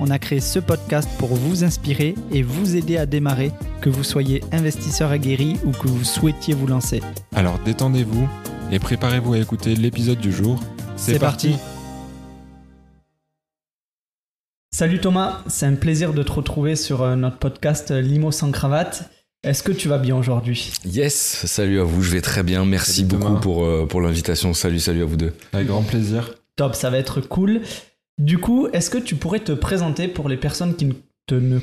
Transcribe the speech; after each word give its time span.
on 0.00 0.10
a 0.10 0.18
créé 0.18 0.40
ce 0.40 0.58
podcast 0.58 1.08
pour 1.18 1.28
vous 1.28 1.62
inspirer 1.62 2.14
et 2.32 2.42
vous 2.42 2.74
aider 2.74 2.96
à 2.96 3.06
démarrer, 3.06 3.52
que 3.82 3.90
vous 3.90 4.02
soyez 4.02 4.42
investisseur 4.50 5.10
aguerri 5.10 5.58
ou 5.64 5.70
que 5.72 5.86
vous 5.88 6.04
souhaitiez 6.04 6.54
vous 6.54 6.66
lancer. 6.66 7.02
Alors 7.34 7.58
détendez-vous 7.64 8.28
et 8.72 8.78
préparez-vous 8.78 9.34
à 9.34 9.38
écouter 9.38 9.76
l'épisode 9.76 10.18
du 10.18 10.32
jour. 10.32 10.60
C'est 10.96 11.18
parti. 11.18 11.54
Salut 14.72 15.00
Thomas, 15.00 15.42
c'est 15.46 15.66
un 15.66 15.74
plaisir 15.74 16.14
de 16.14 16.22
te 16.22 16.32
retrouver 16.32 16.76
sur 16.76 17.02
euh, 17.02 17.14
notre 17.16 17.38
podcast 17.38 17.90
euh, 17.90 18.00
Limo 18.00 18.30
sans 18.30 18.50
cravate. 18.50 19.10
Est-ce 19.42 19.62
que 19.62 19.72
tu 19.72 19.88
vas 19.88 19.98
bien 19.98 20.16
aujourd'hui? 20.16 20.72
Yes, 20.84 21.14
salut 21.46 21.80
à 21.80 21.84
vous, 21.84 22.02
je 22.02 22.10
vais 22.10 22.20
très 22.20 22.42
bien. 22.42 22.64
Merci 22.64 22.96
Salut 22.96 23.08
beaucoup 23.08 23.24
Thomas. 23.24 23.40
pour, 23.40 23.64
euh, 23.64 23.86
pour 23.86 24.00
l'invitation. 24.00 24.54
Salut, 24.54 24.78
salut 24.78 25.02
à 25.02 25.06
vous 25.06 25.16
deux. 25.16 25.34
Avec 25.52 25.66
grand 25.66 25.82
plaisir. 25.82 26.34
Top, 26.56 26.74
ça 26.74 26.88
va 26.88 26.98
être 26.98 27.20
cool. 27.20 27.62
Du 28.20 28.36
coup, 28.36 28.68
est-ce 28.74 28.90
que 28.90 28.98
tu 28.98 29.14
pourrais 29.16 29.40
te 29.40 29.52
présenter 29.52 30.06
pour 30.06 30.28
les 30.28 30.36
personnes 30.36 30.76
qui 30.76 30.84
ne 30.84 30.92
te, 31.26 31.34
ne, 31.34 31.58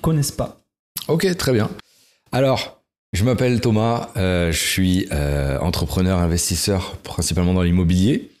connaissent 0.00 0.32
pas? 0.32 0.60
Ok, 1.06 1.28
très 1.36 1.52
bien. 1.52 1.70
Alors, 2.32 2.82
je 3.12 3.22
m'appelle 3.22 3.60
Thomas, 3.60 4.10
euh, 4.16 4.50
je 4.50 4.58
suis 4.58 5.06
euh, 5.12 5.60
entrepreneur, 5.60 6.18
investisseur, 6.18 6.96
principalement 7.04 7.54
dans 7.54 7.62
l'immobilier. 7.62 8.32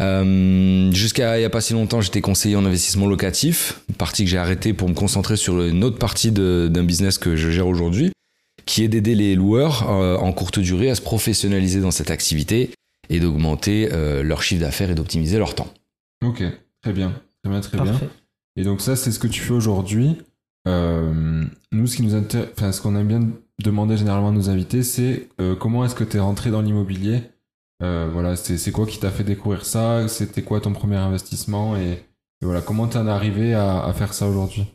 Euh, 0.00 0.92
Jusqu'à 0.92 1.38
il 1.38 1.40
n'y 1.40 1.44
a 1.44 1.50
pas 1.50 1.60
si 1.60 1.72
longtemps, 1.72 2.00
j'étais 2.00 2.20
conseiller 2.20 2.54
en 2.54 2.64
investissement 2.64 3.08
locatif, 3.08 3.80
partie 3.98 4.22
que 4.22 4.30
j'ai 4.30 4.38
arrêtée 4.38 4.72
pour 4.72 4.88
me 4.88 4.94
concentrer 4.94 5.36
sur 5.36 5.60
une 5.60 5.82
autre 5.82 5.98
partie 5.98 6.30
d'un 6.30 6.84
business 6.84 7.18
que 7.18 7.34
je 7.34 7.50
gère 7.50 7.66
aujourd'hui, 7.66 8.12
qui 8.64 8.84
est 8.84 8.88
d'aider 8.88 9.16
les 9.16 9.34
loueurs 9.34 9.90
en 9.90 10.32
courte 10.32 10.60
durée 10.60 10.88
à 10.88 10.94
se 10.94 11.02
professionnaliser 11.02 11.80
dans 11.80 11.90
cette 11.90 12.12
activité 12.12 12.70
et 13.08 13.18
d'augmenter 13.18 13.88
leur 14.22 14.44
chiffre 14.44 14.60
d'affaires 14.60 14.90
et 14.90 14.94
d'optimiser 14.94 15.38
leur 15.38 15.56
temps. 15.56 15.74
Ok, 16.24 16.42
très 16.82 16.92
bien. 16.92 17.12
Très 17.42 17.50
bien, 17.50 17.60
très 17.60 17.78
bien. 17.78 17.92
Et 18.56 18.64
donc 18.64 18.80
ça, 18.80 18.96
c'est 18.96 19.10
ce 19.12 19.18
que 19.18 19.26
tu 19.26 19.40
fais 19.40 19.52
aujourd'hui. 19.54 20.18
Euh, 20.68 21.44
nous, 21.72 21.86
ce 21.86 21.96
qui 21.96 22.02
nous 22.02 22.14
intér- 22.14 22.48
enfin, 22.52 22.72
ce 22.72 22.80
qu'on 22.82 22.94
aime 22.96 23.08
bien 23.08 23.28
demander 23.62 23.96
généralement 23.96 24.28
à 24.28 24.32
nos 24.32 24.50
invités, 24.50 24.82
c'est 24.82 25.28
euh, 25.40 25.54
comment 25.56 25.84
est-ce 25.84 25.94
que 25.94 26.04
tu 26.04 26.16
es 26.18 26.20
rentré 26.20 26.50
dans 26.50 26.60
l'immobilier? 26.60 27.22
Euh, 27.82 28.08
Voilà, 28.12 28.36
c'est 28.36 28.72
quoi 28.72 28.86
qui 28.86 28.98
t'a 28.98 29.10
fait 29.10 29.24
découvrir 29.24 29.64
ça? 29.64 30.06
C'était 30.08 30.42
quoi 30.42 30.60
ton 30.60 30.72
premier 30.72 30.96
investissement? 30.96 31.76
Et, 31.76 31.92
et 31.92 32.44
voilà, 32.44 32.60
comment 32.60 32.86
t'en 32.86 33.06
es 33.06 33.10
arrivé 33.10 33.54
à, 33.54 33.84
à 33.84 33.92
faire 33.94 34.12
ça 34.12 34.26
aujourd'hui? 34.28 34.66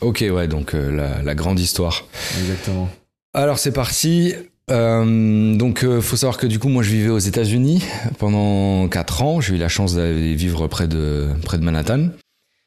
Ok, 0.00 0.24
ouais, 0.30 0.48
donc 0.48 0.74
euh, 0.74 0.90
la, 0.90 1.22
la 1.22 1.34
grande 1.34 1.60
histoire. 1.60 2.04
Exactement. 2.38 2.88
Alors 3.34 3.58
c'est 3.58 3.72
parti. 3.72 4.34
Euh, 4.70 5.54
donc 5.56 5.84
euh, 5.84 6.00
faut 6.00 6.16
savoir 6.16 6.38
que 6.38 6.46
du 6.48 6.58
coup 6.58 6.68
moi 6.68 6.82
je 6.82 6.90
vivais 6.90 7.10
aux 7.10 7.18
États-Unis 7.18 7.84
pendant 8.18 8.88
4 8.88 9.22
ans. 9.22 9.40
J'ai 9.40 9.54
eu 9.54 9.58
la 9.58 9.68
chance 9.68 9.94
d'aller 9.94 10.34
vivre 10.34 10.66
près 10.66 10.88
de 10.88 11.28
près 11.44 11.58
de 11.58 11.64
Manhattan 11.64 12.08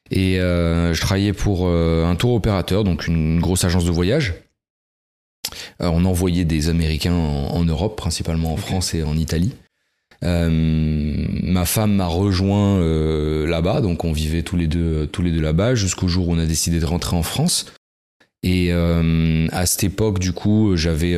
et 0.09 0.39
euh, 0.39 0.93
je 0.93 1.01
travaillais 1.01 1.33
pour 1.33 1.67
euh, 1.67 2.05
un 2.05 2.15
tour 2.15 2.33
opérateur, 2.33 2.83
donc 2.83 3.07
une 3.07 3.39
grosse 3.39 3.63
agence 3.63 3.85
de 3.85 3.91
voyage. 3.91 4.33
On 5.79 6.03
envoyait 6.05 6.45
des 6.45 6.69
Américains 6.69 7.13
en, 7.13 7.55
en 7.55 7.63
Europe, 7.63 7.95
principalement 7.95 8.53
en. 8.53 8.57
France 8.57 8.93
et 8.93 9.03
en 9.03 9.15
Italie. 9.15 9.55
Ma 10.21 11.65
femme 11.65 11.95
m'a 11.95 12.05
rejoint 12.05 12.79
là-bas, 13.45 13.79
donc 13.79 14.03
on 14.03 14.11
vivait 14.11 14.43
tous 14.43 14.57
les 14.57 14.67
deux 14.67 15.07
tous 15.07 15.21
les 15.21 15.31
deux 15.31 15.41
là-bas 15.41 15.75
jusqu'au 15.75 16.09
jour 16.09 16.27
où 16.27 16.33
on 16.33 16.39
a 16.39 16.45
décidé 16.45 16.79
de 16.79 16.85
rentrer 16.85 17.15
en 17.15 17.23
France. 17.23 17.67
Et 18.43 18.73
à 18.73 19.65
cette 19.65 19.85
époque, 19.85 20.19
du 20.19 20.33
coup, 20.33 20.75
j'avais 20.75 21.17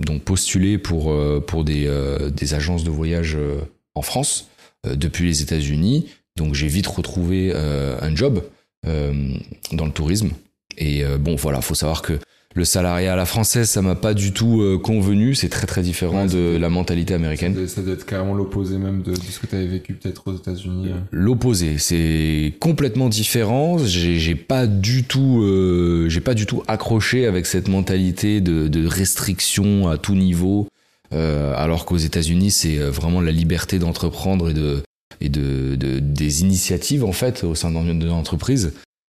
donc 0.00 0.22
postulé 0.22 0.78
pour, 0.78 1.10
euh, 1.10 1.42
pour 1.44 1.64
des, 1.64 1.86
euh, 1.86 2.30
des 2.30 2.54
agences 2.54 2.84
de 2.84 2.90
voyage 2.90 3.36
euh, 3.36 3.60
en 3.94 4.02
France 4.02 4.48
depuis 4.84 5.26
les 5.26 5.42
États-Unis. 5.42 6.08
Donc 6.36 6.54
j'ai 6.54 6.68
vite 6.68 6.86
retrouvé 6.86 7.52
un 7.52 8.14
job 8.14 8.44
dans 8.84 9.86
le 9.86 9.90
tourisme. 9.90 10.30
Et 10.76 11.02
bon, 11.18 11.34
voilà, 11.34 11.60
faut 11.60 11.74
savoir 11.74 12.02
que 12.02 12.20
le 12.56 12.64
salariat 12.64 13.12
à 13.12 13.16
la 13.16 13.26
française, 13.26 13.68
ça 13.68 13.82
m'a 13.82 13.94
pas 13.94 14.14
du 14.14 14.32
tout 14.32 14.60
euh, 14.62 14.78
convenu. 14.78 15.34
C'est 15.36 15.48
très 15.50 15.66
très 15.66 15.82
différent 15.82 16.22
Ouais, 16.26 16.32
de 16.32 16.56
la 16.56 16.68
mentalité 16.70 17.14
américaine. 17.14 17.52
Ça 17.54 17.58
doit- 17.60 17.68
Ça 17.68 17.82
doit 17.82 17.92
être 17.92 18.06
carrément 18.06 18.34
l'opposé 18.34 18.78
même 18.78 19.02
de, 19.02 19.12
de 19.12 19.16
ce 19.16 19.38
que 19.38 19.46
tu 19.46 19.54
avais 19.54 19.66
vécu 19.66 19.92
peut-être 19.92 20.22
aux 20.26 20.34
États-Unis. 20.34 20.88
euh. 20.88 20.94
L'opposé, 21.12 21.76
c'est 21.78 22.54
complètement 22.58 23.08
différent. 23.10 23.76
J'ai 23.78 24.34
pas 24.34 24.66
du 24.66 25.04
tout, 25.04 25.42
euh, 25.42 26.08
j'ai 26.08 26.20
pas 26.22 26.34
du 26.34 26.46
tout 26.46 26.62
accroché 26.66 27.26
avec 27.26 27.44
cette 27.46 27.68
mentalité 27.68 28.40
de, 28.40 28.68
de 28.68 28.86
restriction 28.86 29.88
à 29.88 29.98
tout 29.98 30.14
niveau. 30.14 30.66
Euh, 31.12 31.52
alors 31.56 31.84
qu'aux 31.84 31.96
États-Unis, 31.98 32.50
c'est 32.50 32.78
vraiment 32.78 33.20
la 33.20 33.30
liberté 33.32 33.78
d'entreprendre 33.78 34.50
et 34.50 34.54
de 34.54 34.82
et 35.22 35.28
de, 35.30 35.76
de- 35.76 35.98
des 35.98 36.42
initiatives 36.42 37.02
en 37.02 37.12
fait 37.12 37.42
au 37.44 37.54
sein 37.54 37.70
d'un- 37.70 37.94
de 37.94 38.06
l'entreprise. 38.06 38.72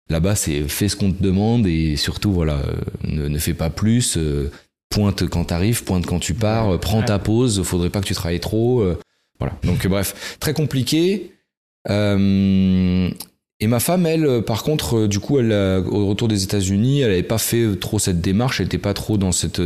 Là-bas, 0.09 0.35
c'est 0.35 0.67
fais 0.67 0.89
ce 0.89 0.95
qu'on 0.95 1.11
te 1.11 1.23
demande 1.23 1.65
et 1.65 1.95
surtout 1.95 2.31
voilà, 2.33 2.57
euh, 2.57 2.75
ne, 3.07 3.27
ne 3.27 3.37
fais 3.39 3.53
pas 3.53 3.69
plus. 3.69 4.17
euh, 4.17 4.51
pointe 4.89 5.27
quand 5.27 5.45
t'arrives, 5.45 5.83
pointe 5.85 6.05
quand 6.05 6.19
tu 6.19 6.33
pars, 6.35 6.79
prends 6.79 7.01
ta 7.01 7.17
pause. 7.19 7.63
Faudrait 7.63 7.89
pas 7.89 7.99
que 8.01 8.05
tu 8.05 8.13
travailles 8.13 8.39
trop. 8.39 8.81
euh, 8.81 8.97
voilà. 9.39 9.55
Donc 9.63 9.87
bref, 9.87 10.37
très 10.39 10.53
compliqué. 10.53 11.31
Euh, 11.89 13.09
et 13.59 13.67
ma 13.67 13.79
femme, 13.79 14.05
elle, 14.05 14.41
par 14.45 14.63
contre, 14.63 15.07
du 15.07 15.19
coup, 15.19 15.39
elle, 15.39 15.51
a- 15.51 15.79
au 15.79 16.07
retour 16.07 16.27
des 16.27 16.43
États-Unis, 16.43 17.01
elle 17.01 17.09
n'avait 17.09 17.23
pas 17.23 17.37
fait 17.37 17.77
trop 17.79 17.97
cette 17.99 18.21
démarche, 18.21 18.59
elle 18.59 18.67
n'était 18.67 18.77
pas 18.77 18.93
trop 18.93 19.17
dans 19.17 19.31
cette. 19.31 19.61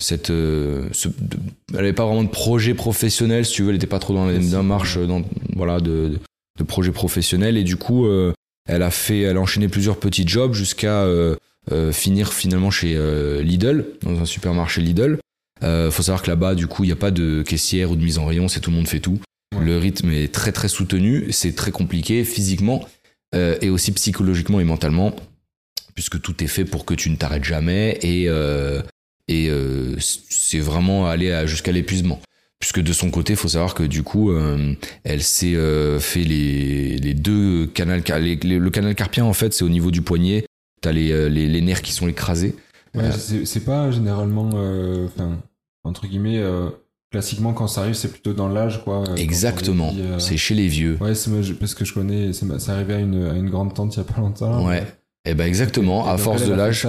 cette 0.00 0.28
ce- 0.28 1.08
de- 1.08 1.36
elle 1.70 1.76
n'avait 1.76 1.92
pas 1.92 2.06
vraiment 2.06 2.22
de 2.24 2.28
projet 2.28 2.74
professionnel, 2.74 3.44
si 3.44 3.52
tu 3.54 3.62
veux, 3.62 3.68
elle 3.68 3.74
n'était 3.76 3.86
pas 3.86 3.98
trop 3.98 4.14
dans 4.14 4.26
la 4.26 4.38
démarche 4.38 4.98
dans, 4.98 5.22
voilà, 5.54 5.80
de, 5.80 6.08
de, 6.10 6.18
de 6.58 6.64
projet 6.64 6.92
professionnel. 6.92 7.56
Et 7.56 7.64
du 7.64 7.76
coup, 7.76 8.06
euh, 8.06 8.32
elle 8.68 8.82
a 8.82 8.90
fait, 8.90 9.22
elle 9.22 9.36
a 9.36 9.40
enchaîné 9.40 9.68
plusieurs 9.68 9.98
petits 9.98 10.28
jobs 10.28 10.52
jusqu'à 10.52 11.02
euh, 11.02 11.34
euh, 11.72 11.92
finir 11.92 12.32
finalement 12.32 12.70
chez 12.70 12.94
euh, 12.96 13.42
Lidl, 13.42 13.84
dans 14.02 14.20
un 14.20 14.24
supermarché 14.24 14.80
Lidl. 14.80 15.18
Euh, 15.62 15.90
faut 15.90 16.02
savoir 16.02 16.22
que 16.22 16.30
là-bas, 16.30 16.54
du 16.54 16.66
coup, 16.66 16.84
il 16.84 16.86
n'y 16.86 16.92
a 16.92 16.96
pas 16.96 17.10
de 17.10 17.42
caissière 17.42 17.90
ou 17.90 17.96
de 17.96 18.02
mise 18.02 18.18
en 18.18 18.24
rayon, 18.24 18.48
c'est 18.48 18.60
tout 18.60 18.70
le 18.70 18.76
monde 18.76 18.88
fait 18.88 19.00
tout. 19.00 19.20
Ouais. 19.54 19.64
Le 19.64 19.78
rythme 19.78 20.10
est 20.10 20.32
très 20.32 20.52
très 20.52 20.68
soutenu, 20.68 21.32
c'est 21.32 21.54
très 21.54 21.70
compliqué 21.70 22.24
physiquement 22.24 22.86
et 23.34 23.68
aussi 23.68 23.92
psychologiquement 23.92 24.58
et 24.58 24.64
mentalement, 24.64 25.14
puisque 25.94 26.18
tout 26.22 26.42
est 26.42 26.46
fait 26.46 26.64
pour 26.64 26.86
que 26.86 26.94
tu 26.94 27.10
ne 27.10 27.16
t'arrêtes 27.16 27.44
jamais 27.44 27.98
et, 28.00 28.28
et 29.28 29.50
c'est 29.98 30.60
vraiment 30.60 31.06
aller 31.06 31.42
jusqu'à 31.46 31.72
l'épuisement. 31.72 32.22
Puisque 32.60 32.80
de 32.80 32.92
son 32.92 33.10
côté, 33.10 33.34
il 33.34 33.36
faut 33.36 33.48
savoir 33.48 33.74
que 33.74 33.84
du 33.84 34.02
coup, 34.02 34.32
euh, 34.32 34.74
elle 35.04 35.22
s'est 35.22 35.54
euh, 35.54 36.00
fait 36.00 36.24
les, 36.24 36.96
les 36.98 37.14
deux 37.14 37.66
canals, 37.66 38.02
les- 38.20 38.34
les- 38.36 38.58
le 38.58 38.70
canal 38.70 38.94
carpien 38.96 39.24
en 39.24 39.32
fait, 39.32 39.54
c'est 39.54 39.64
au 39.64 39.68
niveau 39.68 39.90
du 39.92 40.02
poignet. 40.02 40.44
T'as 40.80 40.92
les, 40.92 41.12
euh, 41.12 41.28
les, 41.28 41.60
nerfs 41.60 41.82
qui 41.82 41.92
sont 41.92 42.08
écrasés. 42.08 42.56
Ouais, 42.94 43.10
c'est 43.44 43.64
pas 43.64 43.90
généralement, 43.92 44.50
entre 45.84 46.06
guillemets, 46.06 46.42
classiquement 47.12 47.52
quand 47.52 47.68
ça 47.68 47.82
arrive, 47.82 47.94
c'est 47.94 48.10
plutôt 48.10 48.32
dans 48.32 48.48
l'âge, 48.48 48.82
quoi. 48.82 49.04
Exactement. 49.16 49.94
C'est 50.18 50.36
chez 50.36 50.54
les 50.54 50.66
vieux. 50.68 50.96
Ouais, 51.00 51.12
parce 51.60 51.74
que 51.74 51.84
je 51.84 51.92
connais, 51.94 52.32
c'est 52.32 52.70
arrivé 52.70 52.94
à 52.94 52.98
une, 52.98 53.24
à 53.26 53.34
une 53.34 53.50
grande 53.50 53.74
tante 53.74 53.94
il 53.94 53.98
y 53.98 54.00
a 54.00 54.04
pas 54.04 54.20
longtemps. 54.20 54.66
Ouais. 54.66 54.84
Et 55.24 55.34
ben 55.34 55.44
exactement. 55.46 56.06
Et 56.06 56.10
À 56.10 56.16
force 56.18 56.44
de 56.46 56.54
l'âge, 56.54 56.86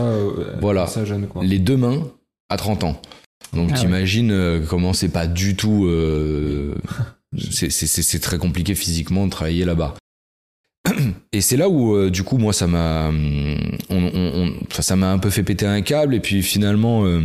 voilà. 0.62 0.88
Ça 0.88 1.06
jeune, 1.06 1.28
quoi. 1.28 1.44
les 1.44 1.59
deux 1.59 1.78
mains 1.78 2.08
à 2.49 2.58
30 2.58 2.85
ans. 2.85 3.02
Donc 3.53 3.69
Ah 3.73 3.78
t'imagines 3.78 4.31
euh, 4.31 4.59
comment 4.67 4.93
c'est 4.93 5.09
pas 5.09 5.28
du 5.28 5.55
tout. 5.55 5.85
euh, 5.85 6.75
c'est- 7.51 8.19
très 8.19 8.37
compliqué 8.37 8.75
physiquement 8.75 9.25
de 9.25 9.31
travailler 9.31 9.66
là-bas. 9.66 9.96
Et 11.34 11.41
c'est 11.41 11.57
là 11.57 11.69
où, 11.69 11.96
euh, 11.96 12.09
du 12.09 12.23
coup, 12.23 12.37
moi, 12.37 12.53
ça 12.53 12.67
m'a, 12.67 13.09
hum, 13.09 13.57
ça 14.79 14.96
m'a 14.96 15.11
un 15.11 15.19
peu 15.19 15.29
fait 15.29 15.43
péter 15.43 15.66
un 15.66 15.81
câble. 15.81 16.16
Et 16.16 16.19
puis 16.19 16.41
finalement, 16.41 17.05
euh, 17.05 17.22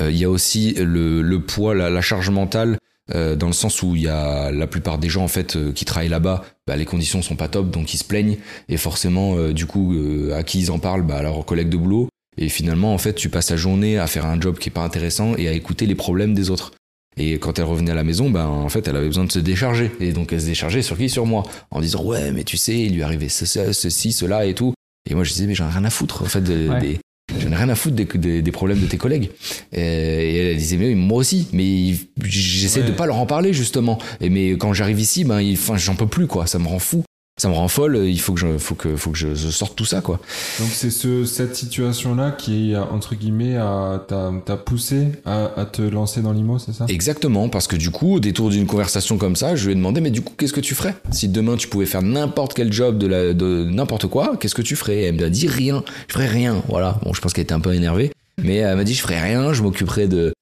il 0.00 0.16
y 0.16 0.24
a 0.24 0.30
aussi 0.30 0.74
le, 0.74 1.20
le 1.22 1.40
poids, 1.42 1.74
la, 1.74 1.90
la 1.90 2.00
charge 2.00 2.30
mentale, 2.30 2.78
dans 3.12 3.48
le 3.48 3.52
sens 3.52 3.82
où 3.82 3.96
il 3.96 4.02
y 4.02 4.08
a 4.08 4.52
la 4.52 4.68
plupart 4.68 4.98
des 4.98 5.08
gens 5.08 5.24
en 5.24 5.28
fait 5.28 5.58
qui 5.74 5.84
travaillent 5.84 6.08
là-bas, 6.08 6.44
bah, 6.68 6.76
les 6.76 6.84
conditions 6.84 7.22
sont 7.22 7.34
pas 7.34 7.48
top, 7.48 7.68
donc 7.70 7.92
ils 7.92 7.96
se 7.98 8.04
plaignent. 8.04 8.36
Et 8.68 8.76
forcément, 8.76 9.48
du 9.50 9.66
coup, 9.66 9.92
à 10.32 10.44
qui 10.44 10.60
ils 10.60 10.70
en 10.70 10.78
parlent, 10.78 11.02
bah, 11.02 11.16
à 11.16 11.22
leurs 11.22 11.44
collègues 11.44 11.70
de 11.70 11.76
boulot. 11.76 12.08
Et 12.38 12.48
finalement, 12.48 12.94
en 12.94 12.98
fait, 12.98 13.14
tu 13.14 13.28
passes 13.28 13.50
la 13.50 13.56
journée 13.56 13.98
à 13.98 14.06
faire 14.06 14.26
un 14.26 14.40
job 14.40 14.58
qui 14.58 14.68
est 14.68 14.72
pas 14.72 14.82
intéressant 14.84 15.34
et 15.36 15.48
à 15.48 15.52
écouter 15.52 15.86
les 15.86 15.94
problèmes 15.94 16.34
des 16.34 16.50
autres. 16.50 16.72
Et 17.16 17.38
quand 17.38 17.58
elle 17.58 17.64
revenait 17.64 17.90
à 17.90 17.94
la 17.94 18.04
maison, 18.04 18.30
ben 18.30 18.46
en 18.46 18.68
fait, 18.68 18.86
elle 18.88 18.96
avait 18.96 19.08
besoin 19.08 19.24
de 19.24 19.32
se 19.32 19.40
décharger. 19.40 19.90
Et 20.00 20.12
donc, 20.12 20.32
elle 20.32 20.40
se 20.40 20.46
déchargeait 20.46 20.80
sur 20.82 20.96
qui? 20.96 21.08
Sur 21.10 21.26
moi. 21.26 21.42
En 21.70 21.80
disant, 21.80 22.04
ouais, 22.04 22.30
mais 22.32 22.44
tu 22.44 22.56
sais, 22.56 22.78
il 22.78 22.94
lui 22.94 23.02
arrivait 23.02 23.28
ce- 23.28 23.46
ce- 23.46 23.72
ceci, 23.72 24.12
cela 24.12 24.46
et 24.46 24.54
tout. 24.54 24.72
Et 25.10 25.14
moi, 25.14 25.24
je 25.24 25.32
disais, 25.32 25.46
mais 25.46 25.54
j'en 25.54 25.68
ai 25.68 25.72
rien 25.72 25.84
à 25.84 25.90
foutre, 25.90 26.22
en 26.22 26.26
fait, 26.26 26.40
de- 26.40 26.68
Ouais. 26.68 26.80
des, 26.80 26.98
j'en 27.40 27.50
ai 27.50 27.56
rien 27.56 27.68
à 27.68 27.74
foutre 27.74 27.96
des, 27.96 28.04
des, 28.04 28.42
des 28.42 28.52
problèmes 28.52 28.80
de 28.80 28.86
tes 28.86 28.96
collègues. 28.96 29.30
Et, 29.72 29.80
et 29.82 30.36
elle 30.52 30.56
disait, 30.56 30.76
mais 30.76 30.94
moi 30.94 31.18
aussi. 31.18 31.48
Mais 31.52 31.94
j'essaie 32.22 32.80
Ouais. 32.82 32.86
de 32.86 32.92
pas 32.92 33.06
leur 33.06 33.16
en 33.16 33.26
parler, 33.26 33.52
justement. 33.52 33.98
Et 34.20 34.30
mais 34.30 34.52
quand 34.52 34.72
j'arrive 34.72 35.00
ici, 35.00 35.24
ben, 35.24 35.40
enfin, 35.52 35.76
j'en 35.76 35.96
peux 35.96 36.06
plus, 36.06 36.28
quoi. 36.28 36.46
Ça 36.46 36.58
me 36.60 36.68
rend 36.68 36.78
fou. 36.78 37.02
Ça 37.40 37.48
me 37.48 37.54
rend 37.54 37.68
folle. 37.68 37.96
Il 38.06 38.20
faut 38.20 38.34
que 38.34 38.40
je, 38.40 38.58
faut 38.58 38.74
que, 38.74 38.96
faut 38.96 39.12
que 39.12 39.16
je, 39.16 39.34
je 39.34 39.48
sorte 39.48 39.74
tout 39.74 39.86
ça, 39.86 40.02
quoi. 40.02 40.20
Donc 40.58 40.68
c'est 40.72 40.90
ce, 40.90 41.24
cette 41.24 41.56
situation-là 41.56 42.32
qui, 42.32 42.74
entre 42.76 43.14
guillemets, 43.14 43.56
a- 43.56 44.04
t'a 44.44 44.56
poussé 44.58 45.06
à, 45.24 45.50
à 45.56 45.64
te 45.64 45.80
lancer 45.80 46.20
dans 46.20 46.32
l'IMO, 46.34 46.58
c'est 46.58 46.74
ça? 46.74 46.84
Exactement, 46.90 47.48
parce 47.48 47.66
que 47.66 47.76
du 47.76 47.90
coup, 47.90 48.16
au 48.16 48.20
détour 48.20 48.50
d'une 48.50 48.66
conversation 48.66 49.16
comme 49.16 49.36
ça, 49.36 49.56
je 49.56 49.64
lui 49.64 49.72
ai 49.72 49.74
demandé, 49.74 50.02
mais 50.02 50.10
du 50.10 50.20
coup, 50.20 50.34
qu'est-ce 50.36 50.52
que 50.52 50.60
tu 50.60 50.74
ferais? 50.74 50.94
Si 51.12 51.28
demain 51.28 51.56
tu 51.56 51.66
pouvais 51.68 51.86
faire 51.86 52.02
n'importe 52.02 52.52
quel 52.52 52.70
job 52.70 52.98
de, 52.98 53.06
la- 53.06 53.32
de 53.32 53.64
n'importe 53.64 54.06
quoi, 54.08 54.36
qu'est-ce 54.38 54.54
que 54.54 54.60
tu 54.60 54.76
ferais? 54.76 54.98
Et 54.98 55.04
Elle 55.04 55.14
me 55.14 55.24
a 55.24 55.30
dit 55.30 55.46
rien, 55.48 55.82
je 56.08 56.12
ferais 56.12 56.26
rien, 56.28 56.62
voilà. 56.68 57.00
Bon, 57.06 57.14
je 57.14 57.22
pense 57.22 57.32
qu'elle 57.32 57.44
était 57.44 57.54
un 57.54 57.60
peu 57.60 57.72
énervée, 57.72 58.12
mais 58.42 58.56
elle 58.56 58.76
m'a 58.76 58.84
dit, 58.84 58.92
je 58.92 59.00
ferais 59.00 59.18
rien, 59.22 59.54
je 59.54 59.62
m'occuperai 59.62 60.08
de, 60.08 60.34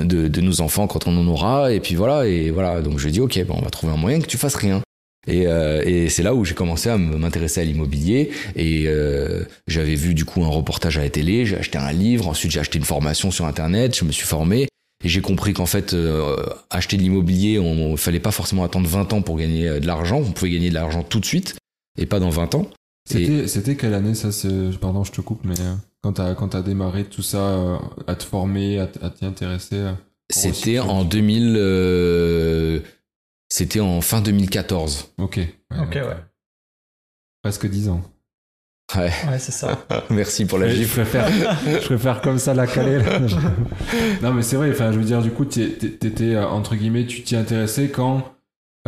de, 0.00 0.28
de 0.28 0.40
nos 0.40 0.62
enfants 0.62 0.86
quand 0.86 1.06
on 1.06 1.14
en 1.14 1.26
aura, 1.28 1.72
et 1.74 1.80
puis 1.80 1.94
voilà, 1.94 2.26
et 2.26 2.50
voilà. 2.50 2.80
Donc 2.80 2.96
je 2.96 3.02
lui 3.02 3.10
ai 3.10 3.12
dit, 3.12 3.20
ok, 3.20 3.44
bon, 3.46 3.56
on 3.58 3.62
va 3.62 3.68
trouver 3.70 3.92
un 3.92 3.96
moyen 3.98 4.18
que 4.20 4.26
tu 4.26 4.38
fasses 4.38 4.54
rien. 4.56 4.80
Et, 5.26 5.46
euh, 5.46 5.82
et 5.84 6.08
c'est 6.08 6.22
là 6.22 6.34
où 6.34 6.44
j'ai 6.44 6.54
commencé 6.54 6.88
à 6.90 6.98
m'intéresser 6.98 7.60
à 7.60 7.64
l'immobilier. 7.64 8.30
Et 8.56 8.84
euh, 8.86 9.44
j'avais 9.66 9.94
vu 9.94 10.14
du 10.14 10.24
coup 10.24 10.42
un 10.44 10.48
reportage 10.48 10.98
à 10.98 11.02
la 11.02 11.10
télé, 11.10 11.46
j'ai 11.46 11.56
acheté 11.56 11.78
un 11.78 11.92
livre, 11.92 12.28
ensuite 12.28 12.50
j'ai 12.50 12.60
acheté 12.60 12.78
une 12.78 12.84
formation 12.84 13.30
sur 13.30 13.46
Internet, 13.46 13.96
je 13.96 14.04
me 14.04 14.12
suis 14.12 14.26
formé. 14.26 14.68
Et 15.04 15.08
j'ai 15.08 15.20
compris 15.20 15.52
qu'en 15.52 15.66
fait, 15.66 15.94
euh, 15.94 16.36
acheter 16.70 16.96
de 16.96 17.02
l'immobilier, 17.02 17.58
on 17.58 17.92
ne 17.92 17.96
fallait 17.96 18.20
pas 18.20 18.30
forcément 18.30 18.64
attendre 18.64 18.88
20 18.88 19.12
ans 19.12 19.22
pour 19.22 19.36
gagner 19.36 19.68
euh, 19.68 19.80
de 19.80 19.86
l'argent. 19.86 20.18
On 20.18 20.30
pouvait 20.30 20.50
gagner 20.50 20.68
de 20.68 20.74
l'argent 20.74 21.02
tout 21.02 21.18
de 21.18 21.24
suite 21.24 21.56
et 21.98 22.06
pas 22.06 22.20
dans 22.20 22.30
20 22.30 22.54
ans. 22.54 22.68
C'était 23.04 23.76
quelle 23.76 23.94
année 23.94 24.14
ça 24.14 24.28
Pardon, 24.80 25.02
je 25.02 25.12
te 25.12 25.20
coupe, 25.20 25.40
mais 25.44 25.58
euh, 25.60 25.74
quand 26.02 26.14
t'as 26.14 26.34
quand 26.34 26.48
t'as 26.48 26.62
démarré 26.62 27.04
tout 27.04 27.22
ça, 27.22 27.38
euh, 27.38 27.76
à 28.06 28.14
te 28.14 28.22
former, 28.22 28.78
à, 28.78 28.86
t'y 28.86 29.24
intéresser 29.24 29.90
C'était 30.30 30.78
en 30.78 31.04
2000. 31.04 32.82
C'était 33.54 33.80
en 33.80 34.00
fin 34.00 34.22
2014. 34.22 35.12
Ok. 35.18 35.36
Ouais, 35.36 35.78
Ok, 35.78 35.94
ouais. 35.96 36.16
Presque 37.42 37.68
10 37.68 37.90
ans. 37.90 38.00
Ouais. 38.96 39.10
Ouais, 39.28 39.38
c'est 39.38 39.52
ça. 39.52 39.84
Merci 40.10 40.46
pour 40.46 40.56
la 40.56 40.70
je 40.70 40.76
gifle. 40.76 41.02
préfère, 41.02 41.28
je 41.66 41.84
préfère 41.84 42.22
comme 42.22 42.38
ça 42.38 42.54
la 42.54 42.66
caler. 42.66 43.00
là. 43.00 43.18
non, 44.22 44.32
mais 44.32 44.40
c'est 44.40 44.56
vrai. 44.56 44.70
Enfin, 44.70 44.90
je 44.90 44.98
veux 44.98 45.04
dire, 45.04 45.20
du 45.20 45.30
coup, 45.32 45.44
t'étais 45.44 46.34
euh, 46.34 46.48
entre 46.48 46.76
guillemets, 46.76 47.04
tu 47.04 47.20
t'y 47.20 47.36
intéressais 47.36 47.90
quand, 47.90 48.24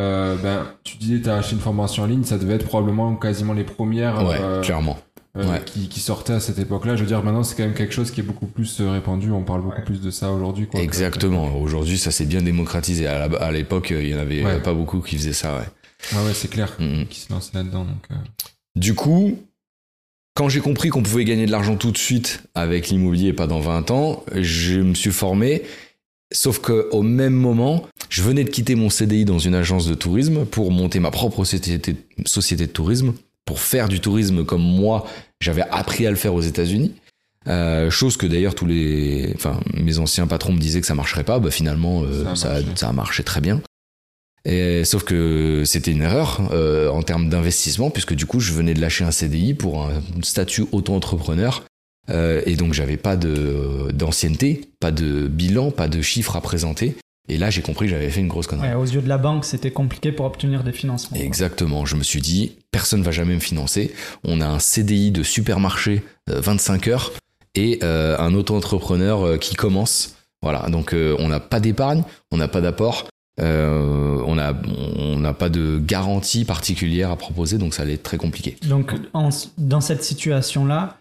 euh, 0.00 0.34
ben, 0.42 0.66
tu 0.82 0.96
disais 0.96 1.20
t'as 1.20 1.36
acheté 1.36 1.56
une 1.56 1.60
formation 1.60 2.04
en 2.04 2.06
ligne. 2.06 2.24
Ça 2.24 2.38
devait 2.38 2.54
être 2.54 2.66
probablement 2.66 3.14
quasiment 3.16 3.52
les 3.52 3.64
premières 3.64 4.24
Ouais, 4.26 4.38
euh, 4.40 4.62
clairement. 4.62 4.96
Euh, 5.36 5.50
ouais. 5.50 5.62
qui, 5.64 5.88
qui 5.88 6.00
sortaient 6.00 6.32
à 6.34 6.40
cette 6.40 6.58
époque-là. 6.58 6.96
Je 6.96 7.00
veux 7.02 7.06
dire, 7.08 7.22
maintenant, 7.22 7.42
c'est 7.42 7.56
quand 7.56 7.64
même 7.64 7.74
quelque 7.74 7.92
chose 7.94 8.10
qui 8.10 8.20
est 8.20 8.24
beaucoup 8.24 8.46
plus 8.46 8.80
euh, 8.80 8.90
répandu. 8.92 9.30
On 9.30 9.42
parle 9.42 9.62
beaucoup 9.62 9.82
plus 9.82 10.00
de 10.00 10.10
ça 10.10 10.30
aujourd'hui. 10.32 10.66
quoi. 10.66 10.80
Exactement. 10.80 11.56
Aujourd'hui, 11.60 11.98
ça 11.98 12.10
s'est 12.10 12.24
bien 12.26 12.42
démocratisé. 12.42 13.06
À 13.06 13.26
la- 13.28 13.36
à 13.38 13.50
l'époque, 13.52 13.88
il 13.96 14.08
y 14.08 14.14
en 14.14 14.18
avait 14.18 14.44
Ouais. 14.44 14.60
pas 14.62 14.74
beaucoup 14.74 15.00
qui 15.00 15.16
faisaient 15.16 15.32
ça. 15.32 15.56
Ouais. 15.56 16.16
Ouais, 16.18 16.26
ouais, 16.26 16.34
c'est 16.34 16.48
clair. 16.48 16.76
Mhm. 16.78 17.06
Qui 17.06 17.20
se 17.20 17.32
lançaient 17.32 17.50
là-dedans. 17.58 17.84
Donc, 17.84 18.04
euh, 18.10 18.14
Du 18.76 18.94
coup, 18.94 19.38
quand 20.34 20.48
j'ai 20.48 20.60
compris 20.60 20.88
qu'on 20.88 21.02
pouvait 21.02 21.24
gagner 21.24 21.46
de 21.46 21.50
l'argent 21.52 21.76
tout 21.76 21.90
de 21.92 21.98
suite 21.98 22.42
avec 22.54 22.88
l'immobilier 22.88 23.28
et 23.28 23.32
pas 23.32 23.46
dans 23.46 23.60
20 23.60 23.90
ans, 23.90 24.24
je 24.34 24.80
me 24.80 24.94
suis 24.94 25.12
formé. 25.12 25.62
Sauf 26.32 26.58
que 26.60 26.88
au 26.90 27.02
même 27.02 27.34
moment, 27.34 27.86
je 28.08 28.22
venais 28.22 28.42
de 28.42 28.50
quitter 28.50 28.74
mon 28.74 28.90
CDI 28.90 29.24
dans 29.24 29.38
une 29.38 29.54
agence 29.54 29.86
de 29.86 29.94
tourisme 29.94 30.44
pour 30.44 30.72
monter 30.72 30.98
ma 30.98 31.12
propre 31.12 31.44
société, 31.44 31.94
société 32.26 32.66
de 32.66 32.72
tourisme, 32.72 33.14
pour 33.44 33.60
faire 33.60 33.88
du 33.88 34.00
tourisme 34.00 34.44
comme 34.44 34.62
moi, 34.62 35.06
j'avais 35.40 35.62
appris 35.70 36.06
à 36.06 36.10
le 36.10 36.16
faire 36.16 36.34
aux 36.34 36.40
États-Unis. 36.40 36.94
Euh, 37.46 37.90
chose 37.90 38.16
que 38.16 38.26
d'ailleurs 38.26 38.54
tous 38.54 38.64
les, 38.64 39.32
enfin 39.34 39.60
mes 39.74 39.98
anciens 39.98 40.26
patrons 40.26 40.54
me 40.54 40.58
disaient 40.58 40.80
que 40.80 40.86
ça 40.86 40.94
marcherait 40.94 41.24
pas. 41.24 41.38
Bah 41.38 41.50
finalement, 41.50 42.02
euh, 42.02 42.24
Ça 42.24 42.30
a 42.30 42.36
ça, 42.36 42.48
marché. 42.48 42.66
ça 42.76 42.88
a 42.88 42.92
marché 42.92 43.22
très 43.22 43.40
bien. 43.40 43.60
Et, 44.46 44.84
sauf 44.84 45.04
que 45.04 45.62
c'était 45.64 45.90
une 45.90 46.02
erreur 46.02 46.40
euh, 46.52 46.88
en 46.90 47.02
termes 47.02 47.28
d'investissement, 47.28 47.90
puisque 47.90 48.14
du 48.14 48.26
coup, 48.26 48.40
je 48.40 48.52
venais 48.52 48.74
de 48.74 48.80
lâcher 48.80 49.04
un 49.04 49.10
CDI 49.10 49.54
pour 49.54 49.84
un 49.84 50.02
statut 50.22 50.64
auto-entrepreneur. 50.72 51.64
Et 52.10 52.56
donc, 52.56 52.74
j'avais 52.74 52.98
pas 52.98 53.16
de, 53.16 53.88
d'ancienneté, 53.94 54.68
pas 54.78 54.90
de 54.90 55.26
bilan, 55.26 55.70
pas 55.70 55.88
de 55.88 56.02
chiffres 56.02 56.36
à 56.36 56.42
présenter. 56.42 56.96
Et 57.28 57.38
là, 57.38 57.48
j'ai 57.50 57.62
compris 57.62 57.86
que 57.86 57.90
j'avais 57.92 58.10
fait 58.10 58.20
une 58.20 58.28
grosse 58.28 58.46
connerie. 58.46 58.68
Ouais, 58.68 58.74
aux 58.74 58.84
yeux 58.84 59.00
de 59.00 59.08
la 59.08 59.16
banque, 59.18 59.44
c'était 59.46 59.70
compliqué 59.70 60.12
pour 60.12 60.26
obtenir 60.26 60.62
des 60.62 60.72
financements. 60.72 61.16
Exactement. 61.16 61.86
Je 61.86 61.96
me 61.96 62.02
suis 62.02 62.20
dit, 62.20 62.56
personne 62.70 63.02
va 63.02 63.12
jamais 63.12 63.34
me 63.34 63.40
financer. 63.40 63.94
On 64.24 64.40
a 64.42 64.46
un 64.46 64.58
CDI 64.58 65.10
de 65.10 65.22
supermarché 65.22 66.02
euh, 66.30 66.40
25 66.40 66.88
heures 66.88 67.12
et 67.54 67.78
euh, 67.82 68.18
un 68.18 68.34
auto-entrepreneur 68.34 69.22
euh, 69.26 69.36
qui 69.38 69.54
commence. 69.54 70.16
Voilà. 70.42 70.68
Donc, 70.68 70.92
euh, 70.92 71.16
on 71.18 71.28
n'a 71.28 71.40
pas 71.40 71.60
d'épargne, 71.60 72.02
on 72.30 72.36
n'a 72.36 72.48
pas 72.48 72.60
d'apport. 72.60 73.08
on 73.38 74.34
n'a 74.34 74.52
on 74.98 75.32
pas 75.32 75.48
de 75.48 75.78
garantie 75.84 76.44
particulière 76.44 77.10
à 77.10 77.16
proposer, 77.16 77.56
donc 77.58 77.72
ça 77.74 77.82
allait 77.82 77.94
être 77.94 78.02
très 78.02 78.18
compliqué. 78.18 78.56
Donc, 78.68 78.92
en- 79.14 79.30
dans 79.56 79.80
cette 79.80 80.04
situation-là, 80.04 80.98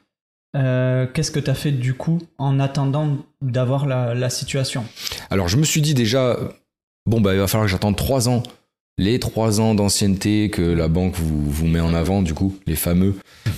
euh, 0.56 1.08
qu'est-ce 1.14 1.32
que 1.32 1.40
tu 1.40 1.50
as 1.50 1.56
fait 1.56 1.72
du 1.72 1.94
coup 1.94 2.20
en 2.38 2.60
attendant 2.60 3.18
d'avoir 3.42 3.86
la, 3.86 4.30
situation? 4.30 4.86
Alors 5.30 5.48
je 5.48 5.58
me 5.58 5.64
suis 5.64 5.82
dit 5.82 5.94
déjà, 5.94 6.38
bon 7.06 7.22
bah 7.22 7.34
il 7.34 7.40
va 7.40 7.48
falloir 7.48 7.66
que 7.68 7.72
j'attende 7.72 7.96
trois 7.96 8.30
ans, 8.30 8.44
les 8.98 9.20
trois 9.20 9.60
ans 9.60 9.74
d'ancienneté 9.76 10.50
que 10.50 10.62
la 10.62 10.88
banque 10.88 11.16
vous, 11.16 11.50
vous 11.50 11.68
met 11.68 11.80
en 11.80 11.94
avant 11.94 12.22
du 12.22 12.34
coup, 12.34 12.58
les 12.68 12.76
fameux, 12.76 13.16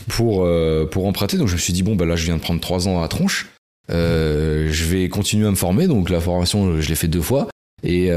pour, 0.08 0.46
euh, 0.46 0.86
pour 0.86 1.06
emprunter. 1.06 1.38
Donc 1.38 1.48
je 1.48 1.54
me 1.54 1.60
suis 1.60 1.74
dit, 1.74 1.84
bon 1.84 1.96
bah 1.96 2.06
là 2.06 2.16
je 2.16 2.26
viens 2.26 2.38
de 2.38 2.42
prendre 2.42 2.62
trois 2.62 2.88
ans 2.88 3.02
à 3.04 3.08
tronche, 3.08 3.48
Euh, 3.92 4.68
je 4.72 4.86
vais 4.86 5.10
continuer 5.10 5.46
à 5.48 5.52
me 5.52 5.56
former, 5.56 5.88
donc 5.88 6.10
la 6.10 6.20
formation 6.20 6.82
je 6.82 6.90
l'ai 6.90 6.96
fait 6.96 7.08
deux 7.08 7.22
fois, 7.22 7.48
et 7.84 8.10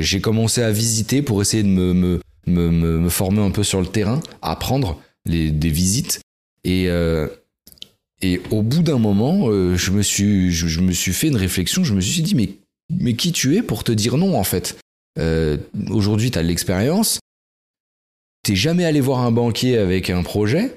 j'ai 0.00 0.20
commencé 0.20 0.60
à 0.62 0.70
visiter 0.70 1.22
pour 1.22 1.40
essayer 1.40 1.62
de 1.62 1.68
me, 1.68 1.94
me, 1.94 2.20
me- 2.46 2.98
me 2.98 3.08
former 3.08 3.40
un 3.40 3.50
peu 3.50 3.62
sur 3.62 3.80
le 3.80 3.86
terrain, 3.86 4.20
apprendre 4.42 5.00
les, 5.24 5.50
des 5.50 5.70
visites, 5.70 6.20
et... 6.64 6.88
et 8.24 8.40
au 8.50 8.62
bout 8.62 8.82
d'un 8.82 8.98
moment, 8.98 9.48
euh, 9.48 9.76
je, 9.76 9.90
me 9.90 10.00
suis, 10.00 10.50
je, 10.50 10.66
je 10.66 10.80
me 10.80 10.92
suis 10.92 11.12
fait 11.12 11.28
une 11.28 11.36
réflexion, 11.36 11.84
je 11.84 11.92
me 11.92 12.00
suis 12.00 12.22
dit, 12.22 12.34
mais 12.34 12.48
mais 12.90 13.14
qui 13.14 13.32
tu 13.32 13.56
es 13.56 13.62
pour 13.62 13.84
te 13.84 13.92
dire 13.92 14.16
non 14.16 14.38
en 14.38 14.44
fait? 14.44 14.78
Euh, 15.18 15.58
Aujourd'hui, 15.90 16.30
tu 16.30 16.38
as 16.38 16.42
de 16.42 16.48
l'expérience, 16.48 17.18
t'es 18.42 18.56
jamais 18.56 18.86
allé 18.86 19.00
voir 19.02 19.20
un 19.20 19.30
banquier 19.30 19.76
avec 19.76 20.08
un 20.08 20.22
projet. 20.22 20.74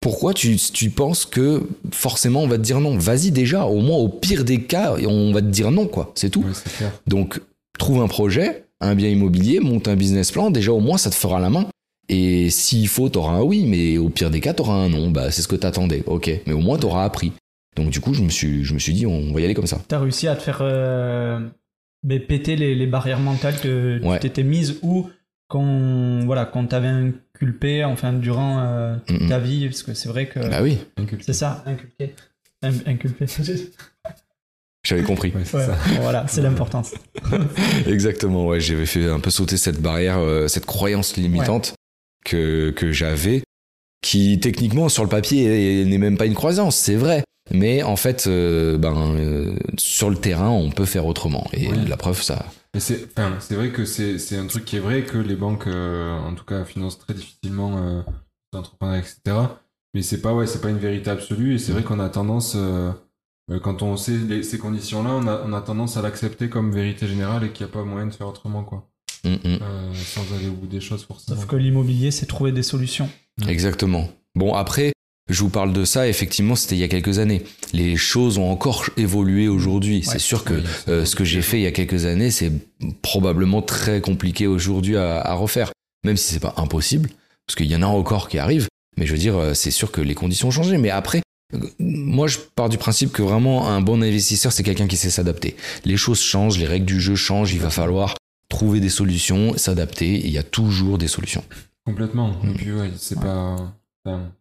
Pourquoi 0.00 0.32
tu, 0.32 0.56
tu 0.56 0.88
penses 0.90 1.26
que 1.26 1.62
forcément 1.92 2.42
on 2.42 2.48
va 2.48 2.56
te 2.56 2.62
dire 2.62 2.80
non? 2.80 2.96
Vas-y 2.96 3.30
déjà, 3.30 3.66
au 3.66 3.80
moins 3.80 3.98
au 3.98 4.08
pire 4.08 4.44
des 4.44 4.62
cas, 4.62 4.96
on 5.06 5.32
va 5.32 5.42
te 5.42 5.46
dire 5.48 5.70
non, 5.70 5.86
quoi. 5.86 6.12
C'est 6.14 6.30
tout. 6.30 6.44
Donc, 7.06 7.40
trouve 7.78 8.00
un 8.00 8.08
projet, 8.08 8.64
un 8.80 8.94
bien 8.94 9.08
immobilier, 9.08 9.60
monte 9.60 9.88
un 9.88 9.96
business 9.96 10.30
plan, 10.32 10.50
déjà 10.50 10.72
au 10.72 10.80
moins 10.80 10.96
ça 10.96 11.10
te 11.10 11.14
fera 11.14 11.40
la 11.40 11.50
main. 11.50 11.66
Et 12.08 12.50
s'il 12.50 12.86
faut, 12.88 13.08
t'auras 13.08 13.32
un 13.34 13.42
oui, 13.42 13.64
mais 13.66 13.98
au 13.98 14.08
pire 14.10 14.30
des 14.30 14.40
cas, 14.40 14.54
t'auras 14.54 14.74
un 14.74 14.88
non. 14.88 15.10
Bah, 15.10 15.30
c'est 15.30 15.42
ce 15.42 15.48
que 15.48 15.56
t'attendais, 15.56 16.02
ok. 16.06 16.30
Mais 16.46 16.52
au 16.52 16.60
moins, 16.60 16.78
t'auras 16.78 17.04
appris. 17.04 17.32
Donc, 17.76 17.90
du 17.90 18.00
coup, 18.00 18.14
je 18.14 18.22
me 18.22 18.28
suis, 18.30 18.64
je 18.64 18.74
me 18.74 18.78
suis 18.78 18.92
dit, 18.94 19.06
on 19.06 19.32
va 19.32 19.40
y 19.40 19.44
aller 19.44 19.54
comme 19.54 19.66
ça. 19.66 19.80
Tu 19.88 19.94
as 19.94 19.98
réussi 20.00 20.28
à 20.28 20.36
te 20.36 20.42
faire 20.42 20.58
euh, 20.62 21.40
mais 22.04 22.20
péter 22.20 22.56
les, 22.56 22.74
les 22.74 22.86
barrières 22.86 23.18
mentales 23.20 23.58
que 23.60 24.00
Ouais. 24.04 24.16
tu 24.18 24.28
t'étais 24.28 24.44
mises 24.44 24.78
ou 24.82 25.08
qu'on 25.48 26.20
voilà, 26.24 26.44
qu'on 26.44 26.66
t'avait 26.66 26.88
inculpé 26.88 27.84
enfin, 27.84 28.12
durant 28.12 28.60
euh, 28.60 28.96
ta 29.28 29.38
vie 29.38 29.66
Parce 29.66 29.82
que 29.82 29.94
c'est 29.94 30.08
vrai 30.08 30.26
que 30.26 30.40
Bah 30.40 30.60
oui, 30.62 30.78
c'est 31.20 31.32
ça, 31.32 31.62
inculqué. 31.66 32.14
In- 32.62 32.72
Inculpé. 32.86 33.26
j'avais 34.84 35.02
compris. 35.02 35.32
Ouais, 35.34 35.42
c'est 35.44 35.56
Ouais, 35.56 35.66
ça. 35.66 35.76
voilà, 36.00 36.26
c'est 36.28 36.40
l'importance. 36.42 36.94
Exactement, 37.86 38.46
ouais, 38.46 38.60
j'avais 38.60 38.86
fait 38.86 39.06
un 39.08 39.20
peu 39.20 39.30
sauter 39.30 39.56
cette 39.56 39.80
barrière, 39.80 40.18
euh, 40.18 40.48
cette 40.48 40.66
croyance 40.66 41.16
limitante 41.16 41.74
que, 42.26 42.70
que 42.70 42.92
j'avais, 42.92 43.42
qui 44.02 44.38
techniquement 44.40 44.88
sur 44.88 45.02
le 45.02 45.08
papier 45.08 45.80
est- 45.80 45.84
n'est 45.84 45.98
même 45.98 46.18
pas 46.18 46.26
une 46.26 46.34
croyance, 46.34 46.76
c'est 46.76 46.96
vrai. 46.96 47.24
Mais 47.52 47.82
en 47.82 47.96
fait, 47.96 48.26
euh, 48.26 48.76
ben, 48.76 49.14
euh, 49.16 49.56
sur 49.78 50.10
le 50.10 50.16
terrain, 50.16 50.50
on 50.50 50.70
peut 50.70 50.84
faire 50.84 51.06
autrement. 51.06 51.46
Et 51.52 51.68
la 51.88 51.96
preuve, 51.96 52.20
ça. 52.20 52.46
C'est, 52.78 53.06
enfin, 53.16 53.38
vrai 53.50 53.70
que 53.70 53.84
c'est, 53.84 54.36
un 54.36 54.46
truc 54.46 54.64
qui 54.64 54.76
est 54.76 54.80
vrai 54.80 55.04
que 55.04 55.16
les 55.16 55.36
banques, 55.36 55.66
euh, 55.68 56.18
en 56.18 56.34
tout 56.34 56.44
cas, 56.44 56.64
financent 56.64 56.98
très 56.98 57.14
difficilement 57.14 58.04
les 58.52 58.58
entrepreneurs, 58.58 58.96
etc. 58.96 59.58
Mais 59.94 60.02
c'est 60.02 60.20
pas, 60.20 60.34
ouais, 60.34 60.46
pas 60.60 60.70
une 60.70 60.78
vérité 60.78 61.10
absolue. 61.10 61.54
Et 61.54 61.58
c'est 61.58 61.72
vrai 61.72 61.84
qu'on 61.84 62.00
a 62.00 62.08
tendance, 62.08 62.56
quand 63.62 63.82
on 63.82 63.96
sait 63.96 64.18
les- 64.18 64.42
ces 64.42 64.58
conditions-là, 64.58 65.10
on 65.10 65.26
a, 65.28 65.42
on 65.46 65.52
a 65.52 65.60
tendance 65.62 65.96
à 65.96 66.02
l'accepter 66.02 66.50
comme 66.50 66.72
vérité 66.72 67.06
générale 67.06 67.44
et 67.44 67.52
qu'il 67.52 67.64
n'y 67.64 67.70
a 67.70 67.72
pas 67.72 67.84
moyen 67.84 68.06
de 68.08 68.12
faire 68.12 68.26
autrement, 68.28 68.64
quoi. 68.64 68.88
Mm, 69.26 69.48
mm. 69.48 69.58
Euh, 69.62 69.92
sans 69.94 70.36
aller 70.36 70.48
au 70.48 70.52
bout 70.52 70.66
des 70.66 70.80
choses, 70.80 71.04
forcément. 71.04 71.36
Sauf 71.36 71.46
que 71.46 71.56
l'immobilier, 71.56 72.10
c'est 72.10 72.26
trouver 72.26 72.52
des 72.52 72.62
solutions. 72.62 73.08
Exactement. 73.48 74.08
Bon, 74.34 74.54
après, 74.54 74.92
je 75.28 75.40
vous 75.40 75.48
parle 75.48 75.72
de 75.72 75.84
ça, 75.84 76.08
effectivement, 76.08 76.54
c'était 76.54 76.76
il 76.76 76.78
y 76.78 76.84
a 76.84 76.88
quelques 76.88 77.18
années. 77.18 77.42
Les 77.72 77.96
choses 77.96 78.38
ont 78.38 78.50
encore 78.50 78.84
évolué 78.96 79.48
aujourd'hui. 79.48 80.02
c'est 80.04 80.20
sûr 80.20 80.44
que 80.44 80.62
euh, 80.88 81.04
ce 81.04 81.16
que 81.16 81.24
j'ai 81.24 81.42
fait 81.42 81.58
il 81.58 81.62
y 81.62 81.66
a 81.66 81.72
quelques 81.72 82.04
années, 82.04 82.30
c'est 82.30 82.52
probablement 83.02 83.62
très 83.62 84.00
compliqué 84.00 84.46
aujourd'hui 84.46 84.96
à, 84.96 85.20
à 85.20 85.34
refaire. 85.34 85.72
Même 86.04 86.16
si 86.16 86.32
c'est 86.32 86.40
pas 86.40 86.54
impossible, 86.56 87.10
parce 87.46 87.56
qu'il 87.56 87.66
y 87.66 87.74
en 87.74 87.82
a 87.82 87.86
encore 87.86 88.28
qui 88.28 88.38
arrivent. 88.38 88.68
Mais 88.96 89.06
je 89.06 89.12
veux 89.12 89.18
dire, 89.18 89.36
euh, 89.36 89.54
c'est 89.54 89.72
sûr 89.72 89.90
que 89.90 90.00
les 90.00 90.14
conditions 90.14 90.48
ont 90.48 90.52
changé. 90.52 90.78
Mais 90.78 90.90
après, 90.90 91.22
moi, 91.78 92.28
je 92.28 92.38
pars 92.54 92.68
du 92.68 92.78
principe 92.78 93.12
que 93.12 93.22
vraiment 93.22 93.68
un 93.68 93.80
bon 93.80 94.02
investisseur, 94.02 94.52
c'est 94.52 94.62
quelqu'un 94.62 94.86
qui 94.86 94.96
sait 94.96 95.10
s'adapter. 95.10 95.56
Les 95.84 95.96
choses 95.96 96.20
changent, 96.20 96.58
les 96.58 96.66
règles 96.66 96.86
du 96.86 97.00
jeu 97.00 97.16
changent, 97.16 97.52
il 97.52 97.60
va 97.60 97.70
falloir 97.70 98.14
trouver 98.48 98.80
des 98.80 98.88
solutions, 98.90 99.56
s'adapter, 99.56 100.14
il 100.24 100.30
y 100.30 100.38
a 100.38 100.42
toujours 100.42 100.98
des 100.98 101.08
solutions. 101.08 101.44
Complètement. 101.84 102.36
Et 102.44 102.46
Mm. 102.48 102.54
puis, 102.54 102.72
ouais, 102.72 102.90
c'est 102.96 103.20
pas. 103.20 103.56
enfin, 104.04 104.32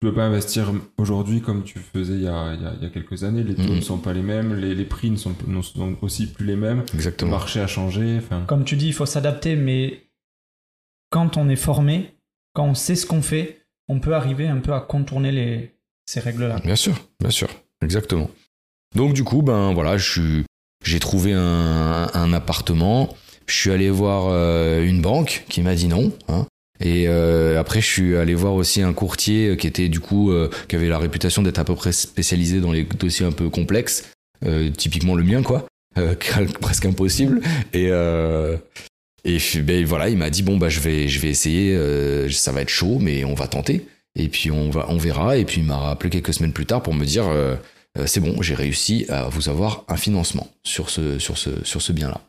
tu 0.00 0.08
peux 0.08 0.14
pas 0.14 0.24
investir 0.24 0.72
aujourd'hui 0.96 1.42
comme 1.42 1.62
tu 1.62 1.78
faisais 1.78 2.14
il 2.14 2.22
y 2.22 2.26
a, 2.28 2.54
il 2.54 2.62
y 2.62 2.66
a- 2.66 2.72
il 2.78 2.82
y 2.82 2.86
a 2.86 2.88
quelques 2.90 3.22
années. 3.24 3.42
Les 3.42 3.54
taux 3.54 3.62
Mhm. 3.62 3.76
ne 3.76 3.80
sont 3.82 3.98
pas 3.98 4.12
les 4.14 4.22
mêmes, 4.22 4.54
les, 4.54 4.74
les 4.74 4.84
prix 4.86 5.10
ne 5.10 5.16
sont, 5.16 5.34
ne 5.46 5.60
sont 5.62 5.94
aussi 6.00 6.26
plus 6.26 6.46
les 6.46 6.56
mêmes. 6.56 6.84
Le 6.90 6.94
Exactement. 6.94 7.32
marché 7.32 7.60
a 7.60 7.66
changé. 7.66 8.16
Enfin, 8.18 8.44
Comme 8.46 8.64
tu 8.64 8.76
dis, 8.76 8.86
il 8.88 8.94
faut 8.94 9.04
s'adapter, 9.06 9.56
mais 9.56 10.04
quand 11.10 11.36
on 11.36 11.48
est 11.48 11.56
formé, 11.56 12.14
quand 12.54 12.64
on 12.64 12.74
sait 12.74 12.96
ce 12.96 13.04
qu'on 13.06 13.22
fait, 13.22 13.66
on 13.88 14.00
peut 14.00 14.14
arriver 14.14 14.48
un 14.48 14.58
peu 14.58 14.72
à 14.72 14.80
contourner 14.80 15.32
les, 15.32 15.74
ces 16.06 16.20
règles-là. 16.20 16.60
Bien 16.64 16.76
sûr, 16.76 16.94
bien 17.20 17.30
sûr, 17.30 17.48
exactement. 17.82 18.30
Donc 18.94 19.12
du 19.12 19.22
coup, 19.24 19.42
ben 19.42 19.72
voilà, 19.74 19.96
je 19.98 20.10
suis- 20.10 20.44
j'ai 20.84 20.98
trouvé 21.00 21.32
un, 21.34 22.08
un 22.14 22.32
appartement. 22.32 23.14
Je 23.50 23.56
suis 23.56 23.72
allé 23.72 23.90
voir 23.90 24.28
euh, 24.28 24.84
une 24.84 25.02
banque 25.02 25.44
qui 25.48 25.60
m'a 25.60 25.74
dit 25.74 25.88
non. 25.88 26.12
hein. 26.28 26.46
Et 26.78 27.06
euh, 27.08 27.58
après, 27.58 27.80
je 27.80 27.86
suis 27.86 28.16
allé 28.16 28.34
voir 28.34 28.54
aussi 28.54 28.80
un 28.80 28.92
courtier 28.92 29.48
euh, 29.48 29.56
qui 29.56 30.76
avait 30.76 30.88
la 30.88 30.98
réputation 30.98 31.42
d'être 31.42 31.58
à 31.58 31.64
peu 31.64 31.74
près 31.74 31.90
spécialisé 31.90 32.60
dans 32.60 32.70
les 32.70 32.84
dossiers 32.84 33.26
un 33.26 33.32
peu 33.32 33.50
complexes, 33.50 34.12
typiquement 34.76 35.16
le 35.16 35.24
mien, 35.24 35.42
quoi, 35.42 35.66
presque 36.60 36.86
impossible. 36.86 37.42
Et 37.74 37.90
ben 37.90 39.84
voilà, 39.84 40.08
il 40.08 40.16
m'a 40.16 40.30
dit 40.30 40.42
bon 40.42 40.56
bah 40.56 40.70
je 40.70 40.80
vais 40.80 41.04
essayer, 41.04 41.76
ça 42.30 42.52
va 42.52 42.62
être 42.62 42.70
chaud, 42.70 42.98
mais 43.00 43.24
on 43.24 43.34
va 43.34 43.48
tenter. 43.48 43.84
Et 44.16 44.28
puis 44.28 44.50
on 44.50 44.70
verra. 44.96 45.36
Et 45.36 45.44
puis 45.44 45.60
il 45.60 45.66
m'a 45.66 45.76
rappelé 45.76 46.08
quelques 46.08 46.32
semaines 46.32 46.52
plus 46.52 46.66
tard 46.66 46.82
pour 46.82 46.94
me 46.94 47.04
dire 47.04 47.24
c'est 48.06 48.20
bon, 48.20 48.40
j'ai 48.40 48.54
réussi 48.54 49.04
à 49.10 49.28
vous 49.28 49.50
avoir 49.50 49.84
un 49.88 49.96
financement 49.96 50.48
sur 50.64 50.88
ce 50.88 51.18
ce 51.18 51.92
bien-là. 51.92 52.22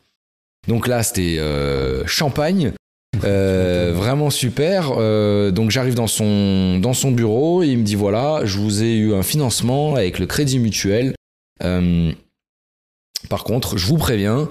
Donc 0.68 0.86
là 0.86 1.02
c'était 1.02 1.36
euh, 1.38 2.06
champagne. 2.06 2.72
Euh, 3.24 3.92
vraiment 3.94 4.30
super. 4.30 4.92
Euh, 4.96 5.50
donc 5.50 5.70
j'arrive 5.70 5.94
dans 5.94 6.06
son 6.06 6.80
bureau 7.12 7.62
il 7.62 7.78
me 7.78 7.82
dit 7.82 7.94
voilà, 7.94 8.40
je 8.44 8.58
vous 8.58 8.82
ai 8.82 8.94
eu 8.94 9.14
un 9.14 9.22
financement 9.22 9.94
avec 9.94 10.18
le 10.18 10.26
Crédit 10.26 10.58
Mutuel. 10.58 11.14
Par 13.28 13.44
contre, 13.44 13.76
je 13.76 13.86
vous 13.86 13.98
préviens, 13.98 14.48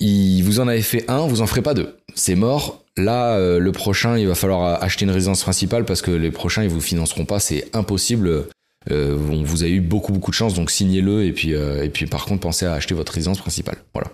vous 0.00 0.60
en 0.60 0.68
avez 0.68 0.82
fait 0.82 1.04
un, 1.10 1.26
vous 1.26 1.42
en 1.42 1.46
ferez 1.46 1.62
pas 1.62 1.74
deux. 1.74 1.98
C'est 2.14 2.34
mort. 2.34 2.82
Là, 2.96 3.38
le 3.58 3.72
prochain, 3.72 4.16
il 4.16 4.26
va 4.26 4.34
falloir 4.34 4.82
acheter 4.82 5.04
une 5.04 5.10
résidence 5.10 5.42
principale 5.42 5.84
parce 5.84 6.00
que 6.00 6.10
les 6.10 6.30
prochains, 6.30 6.62
ils 6.62 6.70
vous 6.70 6.80
financeront 6.80 7.26
pas. 7.26 7.40
C'est 7.40 7.68
impossible. 7.74 8.46
Vous 8.88 9.64
a 9.64 9.66
eu 9.66 9.80
beaucoup 9.80 10.12
beaucoup 10.12 10.30
de 10.30 10.36
chance, 10.36 10.54
donc 10.54 10.70
signez-le 10.70 11.24
et 11.24 11.32
puis 11.32 11.50
et 11.50 11.90
puis 11.90 12.06
par 12.06 12.24
contre, 12.24 12.40
pensez 12.40 12.64
à 12.64 12.72
acheter 12.72 12.94
votre 12.94 13.12
résidence 13.12 13.38
principale. 13.38 13.76
Voilà. 13.92 14.10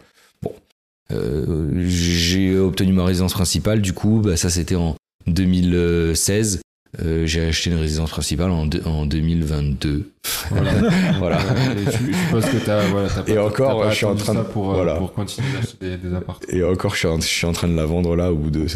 Euh, 1.12 1.68
j'ai 1.86 2.58
obtenu 2.58 2.92
ma 2.92 3.04
résidence 3.04 3.32
principale. 3.32 3.80
Du 3.80 3.92
coup, 3.92 4.20
bah, 4.24 4.36
ça 4.36 4.50
c'était 4.50 4.74
en 4.76 4.96
2016. 5.26 6.60
Euh, 7.02 7.26
j'ai 7.26 7.42
acheté 7.42 7.70
une 7.70 7.76
résidence 7.78 8.10
principale 8.10 8.50
en, 8.50 8.64
deux- 8.66 8.82
en 8.86 9.04
2022. 9.06 10.10
voilà. 10.50 10.72
Voilà. 11.18 11.38
Et 11.76 11.84
je, 11.84 11.90
je 12.12 12.16
suppose 12.16 12.44
que 12.46 12.64
t'as 12.64 12.86
voilà, 12.88 13.08
t'as 13.08 13.22
pas, 13.22 13.32
Et 13.32 13.38
encore, 13.38 13.78
t'as 13.80 13.84
pas 13.86 13.90
je 13.90 13.96
suis 13.96 14.06
en 14.06 14.14
train 14.14 14.34
de- 14.34 14.40
pour, 14.42 14.70
euh, 14.72 14.76
voilà. 14.76 14.94
pour 14.94 15.12
continuer 15.12 15.48
d'acheter 15.52 15.76
des, 15.80 15.96
des 15.98 16.14
appartements. 16.14 16.52
Et 16.58 16.64
encore, 16.64 16.92
je 16.94 16.98
suis, 17.00 17.08
en, 17.08 17.20
je 17.20 17.26
suis 17.26 17.46
en 17.46 17.52
train 17.52 17.68
de 17.68 17.74
la 17.76 17.84
vendre 17.84 18.16
là 18.16 18.32
au 18.32 18.36
bout 18.36 18.50
de 18.50 18.66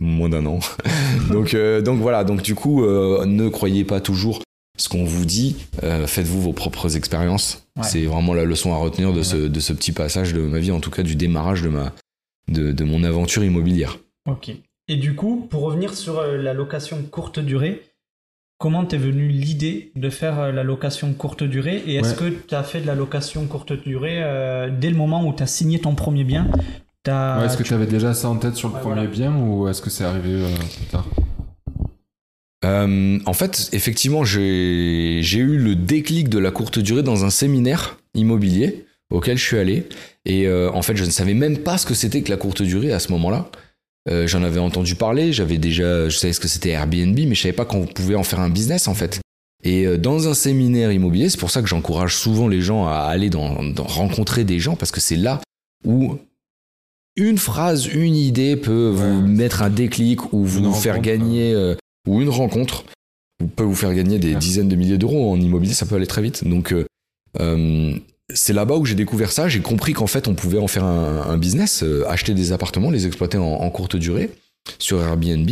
moins 0.00 0.28
d'un 0.28 0.44
an. 0.46 0.58
donc, 1.30 1.54
euh, 1.54 1.80
donc 1.80 2.00
voilà. 2.00 2.24
Donc 2.24 2.42
du 2.42 2.54
coup, 2.56 2.84
euh, 2.84 3.24
ne 3.26 3.48
croyez 3.48 3.84
pas 3.84 4.00
toujours 4.00 4.42
ce 4.78 4.88
qu'on 4.88 5.04
vous 5.04 5.26
dit. 5.26 5.56
Euh, 5.82 6.06
Faites-vous 6.06 6.40
vos 6.40 6.52
propres 6.54 6.96
expériences. 6.96 7.66
Ouais. 7.76 7.82
C'est 7.84 8.06
vraiment 8.06 8.32
la 8.32 8.44
leçon 8.44 8.72
à 8.72 8.76
retenir 8.78 9.12
de, 9.12 9.22
ce, 9.22 9.36
de 9.36 9.60
ce 9.60 9.72
petit 9.74 9.92
passage 9.92 10.32
de 10.32 10.40
ma 10.40 10.58
vie, 10.58 10.70
en 10.72 10.80
tout 10.80 10.90
cas 10.90 11.02
du 11.02 11.14
démarrage 11.16 11.60
de 11.62 11.68
ma 11.68 11.92
de, 12.50 12.72
de 12.72 12.84
mon 12.84 13.04
aventure 13.04 13.44
immobilière. 13.44 13.98
Ok. 14.26 14.50
Et 14.88 14.96
du 14.96 15.14
coup, 15.14 15.46
pour 15.50 15.62
revenir 15.64 15.92
sur 15.94 16.18
euh, 16.18 16.38
la 16.38 16.54
location 16.54 17.02
courte 17.10 17.38
durée, 17.40 17.82
comment 18.58 18.86
t'es 18.86 18.96
venue 18.96 19.28
l'idée 19.28 19.92
de 19.96 20.08
faire 20.08 20.38
euh, 20.40 20.52
la 20.52 20.62
location 20.64 21.12
courte 21.12 21.42
durée 21.44 21.82
Et 21.86 21.96
est-ce 21.96 22.14
que 22.14 22.24
tu 22.30 22.54
as 22.54 22.62
fait 22.62 22.80
de 22.80 22.86
la 22.86 22.94
location 22.94 23.46
courte 23.46 23.74
durée 23.74 24.22
euh, 24.22 24.70
dès 24.70 24.88
le 24.88 24.96
moment 24.96 25.26
où 25.26 25.34
tu 25.34 25.42
as 25.42 25.46
signé 25.46 25.78
ton 25.78 25.94
premier 25.94 26.24
bien? 26.24 26.48
Est-ce 27.06 27.56
que 27.56 27.62
tu- 27.62 27.68
tu 27.68 27.74
avais 27.74 27.86
déjà 27.86 28.12
ça 28.14 28.28
en 28.28 28.36
tête 28.36 28.54
sur 28.56 28.68
le 28.68 28.74
Ouais, 28.74 28.80
premier 28.80 29.06
voilà. 29.06 29.10
bien 29.10 29.36
ou 29.36 29.66
est-ce 29.68 29.80
que 29.82 29.88
c'est 29.90 30.04
arrivé 30.04 30.30
euh, 30.42 30.54
plus 30.56 30.86
tard? 30.90 31.06
Euh, 32.64 33.18
en 33.24 33.32
fait, 33.32 33.68
effectivement, 33.72 34.24
j'ai 34.24 35.20
eu 35.20 35.58
le 35.58 35.74
déclic 35.76 36.28
de 36.28 36.38
la 36.38 36.50
courte 36.50 36.78
durée 36.78 37.02
dans 37.02 37.24
un 37.24 37.30
séminaire 37.30 37.98
immobilier 38.14 38.84
auquel 39.10 39.38
je 39.38 39.44
suis 39.44 39.58
allé. 39.58 39.84
Et 40.24 40.46
euh, 40.46 40.70
en 40.72 40.82
fait, 40.82 40.96
je 40.96 41.04
ne 41.04 41.10
savais 41.10 41.34
même 41.34 41.58
pas 41.58 41.78
ce 41.78 41.86
que 41.86 41.94
c'était 41.94 42.22
que 42.22 42.30
la 42.30 42.36
courte 42.36 42.62
durée 42.62 42.92
à 42.92 42.98
ce 42.98 43.12
moment-là. 43.12 43.50
Euh, 44.10 44.26
J'en 44.26 44.42
avais 44.42 44.60
entendu 44.60 44.94
parler, 44.96 45.32
j'avais 45.32 45.58
déjà, 45.58 46.08
je 46.08 46.16
savais 46.16 46.32
ce 46.32 46.40
que 46.40 46.48
c'était 46.48 46.70
Airbnb, 46.70 47.16
mais 47.18 47.34
je 47.34 47.42
savais 47.42 47.52
pas 47.52 47.64
qu'on 47.64 47.86
pouvait 47.86 48.14
en 48.16 48.24
faire 48.24 48.40
un 48.40 48.50
business 48.50 48.88
en 48.88 48.94
fait. 48.94 49.20
Et 49.64 49.98
dans 49.98 50.28
un 50.28 50.34
séminaire 50.34 50.92
immobilier, 50.92 51.28
c'est 51.28 51.38
pour 51.40 51.50
ça 51.50 51.62
que 51.62 51.68
j'encourage 51.68 52.14
souvent 52.16 52.46
les 52.48 52.60
gens 52.60 52.86
à 52.86 52.94
aller 53.00 53.28
dans, 53.28 53.62
dans- 53.64 53.84
rencontrer 53.84 54.44
des 54.44 54.60
gens 54.60 54.76
parce 54.76 54.92
que 54.92 55.00
c'est 55.00 55.16
là 55.16 55.40
où 55.84 56.16
une 57.16 57.38
phrase, 57.38 57.86
une 57.86 58.14
idée 58.14 58.56
peut 58.56 58.88
vous 58.94 59.20
Ouais. 59.22 59.28
mettre 59.28 59.62
un 59.62 59.70
déclic 59.70 60.32
ou 60.32 60.44
vous 60.44 60.72
faire 60.72 61.00
gagner 61.00 61.52
euh, 61.52 61.74
ou 62.08 62.20
une 62.22 62.28
rencontre 62.30 62.84
vous- 63.40 63.48
peut 63.48 63.62
vous 63.64 63.74
faire 63.74 63.94
gagner 63.94 64.18
des 64.18 64.34
dizaines 64.34 64.68
de 64.68 64.76
milliers 64.76 64.98
d'euros 64.98 65.30
en 65.32 65.40
immobilier, 65.40 65.74
ça 65.74 65.86
peut 65.86 65.94
aller 65.96 66.06
très 66.06 66.22
vite. 66.22 66.46
Donc 66.46 66.72
euh, 66.72 66.84
euh, 67.40 67.92
c'est 68.34 68.52
là-bas 68.52 68.76
où 68.76 68.84
j'ai 68.84 68.94
découvert 68.94 69.30
ça. 69.32 69.48
J'ai 69.48 69.60
compris 69.60 69.92
qu'en 69.92 70.06
fait 70.06 70.28
on 70.28 70.34
pouvait 70.34 70.58
en 70.58 70.66
faire 70.68 70.84
un, 70.84 71.22
un 71.28 71.38
business, 71.38 71.82
euh, 71.82 72.04
acheter 72.08 72.34
des 72.34 72.52
appartements, 72.52 72.90
les 72.90 73.06
exploiter 73.06 73.38
en, 73.38 73.44
en 73.44 73.70
courte 73.70 73.96
durée 73.96 74.30
sur 74.78 75.00
Airbnb. 75.00 75.48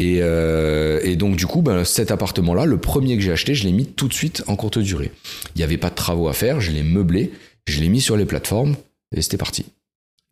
Et, 0.00 0.18
euh, 0.20 1.00
et 1.02 1.16
donc 1.16 1.34
du 1.34 1.46
coup, 1.46 1.60
ben, 1.60 1.82
cet 1.84 2.12
appartement-là, 2.12 2.66
le 2.66 2.78
premier 2.78 3.16
que 3.16 3.22
j'ai 3.22 3.32
acheté, 3.32 3.54
je 3.56 3.64
l'ai 3.64 3.72
mis 3.72 3.86
tout 3.86 4.06
de 4.06 4.12
suite 4.14 4.44
en 4.46 4.54
courte 4.54 4.78
durée. 4.78 5.10
Il 5.54 5.58
n'y 5.58 5.64
avait 5.64 5.76
pas 5.76 5.90
de 5.90 5.96
travaux 5.96 6.28
à 6.28 6.32
faire, 6.34 6.60
je 6.60 6.70
l'ai 6.70 6.84
meublé, 6.84 7.32
je 7.66 7.80
l'ai 7.80 7.88
mis 7.88 8.00
sur 8.00 8.16
les 8.16 8.24
plateformes 8.24 8.76
et 9.16 9.22
c'était 9.22 9.38
parti. 9.38 9.66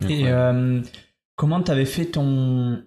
Et 0.09 0.29
euh, 0.29 0.81
comment 1.35 1.61
tu 1.62 1.73
avais 1.73 1.85
fait 1.85 2.05
ton, 2.05 2.81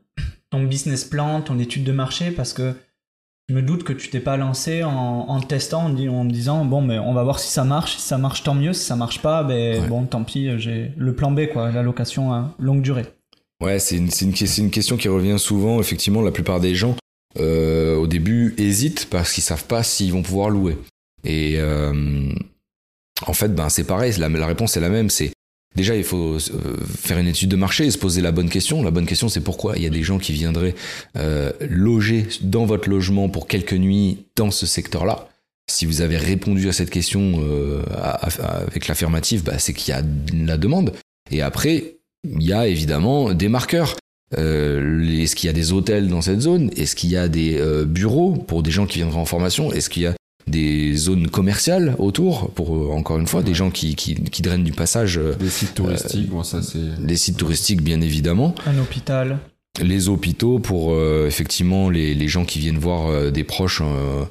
ton 0.50 0.64
business 0.64 1.06
plan, 1.06 1.42
ton 1.42 1.60
étude 1.60 1.84
de 1.84 1.92
marché 1.92 2.32
Parce 2.32 2.54
que 2.54 2.74
je 3.50 3.56
me 3.56 3.62
doute 3.62 3.84
que 3.84 3.94
tu 3.94 4.10
t'es 4.10 4.20
pas 4.20 4.38
lancé 4.38 4.84
en, 4.84 4.92
en 4.92 5.40
testant, 5.42 5.86
en, 5.86 6.24
me 6.24 6.32
disant 6.32 6.66
bon, 6.66 6.82
mais 6.82 7.00
on 7.00 7.14
va 7.14 7.24
voir 7.24 7.40
si 7.40 7.50
ça 7.50 7.64
marche. 7.64 7.96
Si 7.98 8.02
ça 8.02 8.18
marche, 8.20 8.44
tant 8.44 8.54
mieux. 8.54 8.74
Si 8.74 8.86
ça 8.86 8.96
marche 8.96 9.22
pas, 9.22 9.44
ben 9.44 9.82
Ouais. 9.82 9.88
bon, 9.88 10.06
tant 10.06 10.24
pis. 10.24 10.50
J'ai 10.60 10.92
le 10.96 11.16
plan 11.16 11.32
B, 11.32 11.48
quoi, 11.52 11.72
la 11.72 11.82
location 11.82 12.32
à 12.32 12.54
longue 12.60 12.82
durée. 12.82 13.06
Ouais, 13.62 13.80
c'est 13.80 13.98
une, 13.98 14.10
une, 14.22 14.72
question 14.72 14.98
qui 14.98 15.08
revient 15.08 15.40
souvent. 15.40 15.80
Effectivement, 15.80 16.22
la 16.22 16.32
plupart 16.32 16.60
des 16.60 16.76
gens, 16.76 16.96
euh, 17.40 17.96
au 17.98 18.08
début, 18.08 18.54
hésitent 18.58 19.08
parce 19.10 19.34
qu'ils 19.34 19.44
savent 19.44 19.66
pas 19.66 19.84
s'ils 19.84 20.14
vont 20.14 20.22
pouvoir 20.22 20.50
louer. 20.50 20.78
Et 21.24 21.56
euh, 21.58 22.32
en 23.26 23.34
fait, 23.34 23.54
ben, 23.54 23.68
c'est 23.70 23.84
pareil. 23.84 24.14
La, 24.18 24.30
la 24.30 24.46
réponse 24.48 24.78
est 24.78 24.80
la 24.80 24.90
même. 24.90 25.10
C'est 25.10 25.32
déjà, 25.76 25.96
il 25.96 26.04
faut 26.04 26.36
euh, 26.36 26.78
faire 26.98 27.18
une 27.18 27.28
étude 27.28 27.50
de 27.50 27.56
marché 27.56 27.86
et 27.86 27.92
se 27.92 27.98
poser 27.98 28.22
la 28.22 28.32
bonne 28.32 28.50
question. 28.50 28.84
La 28.84 28.92
bonne 28.92 29.06
question, 29.06 29.30
c'est 29.30 29.42
pourquoi 29.42 29.78
il 29.78 29.84
y 29.84 29.88
a 29.88 29.90
des 29.90 30.04
gens 30.04 30.18
qui 30.18 30.34
viendraient 30.34 30.76
euh, 31.18 31.52
loger 31.62 32.28
dans 32.42 32.66
votre 32.66 32.90
logement 32.90 33.30
pour 33.30 33.48
quelques 33.48 33.74
nuits 33.74 34.26
dans 34.36 34.52
ce 34.52 34.66
secteur-là. 34.66 35.30
Si 35.70 35.86
vous 35.86 36.02
avez 36.02 36.18
répondu 36.18 36.68
à 36.68 36.74
cette 36.74 36.90
question 36.90 37.42
euh, 37.44 37.84
avec 38.40 38.88
l'affirmative, 38.88 39.44
bah, 39.44 39.60
c'est 39.60 39.74
qu'il 39.74 39.94
y 39.94 39.98
a 39.98 40.02
la 40.34 40.58
demande. 40.58 40.94
Et 41.32 41.42
après, 41.42 41.98
il 42.24 42.44
y 42.44 42.54
a 42.54 42.68
évidemment 42.68 43.34
des 43.34 43.50
marqueurs. 43.50 43.96
Est-ce 44.36 45.36
qu'il 45.36 45.48
y 45.48 45.50
a 45.50 45.54
des 45.54 45.72
hôtels 45.72 46.08
dans 46.08 46.22
cette 46.22 46.42
zone? 46.42 46.70
Est-ce 46.76 46.96
qu'il 46.96 47.10
y 47.10 47.18
a 47.18 47.28
des 47.28 47.60
bureaux 47.86 48.34
pour 48.34 48.62
des 48.62 48.70
gens 48.72 48.86
qui 48.86 48.98
viendraient 48.98 49.20
en 49.20 49.26
formation? 49.26 49.72
Est-ce 49.72 49.90
qu'il 49.90 50.04
y 50.04 50.08
a 50.08 50.14
des 50.50 50.96
zones 50.96 51.28
commerciales 51.30 51.96
autour 51.98 52.50
pour, 52.52 52.76
euh, 52.76 52.90
encore 52.92 53.18
une 53.20 53.28
fois, 53.28 53.44
des 53.44 53.54
gens 53.54 53.70
qui, 53.72 53.96
qui, 53.96 54.16
qui 54.16 54.42
drainent 54.42 54.64
du 54.64 54.72
passage 54.74 55.18
euh, 55.18 55.36
Des 55.36 55.50
sites 55.50 55.74
touristiques, 55.76 56.30
bon, 56.30 56.44
ça 56.44 56.62
c'est. 56.62 57.04
des 57.06 57.16
sites 57.18 57.38
touristiques, 57.38 57.82
bien 57.82 58.02
évidemment. 58.02 58.56
Un 58.66 58.78
hôpital. 58.80 59.40
Les 59.82 60.10
hôpitaux 60.10 60.60
pour 60.60 60.94
euh, 60.94 61.26
effectivement 61.28 61.90
les, 61.90 62.14
les 62.16 62.28
gens 62.28 62.44
qui 62.46 62.60
viennent 62.60 62.80
voir 62.80 63.08
euh, 63.08 63.32
des 63.32 63.44
proches 63.44 63.82
euh, 63.82 64.24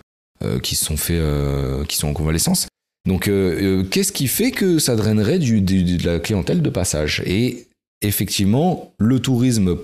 euh, 0.45 0.59
qui 0.59 0.75
se 0.75 0.85
sont 0.85 0.97
fait, 0.97 1.17
euh, 1.19 1.85
qui 1.85 1.97
sont 1.97 2.09
en 2.09 2.13
convalescence. 2.13 2.67
Donc, 3.07 3.29
euh, 3.29 3.81
euh, 3.81 3.85
qu'est-ce 3.85 4.13
qui 4.13 4.27
fait 4.27 4.51
que 4.51 4.79
ça 4.79 4.95
drainerait 4.97 5.39
du, 5.39 5.61
du- 5.63 5.97
de 5.97 6.05
la 6.07 6.19
clientèle 6.19 6.61
de 6.61 6.69
passage? 6.71 7.23
Et 7.25 7.69
effectivement, 8.03 8.93
le 8.99 9.21
tourisme 9.21 9.77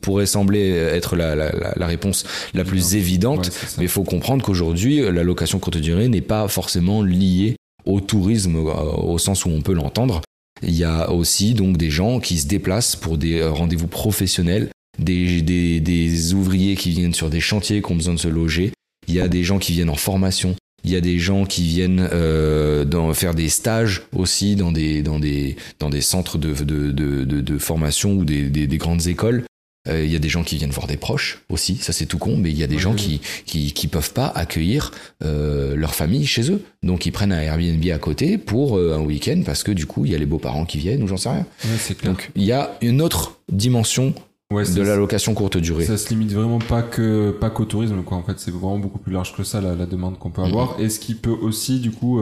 pourrait 0.00 0.26
sembler 0.26 0.70
être 0.70 1.16
la, 1.16 1.34
la- 1.34 1.50
la- 1.52 1.74
la 1.76 1.86
réponse 1.86 2.24
la 2.54 2.64
plus 2.64 2.94
évidente, 2.94 3.46
Ouais, 3.48 3.68
mais 3.78 3.84
il 3.84 3.88
faut 3.90 4.04
comprendre 4.04 4.44
qu'aujourd'hui, 4.44 5.00
la 5.00 5.22
location 5.22 5.58
courte 5.58 5.76
durée 5.78 6.08
n'est 6.08 6.20
pas 6.20 6.48
forcément 6.48 7.02
liée 7.02 7.56
au 7.86 8.00
tourisme 8.00 8.56
euh, 8.56 8.60
au 8.72 9.18
sens 9.18 9.44
où 9.44 9.48
on 9.50 9.62
peut 9.62 9.74
l'entendre. 9.74 10.20
Il 10.62 10.74
y 10.76 10.84
a 10.84 11.10
aussi 11.10 11.54
donc 11.54 11.76
des 11.76 11.90
gens 11.90 12.20
qui 12.20 12.38
se 12.38 12.46
déplacent 12.46 12.94
pour 12.96 13.18
des 13.18 13.40
euh, 13.40 13.50
rendez-vous 13.50 13.86
professionnels, 13.88 14.68
des, 14.98 15.40
des, 15.42 15.80
des 15.80 16.34
ouvriers 16.34 16.76
qui 16.76 16.90
viennent 16.90 17.14
sur 17.14 17.30
des 17.30 17.40
chantiers 17.40 17.80
qui 17.82 17.90
ont 17.92 17.96
besoin 17.96 18.14
de 18.14 18.18
se 18.20 18.28
loger. 18.28 18.72
Il 19.08 19.14
y 19.14 19.20
a 19.20 19.28
des 19.28 19.42
gens 19.44 19.58
qui 19.58 19.72
viennent 19.72 19.88
en 19.90 19.96
formation 19.96 20.54
Il 20.84 20.90
y 20.90 20.96
a 20.96 21.00
des 21.00 21.18
gens 21.18 21.46
qui 21.46 21.62
viennent 21.64 22.06
euh, 22.12 22.84
dans, 22.84 23.12
faire 23.14 23.34
des 23.34 23.48
stages 23.48 24.02
aussi 24.14 24.56
dans 24.56 24.72
des, 24.72 25.02
dans 25.02 25.18
des, 25.18 25.56
dans 25.78 25.90
des 25.90 26.00
centres 26.02 26.36
de, 26.38 26.52
de, 26.52 26.90
de, 26.92 27.24
de, 27.24 27.40
de 27.40 27.58
formation 27.58 28.12
ou 28.14 28.24
des, 28.24 28.44
des, 28.50 28.66
des 28.66 28.78
grandes 28.78 29.06
écoles. 29.06 29.44
Euh, 29.88 30.04
Il 30.04 30.12
y 30.12 30.16
a 30.16 30.18
des 30.18 30.28
gens 30.28 30.42
qui 30.42 30.56
viennent 30.56 30.70
voir 30.72 30.86
des 30.86 30.98
proches 30.98 31.42
aussi, 31.48 31.76
ça 31.76 31.92
c'est 31.94 32.04
tout 32.04 32.18
con, 32.18 32.36
mais 32.36 32.50
il 32.50 32.58
y 32.58 32.62
a 32.62 32.66
des 32.66 32.74
Oui, 32.76 32.80
gens 32.82 32.92
oui. 32.92 32.96
qui, 32.96 33.20
qui 33.46 33.72
qui 33.72 33.88
peuvent 33.88 34.12
pas 34.12 34.26
accueillir 34.26 34.90
euh, 35.24 35.74
leur 35.74 35.94
famille 35.94 36.26
chez 36.26 36.50
eux, 36.52 36.62
donc 36.82 37.06
ils 37.06 37.12
prennent 37.12 37.32
un 37.32 37.40
Airbnb 37.40 37.82
à 37.90 37.98
côté 37.98 38.36
pour 38.36 38.76
euh, 38.76 38.94
un 38.94 39.00
week-end 39.00 39.42
parce 39.44 39.62
que 39.62 39.72
du 39.72 39.86
coup 39.86 40.04
il 40.04 40.12
y 40.12 40.14
a 40.14 40.18
les 40.18 40.26
beaux-parents 40.26 40.66
qui 40.66 40.76
viennent 40.78 41.02
ou 41.02 41.06
j'en 41.08 41.16
sais 41.16 41.30
rien. 41.30 41.46
Ouais, 41.64 41.78
c'est 41.78 41.96
clair. 41.96 42.12
Donc 42.12 42.30
il 42.36 42.44
y 42.44 42.52
a 42.52 42.76
une 42.82 43.00
autre 43.00 43.38
dimension 43.50 44.12
ouais, 44.52 44.70
de 44.70 44.82
la 44.82 44.96
location 44.96 45.32
courte 45.32 45.56
durée. 45.56 45.86
Ça 45.86 45.96
se 45.96 46.10
limite 46.10 46.32
vraiment 46.32 46.58
pas 46.58 46.82
que 46.82 47.30
pas 47.30 47.48
qu'au 47.48 47.64
tourisme 47.64 48.02
quoi. 48.02 48.18
En 48.18 48.22
fait, 48.22 48.38
c'est 48.38 48.50
vraiment 48.50 48.78
beaucoup 48.78 48.98
plus 48.98 49.14
large 49.14 49.34
que 49.34 49.44
ça 49.44 49.62
la, 49.62 49.74
la 49.74 49.86
demande 49.86 50.18
qu'on 50.18 50.30
peut 50.30 50.42
avoir. 50.42 50.78
Et 50.78 50.90
ce 50.90 51.00
qui 51.00 51.14
peut 51.14 51.30
aussi 51.30 51.80
du 51.80 51.90
coup, 51.90 52.20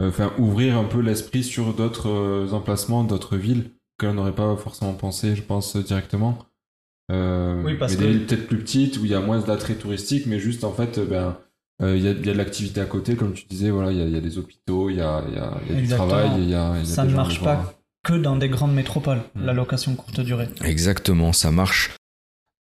enfin 0.00 0.32
ouvrir 0.38 0.76
un 0.76 0.84
peu 0.84 1.00
l'esprit 1.00 1.44
sur 1.44 1.72
d'autres 1.72 2.48
emplacements, 2.52 3.04
d'autres 3.04 3.36
villes 3.36 3.70
que 3.98 4.06
l'on 4.06 4.14
n'aurait 4.14 4.34
pas 4.34 4.56
forcément 4.56 4.94
pensé, 4.94 5.34
je 5.36 5.42
pense 5.42 5.76
directement. 5.76 6.38
Euh, 7.10 7.62
Oui, 7.64 7.74
parce 7.78 7.92
mais 7.92 7.98
que- 7.98 8.02
des 8.04 8.10
villes 8.12 8.26
peut-être 8.26 8.46
plus 8.46 8.58
petites 8.58 8.98
où 8.98 9.04
il 9.04 9.10
y 9.10 9.14
a 9.14 9.20
moins 9.20 9.38
d'attrait 9.40 9.74
touristique, 9.74 10.26
mais 10.26 10.38
juste 10.38 10.64
en 10.64 10.72
fait, 10.72 10.98
euh, 10.98 11.06
ben 11.06 11.36
euh, 11.80 11.96
il 11.96 12.02
y, 12.02 12.08
a, 12.08 12.10
il 12.10 12.26
y 12.26 12.30
a 12.30 12.32
de 12.32 12.38
l'activité 12.38 12.80
à 12.80 12.84
côté, 12.86 13.14
comme 13.14 13.32
tu 13.34 13.46
disais, 13.46 13.70
voilà, 13.70 13.92
il 13.92 13.98
y 13.98 14.02
a, 14.02 14.04
il 14.04 14.12
y 14.12 14.16
a 14.16 14.20
des 14.20 14.36
hôpitaux, 14.38 14.90
il 14.90 14.96
y 14.96 15.00
a, 15.00 15.22
il 15.28 15.34
y 15.34 15.38
a, 15.38 15.52
il 15.68 15.74
y 15.74 15.78
a 15.78 15.80
du 15.80 15.88
travail, 15.88 16.30
il 16.38 16.48
y 16.50 16.54
a, 16.54 16.72
il 16.76 16.80
y 16.80 16.82
a 16.82 16.94
Ça 16.94 17.04
ne 17.04 17.14
marche 17.14 17.38
pas 17.40 17.54
voir. 17.54 17.74
que 18.04 18.14
dans 18.14 18.36
des 18.36 18.48
grandes 18.48 18.74
métropoles, 18.74 19.20
Mm. 19.34 19.44
la 19.46 19.52
location 19.52 19.94
courte 19.94 20.20
durée. 20.20 20.48
Exactement, 20.64 21.32
ça 21.32 21.50
marche 21.52 21.90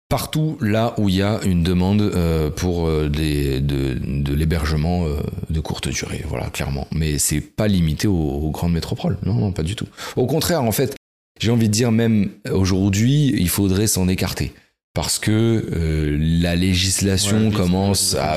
partout 0.09 0.57
là 0.61 0.95
où 0.99 1.09
il 1.09 1.17
y 1.17 1.23
a 1.23 1.41
une 1.45 1.63
demande 1.63 2.01
euh, 2.03 2.51
pour 2.51 2.87
euh, 2.89 3.09
des, 3.09 3.61
de, 3.61 3.95
de 3.95 4.35
l'hébergement 4.35 5.05
euh, 5.07 5.17
de 5.51 5.61
courte 5.61 5.89
durée, 5.89 6.25
voilà, 6.29 6.51
clairement. 6.51 6.87
Mais 6.93 7.19
c'est 7.19 7.41
pas 7.41 7.69
limité 7.69 8.07
aux, 8.09 8.15
aux 8.15 8.51
grandes 8.51 8.73
métropoles, 8.73 9.19
non, 9.25 9.35
non, 9.35 9.53
pas 9.53 9.63
du 9.63 9.75
tout. 9.77 9.87
Au 10.17 10.27
contraire, 10.27 10.63
en 10.63 10.73
fait, 10.73 10.95
j'ai 11.41 11.51
envie 11.51 11.69
de 11.69 11.73
dire 11.73 11.93
même 11.93 12.31
aujourd'hui, 12.51 13.35
il 13.37 13.49
faudrait 13.49 13.87
s'en 13.87 14.09
écarter. 14.09 14.53
Parce 14.95 15.19
que 15.19 15.31
euh, 15.77 16.17
la 16.19 16.57
législation 16.57 17.49
Ouais, 17.49 17.55
commence 17.55 18.15
à, 18.15 18.33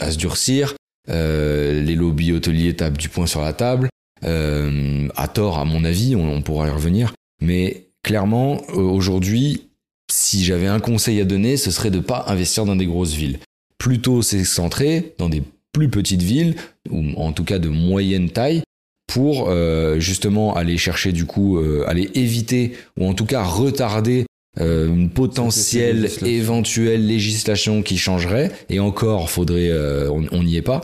à 0.00 0.10
se 0.10 0.16
durcir, 0.18 0.74
euh, 1.08 1.80
les 1.82 1.94
lobbies 1.94 2.32
hôteliers 2.32 2.74
tapent 2.74 2.98
du 2.98 3.08
poing 3.08 3.26
sur 3.26 3.42
la 3.42 3.52
table, 3.52 3.88
euh, 4.24 5.06
à 5.14 5.28
tort 5.28 5.58
à 5.58 5.64
mon 5.64 5.84
avis, 5.84 6.16
on, 6.16 6.32
on 6.32 6.42
pourra 6.42 6.66
y 6.66 6.70
revenir, 6.70 7.14
mais 7.40 7.86
clairement, 8.02 8.60
euh, 8.70 8.80
aujourd'hui, 8.80 9.68
si 10.10 10.44
j'avais 10.44 10.66
un 10.66 10.80
conseil 10.80 11.20
à 11.20 11.24
donner, 11.24 11.56
ce 11.56 11.70
serait 11.70 11.92
de 11.92 12.00
pas 12.00 12.24
investir 12.26 12.64
dans 12.64 12.74
des 12.74 12.86
grosses 12.86 13.14
villes. 13.14 13.38
Plutôt 13.78 14.20
s'excentrer 14.20 15.14
dans 15.18 15.28
des 15.28 15.42
plus 15.72 15.88
petites 15.88 16.22
villes, 16.22 16.56
ou 16.90 17.04
en 17.16 17.32
tout 17.32 17.44
cas 17.44 17.60
de 17.60 17.68
moyenne 17.68 18.30
taille, 18.30 18.62
pour 19.06 19.48
euh, 19.48 19.98
justement 20.00 20.54
aller 20.54 20.78
chercher 20.78 21.12
du 21.12 21.26
coup, 21.26 21.58
euh, 21.58 21.84
aller 21.86 22.10
éviter, 22.14 22.72
ou 22.98 23.06
en 23.06 23.14
tout 23.14 23.26
cas 23.26 23.42
retarder 23.42 24.26
euh, 24.60 24.88
une 24.88 25.10
potentielle 25.10 26.02
législation. 26.02 26.26
éventuelle 26.26 27.06
législation 27.06 27.82
qui 27.82 27.98
changerait, 27.98 28.50
et 28.70 28.80
encore, 28.80 29.30
faudrait, 29.30 29.70
on 30.10 30.42
n'y 30.42 30.56
est 30.56 30.62
pas. 30.62 30.82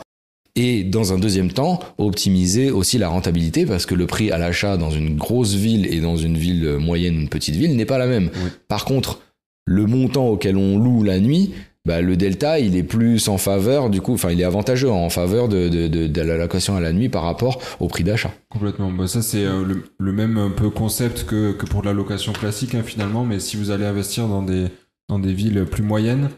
Et 0.57 0.83
dans 0.83 1.13
un 1.13 1.17
deuxième 1.17 1.51
temps, 1.51 1.79
optimiser 1.97 2.71
aussi 2.71 2.97
la 2.97 3.07
rentabilité 3.07 3.65
parce 3.65 3.85
que 3.85 3.95
le 3.95 4.05
prix 4.05 4.31
à 4.31 4.37
l'achat 4.37 4.75
dans 4.75 4.91
une 4.91 5.15
grosse 5.15 5.53
ville 5.53 5.85
et 5.85 6.01
dans 6.01 6.17
une 6.17 6.37
ville 6.37 6.75
moyenne, 6.77 7.21
une 7.21 7.29
petite 7.29 7.55
ville 7.55 7.77
n'est 7.77 7.85
pas 7.85 7.97
la 7.97 8.05
même. 8.05 8.29
Oui. 8.33 8.49
Par 8.67 8.83
contre, 8.83 9.21
le 9.65 9.85
montant 9.85 10.27
auquel 10.27 10.57
on 10.57 10.77
loue 10.77 11.03
la 11.03 11.21
nuit, 11.21 11.53
bah, 11.85 12.01
le 12.01 12.15
delta, 12.15 12.59
il 12.59 12.75
est 12.75 12.83
plus 12.83 13.27
en 13.27 13.37
faveur, 13.37 13.89
du 13.89 14.01
coup, 14.01 14.13
enfin, 14.13 14.31
il 14.31 14.39
est 14.39 14.43
avantageux 14.43 14.91
en 14.91 15.09
faveur 15.09 15.47
de, 15.49 15.67
de, 15.67 15.87
de, 15.87 16.07
de 16.07 16.21
la 16.21 16.37
location 16.37 16.75
à 16.75 16.79
la 16.79 16.93
nuit 16.93 17.09
par 17.09 17.23
rapport 17.23 17.59
au 17.79 17.87
prix 17.87 18.03
d'achat. 18.03 18.31
Complètement. 18.49 18.91
Bah, 18.91 19.07
ça, 19.07 19.21
c'est 19.21 19.45
euh, 19.45 19.63
le, 19.65 19.83
le 19.97 20.11
même 20.11 20.37
un 20.37 20.51
peu 20.51 20.69
concept 20.69 21.25
que, 21.25 21.53
que 21.53 21.65
pour 21.65 21.83
la 21.83 21.93
location 21.93 22.33
classique, 22.33 22.75
hein, 22.75 22.83
finalement. 22.83 23.23
Mais 23.25 23.39
si 23.39 23.57
vous 23.57 23.71
allez 23.71 23.85
investir 23.85 24.27
dans 24.27 24.43
des, 24.43 24.67
dans 25.09 25.17
des 25.19 25.33
villes 25.33 25.65
plus 25.65 25.83
moyennes, 25.83 26.29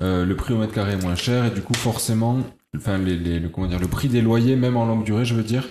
euh, 0.00 0.24
le 0.24 0.36
prix 0.36 0.54
au 0.54 0.58
mètre 0.58 0.72
carré 0.72 0.92
est 0.92 1.02
moins 1.02 1.16
cher. 1.16 1.44
Et 1.46 1.50
du 1.50 1.62
coup, 1.62 1.74
forcément, 1.74 2.38
enfin, 2.76 2.96
les, 2.98 3.16
les, 3.16 3.40
le, 3.40 3.48
comment 3.48 3.66
dire, 3.66 3.80
le 3.80 3.88
prix 3.88 4.08
des 4.08 4.20
loyers, 4.20 4.54
même 4.56 4.76
en 4.76 4.86
longue 4.86 5.04
durée, 5.04 5.24
je 5.24 5.34
veux 5.34 5.42
dire, 5.42 5.66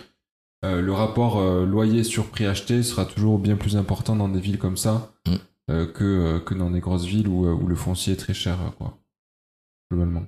euh, 0.65 0.81
le 0.81 0.91
rapport 0.93 1.39
euh, 1.39 1.65
loyer 1.65 2.03
sur 2.03 2.25
prix 2.25 2.45
acheté 2.45 2.83
sera 2.83 3.05
toujours 3.05 3.39
bien 3.39 3.55
plus 3.55 3.77
important 3.77 4.15
dans 4.15 4.27
des 4.27 4.39
villes 4.39 4.59
comme 4.59 4.77
ça 4.77 5.11
Mm. 5.27 5.33
euh, 5.71 5.85
que, 5.85 6.03
euh, 6.03 6.39
que 6.39 6.53
dans 6.53 6.69
des 6.69 6.79
grosses 6.81 7.05
villes 7.05 7.27
où, 7.27 7.45
euh, 7.45 7.53
où 7.53 7.67
le 7.67 7.75
foncier 7.75 8.13
est 8.13 8.17
très 8.17 8.33
cher, 8.33 8.57
quoi. 8.77 8.97
Globalement. 9.91 10.23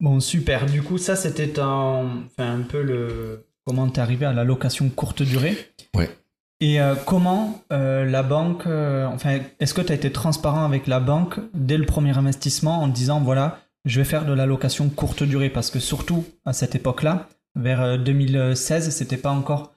Bon, 0.00 0.18
super. 0.20 0.66
Du 0.66 0.82
coup, 0.82 0.98
ça, 0.98 1.14
c'était 1.14 1.60
un, 1.60 2.24
enfin, 2.26 2.58
un 2.58 2.62
peu 2.62 2.82
le. 2.82 3.46
Comment 3.64 3.88
t'es 3.88 4.00
arrivé 4.00 4.26
à 4.26 4.32
la 4.32 4.44
location 4.44 4.90
courte 4.90 5.22
durée 5.22 5.56
Ouais. 5.94 6.10
Et 6.60 6.80
euh, 6.80 6.94
comment 7.06 7.62
euh, 7.72 8.04
la 8.04 8.22
banque. 8.22 8.66
euh, 8.66 9.06
enfin, 9.06 9.38
est-ce 9.60 9.72
que 9.72 9.80
tu 9.80 9.92
as 9.92 9.94
été 9.94 10.10
transparent 10.12 10.64
avec 10.64 10.86
la 10.86 11.00
banque 11.00 11.40
dès 11.54 11.78
le 11.78 11.86
premier 11.86 12.16
investissement 12.18 12.82
en 12.82 12.88
disant 12.88 13.20
voilà, 13.20 13.60
je 13.84 14.00
vais 14.00 14.04
faire 14.04 14.24
de 14.26 14.32
la 14.32 14.46
location 14.46 14.88
courte 14.90 15.22
durée? 15.22 15.48
Parce 15.48 15.70
que 15.70 15.78
surtout 15.78 16.24
à 16.44 16.52
cette 16.52 16.74
époque-là, 16.74 17.28
vers 17.54 17.80
euh, 17.80 17.96
2016, 17.96 18.90
c'était 18.90 19.16
pas 19.16 19.30
encore. 19.30 19.74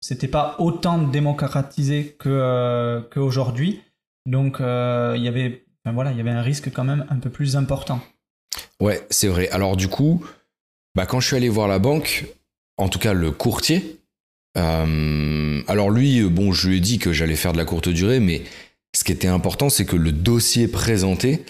C'était 0.00 0.28
pas 0.28 0.54
autant 0.58 0.98
démocratisé 0.98 2.16
qu'aujourd'hui. 2.20 3.82
Donc, 4.26 4.60
euh, 4.60 5.14
il 5.16 5.22
y 5.24 5.28
avait. 5.28 5.64
Voilà, 5.84 6.10
il 6.12 6.18
y 6.18 6.20
avait 6.20 6.30
un 6.30 6.42
risque 6.42 6.70
quand 6.72 6.84
même 6.84 7.06
un 7.10 7.16
peu 7.18 7.30
plus 7.30 7.56
important. 7.56 8.00
Ouais, 8.80 9.06
c'est 9.10 9.28
vrai. 9.28 9.48
Alors 9.50 9.76
du 9.76 9.88
coup, 9.88 10.24
bah, 10.94 11.06
quand 11.06 11.20
je 11.20 11.26
suis 11.28 11.36
allé 11.36 11.48
voir 11.48 11.68
la 11.68 11.78
banque, 11.78 12.24
en 12.76 12.88
tout 12.88 12.98
cas 12.98 13.12
le 13.12 13.30
courtier, 13.30 14.00
euh, 14.56 15.62
alors 15.68 15.90
lui, 15.90 16.22
bon, 16.24 16.52
je 16.52 16.68
lui 16.68 16.76
ai 16.78 16.80
dit 16.80 16.98
que 16.98 17.12
j'allais 17.12 17.36
faire 17.36 17.52
de 17.52 17.58
la 17.58 17.64
courte 17.64 17.88
durée, 17.88 18.20
mais 18.20 18.42
ce 18.96 19.04
qui 19.04 19.12
était 19.12 19.28
important, 19.28 19.68
c'est 19.68 19.84
que 19.84 19.96
le 19.96 20.12
dossier 20.12 20.68
présenté 20.68 21.44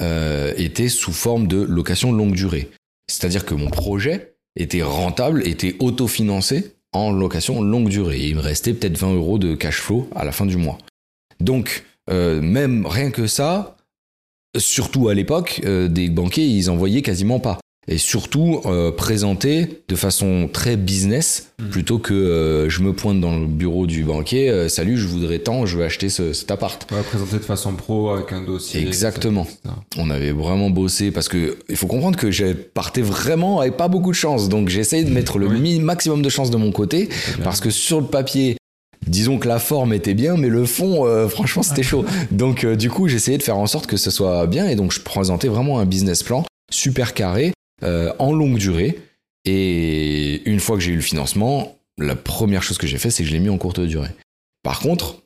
euh, 0.00 0.52
était 0.56 0.88
sous 0.88 1.12
forme 1.12 1.46
de 1.46 1.60
location 1.60 2.12
longue 2.12 2.34
durée. 2.34 2.70
C'est-à-dire 3.08 3.44
que 3.44 3.54
mon 3.54 3.70
projet 3.70 4.34
était 4.56 4.82
rentable, 4.82 5.46
était 5.46 5.76
autofinancé 5.78 6.74
en 6.92 7.12
location 7.12 7.62
longue 7.62 7.88
durée. 7.88 8.20
Il 8.20 8.36
me 8.36 8.40
restait 8.40 8.74
peut-être 8.74 8.98
20 8.98 9.14
euros 9.14 9.38
de 9.38 9.54
cash 9.54 9.80
flow 9.80 10.08
à 10.14 10.24
la 10.24 10.32
fin 10.32 10.46
du 10.46 10.56
mois. 10.56 10.78
Donc, 11.40 11.84
euh, 12.10 12.40
même 12.40 12.86
rien 12.86 13.10
que 13.10 13.26
ça, 13.26 13.76
surtout 14.56 15.08
à 15.08 15.14
l'époque, 15.14 15.60
euh, 15.64 15.88
des 15.88 16.08
banquiers, 16.08 16.44
ils 16.46 16.70
en 16.70 16.76
voyaient 16.76 17.02
quasiment 17.02 17.40
pas. 17.40 17.58
Et 17.90 17.96
surtout 17.96 18.60
euh, 18.66 18.92
présenté 18.92 19.80
de 19.88 19.96
façon 19.96 20.50
très 20.52 20.76
business, 20.76 21.52
Mhm. 21.58 21.70
plutôt 21.70 21.98
que 21.98 22.12
euh, 22.12 22.68
je 22.68 22.82
me 22.82 22.92
pointe 22.92 23.18
dans 23.18 23.36
le 23.38 23.46
bureau 23.46 23.86
du 23.86 24.04
banquier, 24.04 24.50
euh, 24.50 24.68
salut, 24.68 24.98
je 24.98 25.06
voudrais 25.08 25.38
tant, 25.38 25.64
je 25.64 25.78
veux 25.78 25.84
acheter 25.84 26.10
ce- 26.10 26.34
cet 26.34 26.50
appart. 26.50 26.86
Ouais, 26.92 27.02
présenté 27.02 27.36
de 27.38 27.42
façon 27.44 27.72
pro 27.72 28.10
avec 28.10 28.30
un 28.32 28.42
dossier. 28.44 28.82
Exactement. 28.86 29.44
etc.. 29.44 29.74
On 29.96 30.10
avait 30.10 30.32
vraiment 30.32 30.68
bossé 30.68 31.10
parce 31.12 31.28
que 31.30 31.56
il 31.70 31.76
faut 31.76 31.86
comprendre 31.86 32.18
que 32.18 32.30
j'ai 32.30 32.52
partais 32.54 33.00
vraiment 33.00 33.60
avec 33.60 33.78
pas 33.78 33.88
beaucoup 33.88 34.10
de 34.10 34.16
chance, 34.16 34.50
donc 34.50 34.68
j'essayais 34.68 35.04
de 35.04 35.10
mettre 35.10 35.38
le 35.38 35.46
Oui. 35.48 35.78
maximum 35.80 36.20
de 36.20 36.28
chance 36.28 36.50
de 36.50 36.58
mon 36.58 36.72
côté 36.72 37.08
parce 37.42 37.60
que 37.60 37.70
sur 37.70 38.00
le 38.02 38.06
papier, 38.06 38.56
disons 39.06 39.38
que 39.38 39.48
la 39.48 39.58
forme 39.58 39.92
était 39.92 40.14
bien, 40.14 40.36
mais 40.36 40.48
le 40.48 40.64
fond, 40.66 41.06
euh, 41.06 41.28
franchement, 41.28 41.62
c'était 41.62 41.82
chaud. 41.82 42.04
Donc, 42.30 42.64
euh, 42.64 42.76
du 42.76 42.90
coup, 42.90 43.08
j'essayais 43.08 43.38
de 43.38 43.42
faire 43.42 43.58
en 43.58 43.66
sorte 43.66 43.86
que 43.86 43.96
ce 43.96 44.10
soit 44.10 44.46
bien, 44.46 44.68
et 44.68 44.76
donc 44.76 44.92
je 44.92 45.00
présentais 45.00 45.48
vraiment 45.48 45.78
un 45.78 45.86
business 45.86 46.22
plan 46.22 46.44
super 46.70 47.14
carré, 47.14 47.52
euh, 47.82 48.12
en 48.18 48.32
longue 48.32 48.58
durée. 48.58 48.98
Et 49.44 50.42
une 50.48 50.60
fois 50.60 50.76
que 50.76 50.82
j'ai 50.82 50.92
eu 50.92 50.96
le 50.96 51.00
financement, 51.00 51.78
la 51.96 52.16
première 52.16 52.62
chose 52.62 52.78
que 52.78 52.86
j'ai 52.86 52.98
fait, 52.98 53.10
c'est 53.10 53.22
que 53.22 53.28
je 53.28 53.34
l'ai 53.34 53.40
mis 53.40 53.48
en 53.48 53.58
courte 53.58 53.80
durée. 53.80 54.10
Par 54.62 54.80
contre, 54.80 55.22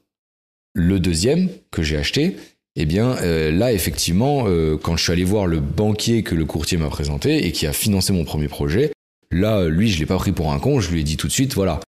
le 0.75 1.01
deuxième 1.01 1.49
que 1.71 1.83
j'ai 1.83 1.97
acheté, 1.97 2.37
eh 2.77 2.87
bien, 2.87 3.17
là, 3.51 3.73
effectivement, 3.73 4.47
quand 4.81 4.97
je 4.97 5.03
suis 5.03 5.13
allé 5.13 5.25
voir 5.25 5.47
le 5.47 5.59
banquier 5.61 6.23
que 6.23 6.35
le 6.35 6.45
courtier 6.45 6.79
m'a 6.79 6.89
présenté 6.89 7.47
et 7.47 7.53
qui 7.53 7.67
a 7.67 7.73
financé 7.73 8.13
mon 8.13 8.25
premier 8.25 8.49
projet, 8.49 8.93
là, 9.33 9.67
lui, 9.67 9.91
je 9.91 9.99
l'ai 9.99 10.07
pas 10.07 10.19
pris 10.19 10.33
pour 10.33 10.53
un 10.53 10.61
con, 10.61 10.81
je 10.81 10.91
lui 10.91 11.01
ai 11.01 11.05
dit 11.05 11.17
tout 11.17 11.27
de 11.27 11.33
suite, 11.33 11.55
voilà, 11.55 11.81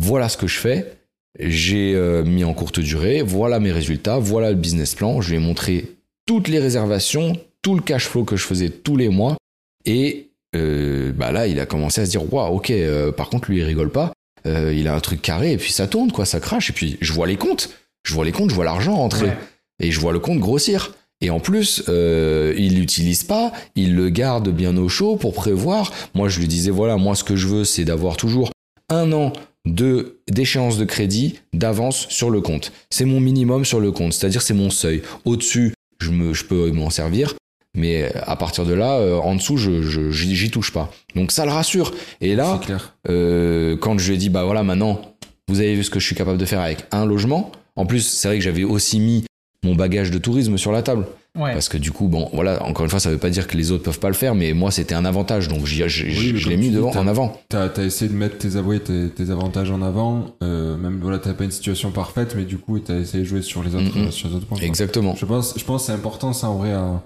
voilà 0.00 0.28
ce 0.28 0.36
que 0.36 0.46
je 0.46 0.58
fais, 0.58 1.01
j'ai 1.38 1.94
euh, 1.94 2.22
mis 2.24 2.44
en 2.44 2.54
courte 2.54 2.80
durée, 2.80 3.22
voilà 3.22 3.60
mes 3.60 3.72
résultats, 3.72 4.18
voilà 4.18 4.50
le 4.50 4.56
business 4.56 4.94
plan, 4.94 5.20
je 5.20 5.30
lui 5.30 5.36
ai 5.36 5.40
montré 5.40 5.86
toutes 6.26 6.48
les 6.48 6.58
réservations, 6.58 7.32
tout 7.62 7.74
le 7.74 7.80
cash 7.82 8.06
flow 8.06 8.24
que 8.24 8.36
je 8.36 8.44
faisais 8.44 8.70
tous 8.70 8.96
les 8.96 9.08
mois, 9.08 9.36
et 9.84 10.28
euh, 10.54 11.12
bah 11.12 11.32
là, 11.32 11.46
il 11.46 11.58
a 11.60 11.66
commencé 11.66 12.00
à 12.02 12.06
se 12.06 12.10
dire, 12.10 12.32
waouh, 12.32 12.56
ok, 12.56 12.70
euh, 12.70 13.12
par 13.12 13.28
contre, 13.30 13.50
lui, 13.50 13.58
il 13.58 13.64
rigole 13.64 13.90
pas, 13.90 14.12
il 14.44 14.88
a 14.88 14.94
un 14.94 15.00
truc 15.00 15.22
carré, 15.22 15.52
et 15.52 15.56
puis 15.56 15.72
ça 15.72 15.86
tourne, 15.86 16.12
quoi, 16.12 16.24
ça 16.24 16.40
crache, 16.40 16.70
et 16.70 16.72
puis 16.72 16.98
je 17.00 17.12
vois 17.12 17.26
les 17.26 17.36
comptes, 17.36 17.70
je 18.06 18.12
vois 18.12 18.24
les 18.24 18.32
comptes, 18.32 18.50
je 18.50 18.54
vois 18.54 18.64
l'argent 18.64 18.96
rentrer, 18.96 19.26
Ouais. 19.26 19.36
et 19.80 19.90
je 19.92 20.00
vois 20.00 20.12
le 20.12 20.18
compte 20.18 20.38
grossir. 20.40 20.92
Et 21.20 21.30
en 21.30 21.38
plus, 21.38 21.84
euh, 21.88 22.52
il 22.58 22.74
l'utilise 22.74 23.22
pas, 23.22 23.52
il 23.76 23.94
le 23.94 24.08
garde 24.10 24.48
bien 24.48 24.76
au 24.76 24.88
chaud 24.88 25.14
pour 25.14 25.32
prévoir. 25.34 25.92
Moi, 26.14 26.28
je 26.28 26.40
lui 26.40 26.48
disais, 26.48 26.72
voilà, 26.72 26.96
moi, 26.96 27.14
ce 27.14 27.22
que 27.22 27.36
je 27.36 27.46
veux, 27.46 27.62
c'est 27.64 27.84
d'avoir 27.84 28.16
toujours 28.16 28.50
un 28.88 29.12
an 29.12 29.32
de 29.64 30.18
d'échéance 30.28 30.78
de 30.78 30.84
crédit 30.84 31.38
d'avance 31.52 32.06
sur 32.08 32.30
le 32.30 32.40
compte. 32.40 32.72
C'est 32.90 33.04
mon 33.04 33.20
minimum 33.20 33.64
sur 33.64 33.80
le 33.80 33.92
compte, 33.92 34.12
c'est-à-dire 34.12 34.42
c'est 34.42 34.54
mon 34.54 34.70
seuil. 34.70 35.02
Au-dessus, 35.24 35.74
je, 36.00 36.10
me, 36.10 36.34
je 36.34 36.44
peux 36.44 36.70
m'en 36.72 36.90
servir. 36.90 37.34
Mais 37.74 38.12
à 38.26 38.36
partir 38.36 38.66
de 38.66 38.74
là, 38.74 38.98
euh, 38.98 39.16
en 39.16 39.34
dessous, 39.34 39.56
je, 39.56 39.80
je- 39.82 40.10
j'y 40.10 40.50
touche 40.50 40.72
pas. 40.72 40.92
Donc 41.16 41.32
ça 41.32 41.46
le 41.46 41.52
rassure. 41.52 41.92
Et 42.20 42.34
là, 42.34 42.60
clair. 42.62 42.94
euh, 43.08 43.76
quand 43.78 43.96
je 43.98 44.08
lui 44.08 44.14
ai 44.16 44.18
dit, 44.18 44.28
bah 44.28 44.44
voilà, 44.44 44.62
maintenant, 44.62 45.00
vous 45.48 45.60
avez 45.60 45.74
vu 45.74 45.82
ce 45.82 45.88
que 45.90 45.98
je 45.98 46.04
suis 46.04 46.14
capable 46.14 46.36
de 46.38 46.44
faire 46.44 46.60
avec 46.60 46.84
un 46.90 47.06
logement. 47.06 47.50
En 47.76 47.86
plus, 47.86 48.00
c'est 48.02 48.28
vrai 48.28 48.36
que 48.38 48.44
j'avais 48.44 48.64
aussi 48.64 49.00
mis 49.00 49.24
mon 49.64 49.74
bagage 49.74 50.10
de 50.10 50.18
tourisme 50.18 50.58
sur 50.58 50.70
la 50.72 50.82
table. 50.82 51.06
Ouais. 51.38 51.54
Parce 51.54 51.70
que 51.70 51.78
du 51.78 51.92
coup, 51.92 52.08
bon, 52.08 52.28
voilà, 52.34 52.62
encore 52.64 52.84
une 52.84 52.90
fois, 52.90 53.00
ça 53.00 53.08
veut 53.10 53.16
pas 53.16 53.30
dire 53.30 53.46
que 53.46 53.56
les 53.56 53.70
autres 53.70 53.84
peuvent 53.84 53.98
pas 53.98 54.08
le 54.08 54.14
faire, 54.14 54.34
mais 54.34 54.52
moi, 54.52 54.70
c'était 54.70 54.94
un 54.94 55.06
avantage. 55.06 55.48
Donc, 55.48 55.64
j'y- 55.64 55.88
j'y- 55.88 56.04
Oui, 56.04 56.32
mais 56.34 56.38
je 56.38 56.48
l'ai 56.50 56.56
mis 56.58 56.68
dis, 56.68 56.74
devant, 56.76 56.90
t'as- 56.90 57.00
en 57.00 57.06
avant. 57.08 57.40
T'as 57.48 57.68
as 57.68 57.82
essayé 57.84 58.10
de 58.10 58.14
mettre 58.16 58.36
tes 58.36 58.56
avoués, 58.56 58.80
tes, 58.80 59.08
tes 59.08 59.30
avantages 59.30 59.70
en 59.70 59.80
avant. 59.80 60.36
Euh, 60.42 60.76
même 60.76 61.00
voilà, 61.00 61.18
t'as 61.18 61.32
pas 61.32 61.44
une 61.44 61.50
situation 61.50 61.90
parfaite, 61.90 62.34
mais 62.36 62.44
du 62.44 62.58
coup, 62.58 62.78
t'as 62.80 62.98
essayé 62.98 63.22
de 63.24 63.28
jouer 63.28 63.40
sur 63.40 63.62
les 63.62 63.74
autres, 63.74 64.10
sur 64.10 64.28
les 64.28 64.34
autres 64.34 64.46
points. 64.46 64.58
quoi. 64.58 64.66
Exactement. 64.66 65.14
Je 65.14 65.24
pense, 65.24 65.54
je 65.58 65.64
pense 65.64 65.82
que 65.82 65.86
c'est 65.86 65.92
important 65.92 66.34
ça 66.34 66.50
en 66.50 66.58
vrai 66.58 66.72
à, 66.72 67.02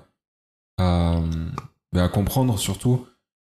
à, 0.78 1.20
ben, 1.92 2.02
à 2.04 2.08
comprendre 2.08 2.58
surtout. 2.58 3.06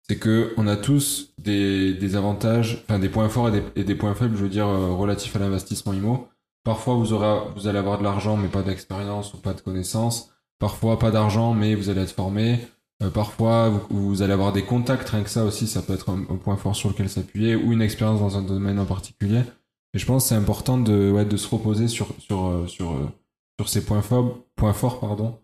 C'est 0.08 0.16
que 0.18 0.54
on 0.56 0.66
a 0.66 0.76
tous 0.76 1.34
des, 1.38 1.92
des 1.92 2.16
avantages, 2.16 2.82
enfin 2.88 2.98
des 2.98 3.08
points 3.10 3.28
forts 3.28 3.48
et 3.48 3.52
des, 3.52 3.62
et 3.76 3.84
des 3.84 3.94
points 3.94 4.14
faibles, 4.14 4.36
je 4.36 4.42
veux 4.44 4.48
dire, 4.48 4.66
euh, 4.68 4.92
relatifs 4.94 5.34
à 5.36 5.38
l'investissement 5.38 5.92
IMO. 5.92 6.28
Parfois, 6.64 6.94
vous, 6.94 7.12
aurez, 7.12 7.40
vous 7.56 7.66
allez 7.66 7.78
avoir 7.78 7.98
de 7.98 8.04
l'argent, 8.04 8.36
mais 8.36 8.48
pas 8.48 8.62
d'expérience 8.62 9.34
ou 9.34 9.38
pas 9.38 9.52
de 9.54 9.60
connaissances. 9.60 10.30
Parfois, 10.58 10.98
pas 10.98 11.10
d'argent, 11.10 11.54
mais 11.54 11.74
vous 11.74 11.88
allez 11.90 12.02
être 12.02 12.14
formé. 12.14 12.58
Euh, 13.02 13.10
parfois, 13.10 13.68
vous, 13.90 14.08
vous 14.08 14.22
allez 14.22 14.32
avoir 14.32 14.52
des 14.52 14.62
contacts, 14.62 15.08
rien 15.10 15.22
que 15.22 15.30
ça 15.30 15.44
aussi, 15.44 15.66
ça 15.68 15.82
peut 15.82 15.94
être 15.94 16.10
un, 16.10 16.20
un 16.30 16.36
point 16.36 16.56
fort 16.56 16.74
sur 16.74 16.88
lequel 16.88 17.08
s'appuyer, 17.08 17.54
ou 17.54 17.72
une 17.72 17.82
expérience 17.82 18.18
dans 18.20 18.36
un 18.36 18.42
domaine 18.42 18.78
en 18.80 18.84
particulier. 18.86 19.42
Et 19.94 19.98
je 19.98 20.04
pense 20.04 20.24
que 20.24 20.28
c'est 20.30 20.34
important 20.34 20.78
de, 20.78 21.10
ouais, 21.10 21.24
de 21.24 21.36
se 21.36 21.46
reposer 21.48 21.86
sur, 21.88 22.08
sur, 22.18 22.46
euh, 22.46 22.66
sur, 22.66 22.90
euh, 22.90 23.08
sur 23.60 23.68
ces 23.68 23.84
points 23.84 24.02
forts, 24.02 24.38
points 24.56 24.72
forts 24.72 24.98
pardon, 25.00 25.38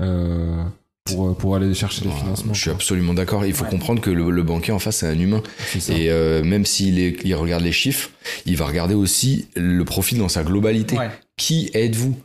euh, 0.00 0.62
pour, 1.04 1.36
pour 1.36 1.56
aller 1.56 1.72
chercher 1.74 2.02
les 2.02 2.08
Voilà, 2.10 2.22
financements. 2.24 2.54
je 2.54 2.60
suis 2.60 2.70
quoi. 2.70 2.76
absolument 2.76 3.14
d'accord. 3.14 3.44
Il 3.44 3.52
faut 3.52 3.64
Ouais. 3.64 3.70
comprendre 3.70 4.00
que 4.00 4.10
le, 4.10 4.30
le 4.30 4.42
banquier 4.42 4.72
en 4.72 4.78
face, 4.78 4.98
c'est 4.98 5.08
un 5.08 5.18
humain. 5.18 5.42
Et 5.88 6.10
euh, 6.10 6.42
même 6.44 6.64
s'il 6.64 6.98
est- 6.98 7.20
il 7.24 7.34
regarde 7.34 7.62
les 7.62 7.72
chiffres, 7.72 8.10
il 8.44 8.56
va 8.56 8.66
regarder 8.66 8.94
aussi 8.94 9.48
le 9.56 9.84
profil 9.84 10.18
dans 10.18 10.28
sa 10.28 10.42
globalité. 10.42 10.96
Ouais. 10.98 11.10
Qui 11.36 11.70
êtes-vous? 11.74 12.16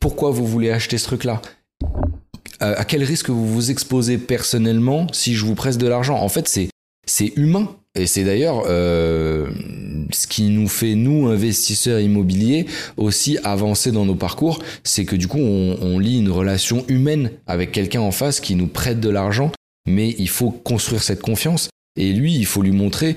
Pourquoi 0.00 0.30
vous 0.30 0.46
voulez 0.46 0.70
acheter 0.70 0.98
ce 0.98 1.04
truc-là 1.04 1.40
à, 2.58 2.70
à 2.70 2.84
quel 2.84 3.04
risque 3.04 3.30
vous 3.30 3.46
vous 3.46 3.70
exposez 3.70 4.18
personnellement 4.18 5.06
si 5.12 5.34
je 5.34 5.44
vous 5.44 5.54
presse 5.54 5.78
de 5.78 5.86
l'argent? 5.86 6.18
En 6.18 6.28
fait, 6.28 6.48
c'est 6.48 6.68
c'est 7.06 7.32
humain. 7.36 7.76
Et 7.96 8.06
c'est 8.06 8.22
d'ailleurs 8.22 8.66
euh, 8.68 9.50
ce 10.12 10.28
qui 10.28 10.44
nous 10.44 10.68
fait, 10.68 10.94
nous, 10.94 11.26
investisseurs 11.26 11.98
immobiliers, 11.98 12.66
aussi 12.96 13.36
avancer 13.42 13.90
dans 13.90 14.06
nos 14.06 14.14
parcours, 14.14 14.62
c'est 14.84 15.04
que 15.04 15.16
du 15.16 15.26
coup, 15.26 15.40
on, 15.40 15.76
on 15.82 15.98
lie 15.98 16.20
une 16.20 16.30
relation 16.30 16.84
humaine 16.86 17.32
avec 17.48 17.72
quelqu'un 17.72 18.00
en 18.00 18.12
face 18.12 18.38
qui 18.38 18.54
nous 18.54 18.68
prête 18.68 19.00
de 19.00 19.08
l'argent, 19.08 19.50
mais 19.88 20.14
il 20.18 20.28
faut 20.28 20.52
construire 20.52 21.02
cette 21.02 21.20
confiance. 21.20 21.68
Et 21.96 22.12
lui, 22.12 22.36
il 22.36 22.46
faut 22.46 22.62
lui 22.62 22.70
montrer 22.70 23.16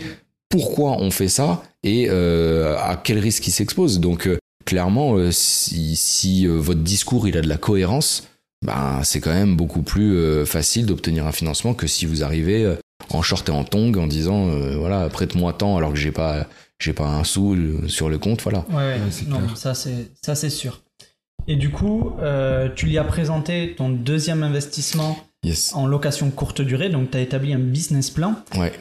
pourquoi 0.49 0.97
on 0.99 1.11
fait 1.11 1.29
ça 1.29 1.61
et 1.83 2.07
euh, 2.09 2.75
à 2.79 2.95
quel 2.95 3.19
risque 3.19 3.45
il 3.45 3.51
s'expose. 3.51 3.99
Donc, 3.99 4.25
euh, 4.25 4.39
clairement, 4.65 5.15
euh, 5.15 5.31
si, 5.31 5.95
si, 5.95 6.47
euh, 6.47 6.57
votre 6.57 6.81
discours 6.81 7.27
il 7.27 7.37
a 7.37 7.41
de 7.41 7.49
la 7.49 7.57
cohérence, 7.57 8.27
ben, 8.65 9.01
c'est 9.03 9.19
quand 9.19 9.33
même 9.33 9.55
beaucoup 9.55 9.81
plus 9.81 10.15
euh, 10.15 10.45
facile 10.45 10.85
d'obtenir 10.85 11.25
un 11.27 11.31
financement 11.31 11.73
que 11.73 11.87
si 11.87 12.05
vous 12.05 12.23
arrivez 12.23 12.75
en 13.09 13.21
short 13.21 13.47
et 13.49 13.51
en 13.51 13.63
tongs 13.65 13.93
en 13.97 14.07
disant 14.07 14.47
euh, 14.49 14.77
voilà 14.77 15.09
prête-moi 15.09 15.51
tant 15.53 15.75
alors 15.77 15.91
que 15.91 15.99
j'ai 15.99 16.11
pas 16.13 16.47
j'ai 16.79 16.93
pas 16.93 17.07
un 17.07 17.23
sou 17.25 17.57
sur 17.87 18.07
le 18.09 18.17
compte 18.17 18.41
voilà 18.41 18.65
Ouais, 18.69 18.75
ouais. 18.75 18.83
Ouais, 18.93 18.99
c'est 19.11 19.27
non, 19.27 19.39
clair. 19.39 19.57
ça 19.57 19.73
c'est 19.73 20.11
ça 20.21 20.35
c'est 20.35 20.49
sûr. 20.49 20.81
Et 21.47 21.57
du 21.57 21.71
coup, 21.71 22.13
euh, 22.21 22.69
tu 22.73 22.85
lui 22.85 22.97
as 22.97 23.03
présenté 23.03 23.75
ton 23.75 23.89
deuxième 23.89 24.43
investissement 24.43 25.17
yes 25.43 25.73
en 25.75 25.85
location 25.87 26.31
courte 26.31 26.61
durée, 26.61 26.87
donc 26.89 27.11
tu 27.11 27.17
as 27.17 27.21
établi 27.21 27.53
un 27.53 27.59
business 27.59 28.09
plan. 28.09 28.35
ouais 28.57 28.71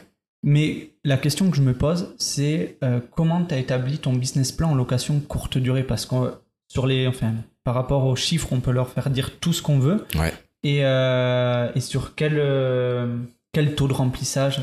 Mais 0.43 0.89
la 1.05 1.17
question 1.17 1.49
que 1.49 1.55
je 1.55 1.61
me 1.61 1.73
pose, 1.73 2.13
c'est 2.17 2.77
euh, 2.83 2.99
comment 3.15 3.43
tu 3.45 3.53
as 3.53 3.57
établi 3.57 3.97
ton 3.97 4.11
business 4.13 4.51
plan 4.51 4.71
en 4.71 4.75
location 4.75 5.19
courte 5.21 5.57
durée? 5.57 5.83
Parce 5.83 6.05
que 6.05 6.33
sur 6.67 6.85
les, 6.85 7.07
enfin, 7.07 7.33
par 7.63 7.73
rapport 7.75 8.05
aux 8.05 8.15
chiffres, 8.17 8.49
on 8.51 8.59
peut 8.59 8.71
leur 8.71 8.89
faire 8.89 9.09
dire 9.09 9.39
tout 9.39 9.53
ce 9.53 9.61
qu'on 9.61 9.79
veut. 9.79 10.05
Ouais. 10.15 10.33
Et, 10.63 10.79
euh, 10.83 11.71
et 11.75 11.79
sur 11.79 12.15
quel, 12.15 12.33
euh, 12.37 13.17
quel 13.53 13.75
taux 13.75 13.87
de 13.87 13.93
remplissage 13.93 14.61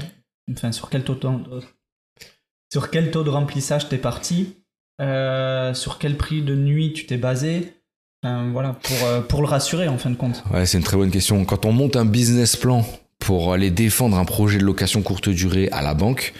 Enfin, 0.52 0.72
sur 0.72 0.90
quel 0.90 1.02
taux 1.04 1.14
de, 1.14 1.28
sur 2.72 2.90
quel 2.90 3.10
taux 3.10 3.22
de 3.22 3.30
remplissage 3.30 3.88
t'es 3.88 3.98
parti? 3.98 4.56
Sur 5.00 5.98
quel 5.98 6.16
prix 6.18 6.42
de 6.42 6.54
nuit 6.54 6.92
tu 6.92 7.06
t'es 7.06 7.16
basé? 7.16 7.72
Enfin, 8.22 8.50
Voilà, 8.52 8.74
pour, 8.74 9.26
pour 9.28 9.40
le 9.40 9.46
rassurer 9.46 9.88
en 9.88 9.96
fin 9.96 10.10
de 10.10 10.16
compte. 10.16 10.42
Ouais, 10.52 10.66
c'est 10.66 10.76
une 10.76 10.84
très 10.84 10.98
bonne 10.98 11.10
question. 11.10 11.42
Quand 11.46 11.64
on 11.64 11.72
monte 11.72 11.96
un 11.96 12.04
business 12.04 12.56
plan 12.56 12.84
pour 13.20 13.52
aller 13.52 13.70
défendre 13.70 14.18
un 14.18 14.24
projet 14.24 14.58
de 14.58 14.64
location 14.64 15.02
courte 15.02 15.28
durée 15.28 15.68
à 15.70 15.82
la 15.82 15.94
banque, 15.94 16.32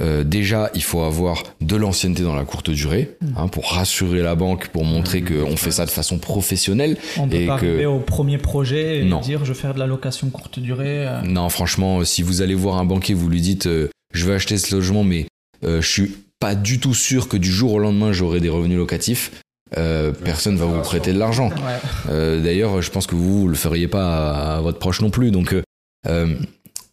euh, 0.00 0.22
déjà, 0.22 0.70
il 0.74 0.82
faut 0.82 1.00
avoir 1.02 1.42
de 1.60 1.74
l'ancienneté 1.76 2.22
dans 2.22 2.34
la 2.36 2.44
courte 2.44 2.70
durée 2.70 3.16
Mm. 3.20 3.26
hein, 3.36 3.48
pour 3.48 3.72
rassurer 3.72 4.22
la 4.22 4.34
banque, 4.34 4.68
pour 4.68 4.84
montrer 4.84 5.22
qu'on 5.22 5.56
fait 5.56 5.70
ça 5.72 5.84
de 5.86 5.90
façon 5.90 6.18
professionnelle. 6.18 6.96
On 7.18 7.26
peut 7.28 7.36
Et 7.36 7.46
pas 7.46 7.58
que- 7.58 7.66
arriver 7.66 7.86
au 7.86 7.98
premier 7.98 8.38
projet 8.38 9.00
et 9.00 9.04
Non. 9.04 9.20
dire 9.20 9.44
je 9.44 9.52
vais 9.52 9.58
faire 9.58 9.74
de 9.74 9.78
la 9.80 9.86
location 9.86 10.28
courte 10.30 10.58
durée. 10.60 11.06
euh, 11.08 11.22
Non, 11.22 11.48
franchement, 11.48 12.04
si 12.04 12.22
vous 12.22 12.42
allez 12.42 12.54
voir 12.54 12.76
un 12.78 12.84
banquier, 12.84 13.14
vous 13.14 13.28
lui 13.28 13.40
dites 13.40 13.66
euh, 13.66 13.88
je 14.14 14.24
veux 14.26 14.34
acheter 14.34 14.56
ce 14.58 14.74
logement, 14.74 15.02
mais 15.04 15.26
euh, 15.64 15.80
je 15.80 15.88
suis 15.90 16.14
pas 16.38 16.54
du 16.54 16.78
tout 16.78 16.94
sûr 16.94 17.28
que 17.28 17.36
du 17.38 17.50
jour 17.50 17.72
au 17.72 17.78
lendemain 17.78 18.12
j'aurai 18.12 18.40
des 18.40 18.50
revenus 18.50 18.76
locatifs. 18.78 19.30
euh, 19.76 20.12
personne 20.12 20.56
va 20.56 20.64
vous 20.66 20.80
prêter 20.82 21.12
de 21.12 21.18
l'argent. 21.18 21.48
Ouais. 21.48 21.80
Euh, 22.10 22.40
D'ailleurs, 22.40 22.80
je 22.82 22.90
pense 22.90 23.06
que 23.08 23.16
vous, 23.16 23.40
vous 23.40 23.48
le 23.48 23.56
feriez 23.56 23.88
pas 23.88 24.30
à, 24.30 24.56
à 24.58 24.60
votre 24.60 24.78
proche 24.78 25.00
non 25.00 25.10
plus. 25.10 25.32
Donc, 25.32 25.52
euh, 25.52 25.56
euh, 25.58 25.62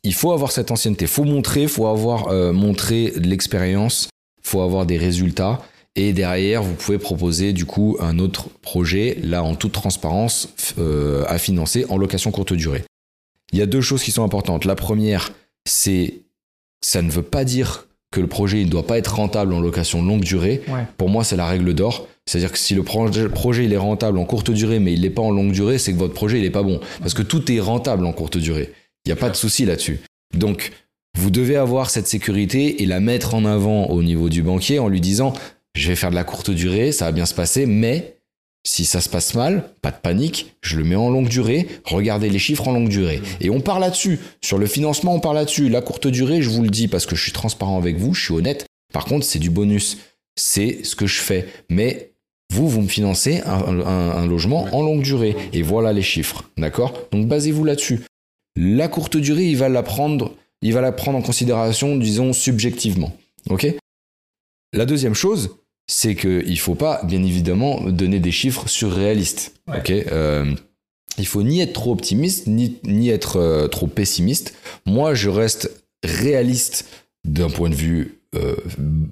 il 0.04 0.14
faut 0.14 0.32
avoir 0.32 0.52
cette 0.52 0.72
ancienneté. 0.72 1.08
faut 1.08 1.24
montrer, 1.24 1.68
faut 1.68 1.88
avoir 1.88 2.28
euh, 2.28 2.52
montré 2.52 3.12
de 3.12 3.28
l'expérience, 3.28 4.10
faut 4.42 4.62
avoir 4.62 4.86
des 4.86 4.98
résultats. 4.98 5.62
Et 5.96 6.12
derrière, 6.12 6.64
vous 6.64 6.74
pouvez 6.74 6.98
proposer 6.98 7.54
du 7.54 7.66
coup 7.66 7.98
un 8.00 8.20
autre 8.20 8.50
projet, 8.62 9.18
là 9.22 9.44
en 9.44 9.56
toute 9.56 9.74
transparence, 9.74 10.50
euh, 10.80 11.24
à 11.28 11.38
financer 11.38 11.86
en 11.90 11.98
location 11.98 12.32
courte 12.32 12.54
durée. 12.54 12.84
Il 13.52 13.60
y 13.60 13.62
a 13.62 13.68
deux 13.68 13.82
choses 13.82 14.04
qui 14.04 14.12
sont 14.12 14.24
importantes. 14.24 14.66
La 14.66 14.76
première, 14.76 15.32
c'est 15.66 16.16
ça 16.82 17.02
ne 17.02 17.12
veut 17.12 17.22
pas 17.22 17.46
dire 17.46 17.88
que 18.12 18.20
le 18.20 18.28
projet 18.28 18.64
ne 18.64 18.70
doit 18.70 18.86
pas 18.86 18.98
être 18.98 19.16
rentable 19.16 19.54
en 19.54 19.62
location 19.62 20.04
longue 20.04 20.24
durée. 20.24 20.62
Ouais. 20.68 20.86
Pour 20.98 21.10
moi, 21.10 21.24
c'est 21.24 21.38
la 21.38 21.48
règle 21.48 21.74
d'or. 21.74 22.08
C'est-à-dire 22.26 22.52
que 22.52 22.58
si 22.58 22.74
le 22.74 22.84
projet, 22.84 23.30
projet 23.30 23.66
il 23.66 23.74
est 23.74 23.78
rentable 23.78 24.18
en 24.18 24.26
courte 24.26 24.52
durée, 24.52 24.80
mais 24.80 24.94
il 24.94 25.02
n'est 25.02 25.10
pas 25.10 25.22
en 25.22 25.32
longue 25.32 25.52
durée, 25.52 25.78
c'est 25.78 25.94
que 25.94 25.98
votre 25.98 26.14
projet 26.14 26.40
il 26.40 26.46
est 26.46 26.52
pas 26.52 26.64
bon. 26.64 26.80
Parce 27.00 27.14
que 27.14 27.22
tout 27.22 27.52
est 27.52 27.60
rentable 27.60 28.06
en 28.06 28.14
courte 28.14 28.38
durée. 28.38 28.72
Il 29.06 29.10
n'y 29.10 29.14
a 29.14 29.18
pas 29.18 29.30
de 29.30 29.36
souci 29.36 29.66
là-dessus. 29.66 30.00
Donc, 30.36 30.72
vous 31.18 31.30
devez 31.30 31.56
avoir 31.58 31.90
cette 31.90 32.08
sécurité 32.08 32.82
et 32.82 32.86
la 32.86 33.00
mettre 33.00 33.36
en 33.36 33.46
avant 33.46 33.88
au 33.88 34.02
niveau 34.02 34.30
du 34.30 34.42
banquier 34.42 34.80
en 34.80 34.88
lui 34.88 35.02
disant 35.02 35.34
je 35.76 35.88
vais 35.90 35.96
faire 35.96 36.10
de 36.12 36.16
la 36.16 36.24
courte 36.24 36.52
durée, 36.52 36.92
ça 36.92 37.06
va 37.06 37.12
bien 37.12 37.26
se 37.26 37.34
passer, 37.34 37.66
mais 37.66 38.18
si 38.66 38.86
ça 38.86 39.02
se 39.02 39.10
passe 39.10 39.34
mal, 39.34 39.70
pas 39.82 39.92
de 39.92 39.98
panique, 40.02 40.54
je 40.62 40.78
le 40.78 40.84
mets 40.86 40.96
en 40.96 41.10
longue 41.10 41.28
durée, 41.28 41.68
regardez 41.84 42.30
les 42.30 42.40
chiffres 42.40 42.68
en 42.68 42.72
longue 42.74 42.88
durée. 42.90 43.22
Et 43.42 43.50
on 43.50 43.60
part 43.60 43.80
là-dessus. 43.80 44.20
Sur 44.42 44.58
le 44.58 44.68
financement, 44.68 45.14
on 45.16 45.20
part 45.20 45.34
là-dessus. 45.34 45.68
La 45.68 45.82
courte 45.82 46.08
durée, 46.08 46.42
je 46.42 46.50
vous 46.50 46.64
le 46.64 46.70
dis 46.70 46.88
parce 46.88 47.06
que 47.06 47.16
je 47.16 47.24
suis 47.24 47.32
transparent 47.34 47.78
avec 47.78 47.98
vous, 47.98 48.14
je 48.14 48.24
suis 48.24 48.34
honnête. 48.34 48.66
Par 48.94 49.04
contre, 49.06 49.26
c'est 49.26 49.40
du 49.40 49.50
bonus. 49.50 49.98
C'est 50.38 50.84
ce 50.86 50.96
que 50.96 51.08
je 51.08 51.20
fais. 51.20 51.48
Mais 51.70 52.14
vous, 52.54 52.70
vous 52.70 52.82
me 52.82 52.88
financez 52.88 53.42
un, 53.46 53.80
un- 53.82 54.12
un 54.12 54.28
logement 54.28 54.68
en 54.72 54.82
longue 54.82 55.02
durée. 55.02 55.36
Et 55.52 55.62
voilà 55.62 55.92
les 55.92 56.02
chiffres. 56.04 56.44
D'accord? 56.58 56.94
Donc 57.12 57.28
basez-vous 57.28 57.66
là-dessus. 57.66 58.02
La 58.56 58.88
courte 58.88 59.18
durée, 59.18 59.46
il 59.46 59.58
va 59.58 59.70
la 59.70 59.84
prendre, 59.84 60.36
il 60.62 60.74
va 60.74 60.82
la 60.82 60.92
prendre 60.92 61.18
en 61.18 61.22
considération, 61.22 61.96
disons, 61.98 62.34
subjectivement. 62.34 63.16
OK? 63.50 63.68
La 64.74 64.86
deuxième 64.86 65.14
chose, 65.16 65.56
c'est 65.88 66.16
qu'il 66.16 66.50
ne 66.50 66.56
faut 66.56 66.76
pas, 66.76 67.04
bien 67.04 67.24
évidemment, 67.24 67.82
donner 67.90 68.20
des 68.20 68.32
chiffres 68.32 68.68
surréalistes. 68.68 69.56
Ouais. 69.68 69.80
OK? 69.80 69.92
Euh, 69.92 70.54
il 71.18 71.28
faut 71.28 71.44
ni 71.44 71.62
être 71.62 71.74
trop 71.74 71.92
optimiste, 71.92 72.48
ni, 72.48 72.78
ni 72.84 73.10
être 73.10 73.38
euh, 73.38 73.68
trop 73.68 73.88
pessimiste. 73.88 74.56
Moi, 74.86 75.14
je 75.14 75.30
reste 75.30 75.84
réaliste 76.04 76.86
d'un 77.26 77.50
point 77.50 77.70
de 77.70 77.76
vue 77.76 78.20
euh, 78.36 78.56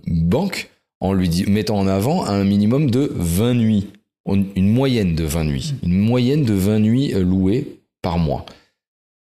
banque, 0.08 0.70
en 1.00 1.14
lui 1.14 1.30
dit- 1.30 1.46
mettant 1.46 1.78
en 1.78 1.88
avant 1.88 2.26
un 2.26 2.44
minimum 2.44 2.90
de 2.92 3.12
20 3.16 3.54
nuits. 3.56 3.88
Une 4.28 4.70
moyenne 4.72 5.16
de 5.16 5.24
20 5.24 5.44
nuits. 5.46 5.74
Une 5.84 5.98
moyenne 5.98 6.44
de 6.44 6.54
20 6.54 6.80
nuits 6.80 7.12
louées 7.14 7.80
par 8.04 8.20
mois. 8.20 8.46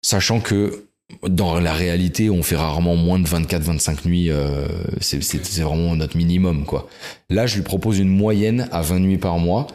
Sachant 0.01 0.39
que 0.39 0.85
dans 1.27 1.59
la 1.59 1.73
réalité, 1.73 2.29
on 2.29 2.43
fait 2.43 2.55
rarement 2.55 2.95
moins 2.95 3.19
de 3.19 3.27
24-25 3.27 4.05
nuits. 4.05 4.29
euh, 4.29 4.67
c'est 5.01 5.21
c'est- 5.23 5.43
c'est 5.43 5.61
vraiment 5.63 5.95
notre 5.95 6.15
minimum, 6.17 6.65
quoi. 6.65 6.87
Là, 7.29 7.47
je 7.47 7.55
lui 7.55 7.63
propose 7.63 7.97
une 7.99 8.09
moyenne 8.09 8.67
à 8.71 8.81
20 8.81 8.99
nuits 8.99 9.17
par 9.17 9.39
mois. 9.39 9.67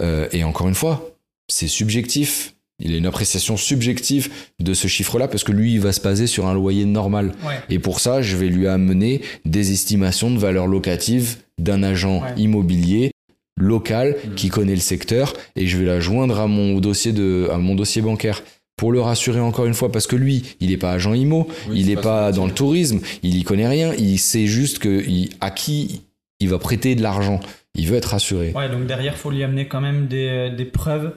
Euh, 0.00 0.28
et 0.32 0.44
encore 0.44 0.68
une 0.68 0.74
fois, 0.74 1.10
c'est 1.48 1.68
subjectif. 1.68 2.54
Il 2.80 2.92
a 2.92 2.96
une 2.98 3.06
appréciation 3.06 3.56
subjective 3.56 4.28
de 4.60 4.74
ce 4.74 4.88
chiffre-là 4.88 5.28
parce 5.28 5.44
que 5.44 5.52
lui, 5.52 5.74
il 5.74 5.80
va 5.80 5.92
se 5.92 6.00
baser 6.00 6.26
sur 6.26 6.46
un 6.46 6.54
loyer 6.54 6.84
normal. 6.84 7.32
Ouais. 7.46 7.54
Et 7.70 7.78
pour 7.78 8.00
ça, 8.00 8.20
je 8.20 8.36
vais 8.36 8.48
lui 8.48 8.66
amener 8.66 9.20
des 9.44 9.70
estimations 9.72 10.30
de 10.30 10.38
valeur 10.38 10.66
locative 10.66 11.36
d'un 11.58 11.82
agent 11.84 12.20
Ouais. 12.22 12.34
immobilier 12.36 13.12
locale 13.56 14.16
Mm. 14.26 14.34
qui 14.34 14.48
connaît 14.48 14.74
le 14.74 14.80
secteur 14.80 15.34
et 15.54 15.66
je 15.68 15.78
vais 15.78 15.84
la 15.84 16.00
joindre 16.00 16.40
à 16.40 16.48
mon 16.48 16.80
dossier 16.80 17.12
de 17.12 17.48
à 17.52 17.58
mon 17.58 17.76
dossier 17.76 18.02
bancaire 18.02 18.42
pour 18.76 18.92
le 18.92 19.00
rassurer 19.00 19.40
encore 19.40 19.66
une 19.66 19.74
fois 19.74 19.90
parce 19.92 20.06
que 20.06 20.16
lui 20.16 20.56
il 20.60 20.72
est 20.72 20.76
pas 20.76 20.92
agent 20.92 21.14
IMO 21.14 21.48
Oui, 21.68 21.80
il 21.80 21.86
c'est 21.86 21.92
est 21.92 22.00
pas 22.00 22.32
dans 22.32 22.46
le 22.46 22.52
tourisme 22.52 23.00
il 23.22 23.36
y 23.36 23.44
connaît 23.44 23.68
rien 23.68 23.94
il 23.94 24.18
sait 24.18 24.46
juste 24.46 24.78
que 24.80 25.02
il- 25.06 25.30
à 25.40 25.50
qui 25.50 26.02
il 26.40 26.48
va 26.48 26.58
prêter 26.58 26.94
de 26.94 27.02
l'argent 27.02 27.40
il 27.76 27.86
veut 27.88 27.96
être 27.96 28.10
rassuré 28.10 28.52
Ouais, 28.54 28.68
donc 28.68 28.86
derrière, 28.86 29.16
faut 29.16 29.30
lui 29.30 29.42
amener 29.42 29.66
quand 29.68 29.80
même 29.80 30.06
des, 30.06 30.50
des 30.56 30.64
preuves 30.64 31.16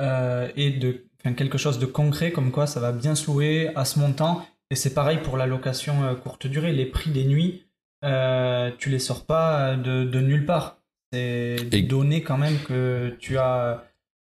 euh, 0.00 0.48
et 0.56 0.70
de, 0.70 1.04
enfin, 1.20 1.34
quelque 1.34 1.58
chose 1.58 1.78
de 1.80 1.86
concret, 1.86 2.30
comme 2.30 2.52
quoi 2.52 2.66
ça 2.68 2.78
va 2.78 2.92
bien 2.92 3.14
se 3.16 3.26
louer 3.26 3.70
à 3.74 3.84
ce 3.84 3.98
montant. 3.98 4.46
Et 4.70 4.76
c'est 4.76 4.94
pareil 4.94 5.18
pour 5.24 5.36
la 5.36 5.46
location 5.46 6.04
euh, 6.04 6.14
courte 6.14 6.46
durée. 6.46 6.72
Les 6.72 6.86
prix 6.86 7.10
des 7.10 7.24
nuits, 7.24 7.62
euh, 8.04 8.70
tu 8.78 8.88
les 8.90 9.00
sors 9.00 9.24
pas 9.24 9.70
euh, 9.70 9.76
de, 9.76 10.08
de 10.08 10.20
nulle 10.20 10.46
part. 10.46 10.78
C'est 11.12 11.56
des 11.70 11.78
Et- 11.78 11.82
données 11.82 12.22
quand 12.22 12.38
même 12.38 12.58
que 12.68 13.16
tu 13.18 13.36
as 13.38 13.82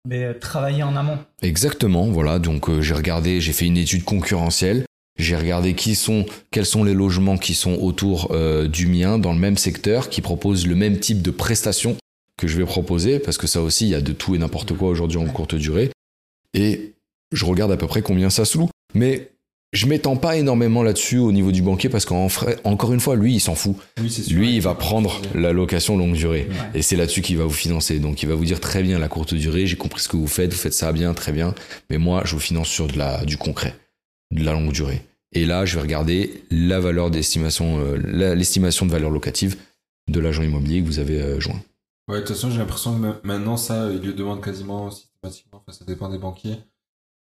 ben, 0.05 0.37
travaillé 0.37 0.83
en 0.83 0.95
amont. 0.95 1.19
Exactement, 1.41 2.07
voilà. 2.07 2.39
Donc 2.39 2.69
euh, 2.69 2.81
j'ai 2.81 2.93
regardé, 2.93 3.41
j'ai 3.41 3.53
fait 3.53 3.65
une 3.65 3.77
étude 3.77 4.03
concurrentielle. 4.03 4.85
J'ai 5.17 5.35
regardé 5.35 5.75
qui 5.75 5.95
sont, 5.95 6.25
quels 6.49 6.65
sont 6.65 6.83
les 6.83 6.93
logements 6.93 7.37
qui 7.37 7.53
sont 7.53 7.75
autour 7.75 8.29
euh, 8.31 8.67
du 8.67 8.87
mien 8.87 9.19
dans 9.19 9.31
le 9.31 9.39
même 9.39 9.57
secteur, 9.57 10.09
qui 10.09 10.21
proposent 10.21 10.65
le 10.65 10.75
même 10.75 10.99
type 10.99 11.21
de 11.21 11.31
prestations 11.31 11.95
que 12.37 12.47
je 12.47 12.57
vais 12.57 12.65
proposer, 12.65 13.19
parce 13.19 13.37
que 13.37 13.45
ça 13.45 13.61
aussi, 13.61 13.85
il 13.85 13.91
y 13.91 13.95
a 13.95 14.01
de 14.01 14.11
tout 14.11 14.33
et 14.33 14.39
n'importe 14.39 14.73
quoi 14.73 14.89
aujourd'hui 14.89 15.19
en 15.19 15.27
courte 15.27 15.53
durée. 15.53 15.91
Et 16.55 16.93
je 17.31 17.45
regarde 17.45 17.71
à 17.71 17.77
peu 17.77 17.85
près 17.87 18.01
combien 18.01 18.31
ça 18.31 18.43
se 18.43 18.57
loue. 18.57 18.69
Mais 18.95 19.32
je 19.73 19.87
m'étends 19.87 20.15
pas 20.15 20.37
énormément 20.37 20.83
là-dessus 20.83 21.17
au 21.17 21.31
niveau 21.31 21.51
du 21.51 21.61
banquier, 21.61 21.89
parce 21.89 22.05
qu'en 22.05 22.29
frais, 22.29 22.57
encore 22.63 22.93
une 22.93 22.99
fois, 22.99 23.15
lui, 23.15 23.33
il 23.33 23.39
s'en 23.39 23.55
fout. 23.55 23.75
Oui, 23.99 24.09
c'est 24.09 24.21
sûr. 24.21 24.37
Lui, 24.37 24.55
il 24.55 24.61
va 24.61 24.75
prendre 24.75 25.19
la 25.35 25.51
location 25.51 25.97
longue 25.97 26.13
durée. 26.13 26.47
Ouais. 26.49 26.79
Et 26.79 26.81
c'est 26.83 26.95
là-dessus 26.95 27.21
qu'il 27.21 27.37
va 27.37 27.43
vous 27.43 27.49
financer. 27.49 27.99
Donc 27.99 28.23
il 28.23 28.29
va 28.29 28.35
vous 28.35 28.45
dire 28.45 28.59
très 28.59 28.83
bien 28.83 28.99
la 28.99 29.07
courte 29.09 29.33
durée, 29.33 29.65
j'ai 29.67 29.75
compris 29.75 30.01
ce 30.01 30.07
que 30.07 30.15
vous 30.15 30.27
faites, 30.27 30.51
vous 30.53 30.59
faites 30.59 30.73
ça 30.73 30.91
bien, 30.93 31.13
très 31.13 31.31
bien. 31.31 31.53
Mais 31.89 31.97
moi, 31.97 32.21
je 32.23 32.33
vous 32.35 32.39
finance 32.39 32.69
sur 32.69 32.87
de 32.87 32.97
la, 32.97 33.25
du 33.25 33.35
concret, 33.37 33.75
de 34.31 34.43
la 34.43 34.53
longue 34.53 34.71
durée. 34.71 35.01
Et 35.35 35.45
là, 35.47 35.65
je 35.65 35.73
vais 35.75 35.81
regarder 35.81 36.43
la 36.51 36.79
valeur 36.79 37.09
d'estimation, 37.09 37.79
euh, 37.79 37.97
l'estimation 38.35 38.85
de 38.85 38.91
valeur 38.91 39.09
locative 39.09 39.55
de 40.07 40.19
l'agent 40.19 40.43
immobilier 40.43 40.81
que 40.81 40.85
vous 40.85 40.99
avez 40.99 41.19
euh, 41.19 41.39
joint. 41.39 41.59
Ouais, 42.07 42.17
de 42.17 42.19
toute 42.25 42.35
façon, 42.35 42.51
j'ai 42.51 42.59
l'impression 42.59 42.93
que 42.93 42.99
ma- 42.99 43.19
maintenant, 43.23 43.57
ça, 43.57 43.89
ils 43.91 44.05
le 44.05 44.13
demandent 44.13 44.43
quasiment 44.43 44.91
systématiquement. 44.91 45.63
Enfin, 45.65 45.75
ça 45.79 45.85
dépend 45.85 46.09
des 46.09 46.17
banquiers. 46.19 46.57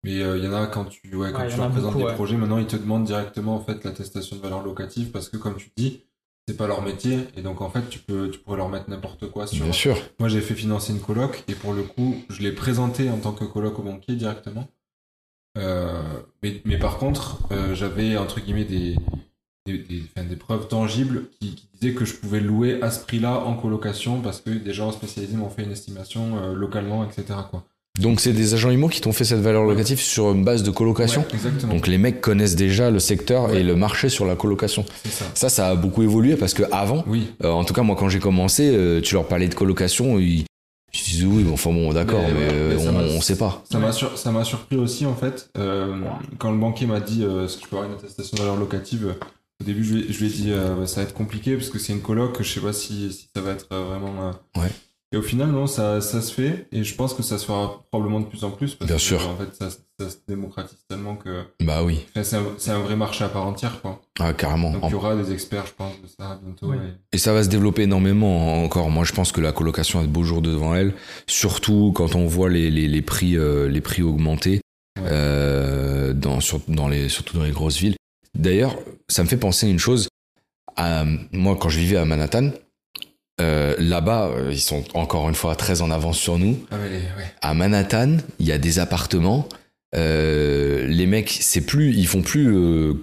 Mais 0.03 0.21
euh, 0.21 0.37
il 0.37 0.43
y 0.43 0.47
en 0.47 0.53
a 0.53 0.65
quand 0.67 0.85
tu, 0.85 1.15
ouais, 1.15 1.31
quand 1.31 1.41
Ouais, 1.41 1.49
tu 1.49 1.57
leur 1.57 1.69
présentes 1.69 1.91
beaucoup, 1.93 1.99
des 1.99 2.05
ouais. 2.05 2.15
projets, 2.15 2.37
maintenant, 2.37 2.57
ils 2.57 2.67
te 2.67 2.75
demandent 2.75 3.03
directement 3.03 3.55
en 3.55 3.59
fait 3.63 3.83
l'attestation 3.83 4.35
de 4.35 4.41
valeur 4.41 4.63
locative 4.63 5.11
parce 5.11 5.29
que, 5.29 5.37
comme 5.37 5.57
tu 5.57 5.69
dis, 5.77 6.01
c'est 6.47 6.57
pas 6.57 6.65
leur 6.67 6.81
métier. 6.81 7.19
Et 7.37 7.41
donc, 7.43 7.61
en 7.61 7.69
fait, 7.69 7.87
tu, 7.89 7.99
peux, 7.99 8.29
tu 8.31 8.39
pourrais 8.39 8.57
leur 8.57 8.69
mettre 8.69 8.89
n'importe 8.89 9.29
quoi 9.29 9.45
sur. 9.45 9.63
Bien 9.63 9.73
sûr. 9.73 9.97
Moi, 10.19 10.27
j'ai 10.27 10.41
fait 10.41 10.55
financer 10.55 10.91
une 10.91 11.01
coloc 11.01 11.43
et 11.47 11.53
pour 11.53 11.73
le 11.73 11.83
coup, 11.83 12.15
je 12.29 12.41
l'ai 12.41 12.51
présenté 12.51 13.09
en 13.11 13.17
tant 13.19 13.33
que 13.33 13.45
coloc 13.45 13.77
au 13.77 13.83
banquier 13.83 14.15
directement. 14.15 14.67
Euh, 15.57 16.01
mais, 16.41 16.61
mais 16.65 16.79
par 16.79 16.97
contre, 16.97 17.39
euh, 17.51 17.75
j'avais 17.75 18.17
entre 18.17 18.39
guillemets 18.39 18.63
des, 18.63 18.95
des, 19.65 19.77
des, 19.79 20.03
enfin, 20.15 20.25
des 20.25 20.37
preuves 20.37 20.67
tangibles 20.67 21.29
qui, 21.39 21.55
qui 21.55 21.67
disaient 21.79 21.93
que 21.93 22.05
je 22.05 22.15
pouvais 22.15 22.39
louer 22.39 22.81
à 22.81 22.89
ce 22.89 23.03
prix-là 23.03 23.39
en 23.41 23.55
colocation 23.55 24.21
parce 24.21 24.41
que 24.41 24.49
des 24.49 24.73
gens 24.73 24.91
spécialisés 24.91 25.35
m'ont 25.35 25.49
fait 25.49 25.63
une 25.63 25.71
estimation 25.73 26.37
euh, 26.39 26.53
localement, 26.53 27.03
etc. 27.05 27.39
Quoi. 27.49 27.65
Donc 27.99 28.21
c'est 28.21 28.31
des 28.31 28.53
agents 28.53 28.69
immo 28.71 28.87
qui 28.87 29.01
t'ont 29.01 29.11
fait 29.11 29.25
cette 29.25 29.41
valeur 29.41 29.63
locative 29.63 29.99
sur 29.99 30.31
une 30.31 30.45
base 30.45 30.63
de 30.63 30.71
colocation. 30.71 31.25
Ouais. 31.33 31.67
Donc 31.69 31.87
les 31.87 31.97
mecs 31.97 32.21
connaissent 32.21 32.55
déjà 32.55 32.89
le 32.89 32.99
secteur 32.99 33.49
Ouais. 33.49 33.59
et 33.59 33.63
le 33.63 33.75
marché 33.75 34.07
sur 34.07 34.25
la 34.25 34.35
colocation. 34.35 34.85
ça. 35.09 35.25
Ça, 35.35 35.49
ça 35.49 35.67
a 35.69 35.75
beaucoup 35.75 36.01
évolué 36.01 36.35
parce 36.37 36.53
que 36.53 36.63
avant, 36.71 37.03
Oui. 37.07 37.27
Euh, 37.43 37.49
en 37.49 37.65
tout 37.65 37.73
cas, 37.73 37.81
moi, 37.81 37.95
quand 37.97 38.07
j'ai 38.07 38.19
commencé, 38.19 38.69
euh, 38.73 39.01
tu 39.01 39.15
leur 39.15 39.27
parlais 39.27 39.49
de 39.49 39.53
colocation, 39.55 40.19
ils, 40.19 40.45
ils 40.93 41.03
disaient 41.03 41.25
oui, 41.25 41.43
bon, 41.43 41.53
enfin 41.53 41.71
bon, 41.71 41.91
d'accord, 41.91 42.21
Mais, 42.21 42.47
euh, 42.53 42.75
mais 42.77 42.87
on, 42.87 43.17
on 43.17 43.21
sait 43.21 43.37
pas. 43.37 43.61
Ça 43.69 43.77
m'a 43.77 43.91
sur- 43.91 44.17
surpris 44.45 44.77
aussi 44.77 45.05
en 45.05 45.15
fait 45.15 45.49
euh, 45.57 45.93
quand 46.39 46.51
le 46.51 46.57
banquier 46.57 46.87
m'a 46.87 47.01
dit 47.01 47.23
est-ce 47.23 47.57
que 47.57 47.63
je 47.63 47.67
peux 47.67 47.75
avoir 47.75 47.91
une 47.91 47.97
attestation 47.97 48.35
de 48.37 48.41
valeur 48.41 48.55
locative 48.57 49.15
au 49.61 49.63
début 49.65 49.83
je 49.83 49.93
lui, 49.93 50.27
ai- 50.27 50.29
dit 50.29 50.51
bah, 50.51 50.87
ça 50.87 51.01
va 51.01 51.07
être 51.07 51.13
compliqué 51.13 51.55
parce 51.55 51.69
que 51.69 51.77
c'est 51.77 51.91
une 51.93 52.01
coloc 52.01 52.41
je 52.41 52.51
sais 52.53 52.61
pas 52.61 52.73
si, 52.73 53.11
si 53.11 53.27
ça 53.35 53.41
va 53.41 53.51
être 53.51 53.67
vraiment 53.69 54.31
Ouais. 54.57 54.69
Et 55.13 55.17
au 55.17 55.21
final 55.21 55.49
non 55.51 55.67
ça, 55.67 55.99
ça 56.01 56.21
se 56.21 56.33
fait 56.33 56.67
et 56.71 56.83
je 56.83 56.95
pense 56.95 57.13
que 57.13 57.21
ça 57.23 57.37
se 57.37 57.45
fera 57.45 57.83
probablement 57.91 58.19
de 58.21 58.25
plus 58.25 58.43
en 58.43 58.51
plus 58.51 58.75
parce 58.75 58.87
Bien 58.87 58.95
que, 58.97 59.01
sûr. 59.01 59.27
en 59.27 59.35
fait 59.37 59.53
ça, 59.55 59.69
ça 59.99 60.09
se 60.09 60.17
démocratise 60.27 60.77
tellement 60.87 61.15
que 61.15 61.43
Bah 61.61 61.83
oui, 61.83 62.05
c'est 62.15 62.35
un, 62.35 62.43
c'est 62.57 62.71
un 62.71 62.79
vrai 62.79 62.95
marché 62.95 63.23
à 63.23 63.29
part 63.29 63.45
entière 63.45 63.81
quoi 63.81 64.01
ah, 64.19 64.33
carrément. 64.33 64.71
donc 64.71 64.83
En- 64.83 64.87
il 64.87 64.91
y 64.91 64.95
aura 64.95 65.15
des 65.15 65.31
experts 65.33 65.65
je 65.67 65.73
pense 65.73 65.93
de 66.01 66.07
ça 66.07 66.39
bientôt 66.43 66.67
Oui. 66.71 66.77
et- 66.77 67.15
Et 67.15 67.17
ça 67.17 67.33
va 67.33 67.43
se 67.43 67.49
développer 67.49 67.83
énormément 67.83 68.63
encore. 68.63 68.89
Moi, 68.89 69.03
je 69.03 69.11
pense 69.13 69.31
que 69.31 69.41
la 69.41 69.51
colocation 69.51 69.99
a 69.99 70.03
de 70.03 70.07
beaux 70.07 70.23
jours 70.23 70.41
devant 70.41 70.75
elle, 70.75 70.93
surtout 71.27 71.91
quand 71.95 72.15
on 72.15 72.25
voit 72.27 72.49
les, 72.49 72.71
les, 72.71 72.87
les 72.87 73.01
prix, 73.01 73.35
euh, 73.37 73.67
les 73.67 73.81
prix 73.81 74.01
augmenter, 74.03 74.61
Ouais. 74.99 75.07
euh, 75.09 76.13
dans, 76.13 76.39
sur- 76.39 76.61
dans 76.67 76.87
les, 76.87 77.09
surtout 77.09 77.37
dans 77.37 77.43
les 77.43 77.51
grosses 77.51 77.77
villes. 77.77 77.95
D'ailleurs, 78.37 78.75
ça 79.09 79.23
me 79.23 79.27
fait 79.27 79.37
penser 79.37 79.65
à 79.67 79.69
une 79.69 79.79
chose. 79.79 80.07
À, 80.77 81.03
moi, 81.31 81.57
quand 81.59 81.69
je 81.69 81.79
vivais 81.79 81.97
à 81.97 82.05
Manhattan, 82.05 82.51
euh, 83.41 83.75
là-bas, 83.79 84.27
euh, 84.35 84.49
ils 84.51 84.61
sont 84.61 84.83
encore 84.93 85.27
une 85.27 85.35
fois 85.35 85.55
très 85.55 85.81
en 85.81 85.91
avance 85.91 86.17
sur 86.17 86.37
nous. 86.37 86.57
ah, 86.71 86.75
mais 86.81 86.89
les- 86.89 86.95
ouais. 86.97 87.31
à 87.41 87.53
Manhattan, 87.53 88.17
il 88.39 88.45
y 88.47 88.51
a 88.51 88.57
des 88.57 88.79
appartements. 88.79 89.47
euh, 89.95 90.87
les 90.87 91.05
mecs, 91.05 91.37
c'est 91.41 91.61
plus, 91.61 91.93
ils 91.93 92.07
font 92.07 92.21
plus 92.21 92.47
euh, 92.55 92.93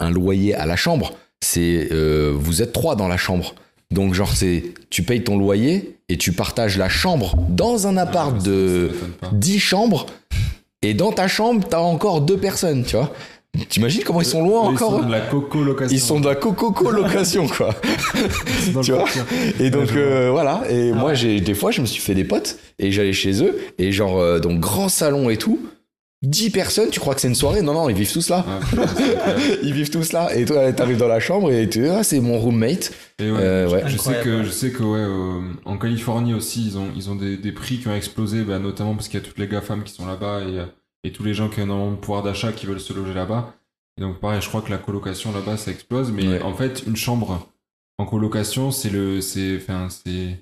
un 0.00 0.10
loyer 0.10 0.54
à 0.54 0.66
la 0.66 0.76
chambre. 0.76 1.12
C'est 1.40 1.88
vous 2.34 2.62
êtes 2.62 2.72
trois 2.72 2.96
dans 2.96 3.08
la 3.08 3.16
chambre. 3.16 3.54
Donc 3.90 4.14
genre 4.14 4.34
c'est, 4.34 4.64
tu 4.90 5.02
payes 5.02 5.22
ton 5.22 5.36
loyer 5.36 5.98
et 6.08 6.16
tu 6.16 6.32
partages 6.32 6.78
la 6.78 6.88
chambre 6.88 7.36
dans 7.48 7.86
un 7.86 7.96
appart 7.96 8.34
Ah, 8.36 8.40
ça- 8.40 8.50
de 8.50 8.88
ça 8.88 8.94
m'étonne 8.94 9.10
pas. 9.20 9.30
10 9.32 9.58
chambres. 9.60 10.06
Et 10.82 10.94
dans 10.94 11.12
ta 11.12 11.28
chambre, 11.28 11.64
t'as 11.68 11.78
encore 11.80 12.20
deux 12.22 12.36
personnes, 12.38 12.84
tu 12.84 12.96
vois. 12.96 13.12
T'imagines 13.68 14.02
comment 14.02 14.22
ils 14.22 14.26
sont 14.26 14.42
loin 14.42 14.62
Eux, 14.70 14.72
ils 14.72 14.74
encore 14.76 15.00
sont 15.02 15.06
de 15.06 15.10
la 15.12 15.20
coco 15.20 15.62
location 15.62 15.94
Ils 15.94 16.00
sont 16.00 16.20
de 16.20 16.26
la 16.26 16.34
coco 16.34 16.90
location 16.90 17.46
quoi. 17.46 17.74
Tu 18.82 18.92
vois. 18.92 19.04
Et 19.60 19.68
donc 19.70 19.92
euh, 19.92 20.30
voilà. 20.30 20.62
Et 20.70 20.90
Ah 20.92 20.96
moi, 20.96 21.10
ouais. 21.10 21.16
j'ai 21.16 21.40
des 21.40 21.54
fois, 21.54 21.70
je 21.70 21.80
me 21.82 21.86
suis 21.86 22.00
fait 22.00 22.14
des 22.14 22.24
potes 22.24 22.58
et 22.78 22.90
j'allais 22.92 23.12
chez 23.12 23.42
eux 23.44 23.58
et 23.78 23.92
genre 23.92 24.18
euh, 24.20 24.38
donc 24.40 24.58
grand 24.60 24.88
salon 24.88 25.28
et 25.28 25.36
tout. 25.36 25.58
10 26.22 26.50
personnes, 26.50 26.88
tu 26.90 27.00
crois 27.00 27.14
que 27.16 27.20
c'est 27.20 27.26
une 27.28 27.34
soirée? 27.34 27.62
Non, 27.62 27.74
non, 27.74 27.88
ils 27.88 27.96
vivent 27.96 28.12
tous 28.12 28.28
là. 28.30 28.44
Ah. 28.48 28.60
Ils 29.64 29.72
vivent 29.74 29.90
tous 29.90 30.12
là. 30.12 30.34
Et 30.36 30.44
toi, 30.44 30.72
t'arrives 30.72 30.96
dans 30.98 31.08
la 31.08 31.18
chambre 31.18 31.50
et 31.50 31.68
tu 31.68 31.88
ah, 31.88 32.04
c'est 32.04 32.20
mon 32.20 32.38
roommate. 32.38 32.92
Et 33.18 33.28
ouais, 33.30 33.38
Euh, 33.40 33.68
je- 33.68 33.74
ouais. 33.74 33.82
Je, 33.86 33.96
sais 33.98 34.14
que 34.22 34.38
ouais. 34.38 34.44
je 34.44 34.50
sais 34.50 34.70
que 34.70 34.82
ouais, 34.84 35.00
euh, 35.00 35.40
en 35.64 35.76
Californie 35.78 36.32
aussi, 36.32 36.64
ils 36.64 36.78
ont 36.78 36.86
ils 36.96 37.10
ont 37.10 37.16
des, 37.16 37.36
des 37.36 37.50
prix 37.52 37.78
qui 37.78 37.88
ont 37.88 37.94
explosé, 37.96 38.42
bah, 38.42 38.60
notamment 38.60 38.94
parce 38.94 39.08
qu'il 39.08 39.18
y 39.18 39.22
a 39.22 39.26
toutes 39.26 39.38
les 39.38 39.48
GAFAM 39.48 39.82
qui 39.82 39.92
sont 39.92 40.06
là-bas 40.06 40.42
et, 40.42 40.60
et 41.04 41.12
tous 41.12 41.22
les 41.24 41.34
gens 41.34 41.48
qui 41.48 41.60
ont 41.60 41.64
énormément 41.64 41.90
de 41.92 41.96
pouvoir 41.96 42.22
d'achat 42.22 42.52
qui 42.52 42.66
veulent 42.66 42.80
se 42.80 42.92
loger 42.92 43.14
là-bas. 43.14 43.54
Et 43.98 44.00
donc 44.00 44.20
pareil, 44.20 44.40
je 44.40 44.48
crois 44.48 44.62
que 44.62 44.70
la 44.70 44.78
colocation 44.78 45.32
là-bas 45.32 45.56
ça 45.56 45.70
explose, 45.70 46.10
mais 46.12 46.26
Ouais. 46.26 46.42
en 46.42 46.54
fait 46.54 46.84
une 46.86 46.96
chambre 46.96 47.46
en 47.98 48.06
colocation, 48.06 48.70
c'est 48.70 48.90
le 48.90 49.20
c'est 49.20 49.56
enfin 49.56 49.88
c'est 49.90 50.40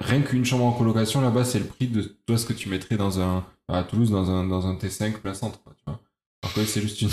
rien- 0.00 0.22
qu'une 0.22 0.44
chambre 0.44 0.64
en 0.64 0.72
colocation 0.72 1.20
là-bas, 1.20 1.44
c'est 1.44 1.58
le 1.60 1.64
prix 1.66 1.86
de 1.86 2.02
toi 2.26 2.36
ce 2.36 2.46
que 2.46 2.52
tu 2.52 2.68
mettrais 2.68 2.96
dans 2.96 3.20
un 3.20 3.44
à 3.68 3.82
Toulouse 3.84 4.10
dans 4.10 4.30
un 4.30 4.46
dans 4.46 4.66
un 4.66 4.74
T5 4.74 5.18
plein 5.20 5.34
centre, 5.34 5.60
tu 5.76 5.84
vois. 5.86 6.00
Alors 6.42 6.54
que 6.54 6.64
c'est 6.64 6.80
juste 6.80 7.02
une, 7.02 7.10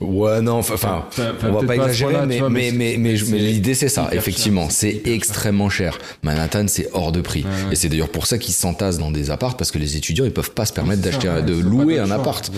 Ouais, 0.00 0.42
non, 0.42 0.54
enfin, 0.58 1.06
on 1.42 1.52
va 1.52 1.66
pas 1.66 1.74
exagérer, 1.76 2.12
mais, 2.50 3.16
l'idée 3.38 3.74
c'est 3.74 3.88
ça, 3.88 4.10
effectivement, 4.12 4.68
c'est 4.68 5.02
extrêmement 5.06 5.70
cher. 5.70 5.98
Manhattan, 6.22 6.66
c'est 6.68 6.88
hors 6.92 7.12
de 7.12 7.22
prix. 7.22 7.44
Et 7.70 7.76
c'est 7.76 7.88
d'ailleurs 7.88 8.10
pour 8.10 8.26
ça 8.26 8.36
qu'ils 8.38 8.52
s'entassent 8.54 8.98
dans 8.98 9.10
des 9.10 9.30
apparts 9.30 9.56
parce 9.56 9.70
que 9.70 9.78
les 9.78 9.96
étudiants 9.96 10.24
ils 10.26 10.32
peuvent 10.32 10.50
pas 10.52 10.66
se 10.66 10.72
permettre 10.74 11.00
d'acheter, 11.02 11.28
de 11.42 11.54
louer 11.54 11.98
un 11.98 12.10
appart. 12.10 12.52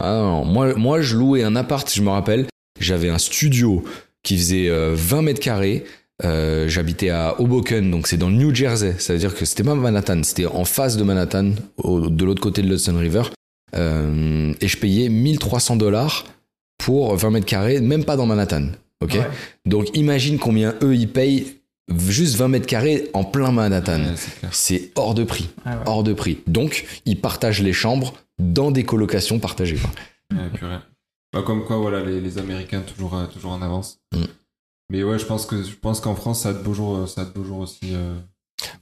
Ah 0.00 0.42
moi, 0.46 0.74
moi 0.76 1.00
je 1.02 1.16
louais 1.16 1.42
un 1.42 1.56
appart, 1.56 1.90
je 1.92 2.00
me 2.00 2.08
rappelle, 2.10 2.46
j'avais 2.80 3.10
un 3.10 3.18
studio 3.18 3.84
qui 4.22 4.38
faisait 4.38 4.68
euh, 4.70 4.94
20 4.96 5.22
mètres 5.22 5.40
carrés. 5.40 5.84
Euh, 6.24 6.68
J'habitais 6.68 7.10
à 7.10 7.38
Hoboken, 7.40 7.90
donc 7.90 8.06
c'est 8.06 8.16
dans 8.16 8.28
le 8.30 8.36
New 8.36 8.54
Jersey. 8.54 8.94
Ça 8.98 9.12
veut 9.12 9.18
dire 9.18 9.34
que 9.34 9.44
c'était 9.44 9.64
pas 9.64 9.74
Manhattan, 9.74 10.22
c'était 10.22 10.46
en 10.46 10.64
face 10.64 10.96
de 10.96 11.02
Manhattan, 11.02 11.50
au- 11.76 12.08
de 12.08 12.24
l'autre 12.24 12.40
côté 12.40 12.62
de 12.62 12.68
l'Hudson 12.68 12.96
River. 12.96 13.22
Euh, 13.76 14.52
et 14.60 14.68
je 14.68 14.76
payais 14.78 15.08
1300 15.08 15.76
dollars 15.76 16.24
pour 16.78 17.14
20 17.16 17.30
mètres 17.30 17.46
carrés, 17.46 17.80
même 17.80 18.04
pas 18.04 18.16
dans 18.16 18.26
Manhattan. 18.26 18.66
Ok. 19.02 19.14
Ouais. 19.14 19.26
Donc 19.66 19.96
imagine 19.96 20.38
combien 20.38 20.74
eux 20.82 20.94
ils 20.94 21.08
payent 21.10 21.56
juste 21.98 22.36
20 22.36 22.48
mètres 22.48 22.66
carrés 22.66 23.10
en 23.12 23.24
plein 23.24 23.50
Manhattan. 23.52 24.00
Ouais, 24.00 24.14
c'est 24.52 24.90
hors 24.94 25.14
de 25.14 25.24
prix, 25.24 25.48
Ah 25.64 25.76
ouais. 25.76 25.82
hors 25.86 26.02
de 26.04 26.12
prix. 26.12 26.38
Donc 26.46 26.86
ils 27.04 27.20
partagent 27.20 27.62
les 27.62 27.72
chambres 27.72 28.14
dans 28.38 28.70
des 28.70 28.84
colocations 28.84 29.38
partagées. 29.38 29.78
purée. 30.54 30.78
Bah, 31.32 31.42
comme 31.42 31.64
quoi, 31.64 31.76
voilà, 31.78 32.02
les, 32.04 32.20
les 32.20 32.38
Américains 32.38 32.80
toujours, 32.82 33.16
euh, 33.16 33.26
toujours 33.26 33.52
en 33.52 33.60
avance. 33.62 33.98
Mm. 34.14 34.22
Mais 34.90 35.02
ouais, 35.02 35.18
je 35.18 35.24
pense 35.26 35.46
que 35.46 35.62
je 35.62 35.74
pense 35.74 36.00
qu'en 36.00 36.14
France, 36.14 36.42
ça 36.42 36.50
a 36.50 36.52
de 36.52 36.62
beaux 36.62 36.74
jours, 36.74 36.96
euh, 36.96 37.06
ça 37.06 37.22
a 37.22 37.24
de 37.24 37.30
beaux 37.30 37.44
jours 37.44 37.58
aussi. 37.58 37.80
euh. 37.92 38.14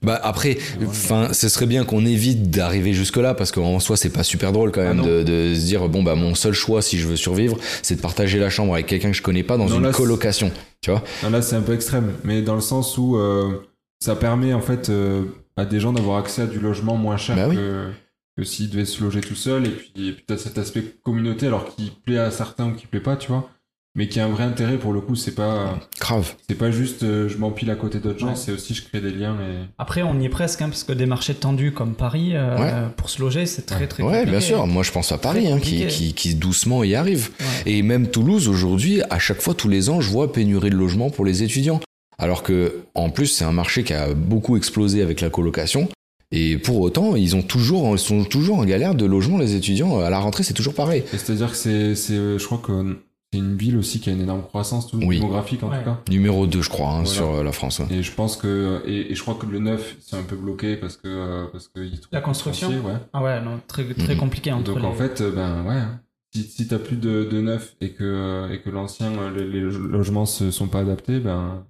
Bah 0.02 0.20
après, 0.22 0.58
enfin, 0.86 1.32
ce 1.32 1.48
serait 1.48 1.66
bien 1.66 1.84
qu'on 1.84 2.04
évite 2.04 2.50
d'arriver 2.50 2.92
jusque 2.92 3.16
là 3.16 3.34
parce 3.34 3.52
qu'en 3.52 3.78
soi 3.80 3.96
c'est 3.96 4.10
pas 4.10 4.22
super 4.22 4.52
drôle 4.52 4.70
quand 4.70 4.80
Ah 4.82 4.92
même 4.94 5.04
de, 5.04 5.22
de 5.22 5.54
se 5.54 5.60
dire 5.64 5.88
bon 5.88 6.02
bah 6.02 6.14
mon 6.14 6.34
seul 6.34 6.52
choix 6.52 6.82
si 6.82 6.98
je 6.98 7.06
veux 7.08 7.16
survivre 7.16 7.56
c'est 7.82 7.96
de 7.96 8.00
partager 8.00 8.38
la 8.38 8.50
chambre 8.50 8.74
avec 8.74 8.86
quelqu'un 8.86 9.10
que 9.10 9.16
je 9.16 9.22
connais 9.22 9.42
pas 9.42 9.56
dans 9.56 9.66
Non, 9.66 9.76
une 9.78 9.84
là, 9.84 9.92
colocation. 9.92 10.50
Tu 10.82 10.90
vois 10.90 11.02
Non, 11.22 11.30
là, 11.30 11.40
c'est 11.42 11.56
un 11.56 11.62
peu 11.62 11.72
extrême, 11.74 12.12
mais 12.24 12.42
dans 12.42 12.54
le 12.56 12.60
sens 12.60 12.98
où 12.98 13.16
euh, 13.16 13.62
ça 14.00 14.14
permet 14.16 14.52
en 14.52 14.60
fait, 14.60 14.88
euh, 14.90 15.24
à 15.56 15.64
des 15.64 15.80
gens 15.80 15.92
d'avoir 15.92 16.18
accès 16.18 16.42
à 16.42 16.46
du 16.46 16.58
logement 16.58 16.96
moins 16.96 17.16
cher 17.16 17.36
Bah 17.36 17.46
oui. 17.48 17.56
que, 17.56 17.90
que 18.36 18.44
s'ils 18.44 18.68
devaient 18.70 18.84
se 18.84 19.02
loger 19.02 19.20
tout 19.20 19.36
seul. 19.36 19.66
Et 19.66 19.70
puis, 19.70 19.92
et 20.08 20.12
puis 20.12 20.24
t'as 20.26 20.36
cet 20.36 20.58
aspect 20.58 20.82
communauté, 21.04 21.46
alors 21.46 21.74
qui 21.74 21.92
plaît 22.04 22.18
à 22.18 22.30
certains 22.30 22.66
ou 22.68 22.72
qui 22.74 22.86
plaît 22.86 23.00
pas, 23.00 23.16
tu 23.16 23.28
vois. 23.28 23.48
Mais 23.94 24.08
qui 24.08 24.20
a 24.20 24.24
un 24.24 24.28
vrai 24.30 24.44
intérêt 24.44 24.78
pour 24.78 24.94
le 24.94 25.02
coup, 25.02 25.14
c'est 25.16 25.34
pas, 25.34 25.78
Grave. 26.00 26.34
c'est 26.48 26.54
pas 26.56 26.70
juste 26.70 27.02
euh, 27.02 27.28
je 27.28 27.36
m'empile 27.36 27.70
à 27.70 27.74
côté 27.74 27.98
d'autres 27.98 28.18
gens, 28.20 28.28
Ouais. 28.28 28.36
c'est 28.36 28.50
aussi 28.52 28.72
je 28.72 28.82
crée 28.84 29.02
des 29.02 29.10
liens 29.10 29.34
et. 29.34 29.66
Après, 29.78 30.00
on 30.02 30.18
y 30.18 30.24
est 30.24 30.28
presque, 30.30 30.62
hein, 30.62 30.70
parce 30.70 30.82
que 30.84 30.94
des 30.94 31.04
marchés 31.04 31.34
tendus 31.34 31.72
comme 31.72 31.92
Paris, 31.94 32.30
euh, 32.32 32.56
Ouais. 32.58 32.72
pour 32.96 33.10
se 33.10 33.20
loger, 33.20 33.44
c'est 33.44 33.66
très 33.66 33.86
très 33.86 34.02
Ouais, 34.02 34.08
compliqué. 34.12 34.30
bien 34.30 34.40
sûr. 34.40 34.66
Moi, 34.66 34.82
je 34.82 34.92
pense 34.92 35.12
à 35.12 35.18
Paris, 35.18 35.46
hein, 35.52 35.58
qui, 35.60 35.80
compliqué. 35.82 35.86
qui, 35.88 36.14
qui 36.14 36.34
doucement 36.34 36.84
y 36.84 36.94
arrive. 36.94 37.30
Ouais. 37.38 37.72
Et 37.72 37.82
même 37.82 38.08
Toulouse, 38.08 38.48
aujourd'hui, 38.48 39.02
à 39.10 39.18
chaque 39.18 39.42
fois, 39.42 39.52
tous 39.52 39.68
les 39.68 39.90
ans, 39.90 40.00
je 40.00 40.08
vois 40.08 40.32
pénurie 40.32 40.70
de 40.70 40.76
logements 40.76 41.10
pour 41.10 41.26
les 41.26 41.42
étudiants. 41.42 41.80
Alors 42.18 42.42
que, 42.42 42.84
en 42.94 43.10
plus, 43.10 43.26
c'est 43.26 43.44
un 43.44 43.52
marché 43.52 43.84
qui 43.84 43.92
a 43.92 44.14
beaucoup 44.14 44.56
explosé 44.56 45.02
avec 45.02 45.20
la 45.20 45.28
colocation. 45.28 45.88
Et 46.30 46.56
pour 46.56 46.80
autant, 46.80 47.14
ils 47.14 47.36
ont 47.36 47.42
toujours, 47.42 47.94
ils 47.94 47.98
sont 47.98 48.24
toujours 48.24 48.56
en 48.58 48.64
galère 48.64 48.94
de 48.94 49.04
logement, 49.04 49.36
les 49.36 49.54
étudiants. 49.54 50.00
À 50.00 50.08
la 50.08 50.18
rentrée, 50.18 50.44
c'est 50.44 50.54
toujours 50.54 50.72
pareil. 50.72 51.02
C'est-à-dire 51.10 51.50
que 51.50 51.56
c'est, 51.58 51.94
c'est, 51.94 52.14
euh, 52.14 52.38
je 52.38 52.46
crois 52.46 52.56
que 52.56 52.96
c'est 53.32 53.38
une 53.38 53.56
ville 53.56 53.76
aussi 53.78 53.98
qui 54.00 54.10
a 54.10 54.12
une 54.12 54.20
énorme 54.20 54.42
croissance, 54.42 54.88
tout 54.88 54.98
Oui. 54.98 55.16
démographique 55.18 55.62
en 55.62 55.70
Ouais. 55.70 55.78
tout 55.78 55.84
cas. 55.84 56.00
Numéro 56.10 56.46
2, 56.46 56.60
je 56.60 56.68
crois, 56.68 56.88
hein, 56.90 57.02
Voilà. 57.02 57.08
sur 57.10 57.30
euh, 57.30 57.42
la 57.42 57.52
France. 57.52 57.78
ouais. 57.78 57.86
Et 57.90 58.02
je 58.02 58.12
pense 58.12 58.36
que, 58.36 58.82
et, 58.86 59.10
et 59.10 59.14
je 59.14 59.22
crois 59.22 59.34
que 59.34 59.46
le 59.46 59.58
neuf, 59.58 59.96
c'est 60.00 60.16
un 60.16 60.22
peu 60.22 60.36
bloqué 60.36 60.76
parce 60.76 60.96
que, 60.96 61.08
euh, 61.08 61.46
parce 61.50 61.68
que 61.68 61.80
La 62.12 62.20
construction 62.20 62.68
foncier, 62.68 62.82
ouais. 62.84 62.96
Ah 63.12 63.22
ouais, 63.22 63.40
non, 63.40 63.58
très, 63.66 63.84
très 63.94 64.14
Mhm. 64.14 64.20
compliqué 64.20 64.52
entre 64.52 64.72
Donc 64.74 64.82
les... 64.82 64.86
en 64.88 64.92
fait, 64.94 65.20
euh, 65.22 65.30
ben 65.32 65.64
ouais, 65.64 65.76
hein. 65.76 66.00
si, 66.34 66.42
si 66.42 66.68
t'as 66.68 66.78
plus 66.78 66.96
de, 66.96 67.24
de 67.24 67.40
neuf 67.40 67.74
et 67.80 67.90
que, 67.92 68.52
et 68.52 68.60
que 68.60 68.68
l'ancien, 68.70 69.10
les, 69.34 69.46
les 69.46 69.60
logements 69.60 70.26
se 70.26 70.50
sont 70.50 70.68
pas 70.68 70.80
adaptés, 70.80 71.18
ben, 71.18 71.64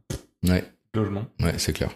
Ouais, 0.48 0.64
logement. 0.94 1.25
ouais, 1.40 1.55
c'est 1.59 1.72
clair. 1.72 1.90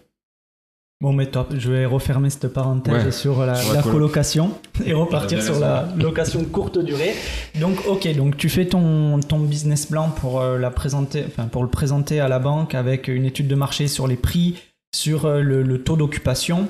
Bon, 1.03 1.13
mais 1.13 1.27
top, 1.27 1.55
je 1.59 1.71
vais 1.71 1.85
refermer 1.85 2.31
cette 2.31 2.49
parenthèse 2.49 3.05
Ouais. 3.05 3.13
sur 3.13 3.45
la, 3.45 3.55
Sur 3.57 3.69
la 3.69 3.75
la 3.77 3.83
coloc. 3.83 3.95
colocation 3.99 4.53
et 4.85 4.95
repartir 4.95 5.43
sur 5.43 5.59
la 5.61 5.89
location 5.99 6.43
courte 6.47 6.79
durée. 6.79 7.13
Donc, 7.61 7.87
ok, 7.87 8.15
donc 8.17 8.39
tu 8.39 8.49
fais 8.49 8.65
ton, 8.67 9.21
ton 9.21 9.41
business 9.41 9.85
plan 9.87 10.09
pour, 10.09 10.41
euh, 10.41 10.57
la 10.59 10.71
présenter, 10.71 11.25
enfin, 11.27 11.49
pour 11.49 11.63
le 11.63 11.69
présenter 11.69 12.19
à 12.21 12.29
la 12.29 12.39
banque 12.39 12.75
avec 12.75 13.09
une 13.09 13.27
étude 13.27 13.47
de 13.47 13.55
marché 13.55 13.89
sur 13.89 14.07
les 14.09 14.17
prix, 14.17 14.57
sur 14.95 15.27
euh, 15.27 15.43
le, 15.43 15.63
le 15.63 15.83
taux 15.83 15.97
d'occupation. 15.97 16.67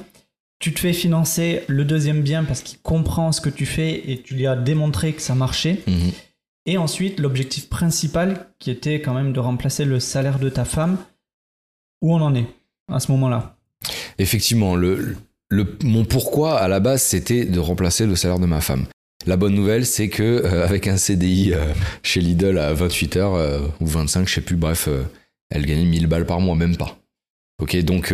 Tu 0.58 0.74
te 0.74 0.80
fais 0.80 0.92
financer 0.92 1.62
le 1.68 1.84
deuxième 1.84 2.22
bien 2.22 2.42
parce 2.42 2.62
qu'il 2.62 2.78
comprend 2.80 3.30
ce 3.30 3.40
que 3.40 3.50
tu 3.50 3.64
fais 3.64 4.10
et 4.10 4.22
tu 4.22 4.34
lui 4.34 4.48
as 4.48 4.56
démontré 4.56 5.12
que 5.12 5.22
ça 5.22 5.36
marchait. 5.36 5.82
Mhm. 5.86 6.10
Et 6.68 6.78
ensuite, 6.78 7.20
l'objectif 7.20 7.68
principal 7.68 8.48
qui 8.58 8.72
était 8.72 9.00
quand 9.00 9.14
même 9.14 9.32
de 9.32 9.38
remplacer 9.38 9.84
le 9.84 10.00
salaire 10.00 10.40
de 10.40 10.48
ta 10.48 10.64
femme. 10.64 10.96
Où 12.02 12.12
on 12.12 12.20
en 12.20 12.34
est 12.34 12.46
à 12.92 12.98
ce 12.98 13.12
moment-là? 13.12 13.55
Effectivement, 14.18 14.77
le, 14.77 15.16
le, 15.49 15.77
mon 15.83 16.05
pourquoi 16.05 16.59
à 16.59 16.68
la 16.68 16.81
base, 16.81 17.03
c'était 17.03 17.44
de 17.44 17.59
remplacer 17.59 18.07
le 18.07 18.16
salaire 18.16 18.38
de 18.38 18.46
ma 18.46 18.61
femme. 18.61 18.87
La 19.27 19.37
bonne 19.37 19.55
nouvelle, 19.55 19.87
c'est 19.87 20.09
que 20.09 20.22
euh, 20.22 20.64
avec 20.64 20.87
un 20.87 20.96
CDI 20.96 21.53
euh, 21.53 21.72
chez 22.03 22.20
Lidl 22.20 22.59
à 22.59 22.72
28 22.75 23.16
heures 23.16 23.35
euh, 23.35 23.61
ou 23.81 23.87
25, 23.87 24.29
je 24.29 24.35
sais 24.35 24.40
plus, 24.40 24.57
bref, 24.57 24.88
elle 25.51 25.66
gagnait 25.66 25.85
1000 25.85 26.07
balles 26.07 26.27
par 26.27 26.40
mois, 26.40 26.55
même 26.57 26.77
pas. 26.77 26.99
Ok, 27.61 27.77
donc 27.85 28.12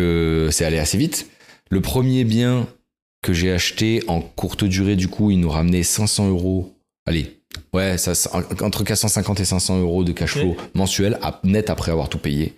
c'est 0.51 0.65
allé 0.65 0.79
assez 0.79 0.97
vite. 0.97 1.27
Le 1.69 1.81
premier 1.81 2.23
bien 2.23 2.67
que 3.23 3.33
j'ai 3.33 3.51
acheté 3.51 4.03
en 4.07 4.21
courte 4.21 4.63
durée, 4.63 4.95
du 4.95 5.07
coup, 5.07 5.31
il 5.31 5.39
nous 5.39 5.49
ramenait 5.49 5.83
500 5.83 6.29
euros. 6.29 6.73
Allez, 7.05 7.39
ouais, 7.73 7.97
ça, 7.97 8.13
entre 8.61 8.83
450 8.83 9.39
et 9.41 9.45
500 9.45 9.79
euros 9.81 10.03
de 10.03 10.11
cash 10.13 10.31
flow 10.33 10.55
mensuel, 10.73 11.17
à- 11.21 11.39
net 11.43 11.69
après 11.69 11.91
avoir 11.91 12.09
tout 12.09 12.17
payé. 12.17 12.53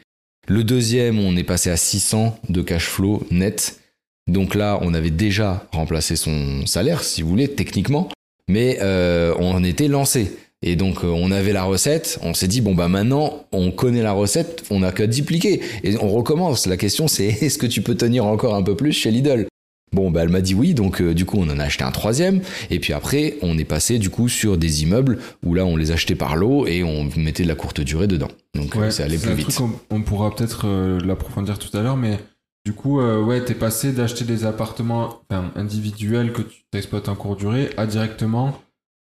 Le 0.47 0.63
deuxième, 0.63 1.19
on 1.19 1.36
est 1.36 1.43
passé 1.43 1.71
à 1.71 1.77
600 1.77 2.38
de 2.49 2.62
cash 2.62 2.86
flow 2.86 3.25
net. 3.31 3.79
Donc 4.27 4.53
là, 4.53 4.79
on 4.81 4.93
avait 4.93 5.10
déjà 5.10 5.67
remplacé 5.71 6.15
son 6.15 6.65
salaire, 6.67 7.03
si 7.03 7.23
vous 7.23 7.29
voulez, 7.29 7.47
techniquement, 7.47 8.10
mais 8.47 8.77
euh, 8.81 9.34
on 9.39 9.63
était 9.63 9.88
lancé. 9.88 10.38
Et 10.62 10.75
donc, 10.75 11.03
euh, 11.03 11.08
on 11.08 11.31
avait 11.31 11.53
la 11.53 11.63
recette, 11.63 12.19
on 12.21 12.34
s'est 12.34 12.47
dit, 12.47 12.62
bon, 12.62 12.75
bah 12.75 12.88
maintenant, 12.88 13.45
on 13.51 13.71
connaît 13.71 14.03
la 14.03 14.13
recette, 14.13 14.63
on 14.69 14.79
n'a 14.79 14.91
qu'à 14.91 15.08
dupliquer. 15.08 15.62
Et 15.84 15.97
on 15.97 16.10
recommence. 16.10 16.65
La 16.67 16.77
question, 16.77 17.08
c'est 17.08 17.25
est-ce 17.41 17.58
que 17.58 17.67
tu 17.67 17.81
peux 17.81 17.95
tenir 17.95 18.25
encore 18.25 18.55
un 18.55 18.63
peu 18.63 18.75
plus 18.75 18.93
chez 18.93 19.12
Lidl? 19.12 19.47
Bon, 19.95 20.12
bah, 20.12 20.21
elle 20.23 20.29
m'a 20.29 20.41
dit 20.41 20.53
oui, 20.53 20.73
donc 20.73 21.01
euh, 21.01 21.13
du 21.13 21.25
coup, 21.25 21.38
on 21.39 21.49
en 21.49 21.58
a 21.58 21.63
acheté 21.63 21.84
un 21.84 21.91
troisième. 21.91 22.41
Et 22.69 22.79
puis 22.79 22.93
après, 22.93 23.36
on 23.41 23.58
est 23.58 23.63
passé 23.65 23.97
du 23.97 24.10
coup 24.10 24.27
sur 24.29 24.58
des 24.58 24.84
immeubles 24.84 25.19
où 25.45 25.53
là, 25.53 25.65
on 25.65 25.75
les 25.77 25.91
achetait 25.91 26.15
par 26.15 26.36
lot 26.36 26.67
et 26.67 26.84
on 26.84 27.05
mettait 27.17 27.43
de 27.43 27.47
la 27.47 27.55
courte 27.55 27.79
durée 27.81 28.08
dedans. 28.08 28.27
Donc, 28.55 28.75
euh, 28.75 28.79
Ouais, 28.81 28.91
ça 28.91 29.05
allait 29.05 29.17
plus 29.17 29.34
vite. 29.34 29.49
truc 29.49 29.67
on 29.89 30.01
pourra 30.01 30.36
peut-être 30.36 30.67
euh, 30.67 30.99
l'approfondir 30.99 31.58
tout 31.58 31.75
à 31.77 31.81
l'heure, 31.81 31.97
mais 31.97 32.19
du 32.65 32.73
coup, 32.73 32.99
euh, 32.99 33.21
ouais, 33.23 33.43
t'es 33.45 33.53
passé 33.53 33.91
d'acheter 33.93 34.25
des 34.25 34.45
appartements 34.45 35.21
enfin, 35.29 35.51
individuels 35.55 36.34
que 36.34 36.41
tu 36.41 36.63
exploites 36.77 37.08
en 37.10 37.15
courte 37.15 37.39
durée 37.39 37.69
à 37.77 37.86
directement 37.86 38.60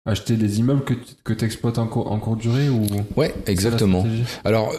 acheter 0.06 0.36
des 0.36 0.58
immeubles 0.60 0.84
que 0.84 0.94
tu 0.94 1.14
que 1.22 1.32
t'exploites 1.34 1.76
en, 1.78 1.86
cour- 1.86 2.10
en 2.10 2.18
courte 2.18 2.40
durée 2.40 2.68
ou 2.70 2.86
Ouais, 3.16 3.34
exactement. 3.46 4.06
Alors 4.44 4.72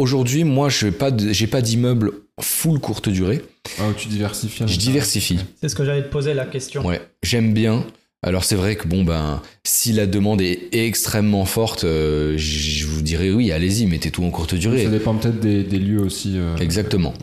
aujourd'hui, 0.00 0.44
moi, 0.44 0.68
je 0.68 0.86
n'ai 0.86 0.92
pas 0.92 1.10
de- 1.10 1.32
j'ai 1.32 1.46
pas 1.46 1.60
d'immeuble 1.62 2.12
full 2.40 2.78
courte 2.80 3.08
durée. 3.08 3.42
Ah, 3.78 3.84
tu 3.96 4.08
diversifies. 4.08 4.64
Je 4.66 4.78
diversifie. 4.78 5.38
C'est 5.60 5.68
ce 5.68 5.74
que 5.76 5.84
j'allais 5.84 6.02
te 6.02 6.08
poser 6.10 6.34
la 6.34 6.46
question. 6.46 6.84
Ouais, 6.86 7.00
j'aime 7.22 7.52
bien. 7.52 7.84
Alors 8.22 8.44
c'est 8.44 8.54
vrai 8.54 8.76
que 8.76 8.86
bon 8.86 9.02
ben 9.02 9.40
si 9.64 9.94
la 9.94 10.06
demande 10.06 10.42
est 10.42 10.68
extrêmement 10.72 11.46
forte, 11.46 11.84
euh, 11.84 12.34
je 12.36 12.86
vous 12.86 13.00
dirais 13.00 13.30
oui, 13.30 13.50
allez-y, 13.50 13.86
mettez 13.86 14.10
tout 14.10 14.22
en 14.22 14.28
courte 14.30 14.54
durée. 14.54 14.84
Ça 14.84 14.90
dépend 14.90 15.14
peut-être 15.14 15.40
des, 15.40 15.62
des 15.62 15.78
lieux 15.78 16.00
aussi. 16.02 16.34
euh, 16.36 16.54
Exactement. 16.58 17.14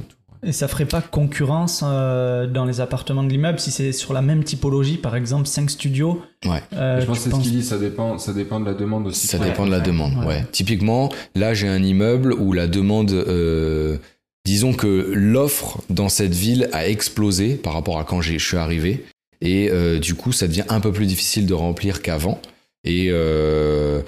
Et 0.44 0.52
ça 0.52 0.68
ferait 0.68 0.86
pas 0.86 1.02
concurrence 1.02 1.84
euh, 1.86 2.48
dans 2.48 2.66
les 2.66 2.80
appartements 2.82 3.24
de 3.24 3.30
l'immeuble 3.30 3.60
si 3.60 3.72
c'est 3.72 3.92
sur 3.92 4.14
la 4.14 4.22
même 4.22 4.44
typologie, 4.44 4.98
par 4.98 5.16
exemple 5.16 5.48
5 5.48 5.70
studios? 5.70 6.22
Ouais. 6.46 6.62
euh, 6.74 7.02
je 7.02 7.06
pense 7.06 7.18
que 7.20 7.24
c'est 7.30 7.36
ce 7.36 7.42
qu'il 7.42 7.52
dit, 7.52 7.64
ça 7.64 7.78
dépend, 7.78 8.18
ça 8.20 8.34
dépend 8.34 8.60
de 8.60 8.66
la 8.66 8.74
demande 8.74 9.08
aussi. 9.08 9.28
Ça 9.28 9.38
Ouais, 9.40 9.46
dépend 9.48 9.66
de 9.66 9.72
la 9.72 9.78
ouais, 9.80 9.84
demande. 9.84 10.16
ouais. 10.20 10.26
Ouais. 10.26 10.46
Typiquement, 10.52 11.12
là 11.36 11.54
j'ai 11.54 11.68
un 11.68 11.82
immeuble 11.82 12.34
où 12.34 12.54
la 12.54 12.68
demande, 12.68 13.12
euh, 13.12 13.98
disons 14.46 14.74
que 14.74 15.12
l'offre 15.14 15.82
dans 15.90 16.10
cette 16.10 16.34
ville 16.36 16.70
a 16.72 16.88
explosé 16.88 17.56
par 17.56 17.74
rapport 17.74 18.00
à 18.00 18.04
quand 18.04 18.22
j'ai- 18.22 18.38
je 18.40 18.46
suis 18.48 18.58
arrivé, 18.58 19.06
et 19.42 19.70
euh, 19.72 20.00
du 20.00 20.14
coup 20.16 20.32
ça 20.32 20.48
devient 20.48 20.66
un 20.70 20.80
peu 20.80 20.92
plus 20.92 21.06
difficile 21.08 21.46
de 21.48 21.54
remplir 21.54 22.02
qu'avant. 22.02 22.40
Et 22.84 23.08
euh, 23.10 24.02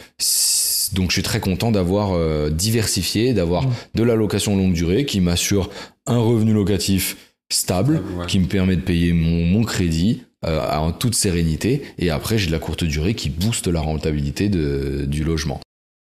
donc 0.93 1.09
je 1.09 1.13
suis 1.13 1.23
très 1.23 1.39
content 1.39 1.71
d'avoir 1.71 2.11
euh, 2.13 2.49
diversifié, 2.49 3.33
d'avoir 3.33 3.63
Mm. 3.63 3.71
de 3.95 4.03
la 4.03 4.15
location 4.15 4.55
longue 4.57 4.73
durée 4.73 5.05
qui 5.05 5.19
m'assure 5.21 5.69
un 6.05 6.17
revenu 6.19 6.53
locatif 6.53 7.17
stable, 7.51 8.01
Ouais. 8.17 8.25
qui 8.27 8.39
me 8.39 8.45
permet 8.47 8.75
de 8.75 8.81
payer 8.81 9.13
mon, 9.13 9.45
mon 9.45 9.63
crédit 9.63 10.23
euh, 10.45 10.59
en 10.77 10.91
toute 10.91 11.15
sérénité. 11.15 11.81
Et 11.97 12.09
après, 12.11 12.37
j'ai 12.37 12.47
de 12.47 12.51
la 12.51 12.59
courte 12.59 12.83
durée 12.85 13.13
qui 13.13 13.29
booste 13.29 13.67
la 13.67 13.81
rentabilité 13.81 14.47
de- 14.49 15.05
du 15.05 15.23
logement. 15.23 15.59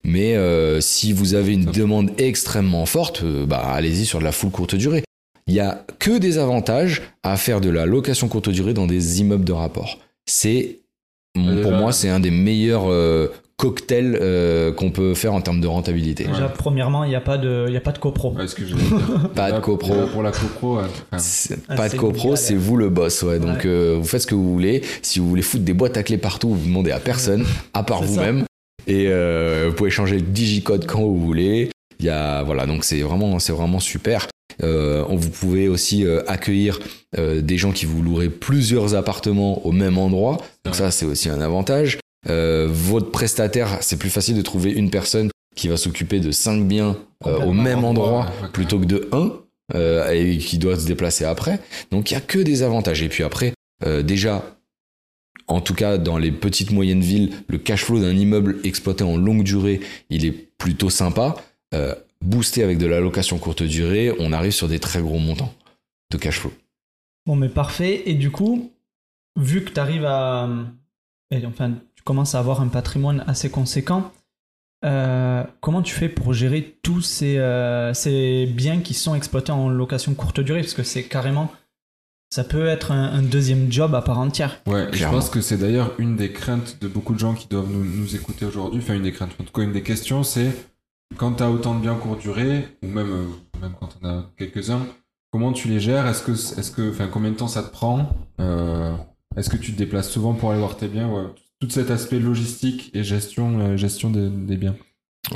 Mais 0.06 0.36
euh, 0.36 0.80
si 0.82 1.12
vous 1.14 1.34
avez 1.36 1.54
une 1.54 1.66
demande 1.66 2.12
extrêmement 2.18 2.86
forte, 2.86 3.24
euh, 3.24 3.46
bah, 3.46 3.58
allez-y 3.60 4.06
sur 4.06 4.20
de 4.20 4.24
la 4.24 4.32
full 4.32 4.50
courte 4.52 4.76
durée. 4.76 5.04
Il 5.48 5.54
y 5.54 5.60
a 5.60 5.86
que 6.00 6.18
des 6.18 6.38
avantages 6.38 7.02
à 7.24 7.36
faire 7.38 7.60
de 7.62 7.70
la 7.70 7.86
location 7.86 8.28
courte 8.30 8.50
durée 8.50 8.74
dans 8.74 8.88
des 8.88 9.20
immeubles 9.20 9.44
de 9.46 9.52
rapport. 9.54 10.00
C'est, 10.28 10.78
Euh, 11.38 11.62
pour 11.62 11.72
moi, 11.72 11.92
c'est 11.94 12.10
un 12.10 12.20
des 12.20 12.32
meilleurs 12.32 12.90
euh, 12.92 13.28
cocktails 13.62 14.18
euh, 14.20 14.72
qu'on 14.72 14.90
peut 14.90 15.14
faire 15.14 15.36
en 15.36 15.42
termes 15.42 15.62
de 15.62 15.68
rentabilité. 15.68 16.24
Déjà, 16.24 16.46
Ouais. 16.48 16.52
premièrement, 16.58 17.04
il 17.04 17.10
n'y 17.10 17.16
a, 17.16 17.22
pas 17.22 17.38
de- 17.38 17.66
il 17.68 17.74
y 17.74 17.78
a 17.78 17.82
pas 17.82 17.92
de 17.92 18.00
copro. 18.00 18.34
Ouais, 18.34 18.48
ce 18.48 18.56
que 18.56 18.66
je 18.66 18.74
voulais 18.76 18.84
dire. 19.06 19.30
Pas 19.36 19.52
de 19.52 19.60
copro. 19.60 20.08
Pour 20.12 20.24
la 20.24 20.32
copro, 20.32 20.78
ouais, 20.78 20.84
Ah, 21.12 21.18
pas 21.78 21.88
de 21.90 21.96
copro, 21.96 22.36
c'est 22.36 22.56
vous 22.56 22.76
le 22.76 22.90
boss, 22.90 23.22
ouais. 23.22 23.38
Donc 23.38 23.58
Ouais. 23.58 23.68
euh, 23.68 23.98
vous 24.00 24.08
faites 24.08 24.22
ce 24.22 24.28
que 24.28 24.34
vous 24.34 24.52
voulez. 24.52 24.82
Si 25.04 25.20
vous 25.20 25.30
voulez 25.30 25.44
foutre 25.44 25.64
des 25.64 25.74
boîtes 25.74 25.96
à 25.98 26.02
clés 26.04 26.18
partout, 26.18 26.50
vous 26.50 26.66
demandez 26.68 26.90
à 26.92 27.00
personne, 27.00 27.46
à 27.76 27.84
part 27.84 28.02
vous-même. 28.02 28.46
Et 28.88 29.06
euh, 29.10 29.68
vous 29.70 29.76
pouvez 29.76 29.92
changer 29.92 30.16
le 30.16 30.22
digicode 30.24 30.88
quand 30.88 31.02
vous 31.02 31.20
voulez. 31.20 31.70
Il 32.00 32.06
y 32.08 32.10
a 32.10 32.42
voilà, 32.42 32.66
donc 32.66 32.84
c'est 32.84 33.02
vraiment 33.02 33.38
c'est 33.38 33.54
vraiment 33.54 33.80
super. 33.80 34.26
Euh, 34.64 35.04
on- 35.08 35.16
vous 35.16 35.30
pouvez 35.30 35.68
aussi 35.68 36.04
euh, 36.06 36.22
accueillir 36.28 36.80
euh, 37.18 37.42
des 37.42 37.58
gens 37.58 37.72
qui 37.72 37.86
vous 37.86 38.02
loueraient 38.02 38.30
plusieurs 38.30 38.96
appartements 38.96 39.66
au 39.68 39.72
même 39.72 39.98
endroit. 40.00 40.38
Donc 40.66 40.74
Ouais. 40.74 40.80
ça 40.80 40.90
c'est 40.92 41.06
aussi 41.06 41.30
un 41.30 41.42
avantage. 41.42 42.00
Euh, 42.30 42.68
votre 42.70 43.12
prestataire, 43.12 43.78
c'est 43.82 43.98
plus 43.98 44.10
facile 44.10 44.38
de 44.38 44.42
trouver 44.42 44.72
une 44.72 44.90
personne 44.90 45.32
qui 45.56 45.68
va 45.68 45.78
s'occuper 45.78 46.20
de 46.20 46.32
cinq 46.32 46.66
biens 46.68 46.98
euh, 47.26 47.40
au 47.42 47.54
même 47.54 47.84
endroit 47.84 48.32
plutôt 48.54 48.80
que 48.80 48.86
de 48.86 49.10
un 49.12 49.34
euh, 49.76 50.10
et 50.12 50.38
qui 50.38 50.58
doit 50.58 50.78
se 50.80 50.88
déplacer 50.88 51.26
après. 51.26 51.60
Donc 51.92 52.12
il 52.12 52.14
y 52.14 52.18
a 52.18 52.22
que 52.22 52.40
des 52.40 52.64
avantages. 52.64 53.02
Et 53.02 53.10
puis 53.10 53.24
après, 53.24 53.54
euh, 53.86 54.02
déjà, 54.02 54.58
en 55.48 55.62
tout 55.62 55.74
cas 55.74 55.98
dans 55.98 56.18
les 56.18 56.32
petites 56.32 56.72
moyennes 56.72 57.02
villes, 57.02 57.32
le 57.48 57.58
cash 57.58 57.84
flow 57.84 58.00
d'un 58.00 58.16
immeuble 58.16 58.60
exploité 58.64 59.04
en 59.04 59.18
longue 59.18 59.44
durée, 59.44 59.82
il 60.10 60.26
est 60.26 60.32
plutôt 60.32 60.90
sympa. 60.90 61.36
Boosté 62.22 62.64
avec 62.64 62.78
de 62.78 62.86
la 62.86 63.00
location 63.00 63.40
courte 63.40 63.64
durée, 63.64 64.14
on 64.20 64.32
arrive 64.32 64.52
sur 64.52 64.68
des 64.68 64.78
très 64.78 65.02
gros 65.02 65.18
montants 65.18 65.54
de 66.12 66.18
cash 66.18 66.40
flow. 66.40 66.54
Bon, 67.26 67.36
mais 67.36 67.50
parfait. 67.50 68.04
Et 68.06 68.14
du 68.14 68.30
coup, 68.30 68.72
vu 69.38 69.64
que 69.64 69.72
tu 69.72 69.80
arrives 69.80 70.06
à. 70.06 70.48
enfin, 71.46 71.76
tu 72.02 72.06
commences 72.06 72.34
à 72.34 72.40
avoir 72.40 72.62
un 72.62 72.68
patrimoine 72.68 73.24
assez 73.28 73.52
conséquent, 73.52 74.12
euh, 74.84 75.44
comment 75.60 75.84
tu 75.84 75.94
fais 75.94 76.10
pour 76.10 76.34
gérer 76.34 76.80
tous 76.82 77.02
ces, 77.02 77.38
euh, 77.38 77.94
ces 77.94 78.48
biens 78.48 78.80
qui 78.80 78.96
sont 78.96 79.14
exploités 79.14 79.52
en 79.52 79.70
location 79.70 80.16
courte 80.16 80.40
durée? 80.40 80.62
Parce 80.62 80.74
que 80.74 80.84
c'est 80.84 81.04
carrément 81.04 81.52
ça 82.34 82.46
peut 82.46 82.68
être 82.68 82.92
un, 82.92 83.22
deuxième 83.22 83.70
job 83.70 83.94
à 83.94 84.02
part 84.02 84.18
entière. 84.18 84.62
Ouais, 84.66 84.88
je 84.94 85.06
pense 85.06 85.30
que 85.30 85.42
c'est 85.42 85.58
d'ailleurs 85.58 85.92
une 85.98 86.16
des 86.16 86.32
craintes 86.32 86.78
de 86.82 86.88
beaucoup 86.88 87.14
de 87.14 87.20
gens 87.20 87.34
qui 87.34 87.50
doivent 87.50 87.70
nous, 87.70 87.84
nous 87.84 88.16
écouter 88.16 88.46
aujourd'hui. 88.46 88.80
Enfin, 88.82 88.94
une 88.94 89.04
des 89.04 89.12
craintes, 89.12 89.32
en 89.38 89.44
tout 89.44 89.52
cas, 89.52 89.64
une 89.64 89.74
des 89.74 89.84
questions, 89.84 90.24
c'est 90.24 90.50
quand 91.18 91.34
tu 91.34 91.44
as 91.44 91.52
autant 91.52 91.76
de 91.76 91.82
biens 91.82 91.96
court 91.96 92.16
durée, 92.16 92.70
ou 92.84 92.88
même, 92.88 93.12
euh, 93.12 93.60
même 93.60 93.74
quand 93.78 93.98
on 94.02 94.08
a 94.08 94.30
quelques-uns, 94.38 94.88
comment 95.30 95.52
tu 95.52 95.68
les 95.68 95.82
gères? 95.82 96.08
Est-ce 96.08 96.72
que, 96.72 96.90
enfin, 96.90 97.08
combien 97.08 97.32
de 97.32 97.36
temps 97.36 97.50
ça 97.50 97.64
te 97.64 97.72
prend? 97.72 98.10
Euh, 98.40 98.96
Est-ce 99.36 99.50
que 99.50 99.58
tu 99.58 99.74
te 99.74 99.78
déplaces 99.78 100.10
souvent 100.10 100.34
pour 100.34 100.52
aller 100.52 100.60
voir 100.60 100.78
tes 100.78 100.88
biens? 100.88 101.10
Ouais. 101.10 101.26
Tout 101.62 101.70
cet 101.70 101.92
aspect 101.92 102.20
logistique 102.20 102.92
et 102.94 103.04
gestion, 103.04 103.60
euh, 103.60 103.78
gestion 103.78 104.10
des, 104.10 104.30
des, 104.30 104.58
biens. 104.58 104.76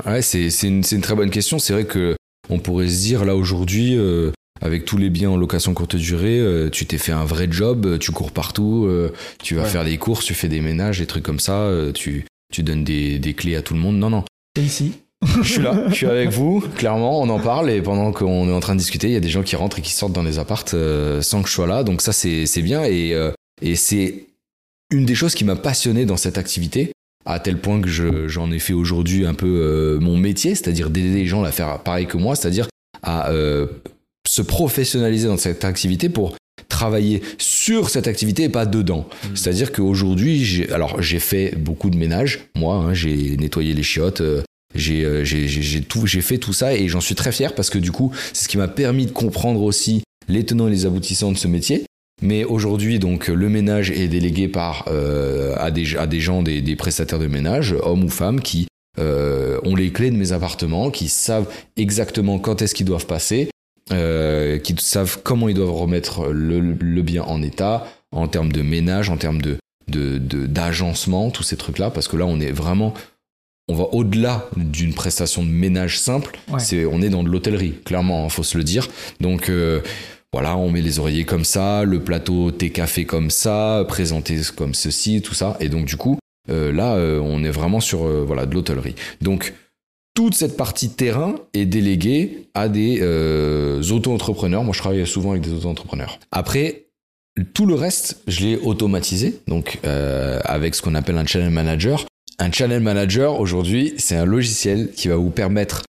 Ouais, 0.05 0.21
c'est, 0.21 0.49
c'est, 0.49 0.67
une, 0.67 0.84
c'est 0.84 0.95
une 0.95 1.01
très 1.03 1.15
bonne 1.15 1.30
question. 1.30 1.59
C'est 1.59 1.73
vrai 1.73 1.86
que 1.86 2.15
on 2.49 2.59
pourrait 2.59 2.89
se 2.89 3.01
dire 3.01 3.26
là 3.26 3.36
aujourd'hui, 3.36 3.95
euh, 3.97 4.32
avec 4.61 4.86
tous 4.86 4.97
les 4.97 5.09
biens 5.09 5.32
en 5.32 5.38
location 5.38 5.73
courte 5.73 5.95
durée, 5.95 6.39
euh, 6.39 6.69
tu 6.69 6.86
t'es 6.86 6.97
fait 6.97 7.11
un 7.11 7.26
vrai 7.26 7.47
job, 7.49 7.97
tu 7.99 8.11
cours 8.11 8.32
partout, 8.32 8.86
euh, 8.86 9.13
tu 9.41 9.55
vas 9.55 9.65
faire 9.65 9.84
des 9.84 9.97
courses, 9.97 10.26
tu 10.26 10.34
fais 10.34 10.47
des 10.47 10.61
ménages, 10.61 10.99
des 10.99 11.05
trucs 11.05 11.23
comme 11.23 11.39
ça, 11.39 11.69
tu, 11.93 12.26
tu 12.53 12.63
donnes 12.63 12.84
des, 12.84 13.19
des, 13.19 13.34
clés 13.34 13.55
à 13.55 13.61
tout 13.61 13.73
le 13.73 13.80
monde. 13.80 13.97
Non, 13.97 14.09
non. 14.09 14.23
T'es 14.53 14.63
ici 14.63 14.93
je 15.41 15.49
suis 15.49 15.61
là, 15.61 15.86
je 15.89 15.95
suis 15.95 16.05
avec 16.05 16.30
vous, 16.30 16.59
clairement, 16.76 17.21
on 17.21 17.30
en 17.30 17.39
parle 17.39 17.71
et 17.71 17.82
pendant 17.82 18.11
qu'on 18.11 18.47
est 18.49 18.51
en 18.51 18.59
train 18.59 18.76
de 18.76 18.80
discuter, 18.80 19.07
il 19.07 19.13
y 19.13 19.15
a 19.15 19.21
des 19.21 19.30
gens 19.30 19.43
qui 19.43 19.55
rentrent 19.55 19.80
et 19.80 19.82
qui 19.82 19.93
sortent 19.93 20.13
dans 20.13 20.21
les 20.21 20.39
appartes 20.39 20.76
sans 21.21 21.41
que 21.41 21.47
je 21.47 21.53
sois 21.53 21.65
là, 21.65 21.84
donc 21.84 22.01
ça 22.01 22.11
c'est 22.11 22.61
bien 22.61 22.84
et, 22.84 23.15
et 23.61 23.76
c'est 23.76 24.26
une 24.91 25.05
des 25.05 25.15
choses 25.15 25.36
qui 25.36 25.43
m'a 25.43 25.55
passionné 25.55 26.05
dans 26.05 26.17
cette 26.17 26.38
activité, 26.38 26.91
à 27.25 27.39
tel 27.39 27.57
point 27.57 27.81
que 27.81 28.27
j'en 28.27 28.51
ai 28.51 28.59
fait 28.59 28.73
aujourd'hui 28.73 29.25
un 29.25 29.33
peu 29.33 29.97
mon 30.01 30.17
métier, 30.17 30.53
c'est-à-dire 30.53 30.89
d'aider 30.89 31.13
les 31.13 31.25
gens 31.25 31.43
à 31.43 31.51
faire 31.51 31.79
pareil 31.79 32.05
que 32.05 32.17
moi, 32.17 32.36
c'est-à-dire 32.36 32.67
à 33.01 33.31
se 34.27 34.41
professionnaliser 34.41 35.27
dans 35.27 35.38
cette 35.38 35.65
activité 35.65 36.09
pour 36.09 36.36
travailler 36.69 37.21
sur 37.38 37.89
cette 37.89 38.07
activité 38.07 38.43
et 38.43 38.49
pas 38.49 38.65
dedans. 38.65 39.07
Mmh. 39.07 39.27
C'est-à-dire 39.36 39.71
qu'aujourd'hui, 39.71 40.43
j'ai, 40.43 40.71
alors 40.71 41.01
j'ai 41.01 41.19
fait 41.19 41.55
beaucoup 41.57 41.89
de 41.89 41.97
ménage, 41.97 42.49
moi, 42.55 42.75
hein, 42.75 42.93
j'ai 42.93 43.38
nettoyé 43.38 43.73
les 43.73 43.83
chiottes, 43.83 44.21
euh, 44.21 44.41
j'ai, 44.73 45.05
euh, 45.05 45.23
j'ai 45.23 46.21
fait 46.21 46.38
tout 46.38 46.53
ça 46.53 46.75
et 46.75 46.88
j'en 46.88 47.01
suis 47.01 47.15
très 47.15 47.31
fier 47.31 47.55
parce 47.55 47.69
que 47.69 47.77
du 47.77 47.91
coup, 47.91 48.11
c'est 48.33 48.43
ce 48.43 48.49
qui 48.49 48.57
m'a 48.57 48.67
permis 48.67 49.05
de 49.05 49.11
comprendre 49.11 49.61
aussi 49.61 50.03
les 50.27 50.45
tenants 50.45 50.67
et 50.67 50.71
les 50.71 50.86
aboutissants 50.86 51.31
de 51.31 51.38
ce 51.38 51.47
métier. 51.47 51.86
Mais 52.22 52.43
aujourd'hui, 52.43 52.99
donc, 52.99 53.28
le 53.28 53.49
ménage 53.49 53.91
est 53.91 54.07
délégué 54.07 54.47
par 54.47 54.86
euh, 54.88 55.53
à, 55.57 55.72
des, 55.72 55.97
à 55.97 56.07
des 56.07 56.22
gens, 56.22 56.43
des, 56.43 56.61
des, 56.61 56.76
prestataires 56.76 57.20
de 57.20 57.28
ménage, 57.28 57.76
hommes 57.84 58.05
ou 58.05 58.09
femmes, 58.09 58.39
qui 58.39 58.68
euh, 58.99 59.59
ont 59.63 59.76
les 59.76 59.91
clés 59.91 60.11
de 60.11 60.16
mes 60.16 60.32
appartements, 60.32 60.91
qui 60.91 61.09
savent 61.09 61.47
exactement 61.76 62.39
quand 62.39 62.61
est-ce 62.61 62.74
qu'ils 62.74 62.86
doivent 62.86 63.05
passer, 63.05 63.49
euh, 63.91 64.57
qui 64.57 64.76
savent 64.80 65.20
comment 65.24 65.49
ils 65.49 65.55
doivent 65.55 65.74
remettre 65.74 66.30
le, 66.30 66.59
le, 66.59 67.01
bien 67.01 67.24
en 67.24 67.41
état, 67.41 67.86
en 68.11 68.28
termes 68.28 68.51
de 68.51 68.61
ménage, 68.61 69.09
en 69.09 69.18
termes 69.18 69.41
de 69.41 69.57
d'agencement, 69.88 71.28
de, 71.28 71.32
tous 71.32 71.43
ces 71.43 71.57
trucs-là, 71.57 71.91
parce 71.91 72.07
que 72.07 72.18
là, 72.18 72.26
on 72.26 72.39
est 72.39 72.51
vraiment, 72.51 72.95
on 73.68 73.76
va 73.76 73.84
au-delà 73.91 74.49
d'une 74.57 74.95
prestation 74.95 75.43
de 75.43 75.49
ménage 75.49 75.99
simple. 75.99 76.39
Ouais. 76.51 76.59
C'est, 76.59 76.86
on 76.86 77.03
est 77.03 77.09
dans 77.09 77.22
de 77.22 77.30
l'hôtellerie, 77.30 77.76
clairement, 77.86 78.24
il 78.24 78.26
hein, 78.26 78.30
faut 78.30 78.41
se 78.41 78.57
le 78.57 78.63
dire. 78.63 78.88
Donc 79.20 79.47
euh, 79.47 79.82
voilà, 80.36 80.57
on 80.57 80.69
met 80.69 80.81
les 80.81 80.99
oreillers 80.99 81.23
comme 81.23 81.45
ça, 81.45 81.86
le 81.86 82.01
plateau 82.01 82.51
thé 82.51 82.69
café 82.69 83.05
comme 83.05 83.29
ça, 83.29 83.86
présenté 83.88 84.38
comme 84.53 84.73
ceci, 84.73 85.21
tout 85.21 85.33
ça. 85.33 85.55
Et 85.61 85.69
donc 85.69 85.86
du 85.86 85.95
coup, 85.95 86.19
euh, 86.49 86.73
là, 86.73 86.95
euh, 86.95 87.21
on 87.23 87.41
est 87.45 87.51
vraiment 87.51 87.79
sur 87.79 88.03
euh, 88.03 88.25
voilà 88.27 88.45
de 88.45 88.53
l'hôtellerie. 88.53 88.95
Donc 89.21 89.53
toute 90.13 90.36
cette 90.36 90.57
partie 90.57 90.89
terrain 90.89 91.36
est 91.53 91.65
déléguée 91.65 92.49
à 92.53 92.67
des 92.67 93.01
auto-entrepreneurs. 93.89 94.65
Moi, 94.65 94.73
je 94.73 94.79
travaille 94.79 95.07
souvent 95.07 95.31
avec 95.31 95.41
des 95.41 95.53
auto-entrepreneurs. 95.53 96.19
Après, 96.33 96.88
tout 97.53 97.65
le 97.65 97.75
reste, 97.75 98.21
je 98.27 98.41
l'ai 98.41 98.57
automatisé, 98.57 99.39
donc 99.47 99.79
avec 99.83 100.75
ce 100.75 100.81
qu'on 100.81 100.95
appelle 100.95 101.17
un 101.17 101.25
channel 101.25 101.49
manager. 101.49 102.05
Un 102.39 102.51
channel 102.51 102.81
manager, 102.81 103.39
aujourd'hui, 103.39 103.93
c'est 103.99 104.17
un 104.17 104.25
logiciel 104.25 104.91
qui 104.91 105.07
va 105.07 105.15
vous 105.15 105.29
permettre 105.29 105.83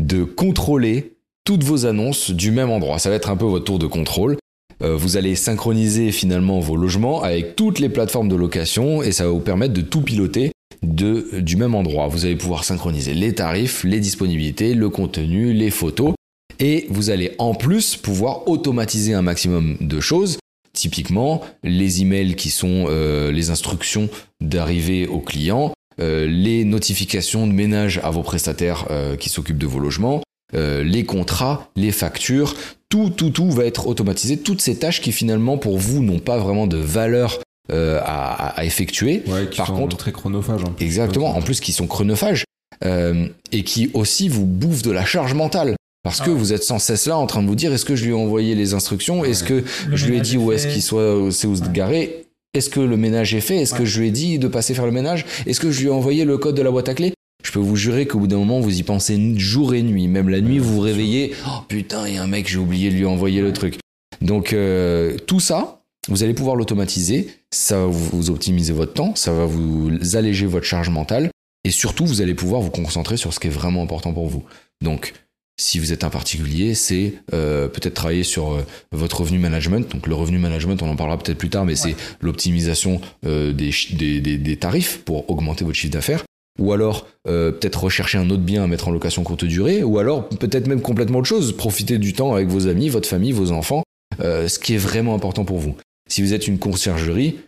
de 0.00 0.22
contrôler 0.22 1.17
toutes 1.48 1.64
vos 1.64 1.86
annonces 1.86 2.30
du 2.30 2.50
même 2.50 2.68
endroit. 2.68 2.98
Ça 2.98 3.08
va 3.08 3.16
être 3.16 3.30
un 3.30 3.36
peu 3.36 3.46
votre 3.46 3.64
tour 3.64 3.78
de 3.78 3.86
contrôle. 3.86 4.36
Euh, 4.82 4.94
vous 4.94 5.16
allez 5.16 5.34
synchroniser 5.34 6.12
finalement 6.12 6.60
vos 6.60 6.76
logements 6.76 7.22
avec 7.22 7.56
toutes 7.56 7.78
les 7.78 7.88
plateformes 7.88 8.28
de 8.28 8.36
location 8.36 9.02
et 9.02 9.12
ça 9.12 9.24
va 9.24 9.30
vous 9.30 9.40
permettre 9.40 9.72
de 9.72 9.80
tout 9.80 10.02
piloter 10.02 10.52
de, 10.82 11.40
du 11.40 11.56
même 11.56 11.74
endroit. 11.74 12.06
Vous 12.06 12.26
allez 12.26 12.36
pouvoir 12.36 12.64
synchroniser 12.64 13.14
les 13.14 13.34
tarifs, 13.34 13.82
les 13.82 13.98
disponibilités, 13.98 14.74
le 14.74 14.90
contenu, 14.90 15.54
les 15.54 15.70
photos. 15.70 16.12
Et 16.60 16.86
vous 16.90 17.08
allez 17.08 17.32
en 17.38 17.54
plus 17.54 17.96
pouvoir 17.96 18.46
automatiser 18.46 19.14
un 19.14 19.22
maximum 19.22 19.78
de 19.80 20.00
choses. 20.00 20.36
Typiquement, 20.74 21.40
les 21.64 22.02
emails 22.02 22.34
qui 22.34 22.50
sont 22.50 22.84
euh, 22.90 23.32
les 23.32 23.48
instructions 23.48 24.10
d'arrivée 24.42 25.06
aux 25.06 25.20
clients, 25.20 25.72
euh, 25.98 26.26
les 26.26 26.66
notifications 26.66 27.46
de 27.46 27.54
ménage 27.54 28.02
à 28.04 28.10
vos 28.10 28.22
prestataires 28.22 28.86
qui 29.18 29.30
s'occupent 29.30 29.56
de 29.56 29.66
vos 29.66 29.78
logements, 29.78 30.20
euh, 30.54 30.82
les 30.82 31.04
contrats, 31.04 31.68
les 31.76 31.92
factures, 31.92 32.54
tout, 32.88 33.10
tout, 33.10 33.30
tout 33.30 33.50
va 33.50 33.64
être 33.64 33.86
automatisé. 33.86 34.38
Toutes 34.38 34.60
ces 34.60 34.76
tâches 34.76 35.00
qui 35.00 35.12
finalement 35.12 35.58
pour 35.58 35.78
vous 35.78 36.02
n'ont 36.02 36.20
pas 36.20 36.38
vraiment 36.38 36.66
de 36.66 36.78
valeur 36.78 37.40
euh, 37.70 38.00
à, 38.02 38.48
à, 38.58 38.64
effectuer. 38.64 39.22
Ouais, 39.26 39.46
qui 39.50 39.58
Par 39.58 39.66
sont 39.66 39.76
contre, 39.76 39.96
très 39.98 40.12
chronophages. 40.12 40.62
Hein. 40.66 40.74
Exactement. 40.80 41.36
En 41.36 41.42
plus, 41.42 41.60
qui 41.60 41.72
sont 41.72 41.86
chronophages 41.86 42.44
euh, 42.84 43.26
et 43.52 43.62
qui 43.62 43.90
aussi 43.92 44.28
vous 44.28 44.46
bouffent 44.46 44.82
de 44.82 44.90
la 44.90 45.04
charge 45.04 45.34
mentale. 45.34 45.76
Parce 46.04 46.20
que 46.20 46.30
ah 46.30 46.32
ouais. 46.32 46.38
vous 46.38 46.52
êtes 46.54 46.62
sans 46.64 46.78
cesse 46.78 47.06
là 47.06 47.18
en 47.18 47.26
train 47.26 47.42
de 47.42 47.48
vous 47.48 47.56
dire 47.56 47.72
est-ce 47.74 47.84
que 47.84 47.96
je 47.96 48.04
lui 48.04 48.12
ai 48.12 48.14
envoyé 48.14 48.54
les 48.54 48.72
instructions? 48.72 49.24
Est-ce 49.24 49.44
que 49.44 49.64
le 49.88 49.96
je 49.96 50.06
lui 50.06 50.16
ai 50.16 50.20
dit 50.20 50.38
où 50.38 50.52
est-ce 50.52 50.68
qu'il 50.68 50.80
soit, 50.80 51.18
c'est 51.32 51.46
où 51.46 51.56
se 51.56 51.62
Ouais. 51.62 51.68
garer? 51.72 52.24
Est-ce 52.54 52.70
que 52.70 52.80
le 52.80 52.96
ménage 52.96 53.34
est 53.34 53.40
fait? 53.42 53.56
Est-ce 53.58 53.74
Ouais. 53.74 53.80
que 53.80 53.84
je 53.84 54.00
lui 54.00 54.08
ai 54.08 54.10
dit 54.10 54.38
de 54.38 54.48
passer 54.48 54.72
faire 54.72 54.86
le 54.86 54.92
ménage? 54.92 55.26
Est-ce 55.46 55.60
que 55.60 55.70
je 55.70 55.80
lui 55.80 55.88
ai 55.88 55.90
envoyé 55.90 56.24
le 56.24 56.38
code 56.38 56.54
de 56.54 56.62
la 56.62 56.70
boîte 56.70 56.88
à 56.88 56.94
clés? 56.94 57.12
Je 57.44 57.52
peux 57.52 57.60
vous 57.60 57.76
jurer 57.76 58.06
qu'au 58.06 58.18
bout 58.18 58.26
d'un 58.26 58.36
moment, 58.38 58.60
vous 58.60 58.78
y 58.78 58.82
pensez 58.82 59.18
jour 59.38 59.74
et 59.74 59.82
nuit. 59.82 60.08
Même 60.08 60.28
la 60.28 60.40
nuit, 60.40 60.58
vous 60.58 60.74
vous 60.74 60.80
réveillez. 60.80 61.34
Oh 61.46 61.60
putain, 61.68 62.06
il 62.08 62.14
y 62.14 62.18
a 62.18 62.22
un 62.22 62.26
mec, 62.26 62.48
j'ai 62.48 62.58
oublié 62.58 62.90
de 62.90 62.96
lui 62.96 63.06
envoyer 63.06 63.40
le 63.40 63.52
truc. 63.52 63.78
Donc 64.20 64.52
euh, 64.52 65.16
tout 65.26 65.40
ça, 65.40 65.82
vous 66.08 66.22
allez 66.22 66.34
pouvoir 66.34 66.56
l'automatiser. 66.56 67.28
Ça 67.50 67.78
va 67.78 67.86
vous 67.86 68.30
optimiser 68.30 68.72
votre 68.72 68.92
temps, 68.92 69.14
ça 69.14 69.32
va 69.32 69.46
vous 69.46 69.90
alléger 70.14 70.46
votre 70.46 70.66
charge 70.66 70.90
mentale. 70.90 71.30
Et 71.64 71.70
surtout, 71.70 72.06
vous 72.06 72.20
allez 72.22 72.34
pouvoir 72.34 72.60
vous 72.60 72.70
concentrer 72.70 73.16
sur 73.16 73.32
ce 73.32 73.40
qui 73.40 73.46
est 73.46 73.50
vraiment 73.50 73.82
important 73.82 74.12
pour 74.12 74.26
vous. 74.28 74.44
Donc, 74.82 75.12
si 75.60 75.78
vous 75.80 75.92
êtes 75.92 76.04
un 76.04 76.10
particulier, 76.10 76.74
c'est 76.74 77.14
euh, 77.34 77.66
peut-être 77.68 77.94
travailler 77.94 78.22
sur 78.22 78.52
euh, 78.52 78.62
votre 78.92 79.20
revenu 79.20 79.38
management. 79.38 79.90
Donc 79.90 80.06
le 80.06 80.14
revenu 80.14 80.38
management, 80.38 80.80
on 80.82 80.88
en 80.90 80.94
parlera 80.96 81.18
peut-être 81.18 81.38
plus 81.38 81.50
tard, 81.50 81.64
mais 81.64 81.74
c'est 81.74 81.96
l'optimisation 82.20 83.00
euh, 83.26 83.52
des, 83.52 83.72
chi- 83.72 83.96
des, 83.96 84.20
des- 84.20 84.38
des 84.38 84.56
tarifs 84.56 84.98
pour 85.04 85.28
augmenter 85.30 85.64
votre 85.64 85.76
chiffre 85.76 85.92
d'affaires. 85.92 86.22
Ou 86.58 86.72
alors 86.72 87.06
euh, 87.26 87.52
peut-être 87.52 87.84
rechercher 87.84 88.18
un 88.18 88.30
autre 88.30 88.42
bien 88.42 88.64
à 88.64 88.66
mettre 88.66 88.88
en 88.88 88.90
location 88.90 89.22
courte 89.22 89.44
durée. 89.44 89.82
Ou 89.82 89.98
alors 89.98 90.28
peut-être 90.28 90.66
même 90.66 90.80
complètement 90.80 91.18
autre 91.18 91.28
chose, 91.28 91.56
profiter 91.56 91.98
du 91.98 92.12
temps 92.12 92.34
avec 92.34 92.48
vos 92.48 92.66
amis, 92.66 92.88
votre 92.88 93.08
famille, 93.08 93.32
vos 93.32 93.52
enfants, 93.52 93.82
euh, 94.20 94.48
ce 94.48 94.58
qui 94.58 94.74
est 94.74 94.78
vraiment 94.78 95.14
important 95.14 95.44
pour 95.44 95.58
vous. 95.58 95.76
Si 96.08 96.22
vous 96.22 96.34
êtes 96.34 96.48
une 96.48 96.58
conciergerie 96.58 97.38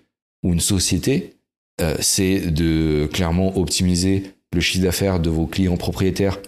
ou 0.42 0.52
une 0.52 0.60
société, 0.60 1.34
euh, 1.80 1.96
c'est 2.00 2.52
de 2.52 3.08
clairement 3.12 3.56
optimiser 3.58 4.32
le 4.54 4.60
chiffre 4.60 4.84
d'affaires 4.84 5.20
de 5.20 5.30
vos 5.30 5.46
clients 5.46 5.76
propriétaires 5.76 6.38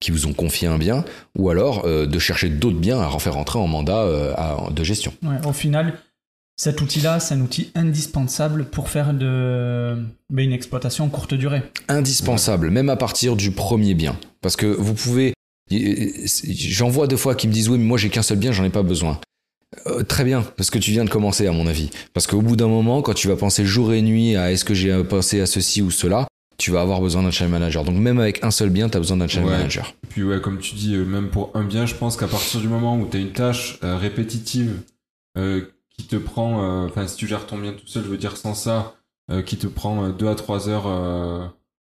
qui 0.00 0.10
vous 0.10 0.26
ont 0.26 0.34
confié 0.34 0.68
un 0.68 0.76
bien, 0.76 1.06
ou 1.38 1.48
alors 1.48 1.88
de 1.88 2.18
chercher 2.18 2.50
d'autres 2.50 2.76
biens 2.76 3.00
à 3.00 3.06
refaire 3.06 3.38
entrer 3.38 3.58
en 3.58 3.66
mandat 3.66 4.68
de 4.70 4.84
gestion. 4.84 5.14
Ouais, 5.22 5.38
au 5.48 5.54
final, 5.54 5.94
cet 6.56 6.80
outil-là, 6.80 7.20
c'est 7.20 7.34
un 7.34 7.40
outil 7.40 7.70
indispensable 7.74 8.64
pour 8.64 8.88
faire 8.88 9.12
de, 9.12 9.96
une 10.34 10.52
exploitation 10.52 11.08
courte 11.08 11.34
durée. 11.34 11.62
Indispensable, 11.88 12.70
même 12.70 12.88
à 12.88 12.96
partir 12.96 13.36
du 13.36 13.50
premier 13.50 13.94
bien. 13.94 14.16
Parce 14.40 14.56
que 14.56 14.66
vous 14.66 14.94
pouvez... 14.94 15.34
J'en 15.70 16.88
vois 16.88 17.06
deux 17.08 17.16
fois 17.16 17.34
qui 17.34 17.48
me 17.48 17.52
disent 17.52 17.68
oui 17.68 17.78
mais 17.78 17.84
moi 17.84 17.98
j'ai 17.98 18.08
qu'un 18.08 18.22
seul 18.22 18.38
bien, 18.38 18.52
j'en 18.52 18.64
ai 18.64 18.70
pas 18.70 18.82
besoin. 18.82 19.20
Euh, 19.88 20.02
très 20.04 20.24
bien, 20.24 20.42
parce 20.56 20.70
que 20.70 20.78
tu 20.78 20.92
viens 20.92 21.04
de 21.04 21.10
commencer 21.10 21.46
à 21.46 21.52
mon 21.52 21.66
avis. 21.66 21.90
Parce 22.14 22.26
qu'au 22.26 22.40
bout 22.40 22.56
d'un 22.56 22.68
moment, 22.68 23.02
quand 23.02 23.14
tu 23.14 23.28
vas 23.28 23.36
penser 23.36 23.64
jour 23.66 23.92
et 23.92 24.00
nuit 24.00 24.36
à 24.36 24.52
est-ce 24.52 24.64
que 24.64 24.74
j'ai 24.74 25.02
pensé 25.04 25.40
à 25.40 25.46
ceci 25.46 25.82
ou 25.82 25.90
cela, 25.90 26.26
tu 26.56 26.70
vas 26.70 26.80
avoir 26.80 27.00
besoin 27.00 27.22
d'un 27.22 27.30
channel 27.32 27.50
manager. 27.52 27.84
Donc 27.84 27.96
même 27.96 28.18
avec 28.20 28.42
un 28.44 28.50
seul 28.50 28.70
bien, 28.70 28.88
tu 28.88 28.96
as 28.96 29.00
besoin 29.00 29.16
d'un 29.18 29.28
channel 29.28 29.50
Ouais. 29.50 29.56
manager. 29.58 29.94
Puis 30.08 30.22
ouais, 30.22 30.40
comme 30.40 30.58
tu 30.60 30.74
dis, 30.76 30.94
euh, 30.94 31.04
même 31.04 31.28
pour 31.28 31.50
un 31.54 31.64
bien, 31.64 31.84
je 31.84 31.94
pense 31.94 32.16
qu'à 32.16 32.28
partir 32.28 32.60
du 32.60 32.68
moment 32.68 32.96
où 32.96 33.06
tu 33.10 33.16
as 33.16 33.20
une 33.20 33.32
tâche 33.32 33.78
euh, 33.82 33.96
répétitive 33.98 34.70
euh, 35.36 35.62
qui 35.98 36.06
te 36.06 36.16
prend, 36.16 36.62
euh, 36.62 36.86
enfin 36.86 37.06
si 37.06 37.16
tu 37.16 37.26
gères 37.26 37.46
ton 37.46 37.58
bien 37.58 37.72
tout 37.72 37.86
seul, 37.86 38.04
je 38.04 38.08
veux 38.08 38.18
dire 38.18 38.36
sans 38.36 38.54
ça, 38.54 38.94
euh, 39.30 39.42
qui 39.42 39.56
te 39.56 39.66
prend 39.66 40.08
2 40.10 40.28
à 40.28 40.34
3 40.34 40.68
heures 40.68 40.84
euh, 40.86 41.46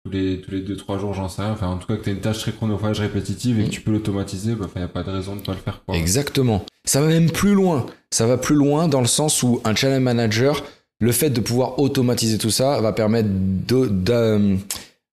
tous 0.04 0.12
les 0.12 0.41
tous 0.41 0.52
les 0.52 0.62
2-3 0.62 0.99
jours, 0.99 1.14
j'en 1.14 1.30
sais 1.30 1.43
rien. 1.43 1.52
Enfin 1.52 1.68
en 1.68 1.78
tout 1.78 1.88
cas 1.88 1.95
que 1.95 2.04
tu 2.04 2.10
as 2.10 2.14
une 2.14 2.20
tâche 2.22 2.39
très 2.39 2.52
chronophage 2.52 2.99
répétitive 2.99 3.60
et 3.60 3.64
que 3.64 3.68
Mm. 3.68 3.72
tu 3.72 3.82
peux 3.82 3.91
l'automatiser, 3.91 4.56
bah, 4.56 4.68
il 4.76 4.80
n'y 4.80 4.86
a 4.86 4.88
pas 4.88 5.04
de 5.04 5.12
raison 5.12 5.36
de 5.36 5.41
pas 5.41 5.52
le 5.54 5.60
faire. 5.60 5.82
Quoi. 5.86 5.95
Exactement. 5.95 6.64
Ça 6.86 6.99
va 7.02 7.08
même 7.08 7.30
plus 7.30 7.54
loin. 7.54 7.86
Ça 8.12 8.26
va 8.26 8.38
plus 8.38 8.56
loin 8.56 8.88
dans 8.88 9.02
le 9.02 9.08
sens 9.08 9.43
où 9.43 9.62
un 9.64 9.76
channel 9.76 10.02
manager, 10.02 10.64
le 10.99 11.12
fait 11.12 11.30
de 11.30 11.39
pouvoir 11.39 11.78
automatiser 11.80 12.38
tout 12.39 12.49
ça 12.49 12.82
va 12.82 12.91
permettre 12.93 13.30
de, 13.32 13.88
de- 13.88 14.58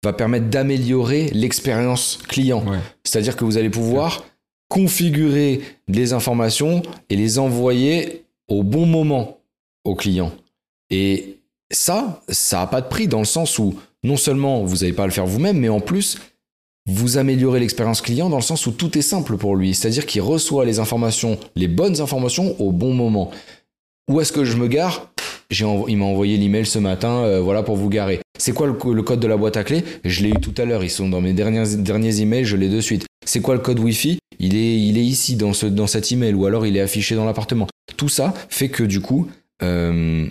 va 0.03 0.11
permettre 0.11 0.47
d'améliorer 0.49 1.29
l'expérience 1.33 2.19
client. 2.27 2.65
Ouais. 2.67 2.79
C'est-à-dire 3.05 3.37
que 3.37 3.45
vous 3.45 3.57
allez 3.57 3.69
pouvoir 3.69 4.25
configurer 4.69 5.61
les 5.87 6.11
informations 6.13 6.81
et 7.09 7.15
les 7.15 7.39
envoyer 7.39 8.22
au 8.47 8.63
bon 8.63 8.85
moment 8.85 9.39
au 9.83 9.95
client. 9.95 10.31
Et 10.89 11.39
ça, 11.71 12.21
ça 12.29 12.59
n'a 12.59 12.67
pas 12.67 12.81
de 12.81 12.87
prix 12.87 13.07
dans 13.07 13.19
le 13.19 13.25
sens 13.25 13.59
où 13.59 13.75
non 14.03 14.17
seulement 14.17 14.63
vous 14.63 14.77
n'avez 14.77 14.93
pas 14.93 15.03
à 15.03 15.07
le 15.07 15.11
faire 15.11 15.25
vous-même, 15.25 15.57
mais 15.57 15.69
en 15.69 15.79
plus, 15.79 16.17
vous 16.85 17.17
améliorez 17.17 17.59
l'expérience 17.59 18.01
client 18.01 18.29
dans 18.29 18.37
le 18.37 18.41
sens 18.41 18.67
où 18.67 18.71
tout 18.71 18.97
est 18.97 19.01
simple 19.01 19.37
pour 19.37 19.55
lui. 19.55 19.73
C'est-à-dire 19.73 20.05
qu'il 20.05 20.21
reçoit 20.21 20.65
les 20.65 20.79
informations, 20.79 21.37
les 21.55 21.67
bonnes 21.67 22.01
informations 22.01 22.59
au 22.59 22.71
bon 22.71 22.93
moment. 22.93 23.31
Où 24.09 24.19
est-ce 24.19 24.33
que 24.33 24.43
je 24.43 24.57
me 24.57 24.67
gare? 24.67 25.09
Il 25.49 25.97
m'a 25.97 26.05
envoyé 26.05 26.37
l'email 26.37 26.65
ce 26.65 26.79
matin, 26.79 27.23
euh, 27.23 27.39
voilà 27.39 27.63
pour 27.63 27.75
vous 27.75 27.89
garer. 27.89 28.22
C'est 28.39 28.53
quoi 28.53 28.67
le, 28.67 28.73
code 29.03 29.19
de 29.19 29.27
la 29.27 29.37
boîte 29.37 29.57
à 29.57 29.63
clé 29.63 29.83
Je 30.03 30.23
l'ai 30.23 30.29
eu 30.29 30.39
tout 30.39 30.53
à 30.57 30.65
l'heure, 30.65 30.83
ils 30.83 30.89
sont 30.89 31.07
dans 31.07 31.21
mes 31.21 31.33
derniers, 31.33 31.77
derniers 31.77 32.21
emails, 32.21 32.45
je 32.45 32.57
l'ai 32.57 32.69
de 32.69 32.81
suite. 32.81 33.05
C'est 33.25 33.41
quoi 33.41 33.53
le 33.55 33.61
code 33.61 33.79
Wi-Fi? 33.79 34.19
Il 34.39 34.55
est, 34.55 34.79
il 34.79 34.97
est 34.97 35.03
ici 35.03 35.35
dans, 35.35 35.53
ce, 35.53 35.67
dans 35.67 35.87
cet 35.87 36.11
email 36.11 36.33
ou 36.33 36.45
alors 36.45 36.65
il 36.65 36.75
est 36.75 36.81
affiché 36.81 37.15
dans 37.15 37.25
l'appartement. 37.25 37.67
Tout 37.95 38.09
ça 38.09 38.33
fait 38.49 38.69
que 38.69 38.83
du 38.83 39.01
coup, 39.01 39.29
euh, 39.61 40.27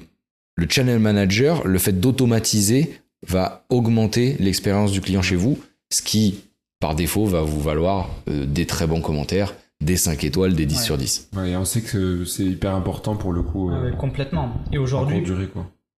le 0.57 0.67
channel 0.69 0.99
manager, 0.99 1.67
le 1.67 1.79
fait 1.79 1.93
d'automatiser 1.93 3.01
va 3.27 3.65
augmenter 3.69 4.37
l'expérience 4.41 4.93
du 4.93 5.01
client 5.01 5.23
chez 5.23 5.37
vous, 5.37 5.59
ce 5.93 6.03
qui, 6.03 6.41
par 6.81 6.95
défaut, 6.95 7.25
va 7.27 7.43
vous 7.43 7.61
valoir 7.61 8.11
euh, 8.29 8.45
des 8.47 8.67
très 8.67 8.87
bons 8.87 9.01
commentaires, 9.01 9.55
des 9.81 9.97
5 9.97 10.25
étoiles, 10.25 10.55
des 10.55 10.67
10 10.67 10.83
sur 10.83 10.99
10. 10.99 11.31
et 11.47 11.57
on 11.57 11.65
sait 11.65 11.83
que 11.83 12.25
c'est 12.25 12.45
hyper 12.45 12.75
important 12.75 13.17
pour 13.17 13.33
le 13.33 13.43
coup. 13.43 13.71
Euh, 13.71 13.93
complètement. 13.93 14.53
Et 14.73 14.79
aujourd'hui, 14.79 15.25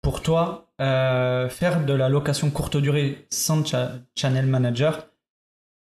pour 0.02 0.22
toi, 0.22 0.63
euh, 0.80 1.48
faire 1.48 1.84
de 1.84 1.92
la 1.92 2.08
location 2.08 2.50
courte 2.50 2.76
durée 2.76 3.26
sans 3.30 3.64
channel 4.16 4.46
manager 4.46 5.08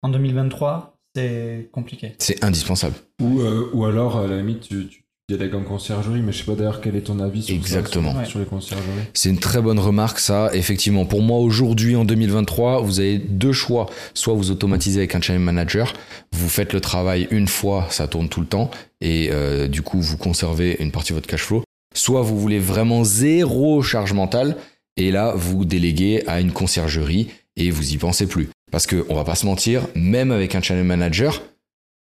en 0.02 0.08
2023, 0.08 0.98
c'est 1.14 1.68
compliqué. 1.72 2.14
C'est 2.18 2.44
indispensable. 2.44 2.94
Ou, 3.22 3.40
ou 3.72 3.84
alors, 3.84 4.18
à 4.18 4.26
la 4.26 4.36
limite, 4.36 4.68
tu 4.68 5.06
délègue 5.28 5.56
en 5.56 5.62
conciergerie, 5.62 6.20
mais 6.20 6.30
je 6.30 6.38
sais 6.38 6.44
pas 6.44 6.54
d'ailleurs 6.54 6.80
quel 6.80 6.94
est 6.94 7.00
ton 7.00 7.18
avis 7.18 7.42
sur, 7.42 7.54
Exactement. 7.56 8.24
sur, 8.24 8.38
les 8.38 8.44
conciergeries. 8.44 8.86
C'est 9.12 9.28
une 9.28 9.40
très 9.40 9.60
bonne 9.60 9.80
remarque, 9.80 10.20
ça. 10.20 10.50
Effectivement, 10.52 11.04
pour 11.04 11.20
moi, 11.20 11.38
aujourd'hui, 11.38 11.96
en 11.96 12.04
2023, 12.04 12.80
vous 12.82 13.00
avez 13.00 13.18
deux 13.18 13.52
choix. 13.52 13.86
Soit 14.14 14.34
vous 14.34 14.52
automatisez 14.52 15.00
avec 15.00 15.16
un 15.16 15.20
channel 15.20 15.42
manager, 15.42 15.94
vous 16.30 16.48
faites 16.48 16.72
le 16.72 16.80
travail 16.80 17.26
une 17.32 17.48
fois, 17.48 17.88
ça 17.90 18.06
tourne 18.06 18.28
tout 18.28 18.40
le 18.40 18.46
temps, 18.46 18.70
et 19.00 19.30
euh, 19.32 19.66
du 19.66 19.82
coup, 19.82 20.00
vous 20.00 20.16
conservez 20.16 20.76
une 20.78 20.92
partie 20.92 21.10
de 21.10 21.16
votre 21.16 21.26
cash 21.26 21.42
flow. 21.42 21.64
Soit 21.97 22.22
vous 22.22 22.38
voulez 22.38 22.59
vraiment 22.59 23.05
zéro 23.05 23.82
charge 23.82 24.12
mentale, 24.12 24.57
et 24.97 25.11
là, 25.11 25.34
vous 25.34 25.64
déléguez 25.64 26.22
à 26.26 26.40
une 26.40 26.53
conciergerie 26.53 27.28
et 27.57 27.70
vous 27.70 27.92
y 27.92 27.97
pensez 27.97 28.26
plus. 28.26 28.49
Parce 28.70 28.86
que, 28.86 29.07
on 29.09 29.14
va 29.14 29.24
pas 29.24 29.34
se 29.34 29.47
mentir, 29.47 29.86
même 29.94 30.30
avec 30.30 30.55
un 30.55 30.62
channel 30.62 30.84
manager, 30.84 31.42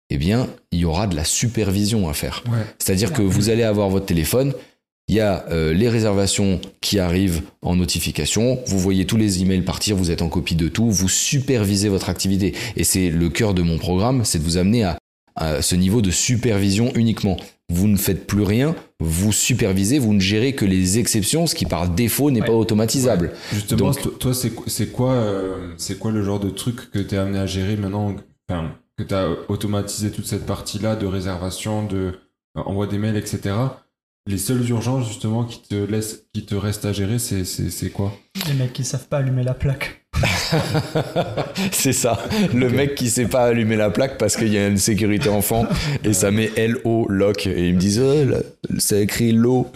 eh 0.10 0.18
bien, 0.18 0.48
il 0.72 0.80
y 0.80 0.86
aura 0.86 1.08
de 1.08 1.16
la 1.16 1.24
supervision 1.24 2.10
à 2.10 2.14
faire. 2.14 2.44
C'est-à-dire 2.78 3.14
que 3.14 3.22
vous 3.22 3.50
allez 3.50 3.64
avoir 3.64 3.90
votre 3.90 4.06
téléphone, 4.06 4.54
il 5.08 5.16
y 5.16 5.20
a 5.20 5.46
euh, 5.50 5.74
les 5.74 5.88
réservations 5.88 6.60
qui 6.82 7.00
arrivent 7.00 7.44
en 7.62 7.76
notification, 7.76 8.60
vous 8.66 8.80
voyez 8.80 9.06
tous 9.06 9.18
les 9.18 9.42
emails 9.42 9.62
partir, 9.62 9.96
vous 9.96 10.10
êtes 10.10 10.24
en 10.24 10.30
copie 10.30 10.56
de 10.56 10.68
tout, 10.68 10.90
vous 10.90 11.10
supervisez 11.10 11.90
votre 11.90 12.10
activité. 12.10 12.56
Et 12.76 12.84
c'est 12.84 13.10
le 13.10 13.30
cœur 13.30 13.54
de 13.54 13.62
mon 13.62 13.78
programme, 13.78 14.26
c'est 14.26 14.40
de 14.40 14.44
vous 14.44 14.58
amener 14.58 14.84
à, 14.84 14.98
ce 15.62 15.76
niveau 15.76 16.02
de 16.02 16.12
supervision 16.12 16.92
uniquement. 16.96 17.38
Vous 17.74 17.88
ne 17.88 17.98
faites 17.98 18.28
plus 18.28 18.44
rien, 18.44 18.76
vous 19.00 19.32
supervisez, 19.32 19.98
vous 19.98 20.14
ne 20.14 20.20
gérez 20.20 20.54
que 20.54 20.66
les 20.66 21.00
exceptions, 21.00 21.48
ce 21.48 21.56
qui 21.56 21.66
par 21.66 21.90
défaut 21.90 22.30
n'est 22.30 22.42
pas 22.42 22.54
automatisable. 22.54 23.32
Justement, 23.52 23.92
toi, 23.92 24.34
c'est 24.34 24.92
quoi, 24.92 25.14
euh, 25.14 25.74
c'est 25.78 25.98
quoi 25.98 26.12
le 26.12 26.24
genre 26.24 26.40
de 26.40 26.52
truc 26.52 26.92
que 26.92 27.00
tu 27.00 27.16
es 27.16 27.18
amené 27.18 27.40
à 27.40 27.48
gérer 27.48 27.76
maintenant 27.76 28.16
que 28.98 29.04
tu 29.04 29.14
as 29.14 29.30
automatisé 29.50 30.12
toute 30.12 30.28
cette 30.28 30.46
partie-là 30.46 30.96
de 30.96 31.08
réservation, 31.08 31.86
de 31.86 32.14
euh, 32.58 32.62
envoi 32.66 32.88
des 32.88 32.98
mails, 32.98 33.18
etc. 33.18 33.56
Les 34.28 34.38
seules 34.38 34.68
urgences 34.70 35.08
justement 35.08 35.44
qui 35.44 35.62
te 35.62 35.76
laissent, 35.76 36.26
qui 36.34 36.46
te 36.46 36.56
restent 36.56 36.86
à 36.86 36.94
gérer, 36.94 37.20
c'est 37.20 37.46
c'est 37.46 37.90
quoi? 37.90 38.14
Les 38.48 38.54
mecs 38.54 38.74
qui 38.74 38.84
savent 38.84 39.08
pas 39.08 39.18
allumer 39.18 39.44
la 39.44 39.54
plaque. 39.54 40.05
c'est 41.72 41.94
ça, 41.94 42.20
le 42.54 42.70
mec 42.70 42.96
qui 42.96 43.10
sait 43.10 43.26
pas 43.26 43.46
allumer 43.46 43.76
la 43.76 43.90
plaque 43.90 44.18
parce 44.18 44.36
qu'il 44.36 44.54
y 44.54 44.58
a 44.58 44.68
une 44.68 44.78
sécurité 44.78 45.30
enfant 45.30 45.66
et 46.04 46.14
ça 46.14 46.32
met 46.32 46.52
LO 46.58 47.08
lock. 47.10 47.48
Et 47.48 47.70
ils 47.70 47.76
me 47.76 47.80
disent 47.80 48.02
oh, 48.02 48.36
ça 48.78 49.00
écrit 49.00 49.32
LO. 49.32 49.68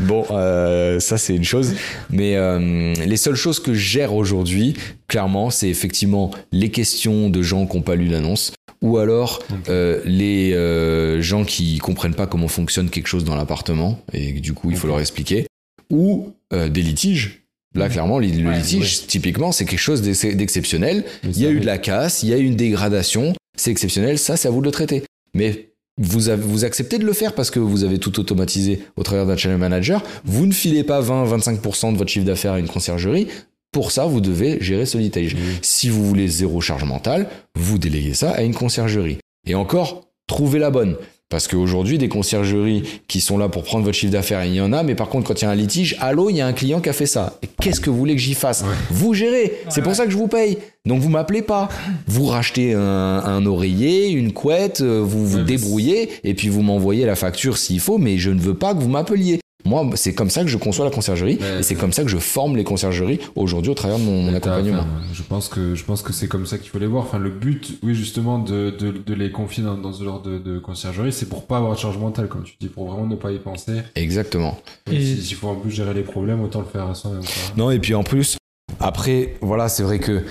Bon, 0.00 0.24
euh, 0.30 1.00
ça 1.00 1.18
c'est 1.18 1.34
une 1.34 1.44
chose, 1.44 1.74
mais 2.10 2.36
euh, 2.36 2.94
les 2.94 3.16
seules 3.16 3.36
choses 3.36 3.60
que 3.60 3.74
je 3.74 3.78
gère 3.78 4.14
aujourd'hui, 4.14 4.74
clairement, 5.08 5.50
c'est 5.50 5.68
effectivement 5.68 6.30
les 6.52 6.70
questions 6.70 7.30
de 7.30 7.42
gens 7.42 7.66
qui 7.66 7.76
n'ont 7.76 7.82
pas 7.82 7.94
lu 7.94 8.06
l'annonce 8.06 8.52
ou 8.82 8.98
alors 8.98 9.42
euh, 9.68 10.00
les 10.04 10.52
euh, 10.52 11.20
gens 11.20 11.44
qui 11.44 11.78
comprennent 11.78 12.14
pas 12.14 12.26
comment 12.26 12.48
fonctionne 12.48 12.90
quelque 12.90 13.06
chose 13.06 13.24
dans 13.24 13.36
l'appartement. 13.36 13.98
Et 14.12 14.32
du 14.32 14.52
coup 14.52 14.70
il 14.70 14.76
faut 14.76 14.86
leur 14.86 15.00
expliquer, 15.00 15.46
ou 15.90 16.32
euh, 16.52 16.68
des 16.68 16.82
litiges. 16.82 17.45
Là, 17.76 17.88
clairement, 17.88 18.18
le 18.18 18.26
litige, 18.26 19.06
typiquement, 19.06 19.52
c'est 19.52 19.64
quelque 19.64 19.78
chose 19.78 20.02
d'exceptionnel. 20.02 21.04
Il 21.24 21.40
y 21.40 21.46
a 21.46 21.50
eu 21.50 21.60
de 21.60 21.66
la 21.66 21.78
casse, 21.78 22.22
il 22.22 22.30
y 22.30 22.34
a 22.34 22.38
eu 22.38 22.44
une 22.44 22.56
dégradation, 22.56 23.34
c'est 23.56 23.70
exceptionnel, 23.70 24.18
ça, 24.18 24.36
c'est 24.36 24.48
à 24.48 24.50
vous 24.50 24.60
de 24.60 24.66
le 24.66 24.72
traiter. 24.72 25.02
Mais 25.34 25.68
vous, 25.98 26.28
avez, 26.28 26.42
vous 26.42 26.64
acceptez 26.64 26.98
de 26.98 27.04
le 27.04 27.12
faire 27.12 27.34
parce 27.34 27.50
que 27.50 27.58
vous 27.58 27.84
avez 27.84 27.98
tout 27.98 28.18
automatisé 28.20 28.82
au 28.96 29.02
travers 29.02 29.26
d'un 29.26 29.36
channel 29.36 29.58
manager. 29.58 30.02
Vous 30.24 30.46
ne 30.46 30.52
filez 30.52 30.84
pas 30.84 31.00
20-25% 31.00 31.92
de 31.92 31.98
votre 31.98 32.10
chiffre 32.10 32.26
d'affaires 32.26 32.52
à 32.52 32.58
une 32.58 32.68
conciergerie. 32.68 33.28
Pour 33.72 33.92
ça, 33.92 34.06
vous 34.06 34.20
devez 34.20 34.58
gérer 34.60 34.86
ce 34.86 34.96
litige. 34.98 35.36
Si 35.62 35.90
vous 35.90 36.06
voulez 36.06 36.28
zéro 36.28 36.60
charge 36.60 36.84
mentale, 36.84 37.28
vous 37.54 37.78
déléguez 37.78 38.14
ça 38.14 38.30
à 38.30 38.42
une 38.42 38.54
conciergerie. 38.54 39.18
Et 39.46 39.54
encore, 39.54 40.08
trouvez 40.26 40.58
la 40.58 40.70
bonne. 40.70 40.96
Parce 41.28 41.48
qu'aujourd'hui, 41.48 41.98
des 41.98 42.08
conciergeries 42.08 42.84
qui 43.08 43.20
sont 43.20 43.36
là 43.36 43.48
pour 43.48 43.64
prendre 43.64 43.84
votre 43.84 43.96
chiffre 43.96 44.12
d'affaires, 44.12 44.44
il 44.44 44.54
y 44.54 44.60
en 44.60 44.72
a, 44.72 44.84
mais 44.84 44.94
par 44.94 45.08
contre, 45.08 45.26
quand 45.26 45.40
il 45.40 45.44
y 45.44 45.48
a 45.48 45.50
un 45.50 45.56
litige, 45.56 45.96
allô, 46.00 46.30
il 46.30 46.36
y 46.36 46.40
a 46.40 46.46
un 46.46 46.52
client 46.52 46.80
qui 46.80 46.88
a 46.88 46.92
fait 46.92 47.06
ça. 47.06 47.38
Et 47.42 47.48
qu'est-ce 47.60 47.80
que 47.80 47.90
vous 47.90 47.96
voulez 47.96 48.14
que 48.14 48.20
j'y 48.20 48.34
fasse 48.34 48.64
Vous 48.90 49.12
gérez. 49.12 49.52
C'est 49.68 49.82
pour 49.82 49.96
ça 49.96 50.04
que 50.04 50.12
je 50.12 50.16
vous 50.16 50.28
paye. 50.28 50.58
Donc 50.84 51.00
vous 51.00 51.08
m'appelez 51.08 51.42
pas. 51.42 51.68
Vous 52.06 52.26
rachetez 52.26 52.74
un, 52.74 53.44
oreiller, 53.44 54.10
une 54.10 54.32
couette, 54.32 54.82
euh, 54.82 55.00
vous 55.04 55.26
vous 55.26 55.42
débrouillez, 55.42 56.10
et 56.22 56.34
puis 56.34 56.48
vous 56.48 56.62
m'envoyez 56.62 57.06
la 57.06 57.16
facture 57.16 57.58
s'il 57.58 57.80
faut, 57.80 57.98
mais 57.98 58.18
je 58.18 58.30
ne 58.30 58.40
veux 58.40 58.54
pas 58.54 58.72
que 58.72 58.78
vous 58.78 58.88
m'appeliez. 58.88 59.40
Moi, 59.64 59.84
c'est 59.94 60.14
comme 60.14 60.30
ça 60.30 60.42
que 60.42 60.48
je 60.48 60.58
conçois 60.58 60.84
la 60.84 60.90
conciergerie 60.90 61.38
et 61.58 61.62
c'est 61.62 61.74
comme 61.74 61.92
ça 61.92 62.02
que 62.02 62.08
je 62.08 62.18
forme 62.18 62.56
les 62.56 62.62
conciergeries 62.62 63.18
aujourd'hui 63.34 63.70
au 63.72 63.74
travers 63.74 63.98
de 63.98 64.04
mon, 64.04 64.32
accompagnement. 64.32 64.86
je 65.12 65.22
pense 65.22 65.48
que 65.48 65.74
je 65.74 65.84
pense 65.84 66.02
que 66.02 66.12
c'est 66.12 66.28
comme 66.28 66.46
ça 66.46 66.58
qu'il 66.58 66.70
faut 66.70 66.78
les 66.78 66.86
voir. 66.86 67.04
Enfin, 67.04 67.18
le 67.18 67.30
but, 67.30 67.78
oui, 67.82 67.94
justement, 67.94 68.38
de, 68.38 68.70
de, 68.70 68.92
de 68.92 69.14
les 69.14 69.32
confier 69.32 69.64
dans, 69.64 69.76
dans 69.76 69.92
ce 69.92 70.04
genre 70.04 70.22
de, 70.22 70.38
de 70.38 70.58
conciergerie, 70.58 71.12
c'est 71.12 71.28
pour 71.28 71.46
pas 71.46 71.56
avoir 71.56 71.74
de 71.74 71.78
charge 71.78 71.98
mentale, 71.98 72.28
comme 72.28 72.44
tu 72.44 72.54
dis, 72.60 72.68
pour 72.68 72.88
vraiment 72.88 73.06
ne 73.06 73.16
pas 73.16 73.32
y 73.32 73.38
penser. 73.38 73.82
Exactement. 73.96 74.58
Et 74.90 75.00
s'il 75.00 75.36
faut 75.36 75.48
en 75.48 75.56
plus 75.56 75.70
gérer 75.70 75.94
les 75.94 76.02
problèmes, 76.02 76.42
autant 76.42 76.60
le 76.60 76.66
faire 76.66 76.86
à 76.88 76.94
soi-même. 76.94 77.22
Non, 77.56 77.70
et 77.70 77.80
puis 77.80 77.94
en 77.94 78.04
plus, 78.04 78.36
après, 78.78 79.34
voilà, 79.40 79.68
c'est 79.68 79.82
vrai 79.82 79.98
que 79.98 80.22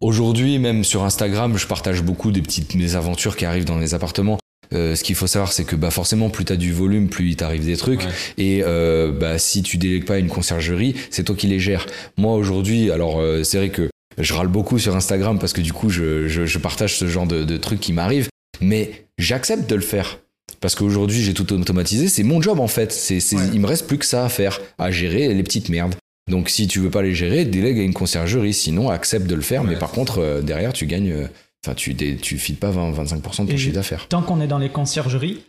Aujourd'hui, 0.00 0.60
même 0.60 0.84
sur 0.84 1.02
Instagram, 1.02 1.56
je 1.56 1.66
partage 1.66 2.02
beaucoup 2.02 2.30
des 2.30 2.40
petites 2.40 2.72
aventures 2.94 3.36
qui 3.36 3.44
arrivent 3.44 3.64
dans 3.64 3.78
les 3.78 3.94
appartements. 3.94 4.38
Euh, 4.74 4.94
ce 4.94 5.02
qu'il 5.02 5.14
faut 5.14 5.26
savoir, 5.26 5.52
c'est 5.52 5.64
que 5.64 5.76
bah, 5.76 5.90
forcément, 5.90 6.30
plus 6.30 6.44
tu 6.44 6.52
as 6.52 6.56
du 6.56 6.72
volume, 6.72 7.08
plus 7.08 7.30
il 7.30 7.36
t'arrive 7.36 7.64
des 7.64 7.76
trucs. 7.76 8.02
Et 8.36 8.62
euh, 8.64 9.12
bah, 9.12 9.38
si 9.38 9.62
tu 9.62 9.78
délègues 9.78 10.04
pas 10.04 10.18
une 10.18 10.28
conciergerie, 10.28 10.94
c'est 11.10 11.24
toi 11.24 11.34
qui 11.34 11.46
les 11.46 11.60
gères. 11.60 11.86
Moi, 12.16 12.34
aujourd'hui, 12.34 12.90
alors 12.90 13.20
euh, 13.20 13.42
c'est 13.44 13.58
vrai 13.58 13.70
que 13.70 13.88
je 14.18 14.34
râle 14.34 14.48
beaucoup 14.48 14.78
sur 14.78 14.94
Instagram 14.96 15.38
parce 15.38 15.52
que 15.52 15.60
du 15.60 15.72
coup, 15.72 15.90
je, 15.90 16.28
je, 16.28 16.44
je 16.44 16.58
partage 16.58 16.96
ce 16.96 17.06
genre 17.06 17.26
de, 17.26 17.44
de 17.44 17.56
trucs 17.56 17.80
qui 17.80 17.92
m'arrivent. 17.92 18.28
Mais 18.60 19.04
j'accepte 19.18 19.68
de 19.70 19.74
le 19.74 19.80
faire. 19.80 20.18
Parce 20.60 20.74
qu'aujourd'hui, 20.74 21.22
j'ai 21.22 21.34
tout 21.34 21.52
automatisé. 21.52 22.08
C'est 22.08 22.24
mon 22.24 22.42
job, 22.42 22.58
en 22.58 22.66
fait. 22.66 22.92
C'est, 22.92 23.20
c'est, 23.20 23.36
Il 23.54 23.60
me 23.60 23.66
reste 23.66 23.86
plus 23.86 23.98
que 23.98 24.06
ça 24.06 24.24
à 24.24 24.28
faire, 24.28 24.60
à 24.76 24.90
gérer 24.90 25.32
les 25.32 25.42
petites 25.44 25.68
merdes. 25.68 25.94
Donc, 26.28 26.50
si 26.50 26.66
tu 26.66 26.80
veux 26.80 26.90
pas 26.90 27.00
les 27.00 27.14
gérer, 27.14 27.44
délègue 27.44 27.78
à 27.78 27.82
une 27.82 27.94
conciergerie. 27.94 28.52
Sinon, 28.52 28.90
accepte 28.90 29.28
de 29.28 29.36
le 29.36 29.40
faire. 29.40 29.62
mais 29.62 29.76
par 29.76 29.92
contre, 29.92 30.40
derrière, 30.42 30.72
tu 30.72 30.86
gagnes 30.86 31.28
Enfin, 31.64 31.74
tu 31.74 31.94
tu 31.94 32.38
files 32.38 32.56
pas 32.56 32.70
20-25% 32.70 33.46
de 33.46 33.50
ton 33.50 33.56
chiffre 33.56 33.74
d'affaires. 33.74 34.08
Tant 34.08 34.22
qu'on 34.22 34.40
est 34.40 34.46
dans 34.46 34.58
les 34.58 34.68
conciergeries, 34.68 35.42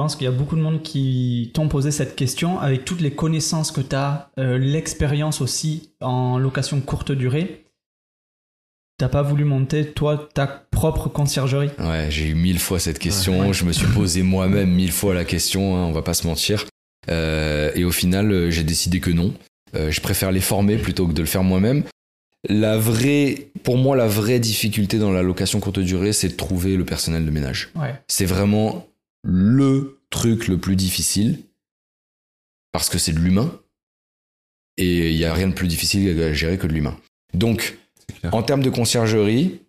je 0.00 0.02
pense 0.02 0.16
qu'il 0.16 0.24
y 0.24 0.28
a 0.28 0.32
beaucoup 0.32 0.56
de 0.56 0.62
monde 0.62 0.82
qui 0.82 1.50
t'ont 1.52 1.68
posé 1.68 1.90
cette 1.90 2.16
question 2.16 2.58
avec 2.58 2.84
toutes 2.84 3.00
les 3.00 3.10
connaissances 3.10 3.70
que 3.70 3.80
tu 3.80 3.94
as, 3.94 4.30
euh, 4.38 4.56
l'expérience 4.58 5.40
aussi 5.40 5.90
en 6.00 6.38
location 6.38 6.80
courte 6.80 7.12
durée. 7.12 7.66
T'as 8.98 9.08
pas 9.08 9.22
voulu 9.22 9.44
monter, 9.44 9.92
toi, 9.92 10.28
ta 10.34 10.46
propre 10.46 11.08
conciergerie 11.08 11.70
Ouais, 11.78 12.06
j'ai 12.10 12.28
eu 12.28 12.34
mille 12.34 12.58
fois 12.58 12.78
cette 12.78 12.98
question. 12.98 13.52
Je 13.52 13.64
me 13.64 13.72
suis 13.72 13.86
posé 13.88 14.22
moi-même 14.22 14.70
mille 14.70 14.92
fois 14.92 15.14
la 15.14 15.24
question, 15.24 15.76
hein, 15.76 15.84
on 15.86 15.92
va 15.92 16.02
pas 16.02 16.14
se 16.14 16.26
mentir. 16.26 16.66
Euh, 17.10 17.70
et 17.74 17.84
au 17.84 17.92
final, 17.92 18.30
euh, 18.30 18.50
j'ai 18.50 18.64
décidé 18.64 19.00
que 19.00 19.10
non. 19.10 19.34
je 19.74 20.00
préfère 20.00 20.32
les 20.32 20.40
former 20.40 20.76
plutôt 20.76 21.06
que 21.06 21.12
de 21.12 21.20
le 21.20 21.26
faire 21.26 21.42
moi-même. 21.42 21.84
La 22.48 22.78
vraie, 22.78 23.48
pour 23.64 23.76
moi, 23.76 23.96
la 23.96 24.06
vraie 24.08 24.40
difficulté 24.40 24.98
dans 24.98 25.12
la 25.12 25.22
location 25.22 25.60
courte 25.60 25.78
durée, 25.80 26.12
c'est 26.14 26.28
de 26.28 26.34
trouver 26.36 26.76
le 26.76 26.84
personnel 26.86 27.24
de 27.26 27.30
ménage. 27.30 27.70
C'est 28.08 28.24
vraiment 28.24 28.86
le 29.22 29.98
truc 30.10 30.48
le 30.48 30.56
plus 30.58 30.76
difficile 30.76 31.40
parce 32.72 32.88
que 32.88 32.98
c'est 32.98 33.12
de 33.12 33.18
l'humain 33.18 33.52
et 34.78 35.10
il 35.10 35.16
n'y 35.16 35.24
a 35.24 35.34
rien 35.34 35.48
de 35.48 35.52
plus 35.54 35.68
difficile 35.68 36.18
à 36.22 36.32
gérer 36.32 36.56
que 36.56 36.66
de 36.66 36.72
l'humain. 36.72 36.96
Donc, 37.34 37.76
en 38.32 38.42
termes 38.42 38.62
de 38.62 38.70
conciergerie, 38.70 39.60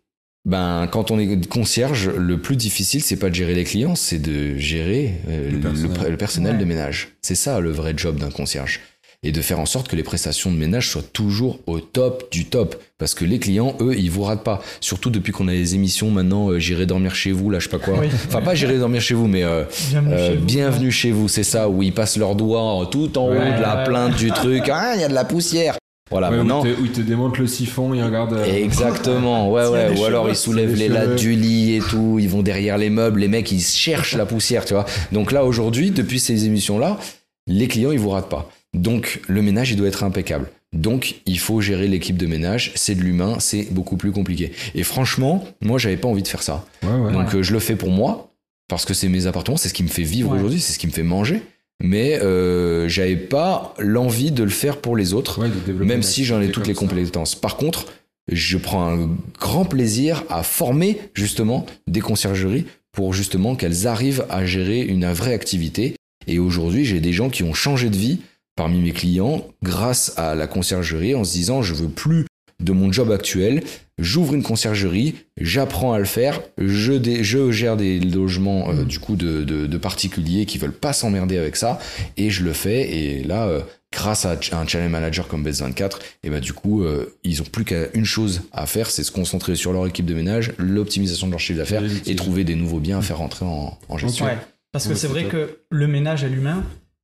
ben, 0.45 0.87
quand 0.87 1.11
on 1.11 1.19
est 1.19 1.47
concierge, 1.47 2.09
le 2.09 2.39
plus 2.41 2.55
difficile, 2.55 3.01
c'est 3.03 3.17
pas 3.17 3.29
de 3.29 3.35
gérer 3.35 3.53
les 3.53 3.63
clients, 3.65 3.95
c'est 3.95 4.17
de 4.19 4.55
gérer 4.57 5.13
euh, 5.27 5.51
Le 5.51 5.57
le, 5.57 5.59
personnel. 5.59 6.11
le 6.11 6.17
personnel 6.17 6.53
Ouais. 6.55 6.59
de 6.61 6.65
ménage. 6.65 7.09
C'est 7.21 7.35
ça 7.35 7.59
le 7.59 7.69
vrai 7.71 7.93
job 7.97 8.17
d'un 8.17 8.31
concierge. 8.31 8.79
Et 9.23 9.31
de 9.31 9.41
faire 9.41 9.59
en 9.59 9.67
sorte 9.67 9.87
que 9.87 9.95
les 9.95 10.01
prestations 10.01 10.51
de 10.51 10.57
ménage 10.57 10.89
soient 10.89 11.03
toujours 11.13 11.59
au 11.67 11.79
top 11.79 12.31
du 12.31 12.45
top. 12.45 12.75
Parce 12.97 13.13
que 13.13 13.23
les 13.23 13.37
clients, 13.37 13.75
eux, 13.79 13.93
ils 13.95 14.09
vous 14.09 14.23
ratent 14.23 14.43
pas. 14.43 14.63
Surtout 14.79 15.11
depuis 15.11 15.31
qu'on 15.31 15.47
a 15.47 15.51
les 15.51 15.75
émissions 15.75 16.09
maintenant, 16.09 16.49
euh, 16.49 16.57
j'irai 16.57 16.87
dormir 16.87 17.13
chez 17.13 17.31
vous, 17.31 17.51
là, 17.51 17.59
je 17.59 17.65
sais 17.65 17.69
pas 17.69 17.77
quoi. 17.77 17.99
Oui. 17.99 18.07
Enfin, 18.27 18.41
pas 18.41 18.55
j'irai 18.55 18.79
dormir 18.79 18.99
chez 18.99 19.13
vous, 19.13 19.27
mais 19.27 19.43
euh, 19.43 19.63
Bienvenue 19.91 20.13
euh, 20.15 20.27
chez 20.31 20.35
vous. 20.37 20.45
bienvenue 20.45 20.91
chez 20.91 21.11
vous, 21.11 21.27
c'est 21.27 21.43
ça, 21.43 21.69
où 21.69 21.83
ils 21.83 21.93
passent 21.93 22.17
leurs 22.17 22.33
doigts 22.33 22.87
tout 22.91 23.15
en 23.19 23.29
Ouais, 23.29 23.37
haut 23.37 23.57
de 23.57 23.61
la 23.61 23.77
ouais, 23.77 23.83
plainte 23.83 24.15
du 24.15 24.31
truc. 24.31 24.63
Ah, 24.73 24.93
il 24.95 25.01
y 25.01 25.03
a 25.03 25.07
de 25.07 25.13
la 25.13 25.23
poussière. 25.23 25.77
Voilà, 26.09 26.31
Ouais, 26.31 26.37
où, 26.37 26.39
maintenant. 26.39 26.63
te, 26.63 26.69
où 26.69 26.85
il 26.85 26.91
te 26.91 27.01
démonte 27.01 27.37
le 27.37 27.45
siphon, 27.45 27.93
il 27.93 28.01
regarde. 28.03 28.33
euh, 28.33 28.43
Exactement, 28.43 29.51
ouais, 29.53 29.67
ouais. 29.67 29.99
Ou 29.99 30.03
alors 30.05 30.29
ils 30.31 30.35
soulèvent 30.35 30.73
les 30.73 30.85
a 30.85 30.87
des 30.87 30.93
lattes 30.95 31.15
du 31.19 31.35
lit 31.35 31.75
et 31.75 31.79
tout, 31.79 32.17
ils 32.19 32.27
vont 32.27 32.41
derrière 32.41 32.79
les 32.79 32.89
meubles, 32.89 33.19
les 33.19 33.27
mecs 33.27 33.51
ils 33.51 33.61
cherchent 33.61 34.15
la 34.15 34.25
poussière, 34.25 34.65
tu 34.65 34.73
vois. 34.73 34.87
Donc 35.11 35.31
là 35.31 35.45
aujourd'hui, 35.45 35.91
depuis 35.91 36.19
ces 36.19 36.45
émissions-là, 36.45 36.97
les 37.45 37.67
clients 37.67 37.91
ils 37.91 37.99
vous 37.99 38.09
ratent 38.09 38.27
pas. 38.29 38.49
Donc 38.73 39.21
le 39.27 39.41
ménage 39.41 39.71
il 39.71 39.77
doit 39.77 39.87
être 39.87 40.03
impeccable. 40.03 40.49
Donc 40.73 41.15
il 41.25 41.39
faut 41.39 41.59
gérer 41.59 41.87
l'équipe 41.87 42.15
de 42.17 42.25
ménage, 42.27 42.71
c'est 42.75 42.95
de 42.95 43.01
l'humain, 43.01 43.37
c'est 43.39 43.67
beaucoup 43.71 43.97
plus 43.97 44.11
compliqué. 44.11 44.51
Et 44.75 44.83
franchement, 44.83 45.43
moi 45.61 45.77
j'avais 45.77 45.97
pas 45.97 46.07
envie 46.07 46.23
de 46.23 46.27
faire 46.27 46.43
ça. 46.43 46.65
Ouais, 46.83 46.89
ouais. 46.89 47.11
Donc 47.11 47.35
euh, 47.35 47.43
je 47.43 47.51
le 47.51 47.59
fais 47.59 47.75
pour 47.75 47.89
moi, 47.89 48.33
parce 48.69 48.85
que 48.85 48.93
c'est 48.93 49.09
mes 49.09 49.27
appartements, 49.27 49.57
c'est 49.57 49.67
ce 49.69 49.73
qui 49.73 49.83
me 49.83 49.89
fait 49.89 50.03
vivre 50.03 50.29
Ouais. 50.31 50.37
aujourd'hui, 50.37 50.61
c'est 50.61 50.71
ce 50.73 50.79
qui 50.79 50.87
me 50.87 50.93
fait 50.93 51.03
manger. 51.03 51.41
Mais 51.83 52.19
euh, 52.21 52.87
j'avais 52.87 53.15
pas 53.17 53.73
l'envie 53.79 54.31
de 54.31 54.43
le 54.43 54.49
faire 54.51 54.77
pour 54.77 54.95
les 54.95 55.13
autres 55.13 55.39
même 55.73 56.03
si 56.03 56.23
j'en 56.25 56.39
ai 56.39 56.51
toutes 56.51 56.67
les 56.67 56.75
ça. 56.75 56.79
compétences. 56.79 57.33
Par 57.35 57.57
contre, 57.57 57.87
je 58.31 58.57
prends 58.57 58.87
un 58.87 59.09
grand 59.39 59.65
plaisir 59.65 60.23
à 60.29 60.43
former 60.43 60.99
justement 61.15 61.65
des 61.87 61.99
conciergeries 61.99 62.65
pour 62.91 63.13
justement 63.13 63.55
qu'elles 63.55 63.87
arrivent 63.87 64.25
à 64.29 64.45
gérer 64.45 64.81
une 64.81 65.11
vraie 65.11 65.33
activité. 65.33 65.95
Et 66.27 66.37
aujourd'hui, 66.37 66.85
j'ai 66.85 66.99
des 66.99 67.13
gens 67.13 67.29
qui 67.31 67.41
ont 67.41 67.55
changé 67.55 67.89
de 67.89 67.97
vie 67.97 68.19
parmi 68.61 68.79
mes 68.79 68.91
clients 68.91 69.43
grâce 69.63 70.13
à 70.17 70.35
la 70.35 70.45
conciergerie 70.45 71.15
en 71.15 71.23
se 71.23 71.31
disant 71.31 71.63
je 71.63 71.73
veux 71.73 71.89
plus 71.89 72.27
de 72.59 72.73
mon 72.73 72.91
job 72.91 73.11
actuel, 73.11 73.63
j'ouvre 73.97 74.35
une 74.35 74.43
conciergerie, 74.43 75.15
j'apprends 75.35 75.93
à 75.93 75.97
le 75.97 76.05
faire, 76.05 76.39
je, 76.59 76.93
dé- 76.93 77.23
je 77.23 77.49
gère 77.49 77.75
des 77.75 77.99
logements 77.99 78.69
euh, 78.69 78.83
du 78.83 78.99
coup 78.99 79.15
de, 79.15 79.43
de- 79.43 79.65
de 79.65 79.77
particuliers 79.79 80.45
qui 80.45 80.59
veulent 80.59 80.71
pas 80.71 80.93
s'emmerder 80.93 81.39
avec 81.39 81.55
ça 81.55 81.79
et 82.17 82.29
je 82.29 82.43
le 82.43 82.53
fais 82.53 82.81
et 82.95 83.23
là 83.23 83.47
euh, 83.47 83.61
grâce 83.91 84.25
à 84.27 84.37
un 84.51 84.67
channel 84.67 84.89
manager 84.91 85.27
comme 85.27 85.43
Best24 85.43 85.93
et 86.21 86.29
bah 86.29 86.39
du 86.39 86.53
coup 86.53 86.83
euh, 86.83 87.17
ils 87.23 87.41
ont 87.41 87.45
plus 87.51 87.65
qu'une 87.65 88.05
chose 88.05 88.41
à 88.51 88.67
faire 88.67 88.91
c'est 88.91 89.03
se 89.03 89.11
concentrer 89.11 89.55
sur 89.55 89.73
leur 89.73 89.87
équipe 89.87 90.05
de 90.05 90.13
ménage 90.13 90.53
l'optimisation 90.59 91.25
de 91.25 91.31
leur 91.31 91.39
chiffre 91.39 91.57
d'affaires 91.57 91.81
Et 92.05 92.15
trouver 92.15 92.43
des 92.43 92.53
nouveaux 92.55 92.79
biens 92.79 92.99
à 92.99 93.01
faire 93.01 93.17
rentrer 93.17 93.43
en, 93.43 93.75
en 93.89 93.97
gestion. 93.97 94.25
Ouais, 94.25 94.37
parce 94.71 94.85
que 94.87 94.93
c'est 94.93 95.07
vrai 95.07 95.25
que 95.25 95.57
le 95.71 95.87
ménage 95.87 96.23
à 96.23 96.27
l'humain, 96.27 96.63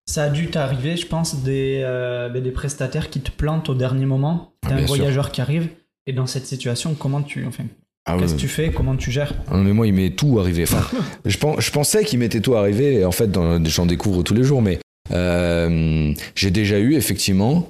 ça 0.09 0.23
a 0.23 0.29
dû 0.29 0.47
t'arriver, 0.47 0.95
je 0.97 1.05
pense, 1.05 1.43
des, 1.43 1.81
euh, 1.83 2.29
ben, 2.29 2.41
des 2.41 2.51
prestataires 2.51 3.09
qui 3.09 3.19
te 3.19 3.29
plantent 3.29 3.69
au 3.69 3.75
dernier 3.75 4.05
moment. 4.05 4.53
Ah, 4.63 4.69
T'as 4.69 4.73
un 4.73 4.77
bien 4.77 4.87
sûr. 4.87 4.95
voyageur 4.95 5.31
qui 5.31 5.41
arrive. 5.41 5.67
Et 6.07 6.13
dans 6.13 6.25
cette 6.25 6.45
situation, 6.47 6.95
comment 6.95 7.21
tu, 7.21 7.45
enfin, 7.45 7.65
Ah 8.05 8.15
qu'est-ce 8.17 8.35
que 8.35 8.39
tu 8.39 8.47
fais? 8.47 8.71
Comment 8.71 8.95
tu 8.95 9.11
gères? 9.11 9.33
Ah 9.49 9.57
non, 9.57 9.63
mais 9.63 9.73
moi, 9.73 9.85
il 9.85 9.93
m'est 9.93 10.11
tout 10.15 10.39
arrivé. 10.39 10.63
Enfin, 10.63 10.87
je, 11.25 11.37
pen- 11.37 11.55
je 11.59 11.69
pensais 11.71 12.05
qu'il 12.05 12.19
m'était 12.19 12.39
tout 12.39 12.55
arrivé. 12.55 12.95
Et 13.01 13.05
en 13.05 13.11
fait, 13.11 13.29
j'en 13.65 13.85
découvre 13.85 14.23
tous 14.23 14.33
les 14.33 14.43
jours. 14.43 14.61
Mais 14.61 14.79
euh, 15.11 16.13
j'ai 16.35 16.51
déjà 16.51 16.79
eu, 16.79 16.95
effectivement, 16.95 17.69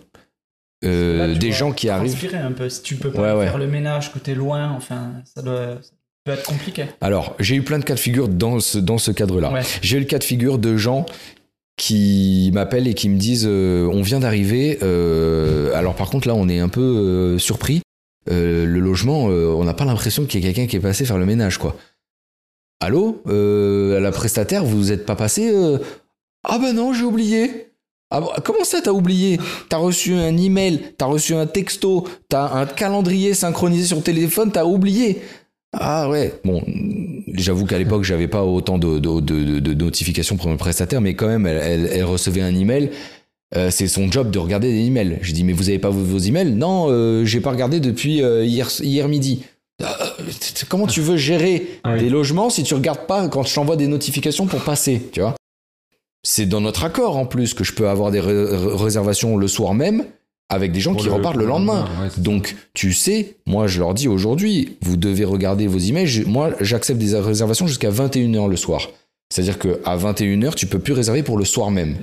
euh, 0.85 1.29
Là, 1.29 1.33
des 1.33 1.51
gens 1.51 1.71
qui 1.71 1.89
arrivent. 1.89 2.15
un 2.35 2.51
peu. 2.51 2.69
Si 2.69 2.83
tu 2.83 2.95
peux 2.95 3.11
pas 3.11 3.35
ouais. 3.35 3.45
faire 3.45 3.57
le 3.57 3.65
ménage, 3.67 4.13
que 4.13 4.19
t'es 4.19 4.35
loin, 4.35 4.71
enfin, 4.77 5.13
ça 5.25 5.41
doit, 5.41 5.79
ça 5.81 5.89
peut 6.23 6.33
être 6.33 6.43
compliqué. 6.45 6.85
Alors, 7.01 7.35
j'ai 7.39 7.55
eu 7.55 7.63
plein 7.63 7.79
de 7.79 7.83
cas 7.83 7.95
de 7.95 7.99
figure 7.99 8.27
dans 8.29 8.59
ce, 8.59 8.77
dans 8.77 8.99
ce 8.99 9.09
cadre-là. 9.09 9.51
Ouais. 9.51 9.61
J'ai 9.81 9.97
eu 9.97 10.01
le 10.01 10.05
cas 10.05 10.19
de 10.19 10.23
figure 10.23 10.59
de 10.59 10.77
gens 10.77 11.07
qui 11.78 12.49
m'appellent 12.53 12.88
et 12.88 12.95
qui 12.95 13.07
me 13.07 13.17
disent 13.17 13.47
euh, 13.47 13.88
on 13.93 14.01
vient 14.01 14.19
d'arriver. 14.19 14.80
euh, 14.82 15.73
alors 15.75 15.95
par 15.95 16.09
contre 16.09 16.28
là 16.28 16.36
on 16.36 16.49
est 16.49 16.59
un 16.59 16.69
peu 16.69 16.82
euh, 16.82 17.38
surpris. 17.38 17.82
Le 18.30 18.80
logement, 18.80 19.23
on 19.23 19.63
n'a 19.63 19.73
pas 19.73 19.86
l'impression 19.86 20.25
qu'il 20.25 20.43
y 20.43 20.43
ait 20.43 20.51
quelqu'un 20.51 20.67
qui 20.67 20.75
est 20.75 20.82
passé 20.82 21.05
faire 21.05 21.17
le 21.17 21.25
ménage 21.25 21.57
quoi. 21.57 21.78
Allô, 22.82 23.21
la 23.25 24.11
prestataire, 24.11 24.65
vous 24.65 24.91
êtes 24.91 25.05
pas 25.05 25.15
passé 25.15 25.49
Ah 26.43 26.59
ben 26.59 26.73
non, 26.73 26.91
j'ai 26.91 27.05
oublié. 27.05 27.67
Ah 28.11 28.21
comment 28.43 28.65
ça 28.65 28.82
t'as 28.82 28.91
oublié? 28.91 29.39
T'as 29.69 29.78
reçu 29.78 30.13
un 30.13 30.36
email, 30.36 30.93
t'as 30.97 31.05
reçu 31.05 31.36
un 31.36 31.45
texto, 31.45 32.05
t'as 32.28 32.51
un 32.53 32.65
calendrier 32.65 33.34
synchronisé 33.34 33.88
sur 33.88 34.03
téléphone, 34.03 34.51
t'as 34.51 34.65
oublié. 34.65 35.21
Ah 35.74 36.09
ouais, 36.09 36.34
bon, 36.45 36.63
j'avoue 37.34 37.65
qu'à 37.65 37.78
l'époque, 37.78 38.03
j'avais 38.03 38.28
pas 38.28 38.43
autant 38.43 38.78
de, 38.78 38.99
de, 38.99 39.20
de- 39.20 39.59
de 39.59 39.74
notifications 39.74 40.38
pour 40.38 40.49
mes 40.49 40.55
prestataires, 40.57 41.01
mais 41.01 41.13
quand 41.15 41.28
même, 41.28 41.45
elle, 41.45 41.57
elle- 41.57 41.89
elle 41.91 42.03
recevait 42.05 42.41
un 42.41 42.55
email. 42.55 42.89
Euh, 43.55 43.70
c'est 43.70 43.88
son 43.88 44.11
job 44.11 44.32
de 44.32 44.39
regarder 44.39 44.72
des 44.72 44.86
emails. 44.86 45.20
Je 45.22 45.32
dis, 45.34 45.43
mais 45.43 45.53
vous 45.53 45.70
avez 45.70 45.80
pas 45.80 45.89
vos, 45.89 46.03
vos 46.03 46.18
emails? 46.20 46.51
Non, 46.51 46.88
euh, 46.89 47.24
j'ai 47.26 47.39
pas 47.41 47.51
regardé 47.51 47.80
depuis 47.80 48.22
euh, 48.22 48.43
hier, 48.45 48.70
hier 48.82 49.07
midi. 49.07 49.43
Euh, 49.82 49.86
comment 50.70 50.88
tu 50.88 51.01
veux 51.01 51.18
gérer 51.18 51.68
Oui. 51.86 51.99
des 51.99 52.09
logements 52.09 52.49
si 52.49 52.63
tu 52.63 52.74
regardes 52.74 53.05
pas 53.05 53.28
quand 53.30 53.43
je 53.43 53.53
t'envoie 53.53 53.76
des 53.76 53.88
notifications 53.88 54.47
pour 54.47 54.61
passer, 54.61 55.01
tu 55.11 55.22
vois? 55.22 55.36
C'est 56.24 56.45
dans 56.47 56.59
notre 56.61 56.84
accord 56.84 57.15
en 57.15 57.26
plus 57.26 57.53
que 57.53 57.63
je 57.63 57.74
peux 57.74 57.88
avoir 57.88 58.11
des 58.11 58.20
ré- 58.20 58.34
ré- 58.45 58.76
réservations 58.76 59.38
le 59.38 59.47
soir 59.47 59.74
même 59.74 60.05
avec 60.50 60.72
des 60.72 60.80
gens 60.80 60.95
qui 60.95 61.10
repartent 61.10 61.36
le 61.38 61.45
lendemain. 61.45 61.86
ouais, 62.02 62.10
Donc, 62.18 62.56
tu 62.74 62.93
sais, 62.93 63.36
moi, 63.45 63.68
je 63.68 63.80
leur 63.80 63.93
dis 63.93 64.08
aujourd'hui, 64.08 64.78
vous 64.82 64.95
devez 64.98 65.26
regarder 65.26 65.68
vos 65.68 65.78
emails. 65.78 66.24
Moi, 66.26 66.52
j'accepte 66.62 67.00
des 67.00 67.18
réservations 67.20 67.68
jusqu'à 67.68 67.89
21h 67.91 68.50
le 68.50 68.56
soir. 68.56 68.89
C'est-à-dire 69.30 69.60
qu'à 69.60 69.98
21h, 69.98 70.56
tu 70.56 70.68
peux 70.68 70.80
plus 70.80 70.93
réserver 70.93 71.22
pour 71.24 71.38
le 71.38 71.43
soir 71.43 71.70
même. 71.70 71.98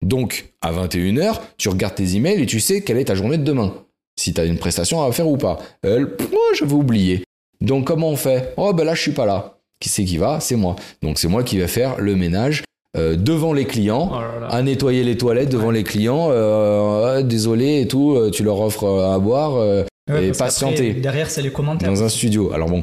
Donc, 0.00 0.52
à 0.60 0.72
21h, 0.72 1.40
tu 1.58 1.68
regardes 1.68 1.94
tes 1.96 2.14
emails 2.14 2.40
et 2.42 2.46
tu 2.46 2.60
sais 2.60 2.82
quelle 2.82 2.98
est 2.98 3.06
ta 3.06 3.14
journée 3.14 3.38
de 3.38 3.44
demain. 3.44 3.74
Si 4.18 4.32
tu 4.32 4.40
as 4.40 4.44
une 4.44 4.58
prestation 4.58 5.02
à 5.02 5.10
faire 5.12 5.26
ou 5.28 5.36
pas. 5.36 5.58
Elle, 5.82 6.14
pff, 6.14 6.30
moi, 6.30 6.40
j'avais 6.56 6.74
oublié. 6.74 7.24
Donc, 7.60 7.86
comment 7.86 8.10
on 8.10 8.16
fait? 8.16 8.52
Oh, 8.56 8.72
ben 8.72 8.84
là, 8.84 8.94
je 8.94 9.00
suis 9.00 9.12
pas 9.12 9.26
là. 9.26 9.58
Qui 9.80 9.88
c'est 9.88 10.04
qui 10.04 10.18
va? 10.18 10.38
C'est 10.38 10.54
moi. 10.56 10.76
Donc, 11.02 11.18
c'est 11.18 11.28
moi 11.28 11.42
qui 11.42 11.58
vais 11.58 11.66
faire 11.68 11.98
le 11.98 12.14
ménage 12.14 12.62
euh, 12.96 13.16
devant 13.16 13.52
les 13.52 13.64
clients 13.64 14.10
Oh 14.12 14.20
là 14.20 14.40
là. 14.40 14.46
à 14.48 14.62
nettoyer 14.62 15.02
les 15.04 15.16
toilettes 15.16 15.48
devant 15.50 15.70
les 15.70 15.82
clients. 15.84 16.28
euh, 16.30 17.16
Ah, 17.18 17.22
désolé 17.22 17.80
et 17.80 17.88
tout, 17.88 18.14
euh, 18.14 18.30
tu 18.30 18.42
leur 18.44 18.60
offres 18.60 18.84
euh, 18.84 19.14
à 19.14 19.18
boire 19.18 19.54
euh, 19.56 19.84
Ouais, 20.10 20.26
et 20.28 20.32
patienter. 20.32 20.92
Derrière, 20.94 21.30
c'est 21.30 21.42
les 21.42 21.52
commentaires. 21.52 21.88
dans 21.88 22.02
un 22.02 22.08
studio. 22.08 22.52
Alors 22.52 22.68
bon, 22.68 22.82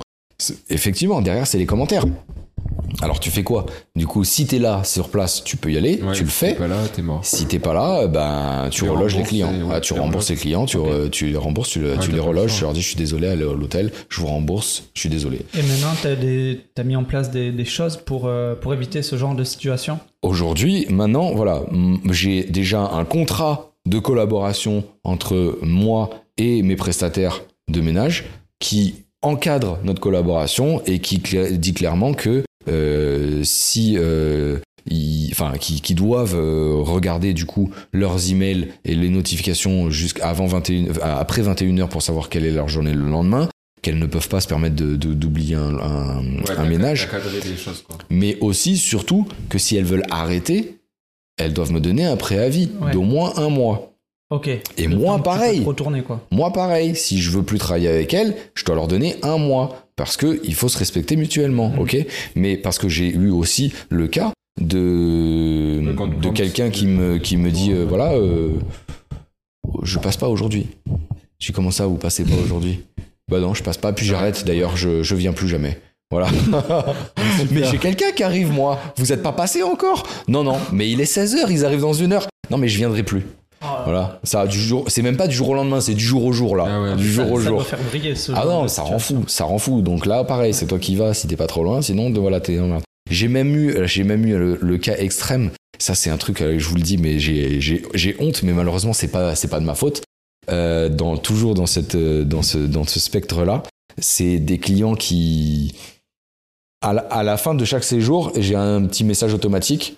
effectivement, 0.70 1.22
derrière, 1.22 1.46
c'est 1.48 1.58
les 1.58 1.66
commentaires. 1.66 2.06
Alors 3.02 3.20
tu 3.20 3.30
fais 3.32 3.44
quoi? 3.44 3.66
Du 3.96 4.08
coup, 4.08 4.24
si 4.24 4.46
t'es 4.48 4.60
là 4.60 4.84
sur 4.84 5.10
place, 5.10 5.44
tu 5.44 5.58
peux 5.58 5.72
y 5.72 5.78
aller, 5.78 6.02
Ouais, 6.02 6.14
tu 6.14 6.24
le 6.24 6.30
si 6.30 6.36
fais. 6.36 6.54
t'es 6.54 6.60
pas 6.60 6.68
là, 6.68 6.78
t'es 6.94 7.02
mort. 7.02 7.20
Si 7.24 7.46
t'es 7.46 7.60
pas 7.60 7.74
là, 7.74 8.08
ben 8.08 8.68
tu, 8.72 8.84
reloges 8.90 9.14
les 9.16 9.20
rembourses 9.24 9.30
clients. 9.30 9.48
ouais, 9.68 9.74
Ah, 9.76 9.80
tu 9.82 9.94
rembourses 9.94 10.30
les 10.30 10.36
reloges. 10.36 10.42
clients, 10.42 10.66
tu, 10.66 10.78
Ok. 10.78 10.88
re- 10.88 11.10
tu 11.10 11.28
les 11.28 11.38
rembourses, 11.38 11.70
tu, 11.70 11.80
le- 11.80 11.96
les 12.12 12.20
reloges, 12.20 12.56
tu 12.56 12.62
leur 12.64 12.74
dis 12.74 12.82
je 12.82 12.88
suis 12.88 12.96
désolé, 12.96 13.28
allez 13.28 13.44
à 13.44 13.54
l'hôtel, 13.54 13.92
je 14.10 14.20
vous 14.22 14.28
rembourse, 14.28 14.84
je 14.94 15.00
suis 15.02 15.10
désolé. 15.10 15.40
Et 15.58 15.62
maintenant, 15.62 15.94
t'as 16.02 16.16
des- 16.16 16.62
t'as 16.76 16.84
mis 16.84 16.96
en 16.96 17.04
place 17.04 17.32
des, 17.32 17.52
des 17.52 17.66
choses 17.66 17.98
pour, 17.98 18.24
euh, 18.28 18.56
pour 18.56 18.74
éviter 18.74 19.02
ce 19.02 19.16
genre 19.18 19.36
de 19.36 19.44
situation? 19.44 20.00
Aujourd'hui, 20.22 20.86
maintenant, 20.90 21.32
voilà, 21.34 21.64
j'ai 22.12 22.44
déjà 22.44 22.82
un 22.82 23.06
contrat 23.06 23.72
de 23.86 24.00
collaboration 24.00 24.84
entre 25.04 25.58
moi 25.62 26.10
et 26.38 26.62
mes 26.64 26.76
prestataires 26.76 27.42
de 27.70 27.82
ménage 27.82 28.26
qui 28.60 28.96
encadre 29.22 29.80
notre 29.84 30.00
collaboration 30.02 30.82
et 30.86 31.00
qui 31.00 31.18
dit 31.52 31.74
clairement 31.74 32.14
que 32.14 32.30
euh, 32.30 32.44
si 33.44 33.96
euh, 33.98 34.58
ils, 34.90 35.30
enfin, 35.32 35.54
qui, 35.60 35.82
qui 35.82 35.94
doivent 35.96 36.36
euh, 36.36 36.76
regarder 36.82 37.34
du 37.34 37.46
coup 37.46 37.70
leurs 37.92 38.32
emails 38.32 38.70
et 38.86 38.96
les 38.96 39.10
notifications 39.10 39.90
jusqu'à 39.90 40.30
avant 40.30 40.48
21, 40.48 40.86
euh, 40.88 40.94
après 41.02 41.42
21h 41.42 41.88
pour 41.90 42.02
savoir 42.02 42.30
quelle 42.30 42.46
est 42.46 42.52
leur 42.52 42.68
journée 42.70 42.94
le 42.94 43.08
lendemain, 43.08 43.50
qu'elles 43.82 44.00
ne 44.00 44.06
peuvent 44.08 44.30
pas 44.30 44.42
se 44.42 44.48
permettre 44.48 44.76
de- 44.76 44.96
de- 44.96 45.14
d'oublier 45.14 45.56
un, 45.56 45.78
un- 45.78 46.20
Ouais, 46.24 46.52
un 46.52 46.56
t'as- 46.56 46.64
ménage 46.66 47.08
t'as 47.10 47.18
cadré 47.20 47.40
des 47.40 47.56
choses, 47.58 47.82
quoi. 47.88 47.98
mais 48.10 48.38
aussi, 48.42 48.78
surtout, 48.78 49.28
que 49.50 49.58
si 49.58 49.76
elles 49.78 49.86
veulent 49.86 50.06
arrêter, 50.10 50.80
elles 51.38 51.54
doivent 51.54 51.72
me 51.72 51.80
donner 51.80 52.04
un 52.06 52.18
préavis 52.18 52.70
Ouais. 52.82 52.92
d'au 52.92 53.04
moins 53.04 53.34
un 53.38 53.50
mois. 53.50 53.86
Ok. 54.32 54.48
Et 54.48 54.62
Le 54.88 54.96
moi, 54.96 55.18
pareil. 55.24 55.64
Retourner, 55.64 56.04
quoi. 56.04 56.24
Moi, 56.32 56.52
pareil, 56.54 56.96
si 56.96 57.20
je 57.20 57.32
veux 57.32 57.42
plus 57.42 57.58
travailler 57.58 57.88
avec 57.88 58.14
elles, 58.14 58.36
je 58.54 58.64
dois 58.64 58.76
leur 58.76 58.88
donner 58.88 59.16
un 59.24 59.38
mois. 59.40 59.89
Parce 60.00 60.16
que 60.16 60.40
il 60.46 60.56
faut 60.56 60.70
se 60.70 60.78
respecter 60.78 61.18
mutuellement, 61.18 61.72
Mhm. 61.72 61.80
ok? 61.80 61.98
Mais 62.36 62.56
parce 62.56 62.78
que 62.80 62.88
j'ai 62.88 63.10
eu 63.10 63.32
aussi 63.32 63.74
le 63.90 64.08
cas 64.08 64.32
de, 64.62 65.82
de 66.22 66.30
quelqu'un 66.30 66.70
qui 66.70 66.88
me, 66.88 67.18
qui 67.18 67.36
me 67.36 67.52
dit, 67.52 67.74
euh, 67.74 67.84
voilà, 67.86 68.14
euh, 68.14 68.52
je 69.84 70.00
passe 70.00 70.16
pas 70.16 70.30
aujourd'hui. 70.30 70.68
J'ai 71.38 71.52
comment 71.52 71.72
ça, 71.72 71.86
vous 71.86 71.98
passez 71.98 72.24
pas 72.24 72.36
aujourd'hui? 72.42 72.80
Bah 73.30 73.42
non, 73.42 73.54
je 73.54 73.62
passe 73.62 73.78
pas, 73.78 73.92
puis 73.92 74.06
j'arrête. 74.06 74.46
D'ailleurs, 74.46 74.78
je, 74.78 75.04
je 75.04 75.16
viens 75.16 75.34
plus 75.34 75.50
jamais. 75.50 75.78
Voilà. 76.12 76.30
mais 77.52 77.66
j'ai 77.66 77.78
quelqu'un 77.78 78.12
qui 78.14 78.24
arrive, 78.24 78.52
moi. 78.54 78.80
Vous 78.96 79.12
êtes 79.12 79.22
pas 79.22 79.34
passé 79.34 79.64
encore? 79.64 80.08
Non, 80.30 80.46
non, 80.46 80.58
mais 80.72 80.90
il 80.90 81.02
est 81.02 81.14
16h, 81.14 81.52
ils 81.52 81.66
arrivent 81.66 81.82
dans 81.82 81.94
une 81.94 82.14
heure. 82.14 82.28
Non, 82.50 82.58
mais 82.58 82.70
je 82.70 82.78
viendrai 82.78 83.04
plus. 83.04 83.24
Voilà, 83.62 84.20
ça 84.24 84.48
du 84.48 84.60
jour, 84.60 84.86
c'est 84.88 85.02
même 85.02 85.18
pas 85.18 85.28
du 85.28 85.36
jour 85.36 85.50
au 85.50 85.54
lendemain, 85.54 85.82
c'est 85.82 85.94
du 85.94 86.04
jour 86.04 86.24
au 86.26 86.32
jour 86.32 86.56
là, 86.56 86.66
Ah 86.70 86.82
ouais, 86.82 86.96
du 86.96 87.08
Ça- 87.14 87.24
jour 87.26 87.32
au 87.34 87.40
ça 87.42 87.48
jour. 87.48 87.56
doit 87.58 87.66
faire 87.66 87.80
briller 87.90 88.16
ce 88.16 88.32
Ah 88.36 88.46
non, 88.46 88.68
ça 88.68 88.84
rend 88.84 89.00
fou, 89.00 89.24
ça 89.28 89.44
rend 89.44 89.58
fou. 89.60 89.82
Donc 89.82 90.06
là, 90.06 90.24
pareil, 90.24 90.54
c'est 90.54 90.66
toi 90.68 90.80
qui 90.80 90.96
vas 90.96 91.14
si 91.14 91.28
t'es 91.28 91.36
pas 91.36 91.48
trop 91.48 91.64
loin, 91.64 91.82
sinon 91.82 92.10
de- 92.10 92.20
voilà, 92.20 92.40
t'es 92.40 92.58
dans 92.58 92.68
merde. 92.68 92.84
J'ai 93.12 93.28
même 93.28 93.56
eu, 93.56 93.76
j'ai 93.88 94.04
même 94.04 94.26
eu 94.26 94.38
le, 94.38 94.60
le 94.62 94.78
cas 94.78 94.96
extrême. 94.98 95.52
Ça, 95.78 95.96
c'est 95.96 96.10
un 96.10 96.18
truc, 96.18 96.42
euh, 96.42 96.60
je 96.60 96.68
vous 96.70 96.76
le 96.76 96.82
dis, 96.82 96.98
mais 96.98 97.20
j'ai, 97.20 97.60
j'ai, 97.62 97.84
j'ai 97.94 98.16
honte, 98.20 98.44
mais 98.44 98.54
malheureusement, 98.54 98.94
c'est 98.94 99.08
pas, 99.08 99.36
c'est 99.36 99.48
pas 99.48 99.60
de 99.60 99.66
ma 99.66 99.76
faute. 99.76 100.04
Euh, 100.52 100.90
dans, 100.90 101.18
toujours 101.18 101.54
dans 101.54 101.66
cette, 101.66 101.96
euh, 101.96 102.24
dans 102.24 102.42
ce, 102.42 102.58
dans 102.58 102.84
ce 102.86 103.00
spectre-là, 103.00 103.64
c'est 103.98 104.40
des 104.40 104.58
clients 104.58 104.96
qui, 104.96 105.76
à 106.82 106.94
la, 106.94 107.02
à 107.02 107.24
la 107.24 107.38
fin 107.38 107.56
de 107.56 107.66
chaque 107.66 107.84
séjour, 107.84 108.32
j'ai 108.38 108.56
un 108.56 108.86
petit 108.86 109.04
message 109.04 109.34
automatique. 109.34 109.98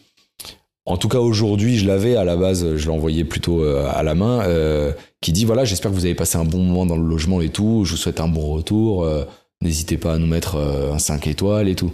En 0.85 0.97
tout 0.97 1.07
cas, 1.09 1.19
aujourd'hui, 1.19 1.77
je 1.77 1.85
l'avais 1.85 2.15
à 2.15 2.23
la 2.23 2.35
base, 2.35 2.75
je 2.75 2.87
l'envoyais 2.87 3.23
plutôt 3.23 3.63
euh, 3.63 3.87
à 3.93 4.01
la 4.03 4.15
main, 4.15 4.41
euh, 4.47 4.91
qui 5.21 5.31
dit 5.31 5.45
voilà, 5.45 5.63
j'espère 5.63 5.91
que 5.91 5.95
vous 5.95 6.05
avez 6.05 6.15
passé 6.15 6.37
un 6.37 6.45
bon 6.45 6.63
moment 6.63 6.85
dans 6.87 6.97
le 6.97 7.07
logement 7.07 7.39
et 7.41 7.49
tout. 7.49 7.83
Je 7.85 7.91
vous 7.91 7.97
souhaite 7.97 8.19
un 8.19 8.27
bon 8.27 8.47
retour. 8.53 9.03
euh, 9.03 9.23
N'hésitez 9.61 9.97
pas 9.97 10.15
à 10.15 10.17
nous 10.17 10.25
mettre 10.25 10.55
un 10.57 10.97
5 10.97 11.27
étoiles 11.27 11.69
et 11.69 11.75
tout. 11.75 11.93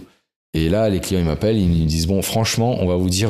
Et 0.54 0.70
là, 0.70 0.88
les 0.88 1.00
clients, 1.00 1.20
ils 1.20 1.26
m'appellent, 1.26 1.58
ils 1.58 1.68
me 1.68 1.84
disent 1.86 2.06
bon, 2.06 2.22
franchement, 2.22 2.78
on 2.80 2.86
va 2.86 2.96
vous 2.96 3.10
dire, 3.10 3.28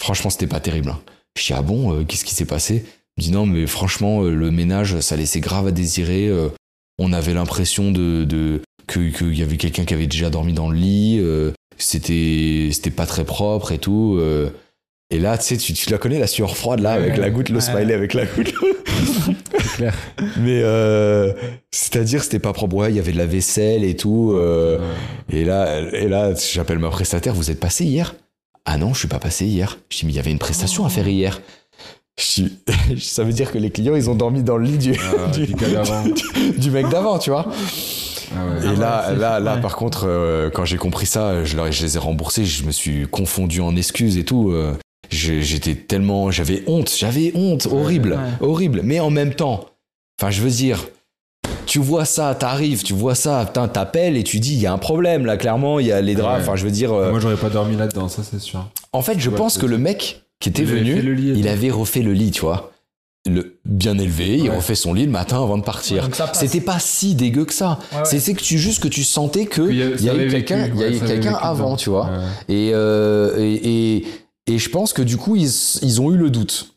franchement, 0.00 0.30
c'était 0.30 0.46
pas 0.46 0.58
terrible. 0.60 0.88
hein. 0.88 0.98
Je 1.38 1.44
dis 1.46 1.52
ah 1.52 1.60
bon, 1.60 2.02
qu'est-ce 2.06 2.24
qui 2.24 2.34
s'est 2.34 2.46
passé? 2.46 2.86
Il 3.18 3.20
me 3.20 3.24
dit 3.26 3.32
non, 3.32 3.44
mais 3.44 3.66
franchement, 3.66 4.22
le 4.22 4.50
ménage, 4.50 5.00
ça 5.00 5.16
laissait 5.16 5.40
grave 5.40 5.66
à 5.66 5.70
désirer. 5.70 6.30
on 6.98 7.12
avait 7.12 7.34
l'impression 7.34 7.90
de, 7.92 8.24
de 8.24 8.62
que- 8.86 9.10
qu'il 9.10 9.36
y 9.38 9.42
avait 9.42 9.58
quelqu'un 9.58 9.84
qui 9.84 9.92
avait 9.92 10.06
déjà 10.06 10.30
dormi 10.30 10.54
dans 10.54 10.70
le 10.70 10.78
lit. 10.78 11.20
C'était 11.78 12.68
c'était 12.72 12.90
pas 12.90 13.06
très 13.06 13.24
propre 13.24 13.72
et 13.72 13.78
tout. 13.78 14.16
euh. 14.20 14.50
et 15.10 15.18
là, 15.18 15.38
tu 15.38 15.44
sais, 15.44 15.56
tu, 15.56 15.72
tu 15.72 15.90
la 15.90 15.98
connais, 15.98 16.18
la 16.18 16.26
sueur 16.26 16.56
froide, 16.56 16.80
là, 16.80 16.92
avec 16.92 17.12
Ouais. 17.14 17.20
la 17.20 17.30
goutte, 17.30 17.48
le 17.48 17.56
Ouais. 17.56 17.60
smiley 17.60 17.94
avec 17.94 18.14
la 18.14 18.26
goutte. 18.26 18.52
C'est 19.56 19.76
clair. 19.76 19.94
Mais 20.38 20.60
euh, 20.62 21.32
c'est-à-dire, 21.70 22.22
c'était 22.24 22.38
pas 22.38 22.52
propre. 22.52 22.76
Ouais, 22.76 22.90
il 22.90 22.96
y 22.96 22.98
avait 22.98 23.12
de 23.12 23.18
la 23.18 23.26
vaisselle 23.26 23.84
et 23.84 23.94
tout. 23.96 24.32
euh, 24.34 24.78
et 25.30 25.44
là, 25.44 25.80
et 25.92 26.08
là 26.08 26.32
j'appelle 26.52 26.78
ma 26.78 26.88
prestataire. 26.90 27.34
Vous 27.34 27.50
êtes 27.50 27.60
passé 27.60 27.84
hier? 27.84 28.14
Ah 28.64 28.78
non, 28.78 28.94
je 28.94 29.00
suis 29.00 29.08
pas 29.08 29.18
passé 29.20 29.44
hier. 29.46 29.78
Je 29.90 29.98
dis, 29.98 30.06
mais 30.06 30.12
il 30.12 30.16
y 30.16 30.18
avait 30.18 30.30
une 30.32 30.38
prestation 30.38 30.84
à 30.84 30.88
faire 30.88 31.06
hier. 31.06 31.40
Je 32.18 32.44
ça 32.98 33.22
veut 33.22 33.32
dire 33.34 33.52
que 33.52 33.58
les 33.58 33.70
clients, 33.70 33.94
ils 33.94 34.08
ont 34.10 34.14
dormi 34.14 34.42
dans 34.42 34.56
le 34.56 34.64
lit 34.66 34.78
du, 34.78 34.94
Ah, 34.98 35.30
du 36.58 36.70
mec 36.70 36.88
d'avant, 36.88 37.18
tu 37.18 37.30
vois. 37.30 37.46
Ah 38.34 38.38
ouais. 38.46 38.66
Et 38.66 38.68
ouais, 38.70 38.76
là, 38.76 39.04
c'est- 39.08 39.16
là, 39.16 39.40
là, 39.40 39.54
ouais. 39.56 39.60
par 39.60 39.76
contre, 39.76 40.04
euh, 40.08 40.50
quand 40.50 40.64
j'ai 40.64 40.76
compris 40.78 41.06
ça, 41.06 41.44
je, 41.44 41.56
leur- 41.56 41.70
je 41.70 41.82
les 41.82 41.96
ai 41.96 41.98
remboursés. 41.98 42.44
Je 42.44 42.64
me 42.64 42.70
suis 42.72 43.06
confondu 43.08 43.60
en 43.60 43.76
excuses 43.76 44.16
et 44.18 44.24
tout. 44.24 44.50
euh, 44.50 44.74
J'étais 45.10 45.74
tellement, 45.76 46.32
j'avais 46.32 46.64
honte, 46.66 46.92
j'avais 46.98 47.30
honte, 47.36 47.68
horrible, 47.70 48.12
ouais. 48.14 48.46
horrible. 48.48 48.80
Mais 48.82 48.98
en 48.98 49.10
même 49.10 49.34
temps, 49.34 49.66
enfin, 50.20 50.32
je 50.32 50.42
veux 50.42 50.50
dire, 50.50 50.84
tu 51.64 51.78
vois 51.78 52.04
ça, 52.04 52.34
t'arrives, 52.34 52.82
tu 52.82 52.92
vois 52.92 53.14
ça, 53.14 53.44
putain, 53.46 53.68
t'appelles 53.68 54.16
et 54.16 54.24
tu 54.24 54.40
dis, 54.40 54.54
il 54.54 54.60
y 54.60 54.66
a 54.66 54.72
un 54.72 54.78
problème 54.78 55.24
là, 55.24 55.36
clairement, 55.36 55.78
il 55.78 55.86
y 55.86 55.92
a 55.92 56.00
les 56.00 56.14
draps. 56.16 56.38
Ouais. 56.38 56.42
Enfin, 56.42 56.56
je 56.56 56.64
veux 56.64 56.72
dire, 56.72 56.92
euh, 56.92 57.10
Moi, 57.12 57.20
j'aurais 57.20 57.36
pas 57.36 57.50
dormi 57.50 57.76
là-dedans, 57.76 58.08
ça, 58.08 58.22
c'est 58.28 58.40
sûr. 58.40 58.68
en 58.92 59.02
fait, 59.02 59.18
je 59.20 59.30
pense 59.30 59.58
que 59.58 59.66
le 59.66 59.78
mec 59.78 60.22
qui 60.40 60.48
était 60.48 60.62
Il 60.62 60.68
venu, 60.68 61.32
il 61.36 61.46
avait 61.48 61.70
refait 61.70 62.02
le 62.02 62.12
lit, 62.12 62.32
tu 62.32 62.40
vois. 62.40 62.72
Le, 63.26 63.58
bien 63.64 63.98
élevé, 63.98 64.36
il 64.38 64.48
Ouais. 64.50 64.56
refait 64.56 64.74
son 64.74 64.94
lit 64.94 65.04
le 65.04 65.10
matin 65.10 65.42
avant 65.42 65.58
de 65.58 65.62
partir. 65.64 66.04
Ouais. 66.04 66.26
C'était 66.32 66.60
pas 66.60 66.78
si 66.78 67.14
dégueu 67.14 67.44
que 67.44 67.52
ça. 67.52 67.78
Ouais. 67.92 68.04
C'est 68.04 68.34
que 68.34 68.40
tu 68.42 68.56
juste 68.58 68.82
que 68.82 68.88
tu 68.88 69.02
sentais 69.04 69.46
que 69.46 69.62
euh, 69.62 69.72
il 69.72 70.04
y 70.04 70.08
a 70.10 70.14
eu 70.14 70.20
avait 70.20 70.28
quelqu'un, 70.28 70.66
il 70.66 70.80
y 70.80 70.84
avait 70.84 71.00
quelqu'un 71.00 71.34
avant, 71.34 71.64
dedans. 71.66 71.76
tu 71.76 71.90
vois. 71.90 72.10
Et, 72.48 72.70
euh, 72.72 73.36
et, 73.38 73.96
et 73.96 74.04
et 74.48 74.58
je 74.58 74.70
pense 74.70 74.92
que 74.92 75.02
du 75.02 75.16
coup 75.16 75.34
ils, 75.34 75.50
ils 75.82 76.00
ont 76.00 76.12
eu 76.12 76.16
le 76.16 76.30
doute. 76.30 76.72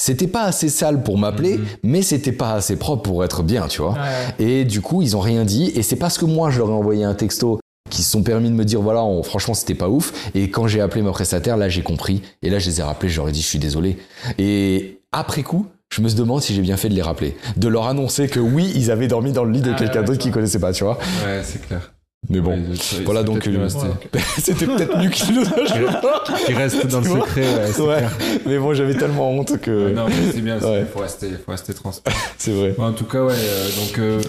C'était 0.00 0.28
pas 0.28 0.44
assez 0.44 0.68
sale 0.68 1.02
pour 1.02 1.18
m'appeler, 1.18 1.58
Mhm. 1.58 1.66
mais 1.82 2.02
c'était 2.02 2.30
pas 2.30 2.52
assez 2.52 2.76
propre 2.76 3.02
pour 3.02 3.24
être 3.24 3.42
bien, 3.42 3.66
tu 3.66 3.80
vois. 3.82 3.94
Ouais. 4.38 4.44
Et 4.60 4.64
du 4.64 4.80
coup, 4.80 5.02
ils 5.02 5.16
ont 5.16 5.20
rien 5.20 5.44
dit. 5.44 5.72
Et 5.74 5.82
c'est 5.82 5.96
parce 5.96 6.16
que 6.18 6.24
moi, 6.24 6.50
je 6.50 6.58
leur 6.58 6.68
ai 6.68 6.72
envoyé 6.72 7.02
un 7.02 7.14
texto 7.14 7.58
qui 7.90 8.04
se 8.04 8.10
sont 8.12 8.22
permis 8.22 8.48
de 8.48 8.54
me 8.54 8.64
dire 8.64 8.80
voilà, 8.80 9.02
on- 9.02 9.24
franchement, 9.24 9.54
c'était 9.54 9.74
pas 9.74 9.88
ouf. 9.88 10.12
Et 10.36 10.50
quand 10.50 10.68
j'ai 10.68 10.80
appelé 10.80 11.02
ma 11.02 11.10
prestataire, 11.10 11.56
là, 11.56 11.68
j'ai 11.68 11.82
compris. 11.82 12.22
Et 12.42 12.50
là, 12.50 12.60
je 12.60 12.70
les 12.70 12.78
ai 12.78 12.82
rappelés, 12.84 13.08
je 13.10 13.16
leur 13.16 13.28
ai 13.28 13.32
dit 13.32 13.42
je 13.42 13.48
suis 13.48 13.58
désolé. 13.58 13.96
Et 14.38 15.00
après 15.10 15.42
coup, 15.42 15.66
je 15.90 16.02
me 16.02 16.10
demande 16.10 16.42
si 16.42 16.54
j'ai 16.54 16.62
bien 16.62 16.76
fait 16.76 16.88
de 16.88 16.94
les 16.94 17.02
rappeler. 17.02 17.36
De 17.56 17.68
leur 17.68 17.86
annoncer 17.86 18.28
que 18.28 18.40
oui, 18.40 18.70
ils 18.74 18.90
avaient 18.90 19.08
dormi 19.08 19.32
dans 19.32 19.44
le 19.44 19.52
lit 19.52 19.62
de 19.62 19.70
Ah, 19.72 19.78
quelqu'un 19.78 20.00
ouais, 20.00 20.06
d'autre 20.06 20.18
qu'ils 20.18 20.32
connaissaient 20.32 20.58
pas, 20.60 20.72
tu 20.72 20.84
vois. 20.84 20.98
Ouais, 21.24 21.40
c'est 21.42 21.66
clair. 21.66 21.92
Mais 22.28 22.40
bon. 22.40 22.50
Ouais, 22.50 22.74
voilà 23.04 23.22
donc, 23.22 23.46
euh. 23.46 23.68
C'était 24.38 24.66
peut-être 24.66 24.98
mieux 24.98 25.08
qu'il 25.08 25.34
nous 25.36 25.46
a 25.46 26.36
Qui 26.46 26.52
reste 26.52 26.86
dans 26.88 26.98
le 27.00 27.04
secret, 27.08 27.40
ouais, 27.42 27.70
c'est 27.72 27.80
Ouais. 27.80 28.02
Mais 28.44 28.58
bon, 28.58 28.74
j'avais 28.74 28.94
tellement 28.94 29.30
honte 29.30 29.58
que. 29.60 29.92
Non, 29.92 30.06
mais 30.08 30.14
c'est 30.32 30.40
bien, 30.40 30.58
Ouais. 30.58 30.80
il 30.80 30.86
faut 30.86 30.98
rester, 30.98 31.28
faut 31.44 31.52
rester 31.52 31.72
transparent. 31.74 32.16
C'est 32.38 32.50
vrai. 32.50 32.74
Bon, 32.76 32.84
en 32.86 32.92
tout 32.92 33.04
cas, 33.04 33.22
ouais, 33.24 33.32
euh, 33.36 33.68
donc 33.76 33.98
euh, 33.98 34.20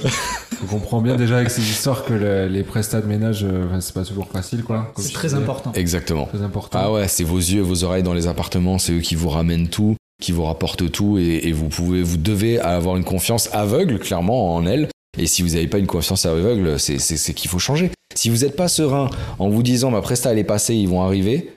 on 0.63 0.67
comprend 0.67 1.01
bien 1.01 1.15
déjà 1.15 1.37
avec 1.37 1.49
ces 1.49 1.61
histoires 1.63 2.05
que 2.05 2.13
le- 2.13 2.47
les 2.47 2.63
prestats 2.63 3.01
de 3.01 3.07
ménage, 3.07 3.43
euh, 3.43 3.65
enfin, 3.67 3.81
c'est 3.81 3.93
pas 3.93 4.03
toujours 4.05 4.27
facile, 4.31 4.63
quoi. 4.63 4.93
C'est 4.97 5.11
très 5.11 5.27
disais. 5.29 5.39
important. 5.41 5.71
Exactement. 5.73 6.25
Très 6.27 6.43
important. 6.43 6.79
Ah 6.81 6.91
ouais, 6.91 7.07
c'est 7.07 7.23
vos 7.23 7.37
yeux, 7.37 7.61
vos 7.61 7.83
oreilles 7.83 8.03
dans 8.03 8.13
les 8.13 8.27
appartements, 8.27 8.77
c'est 8.77 8.93
eux 8.93 8.99
qui 9.01 9.15
vous 9.15 9.29
ramènent 9.29 9.67
tout, 9.67 9.95
qui 10.19 10.31
vous 10.31 10.43
rapportent 10.43 10.91
tout, 10.91 11.17
et, 11.17 11.41
et 11.43 11.51
vous 11.51 11.69
pouvez, 11.69 12.03
vous 12.03 12.17
devez 12.17 12.59
avoir 12.59 12.97
une 12.97 13.03
confiance 13.03 13.49
aveugle, 13.53 13.99
clairement, 13.99 14.55
en 14.55 14.65
elles. 14.65 14.89
Et 15.17 15.27
si 15.27 15.41
vous 15.41 15.49
n'avez 15.49 15.67
pas 15.67 15.79
une 15.79 15.87
confiance 15.87 16.25
aveugle, 16.25 16.79
c'est, 16.79 16.97
qu'il 17.33 17.49
faut 17.49 17.59
changer. 17.59 17.91
Si 18.15 18.29
vous 18.29 18.37
n'êtes 18.37 18.55
pas 18.55 18.67
serein 18.67 19.09
en 19.37 19.49
vous 19.49 19.63
disant 19.63 19.91
ma 19.91 20.01
presta 20.01 20.31
elle 20.31 20.37
est 20.39 20.43
passée, 20.43 20.75
ils 20.75 20.87
vont 20.87 21.01
arriver, 21.01 21.51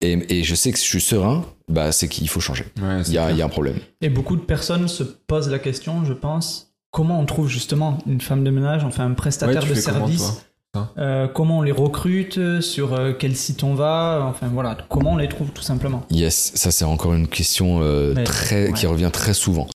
et, 0.00 0.38
et 0.38 0.44
je 0.44 0.54
sais 0.54 0.70
que 0.70 0.78
je 0.78 0.82
suis 0.84 1.00
serein, 1.00 1.44
bah 1.68 1.92
c'est 1.92 2.08
qu'il 2.08 2.28
faut 2.28 2.40
changer. 2.40 2.64
Ouais, 2.80 3.02
Il 3.06 3.12
y 3.12 3.18
a, 3.18 3.24
clair. 3.24 3.30
il 3.30 3.38
y 3.38 3.42
a 3.42 3.44
un 3.44 3.48
problème. 3.48 3.78
Et 4.00 4.08
beaucoup 4.08 4.36
de 4.36 4.42
personnes 4.42 4.86
se 4.86 5.02
posent 5.02 5.50
la 5.50 5.58
question, 5.58 6.04
je 6.04 6.12
pense, 6.12 6.72
comment 6.92 7.20
on 7.20 7.26
trouve 7.26 7.48
justement 7.48 7.98
une 8.06 8.20
femme 8.20 8.44
de 8.44 8.50
ménage, 8.50 8.84
enfin 8.84 9.06
un 9.06 9.14
prestataire 9.14 9.66
de 9.66 9.74
service 9.74 10.46
Euh, 10.96 11.26
comment 11.28 11.58
on 11.58 11.62
les 11.62 11.72
recrute, 11.72 12.60
sur 12.60 12.94
euh, 12.94 13.12
quel 13.18 13.34
site 13.36 13.62
on 13.62 13.74
va, 13.74 14.24
enfin 14.28 14.48
voilà, 14.52 14.76
comment 14.88 15.12
on 15.12 15.16
les 15.16 15.28
trouve 15.28 15.50
tout 15.50 15.62
simplement. 15.62 16.02
Yes, 16.10 16.52
ça 16.54 16.70
c'est 16.70 16.84
encore 16.84 17.14
une 17.14 17.28
question 17.28 17.80
euh, 17.82 18.12
Mais, 18.14 18.24
très, 18.24 18.72
qui 18.72 18.86
revient 18.86 19.10
très 19.12 19.34
souvent. 19.34 19.66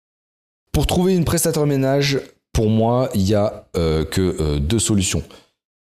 Pour 0.71 0.87
trouver 0.87 1.15
une 1.15 1.25
prestataire 1.25 1.65
ménage, 1.65 2.19
pour 2.51 2.69
moi, 2.69 3.09
il 3.15 3.21
y 3.21 3.33
a 3.33 3.65
euh, 3.75 4.05
que 4.05 4.21
euh, 4.39 4.59
deux 4.59 4.79
solutions. 4.79 5.23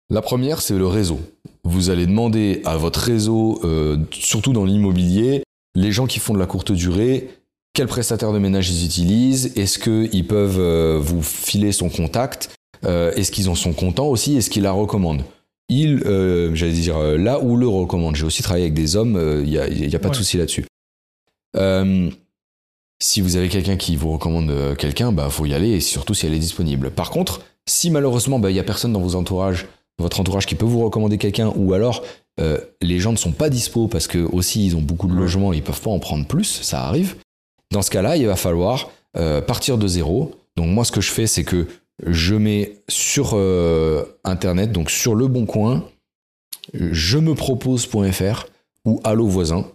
La 0.10 0.22
première, 0.22 0.62
c'est 0.62 0.78
le 0.78 0.88
réseau. 0.88 1.20
Vous 1.64 1.90
allez 1.90 2.06
demander 2.06 2.62
à 2.66 2.78
votre 2.78 3.00
réseau, 3.00 3.60
euh, 3.64 3.98
surtout 4.12 4.54
dans 4.54 4.66
l'immobilier, 4.66 5.44
les 5.76 5.92
gens 5.92 6.08
qui 6.08 6.20
font 6.20 6.34
de 6.34 6.40
la 6.40 6.46
courte 6.46 6.72
durée, 6.72 7.30
quel 7.74 7.88
prestataire 7.88 8.32
de 8.32 8.40
ménage 8.40 8.72
ils 8.72 8.86
utilisent, 8.86 9.52
est-ce 9.56 9.78
qu'ils 9.78 10.26
peuvent 10.26 10.60
euh, 10.60 11.00
vous 11.00 11.22
filer 11.22 11.72
son 11.72 11.90
contact, 11.90 12.50
euh, 12.86 13.12
est-ce 13.14 13.32
qu'ils 13.32 13.50
en 13.50 13.56
sont 13.56 13.74
contents 13.74 14.08
aussi, 14.08 14.38
est-ce 14.38 14.50
qu'ils 14.50 14.64
la 14.64 14.72
recommandent 14.72 15.24
il, 15.70 16.04
euh, 16.06 16.56
j'allais 16.56 16.72
dire, 16.72 16.96
euh, 16.96 17.18
là 17.18 17.42
où 17.42 17.58
le 17.58 17.68
recommande. 17.68 18.16
J'ai 18.16 18.24
aussi 18.24 18.42
travaillé 18.42 18.64
avec 18.64 18.74
des 18.74 18.96
hommes, 18.96 19.42
il 19.44 19.50
n'y 19.50 19.58
a, 19.58 19.68
y 19.68 19.96
a 19.96 20.00
pas 20.00 20.08
de 20.08 20.16
souci 20.16 20.38
là-dessus. 20.38 20.66
Si 23.00 23.22
vous 23.22 23.36
avez 23.36 23.50
quelqu'un 23.50 23.76
qui 23.76 23.98
vous 23.98 24.14
recommande 24.14 24.76
quelqu'un, 24.78 25.12
bah 25.12 25.30
faut 25.30 25.46
y 25.46 25.54
aller 25.54 25.72
et 25.72 25.82
surtout 25.82 26.14
si 26.14 26.26
elle 26.26 26.34
est 26.34 26.40
disponible. 26.40 26.90
Par 26.90 27.10
contre, 27.12 27.42
si 27.68 27.92
malheureusement 27.92 28.42
il 28.48 28.56
y 28.56 28.60
a 28.60 28.64
personne 28.64 28.94
dans 28.94 29.02
vos 29.02 29.16
entourages, 29.16 29.68
votre 30.00 30.20
entourage 30.20 30.46
qui 30.46 30.56
peut 30.56 30.66
vous 30.66 30.84
recommander 30.84 31.18
quelqu'un, 31.18 31.52
ou 31.56 31.74
alors 31.74 32.04
euh, 32.40 32.60
les 32.82 33.00
gens 33.00 33.12
ne 33.12 33.18
sont 33.18 33.32
pas 33.32 33.50
dispo 33.50 33.88
parce 33.88 34.08
que 34.08 34.20
aussi 34.20 34.66
ils 34.66 34.76
ont 34.76 34.82
beaucoup 34.82 35.08
de 35.08 35.14
logements, 35.14 35.54
ils 35.54 35.64
peuvent 35.64 35.82
pas 35.82 35.90
en 35.90 36.00
prendre 36.00 36.26
plus, 36.26 36.62
ça 36.62 36.84
arrive. 36.84 37.16
Dans 37.72 37.82
ce 37.82 37.90
cas-là, 37.90 38.16
il 38.16 38.28
va 38.28 38.36
falloir 38.36 38.92
euh, 39.18 39.42
partir 39.42 39.78
de 39.78 39.88
zéro. 39.88 40.36
Donc 40.56 40.68
moi, 40.68 40.86
ce 40.86 40.92
que 40.92 41.02
je 41.02 41.12
fais, 41.12 41.28
c'est 41.28 41.44
que 41.44 41.68
je 42.06 42.36
mets 42.36 42.80
sur 42.88 43.32
euh, 43.34 44.04
internet, 44.24 44.72
donc 44.72 44.90
sur 44.92 45.16
le 45.16 45.28
bon 45.28 45.46
coin, 45.46 45.86
je 46.74 47.18
me 47.18 47.34
propose.fr 47.34 48.46
ou 48.86 49.02
Allo 49.04 49.28
voisin. 49.28 49.66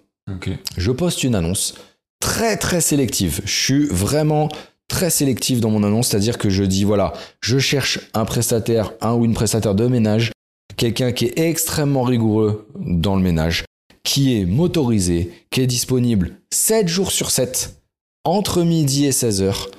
Je 0.77 0.93
poste 0.93 1.25
une 1.25 1.35
annonce 1.35 1.75
très 2.21 2.57
très 2.57 2.81
sélective. 2.81 3.41
Je 3.45 3.51
suis 3.51 3.87
vraiment 3.87 4.49
très 4.89 5.11
sélectif 5.11 5.61
dans 5.61 5.71
mon 5.71 5.83
annonce, 5.83 6.09
c'est-à-dire 6.09 6.39
que 6.39 6.51
je 6.51 6.65
dis 6.65 6.85
voilà, 6.85 7.13
je 7.41 7.59
cherche 7.59 7.99
un 8.15 8.25
prestataire, 8.25 8.93
un 9.01 9.15
ou 9.15 9.25
une 9.25 9.35
prestataire 9.35 9.75
de 9.75 9.87
ménage, 9.87 10.33
quelqu'un 10.77 11.13
qui 11.13 11.27
est 11.27 11.39
extrêmement 11.39 12.03
rigoureux 12.03 12.69
dans 12.77 13.17
le 13.17 13.23
ménage, 13.23 13.65
qui 14.05 14.39
est 14.39 14.45
motorisé, 14.45 15.33
qui 15.51 15.61
est 15.61 15.67
disponible 15.67 16.37
7 16.53 16.89
jours 16.89 17.11
sur 17.11 17.31
7, 17.31 17.83
entre 18.25 18.63
midi 18.63 19.07
et 19.07 19.13
16 19.13 19.43
heures. 19.43 19.71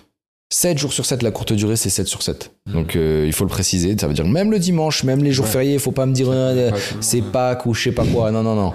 7 0.53 0.77
jours 0.77 0.93
sur 0.93 1.03
7, 1.03 1.23
la 1.23 1.31
courte 1.31 1.51
durée, 1.51 1.75
c'est 1.75 1.89
7 1.89 2.07
sur 2.07 2.21
7. 2.21 2.51
Mhm. 2.67 2.73
Donc 2.73 2.95
euh, 2.95 3.23
il 3.25 3.33
faut 3.33 3.43
le 3.43 3.49
préciser, 3.49 3.95
ça 3.99 4.07
veut 4.07 4.13
dire 4.13 4.27
même 4.27 4.51
le 4.51 4.59
dimanche, 4.59 5.03
même 5.03 5.23
les 5.23 5.31
jours 5.31 5.45
Ouais. 5.45 5.51
fériés, 5.51 5.73
il 5.73 5.79
faut 5.79 5.91
pas 5.91 6.05
me 6.05 6.13
dire 6.13 6.27
euh, 6.29 6.69
c'est. 7.01 7.23
Pâques 7.23 7.65
ou 7.65 7.73
je 7.73 7.85
sais 7.85 7.91
pas 7.91 8.05
quoi. 8.05 8.29
Non, 8.29 8.43
non, 8.43 8.53
non. 8.53 8.73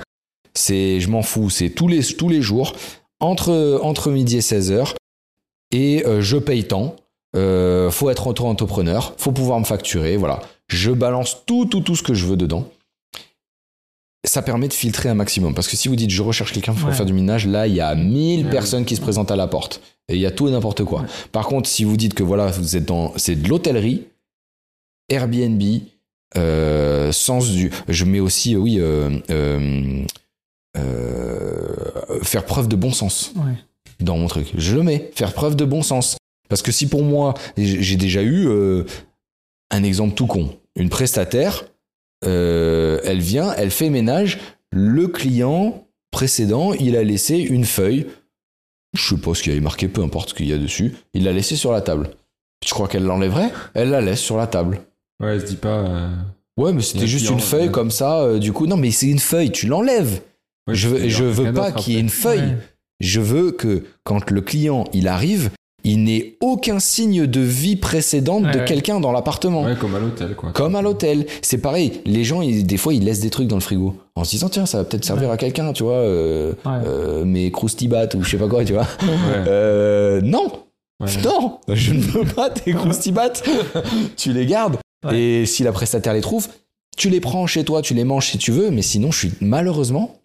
C'est, 0.54 0.98
je 0.98 1.08
m'en 1.08 1.22
fous. 1.22 1.50
C'est 1.50 1.70
tous 1.70 1.86
les, 1.86 2.02
tous 2.02 2.28
les 2.28 2.42
jours, 2.42 2.72
entre, 3.20 3.78
entre 3.84 4.10
midi 4.10 4.38
et 4.38 4.40
16h. 4.40 4.94
Et 5.70 6.04
euh, 6.04 6.20
je 6.20 6.36
paye 6.36 6.64
tant. 6.64 6.96
Faut 7.34 8.10
être 8.10 8.26
auto-entrepreneur. 8.26 9.14
Faut 9.16 9.30
pouvoir 9.30 9.60
me 9.60 9.64
facturer. 9.64 10.16
Voilà. 10.16 10.40
Je 10.66 10.90
balance 10.90 11.44
tout, 11.46 11.66
tout, 11.66 11.80
tout 11.80 11.94
ce 11.94 12.02
que 12.02 12.12
je 12.12 12.26
veux 12.26 12.36
dedans. 12.36 12.66
Ça 14.28 14.42
permet 14.42 14.68
de 14.68 14.72
filtrer 14.72 15.08
un 15.08 15.14
maximum. 15.14 15.54
Parce 15.54 15.68
que 15.68 15.76
si 15.76 15.88
vous 15.88 15.96
dites 15.96 16.10
je 16.10 16.22
recherche 16.22 16.52
quelqu'un 16.52 16.72
pour 16.74 16.88
Ouais. 16.88 16.94
faire 16.94 17.06
du 17.06 17.12
minage, 17.12 17.46
là, 17.46 17.66
il 17.66 17.74
y 17.74 17.80
a 17.80 17.94
1000 17.94 18.44
Ouais. 18.46 18.50
personnes 18.50 18.84
qui 18.84 18.94
se 18.96 19.00
présentent 19.00 19.30
à 19.30 19.36
la 19.36 19.46
porte. 19.46 19.80
Et 20.08 20.14
il 20.14 20.20
y 20.20 20.26
a 20.26 20.30
tout 20.30 20.48
et 20.48 20.50
n'importe 20.50 20.84
quoi. 20.84 21.04
Par 21.32 21.46
contre, 21.46 21.68
si 21.68 21.84
vous 21.84 21.96
dites 21.96 22.14
que 22.14 22.22
voilà, 22.22 22.46
vous 22.46 22.76
êtes 22.76 22.86
dans. 22.86 23.12
C'est 23.16 23.34
de 23.36 23.46
l'hôtellerie, 23.48 24.04
Airbnb, 25.10 25.62
euh, 26.36 27.12
sens 27.12 27.50
du. 27.50 27.70
Je 27.88 28.04
mets 28.04 28.20
aussi, 28.20 28.56
oui, 28.56 28.76
euh, 28.78 29.18
euh, 30.76 31.64
faire 32.22 32.44
preuve 32.44 32.68
de 32.68 32.76
bon 32.76 32.92
sens 32.92 33.32
dans 34.00 34.16
mon 34.16 34.26
truc. 34.28 34.52
Je 34.56 34.74
le 34.74 34.82
mets, 34.82 35.10
faire 35.14 35.32
preuve 35.32 35.56
de 35.56 35.64
bon 35.64 35.82
sens. 35.82 36.16
Parce 36.48 36.62
que 36.62 36.72
si 36.72 36.86
pour 36.88 37.02
moi, 37.02 37.34
j'ai 37.56 37.96
déjà 37.96 38.22
eu 38.22 38.48
un 39.70 39.82
exemple 39.82 40.14
tout 40.14 40.26
con, 40.26 40.56
une 40.76 40.88
prestataire, 40.88 41.64
euh, 42.24 42.98
elle 43.04 43.20
vient, 43.20 43.52
elle 43.56 43.70
fait 43.70 43.90
ménage, 43.90 44.38
le 44.72 45.06
client 45.08 45.86
précédent, 46.10 46.72
il 46.72 46.96
a 46.96 47.02
laissé 47.04 47.36
une 47.38 47.64
feuille, 47.64 48.06
je 48.96 49.14
sais 49.14 49.20
pas 49.20 49.34
ce 49.34 49.42
qu'il 49.42 49.52
y 49.52 49.54
avait 49.54 49.62
marqué, 49.64 49.88
peu 49.88 50.02
importe 50.02 50.30
ce 50.30 50.34
qu'il 50.34 50.46
y 50.46 50.52
a 50.52 50.58
dessus, 50.58 50.94
il 51.14 51.24
l'a 51.24 51.32
laissé 51.32 51.56
sur 51.56 51.72
la 51.72 51.80
table. 51.80 52.10
Tu 52.64 52.72
crois 52.74 52.88
qu'elle 52.88 53.04
l'enlèverait? 53.04 53.50
Elle 53.74 53.90
la 53.90 54.00
laisse 54.00 54.20
sur 54.20 54.36
la 54.36 54.46
table. 54.48 54.80
Ouais, 55.22 55.34
elle 55.34 55.40
se 55.40 55.46
dit 55.46 55.56
pas. 55.56 55.68
euh, 55.86 56.10
Ouais, 56.56 56.72
mais 56.72 56.82
c'était 56.82 57.06
juste 57.06 57.26
client, 57.26 57.38
une 57.38 57.44
feuille 57.44 57.66
ouais. 57.66 57.72
comme 57.72 57.92
ça, 57.92 58.22
euh, 58.22 58.38
du 58.40 58.52
coup. 58.52 58.66
Non, 58.66 58.76
mais 58.76 58.90
c'est 58.90 59.06
une 59.06 59.20
feuille, 59.20 59.52
tu 59.52 59.68
l'enlèves. 59.68 60.20
ouais, 60.66 60.74
je 60.74 60.88
veux, 60.88 61.08
je 61.08 61.22
veux 61.24 61.52
pas 61.52 61.70
qu'il 61.70 61.94
y 61.94 61.96
ait 61.98 62.00
une 62.00 62.08
feuille. 62.08 62.40
Ouais. 62.40 62.56
Je 62.98 63.20
veux 63.20 63.52
que 63.52 63.84
quand 64.02 64.28
le 64.32 64.40
client 64.40 64.84
il 64.92 65.06
arrive, 65.06 65.50
il 65.84 66.02
n'ait 66.04 66.36
aucun 66.40 66.80
signe 66.80 67.26
de 67.26 67.40
vie 67.40 67.76
précédente 67.76 68.44
Ouais, 68.44 68.52
de 68.52 68.58
ouais. 68.58 68.64
quelqu'un 68.64 69.00
dans 69.00 69.12
l'appartement. 69.12 69.62
Ouais, 69.64 69.76
comme 69.76 69.94
à 69.94 69.98
l'hôtel, 70.00 70.34
quoi. 70.34 70.50
Comme 70.52 70.74
à 70.76 70.82
l'hôtel. 70.82 71.26
C'est 71.42 71.58
pareil. 71.58 72.00
Les 72.04 72.24
gens, 72.24 72.42
ils- 72.42 72.66
des 72.66 72.76
fois, 72.76 72.92
ils 72.94 73.04
laissent 73.04 73.20
des 73.20 73.30
trucs 73.30 73.46
dans 73.48 73.56
le 73.56 73.60
frigo 73.62 73.94
en 74.16 74.24
se 74.24 74.30
disant 74.30 74.48
tiens, 74.48 74.66
ça 74.66 74.78
va 74.78 74.84
peut-être 74.84 75.04
servir 75.04 75.28
Ouais. 75.28 75.34
à 75.34 75.36
quelqu'un, 75.36 75.72
tu 75.72 75.84
vois, 75.84 75.92
euh, 75.94 76.52
Ouais. 76.64 76.72
euh, 76.86 77.24
mes 77.24 77.50
croustibat 77.52 78.08
ou 78.16 78.22
je 78.24 78.30
sais 78.30 78.36
pas 78.38 78.48
quoi, 78.48 78.64
tu 78.64 78.72
vois. 78.72 78.82
Ouais, 78.82 79.08
Euh, 79.48 80.20
non, 80.20 80.50
ouais. 81.00 81.08
non, 81.24 81.58
je 81.68 81.94
ne 81.94 82.00
veux 82.00 82.24
pas 82.24 82.50
tes 82.50 82.72
croustibat. 82.72 83.30
tu 84.16 84.32
les 84.32 84.46
gardes. 84.46 84.76
Ouais. 85.06 85.18
Et 85.18 85.46
si 85.46 85.62
la 85.62 85.70
prestataire 85.72 86.12
les 86.12 86.20
trouve, 86.20 86.48
tu 86.96 87.08
les 87.08 87.20
prends 87.20 87.46
chez 87.46 87.62
toi, 87.64 87.82
tu 87.82 87.94
les 87.94 88.02
manges 88.04 88.26
si 88.30 88.38
tu 88.38 88.50
veux, 88.50 88.70
mais 88.72 88.82
sinon, 88.82 89.12
je 89.12 89.18
suis 89.28 89.32
malheureusement, 89.40 90.16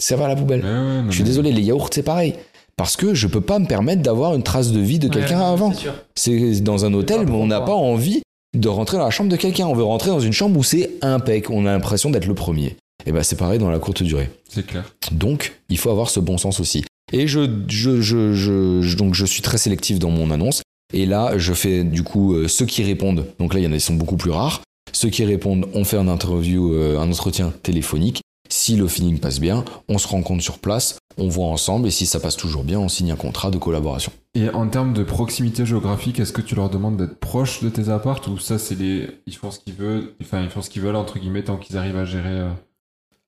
ça 0.00 0.16
va 0.16 0.24
à 0.24 0.28
la 0.28 0.36
poubelle. 0.36 0.60
Ouais, 0.64 0.70
ouais, 0.70 1.02
non, 1.02 1.10
Je 1.10 1.14
suis 1.16 1.22
désolé, 1.24 1.52
les 1.52 1.60
yaourts, 1.60 1.90
c'est 1.92 2.02
pareil. 2.02 2.34
Parce 2.82 2.96
que 2.96 3.14
je 3.14 3.26
peux 3.26 3.40
pas 3.40 3.58
me 3.58 3.66
permettre 3.66 4.02
d'avoir 4.02 4.34
une 4.34 4.42
trace 4.42 4.72
de 4.72 4.80
vie 4.80 4.98
de 4.98 5.08
quelqu'un 5.08 5.38
Ouais, 5.40 5.44
avant. 5.46 5.72
c'est 6.14 6.60
dans 6.62 6.84
un 6.84 6.92
hôtel, 6.94 7.26
mais 7.26 7.32
on 7.32 7.46
n'a 7.46 7.60
pas 7.60 7.74
envie 7.74 8.22
de 8.56 8.68
rentrer 8.68 8.98
dans 8.98 9.04
la 9.04 9.10
chambre 9.10 9.30
de 9.30 9.36
quelqu'un. 9.36 9.66
On 9.66 9.74
veut 9.74 9.82
rentrer 9.84 10.10
dans 10.10 10.20
une 10.20 10.32
chambre 10.32 10.58
où 10.58 10.62
c'est 10.62 10.90
impec. 11.02 11.50
On 11.50 11.64
a 11.66 11.72
l'impression 11.72 12.10
d'être 12.10 12.26
le 12.26 12.34
premier. 12.34 12.76
Et 13.06 13.12
ben 13.12 13.22
c'est 13.22 13.36
pareil 13.36 13.58
dans 13.58 13.70
la 13.70 13.78
courte 13.78 14.02
durée. 14.02 14.30
C'est 14.48 14.66
clair. 14.66 14.84
Donc 15.10 15.54
il 15.68 15.78
faut 15.78 15.90
avoir 15.90 16.10
ce 16.10 16.20
bon 16.20 16.38
sens 16.38 16.60
aussi. 16.60 16.84
Et 17.12 17.26
je, 17.26 17.40
je, 17.68 18.00
je, 18.00 18.32
je- 18.32 18.80
je- 18.82 18.96
donc 18.96 19.14
je 19.14 19.24
suis 19.26 19.42
très 19.42 19.58
sélectif 19.58 19.98
dans 19.98 20.10
mon 20.10 20.30
annonce. 20.30 20.62
Et 20.94 21.06
là, 21.06 21.32
je 21.38 21.52
fais 21.54 21.84
du 21.84 22.02
coup 22.02 22.34
euh, 22.34 22.48
ceux 22.48 22.66
qui 22.66 22.82
répondent. 22.84 23.24
Donc 23.38 23.54
là, 23.54 23.60
il 23.60 23.64
y 23.64 23.66
en 23.66 23.72
a 23.72 23.76
qui 23.76 23.80
sont 23.80 23.94
beaucoup 23.94 24.16
plus 24.16 24.30
rares. 24.30 24.60
Ceux 24.92 25.08
qui 25.08 25.24
répondent, 25.24 25.66
on 25.74 25.84
fait 25.84 25.96
un 25.96 26.06
interview, 26.06 26.74
euh, 26.74 26.98
un 26.98 27.10
entretien 27.10 27.52
téléphonique. 27.62 28.20
Si 28.52 28.76
le 28.76 28.86
feeling 28.86 29.18
passe 29.18 29.40
bien, 29.40 29.64
on 29.88 29.96
se 29.96 30.06
rencontre 30.06 30.42
sur 30.42 30.58
place, 30.58 30.98
on 31.16 31.26
voit 31.26 31.46
ensemble. 31.46 31.88
Et 31.88 31.90
si 31.90 32.04
ça 32.04 32.20
passe 32.20 32.36
toujours 32.36 32.64
bien, 32.64 32.78
on 32.78 32.90
signe 32.90 33.10
un 33.10 33.16
contrat 33.16 33.50
de 33.50 33.56
collaboration. 33.56 34.12
Et 34.34 34.50
en 34.50 34.68
termes 34.68 34.92
de 34.92 35.02
proximité 35.02 35.64
géographique, 35.64 36.20
est-ce 36.20 36.34
que 36.34 36.42
tu 36.42 36.54
leur 36.54 36.68
demandes 36.68 36.98
d'être 36.98 37.18
proches 37.18 37.62
de 37.62 37.70
tes 37.70 37.88
appartes 37.88 38.26
ou 38.26 38.36
ça, 38.38 38.58
c'est 38.58 38.74
les. 38.74 39.08
Ils 39.26 39.34
font 39.34 39.50
ce 39.50 39.58
qu'ils 39.58 39.72
veulent, 39.72 40.12
enfin, 40.20 40.42
ils 40.42 40.50
font 40.50 40.60
ce 40.60 40.68
qu'ils 40.68 40.82
veulent, 40.82 40.96
entre 40.96 41.18
guillemets, 41.18 41.44
tant 41.44 41.56
qu'ils 41.56 41.78
arrivent 41.78 41.96
à 41.96 42.04
gérer. 42.04 42.28
euh, 42.28 42.50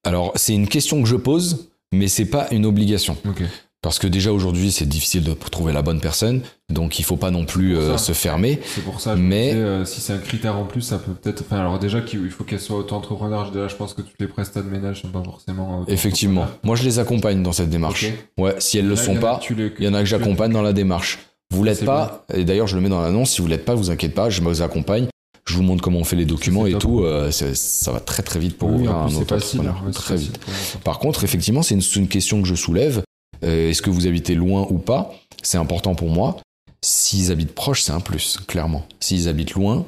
Alors, 0.04 0.30
c'est 0.34 0.52
une 0.52 0.68
question 0.68 1.02
que 1.02 1.08
je 1.08 1.16
pose, 1.16 1.70
mais 1.90 2.08
c'est 2.08 2.26
pas 2.26 2.46
une 2.50 2.66
obligation. 2.66 3.16
Ok. 3.26 3.44
Parce 3.84 3.98
que 3.98 4.06
déjà 4.06 4.32
aujourd'hui, 4.32 4.72
c'est 4.72 4.86
difficile 4.88 5.22
de 5.24 5.34
trouver 5.34 5.74
la 5.74 5.82
bonne 5.82 6.00
personne, 6.00 6.40
donc 6.70 6.98
il 6.98 7.04
faut 7.04 7.18
pas 7.18 7.30
non 7.30 7.44
plus 7.44 7.76
euh, 7.76 7.98
se 7.98 8.12
fermer. 8.12 8.58
C'est 8.64 8.80
pour 8.82 8.98
ça, 8.98 9.14
je 9.14 9.20
Mais- 9.20 9.48
disais, 9.50 9.58
euh, 9.58 9.84
si 9.84 10.00
c'est 10.00 10.14
un 10.14 10.18
critère 10.18 10.56
en 10.56 10.64
plus, 10.64 10.80
ça 10.80 10.96
peut 10.96 11.12
peut-être. 11.12 11.42
Enfin, 11.42 11.58
alors 11.60 11.78
déjà, 11.78 12.00
il 12.10 12.30
faut 12.30 12.44
qu'elle 12.44 12.60
soit 12.60 12.78
auto-entrepreneur. 12.78 13.50
Déjà, 13.50 13.68
je 13.68 13.76
pense 13.76 13.92
que 13.92 14.00
toutes 14.00 14.18
les 14.18 14.26
prestats 14.26 14.62
de 14.62 14.70
ménage 14.70 15.02
sont 15.02 15.08
pas 15.08 15.22
forcément. 15.22 15.84
Effectivement. 15.86 16.46
Moi, 16.62 16.76
je 16.76 16.82
les 16.84 16.98
accompagne 16.98 17.42
dans 17.42 17.52
cette 17.52 17.68
démarche. 17.68 18.06
Ouais, 18.38 18.54
si 18.58 18.78
elles 18.78 18.86
le 18.88 18.94
il 18.94 18.98
y 18.98 19.04
sont 19.04 19.16
pas, 19.16 19.38
il 19.50 19.84
y 19.84 19.86
en 19.88 19.92
a 19.92 19.98
que 20.00 20.06
j'accompagne 20.06 20.50
dans 20.52 20.62
la 20.62 20.72
démarche. 20.72 21.18
Vous 21.50 21.62
l'êtes 21.62 21.84
pas, 21.84 22.24
et 22.32 22.44
d'ailleurs, 22.46 22.66
je 22.66 22.76
le 22.76 22.80
mets 22.80 22.88
dans 22.88 23.02
l'annonce. 23.02 23.32
Si 23.32 23.42
vous 23.42 23.48
l'êtes 23.48 23.66
pas, 23.66 23.74
vous 23.74 23.90
inquiétez 23.90 24.14
pas, 24.14 24.30
je 24.30 24.40
vous 24.40 24.62
accompagne. 24.62 25.08
Je 25.46 25.56
vous 25.56 25.62
montre 25.62 25.82
comment 25.84 25.98
on 25.98 26.04
fait 26.04 26.16
les 26.16 26.24
documents 26.24 26.64
et 26.64 26.72
top. 26.72 26.80
tout. 26.80 27.00
euh, 27.04 27.30
ça 27.30 27.92
va 27.92 28.00
très 28.00 28.22
très 28.22 28.38
vite 28.38 28.56
pour 28.56 28.70
Oui, 28.70 28.76
ouvrir 28.76 28.96
un 28.96 29.08
c'est 29.10 29.28
facile. 29.28 29.60
auto-entrepreneur. 29.60 29.74
ouais, 29.86 29.92
c'est 29.92 29.98
très 30.00 30.14
facile 30.14 30.30
vite. 30.30 30.78
Par 30.84 30.98
contre, 30.98 31.22
effectivement, 31.22 31.60
c'est 31.60 31.74
une, 31.74 31.82
c'est 31.82 32.00
une 32.00 32.08
question 32.08 32.40
que 32.40 32.48
je 32.48 32.54
soulève. 32.54 33.02
Euh, 33.44 33.70
Est-ce 33.70 33.82
que 33.82 33.90
vous 33.90 34.06
habitez 34.06 34.34
loin 34.34 34.66
ou 34.70 34.78
pas? 34.78 35.14
C'est 35.42 35.58
important 35.58 35.94
pour 35.94 36.08
moi. 36.08 36.36
S'ils 36.82 37.30
habitent 37.30 37.54
proche, 37.54 37.82
c'est 37.82 37.92
un 37.92 38.00
plus, 38.00 38.38
clairement. 38.46 38.86
S'ils 39.00 39.28
habitent 39.28 39.52
loin, 39.54 39.86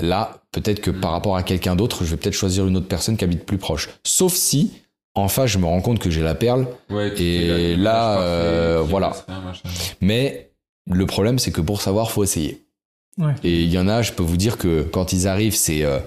là, 0.00 0.42
peut-être 0.52 0.80
que 0.80 0.90
par 0.90 1.12
rapport 1.12 1.36
à 1.36 1.42
quelqu'un 1.42 1.76
d'autre, 1.76 2.04
je 2.04 2.10
vais 2.10 2.16
peut-être 2.16 2.34
choisir 2.34 2.66
une 2.66 2.76
autre 2.76 2.88
personne 2.88 3.16
qui 3.16 3.24
habite 3.24 3.44
plus 3.44 3.58
proche. 3.58 3.90
Sauf 4.04 4.34
si, 4.34 4.72
en 5.14 5.28
face, 5.28 5.50
je 5.50 5.58
me 5.58 5.66
rends 5.66 5.80
compte 5.80 6.00
que 6.00 6.10
j'ai 6.10 6.22
la 6.22 6.34
perle. 6.34 6.66
Ouais, 6.90 7.20
Et 7.20 7.76
là, 7.76 8.14
parfait, 8.14 8.22
euh, 8.24 8.82
voilà. 8.84 9.12
Mais 10.00 10.50
le 10.90 11.06
problème, 11.06 11.38
c'est 11.38 11.52
que 11.52 11.60
pour 11.60 11.80
savoir, 11.80 12.10
faut 12.10 12.24
essayer. 12.24 12.64
Ouais. 13.18 13.34
Et 13.44 13.62
il 13.62 13.70
y 13.72 13.78
en 13.78 13.86
a, 13.86 14.02
je 14.02 14.12
peux 14.12 14.24
vous 14.24 14.36
dire 14.36 14.58
que 14.58 14.82
quand 14.82 15.12
ils 15.12 15.28
arrivent, 15.28 15.54
c'est 15.54 15.84
euh, 15.84 16.00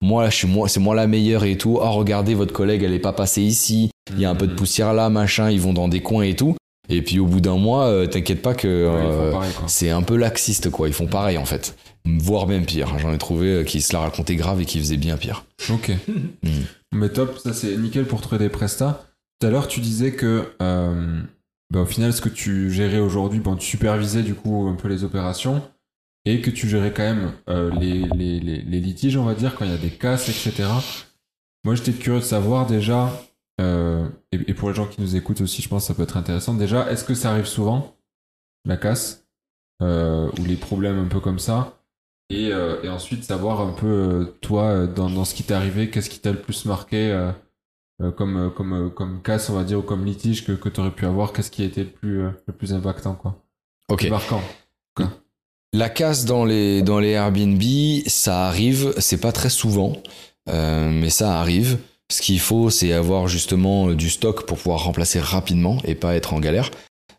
moi, 0.00 0.30
je 0.30 0.36
suis 0.36 0.48
moi, 0.48 0.68
c'est 0.68 0.80
moi 0.80 0.94
la 0.94 1.06
meilleure 1.06 1.44
et 1.44 1.56
tout. 1.56 1.78
Oh, 1.80 1.90
regardez, 1.92 2.34
votre 2.34 2.52
collègue, 2.52 2.82
elle 2.82 2.94
est 2.94 2.98
pas 2.98 3.12
passée 3.12 3.42
ici. 3.42 3.90
Il 4.12 4.20
y 4.20 4.24
a 4.24 4.30
un 4.30 4.34
peu 4.34 4.46
de 4.46 4.54
poussière 4.54 4.94
là, 4.94 5.10
machin. 5.10 5.50
Ils 5.50 5.60
vont 5.60 5.72
dans 5.72 5.88
des 5.88 6.00
coins 6.00 6.24
et 6.24 6.34
tout. 6.34 6.56
Et 6.88 7.02
puis 7.02 7.20
au 7.20 7.26
bout 7.26 7.40
d'un 7.40 7.56
mois, 7.56 7.86
euh, 7.86 8.06
t'inquiète 8.06 8.42
pas 8.42 8.54
que 8.54 8.66
euh, 8.66 9.32
c'est 9.68 9.90
un 9.90 10.02
peu 10.02 10.16
laxiste, 10.16 10.70
quoi. 10.70 10.88
Ils 10.88 10.94
font 10.94 11.06
pareil 11.06 11.38
en 11.38 11.44
fait, 11.44 11.76
voire 12.04 12.48
même 12.48 12.66
pire. 12.66 12.98
J'en 12.98 13.12
ai 13.12 13.18
trouvé 13.18 13.46
euh, 13.46 13.62
qui 13.62 13.80
se 13.80 13.92
la 13.92 14.00
racontaient 14.00 14.34
grave 14.34 14.60
et 14.60 14.64
qui 14.64 14.80
faisaient 14.80 14.96
bien 14.96 15.16
pire. 15.16 15.44
Ok. 15.70 15.92
Mm. 16.42 16.62
Mais 16.92 17.10
top, 17.10 17.38
ça 17.38 17.52
c'est 17.52 17.76
nickel 17.76 18.06
pour 18.06 18.22
trouver 18.22 18.38
des 18.38 18.48
prestats. 18.48 19.04
Tout 19.38 19.46
à 19.46 19.50
l'heure, 19.50 19.68
tu 19.68 19.80
disais 19.80 20.12
que 20.12 20.54
euh, 20.62 21.20
bah, 21.70 21.80
au 21.80 21.86
final, 21.86 22.12
ce 22.14 22.20
que 22.20 22.30
tu 22.30 22.72
gérais 22.72 22.98
aujourd'hui, 22.98 23.40
bon, 23.40 23.56
tu 23.56 23.66
supervisais 23.66 24.22
du 24.22 24.34
coup 24.34 24.66
un 24.68 24.74
peu 24.74 24.88
les 24.88 25.04
opérations 25.04 25.62
et 26.24 26.40
que 26.42 26.50
tu 26.50 26.68
gérais 26.68 26.92
quand 26.92 27.02
même 27.02 27.32
euh, 27.48 27.70
les, 27.78 28.02
les, 28.14 28.40
les, 28.40 28.62
les 28.62 28.80
litiges, 28.80 29.16
on 29.16 29.24
va 29.24 29.34
dire, 29.34 29.54
quand 29.56 29.64
il 29.64 29.70
y 29.70 29.74
a 29.74 29.78
des 29.78 29.90
casses, 29.90 30.28
etc. 30.28 30.68
Moi, 31.64 31.74
j'étais 31.74 31.92
curieux 31.92 32.20
de 32.20 32.24
savoir 32.24 32.66
déjà, 32.66 33.12
euh, 33.60 34.08
et, 34.32 34.36
et 34.50 34.54
pour 34.54 34.68
les 34.68 34.74
gens 34.74 34.86
qui 34.86 35.00
nous 35.00 35.16
écoutent 35.16 35.40
aussi, 35.40 35.62
je 35.62 35.68
pense 35.68 35.84
que 35.84 35.88
ça 35.88 35.94
peut 35.94 36.02
être 36.02 36.16
intéressant. 36.16 36.54
Déjà, 36.54 36.90
est-ce 36.90 37.04
que 37.04 37.14
ça 37.14 37.30
arrive 37.30 37.46
souvent, 37.46 37.96
la 38.66 38.76
casse, 38.76 39.26
euh, 39.82 40.30
ou 40.38 40.44
les 40.44 40.56
problèmes 40.56 40.98
un 40.98 41.08
peu 41.08 41.20
comme 41.20 41.38
ça? 41.38 41.78
Et, 42.28 42.50
et 42.50 42.88
ensuite 42.88 43.24
savoir 43.24 43.60
un 43.60 43.72
peu, 43.72 44.36
toi, 44.40 44.86
dans, 44.86 45.10
dans 45.10 45.24
ce 45.24 45.34
qui 45.34 45.42
t'est 45.42 45.54
arrivé, 45.54 45.90
qu'est-ce 45.90 46.08
qui 46.08 46.20
t'a 46.20 46.30
le 46.30 46.40
plus 46.40 46.64
marqué 46.64 47.32
comme, 48.16 48.52
comme, 48.54 48.94
comme 48.94 49.20
casse, 49.20 49.50
on 49.50 49.54
va 49.54 49.64
dire, 49.64 49.80
ou 49.80 49.82
comme 49.82 50.04
litige 50.04 50.44
que, 50.44 50.52
que 50.52 50.68
t'aurais 50.68 50.92
pu 50.92 51.06
avoir, 51.06 51.32
qu'est-ce 51.32 51.50
qui 51.50 51.62
a 51.62 51.66
été 51.66 51.82
le 51.82 51.90
plus, 51.90 52.22
le 52.22 52.52
plus 52.56 52.72
impactant, 52.72 53.16
quoi? 53.16 53.42
Ok. 53.88 54.08
Marquant. 54.08 54.42
La 55.72 55.88
casse 55.88 56.24
dans 56.24 56.44
les, 56.44 56.82
dans 56.82 56.98
les 56.98 57.10
Airbnb, 57.10 57.62
ça 58.06 58.46
arrive, 58.46 58.92
c'est 58.98 59.20
pas 59.20 59.30
très 59.30 59.50
souvent, 59.50 59.92
euh, 60.48 60.90
mais 60.90 61.10
ça 61.10 61.38
arrive. 61.38 61.78
Ce 62.10 62.20
qu'il 62.22 62.40
faut, 62.40 62.70
c'est 62.70 62.92
avoir 62.92 63.28
justement 63.28 63.88
euh, 63.88 63.94
du 63.94 64.10
stock 64.10 64.46
pour 64.46 64.58
pouvoir 64.58 64.82
remplacer 64.82 65.20
rapidement 65.20 65.78
et 65.84 65.94
pas 65.94 66.16
être 66.16 66.34
en 66.34 66.40
galère. 66.40 66.72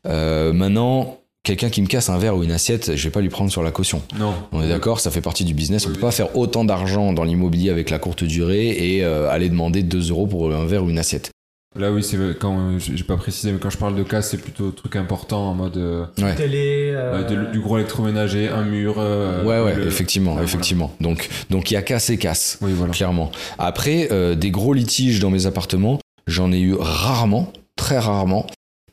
Euh, 0.05 0.51
maintenant, 0.51 1.21
quelqu'un 1.43 1.69
qui 1.69 1.81
me 1.81 1.87
casse 1.87 2.09
un 2.09 2.17
verre 2.17 2.35
ou 2.35 2.43
une 2.43 2.51
assiette, 2.51 2.95
je 2.95 3.03
vais 3.03 3.09
pas 3.09 3.21
lui 3.21 3.29
prendre 3.29 3.49
sur 3.49 3.63
la 3.63 3.71
caution. 3.71 4.01
Non. 4.19 4.33
On 4.51 4.61
est 4.61 4.67
d'accord, 4.67 4.99
ça 4.99 5.11
fait 5.11 5.21
partie 5.21 5.45
du 5.45 5.53
business. 5.53 5.85
On 5.87 5.93
peut 5.93 5.99
pas 5.99 6.11
faire 6.11 6.35
autant 6.37 6.65
d'argent 6.65 7.13
dans 7.13 7.23
l'immobilier 7.23 7.69
avec 7.69 7.89
la 7.89 7.99
courte 7.99 8.25
durée 8.25 8.69
et 8.69 9.03
euh, 9.03 9.29
aller 9.29 9.47
demander 9.47 9.81
2 9.81 10.09
euros 10.09 10.27
pour 10.27 10.53
un 10.53 10.65
verre 10.65 10.83
ou 10.83 10.89
une 10.89 10.99
assiette. 10.99 11.31
Là, 11.77 11.89
oui, 11.89 12.03
c'est 12.03 12.17
quand 12.37 12.57
euh, 12.59 12.79
j'ai 12.79 13.03
pas 13.05 13.15
précisé, 13.15 13.53
mais 13.53 13.57
quand 13.59 13.69
je 13.69 13.77
parle 13.77 13.95
de 13.95 14.03
casse, 14.03 14.31
c'est 14.31 14.37
plutôt 14.37 14.71
truc 14.71 14.97
important 14.97 15.51
en 15.51 15.53
mode 15.53 15.77
euh, 15.77 16.05
Ouais. 16.21 16.35
Télé. 16.35 16.91
euh, 16.93 17.23
euh, 17.23 17.45
de- 17.47 17.51
du 17.53 17.61
gros 17.61 17.77
électroménager, 17.77 18.49
un 18.49 18.63
mur. 18.65 18.95
euh, 18.97 19.41
ouais, 19.45 19.61
ouais, 19.63 19.75
le- 19.77 19.87
effectivement, 19.87 20.31
Ah, 20.31 20.33
voilà. 20.35 20.47
effectivement. 20.49 20.93
Donc, 20.99 21.29
donc 21.49 21.71
il 21.71 21.75
y 21.75 21.77
a 21.77 21.81
casse 21.81 22.09
et 22.09 22.17
casse. 22.17 22.57
Oui, 22.61 22.73
voilà. 22.75 22.91
clairement. 22.91 23.31
Après, 23.57 24.09
euh, 24.11 24.35
des 24.35 24.51
gros 24.51 24.73
litiges 24.73 25.21
dans 25.21 25.29
mes 25.29 25.45
appartements, 25.45 25.99
j'en 26.27 26.51
ai 26.51 26.59
eu 26.59 26.75
rarement, 26.77 27.53
très 27.77 27.99
rarement. 27.99 28.47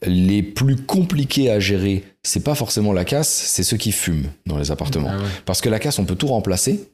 Les 0.06 0.44
plus 0.44 0.76
compliqués 0.76 1.50
à 1.50 1.58
gérer, 1.58 2.04
c'est 2.22 2.44
pas 2.44 2.54
forcément 2.54 2.92
la 2.92 3.04
casse, 3.04 3.28
c'est 3.28 3.64
ceux 3.64 3.76
qui 3.76 3.90
fument 3.90 4.28
dans 4.46 4.56
les 4.56 4.70
appartements. 4.70 5.10
Ah 5.12 5.16
ouais. 5.18 5.24
Parce 5.46 5.60
que 5.60 5.68
la 5.68 5.80
casse, 5.80 5.98
on 5.98 6.04
peut 6.04 6.14
tout 6.14 6.28
remplacer. 6.28 6.88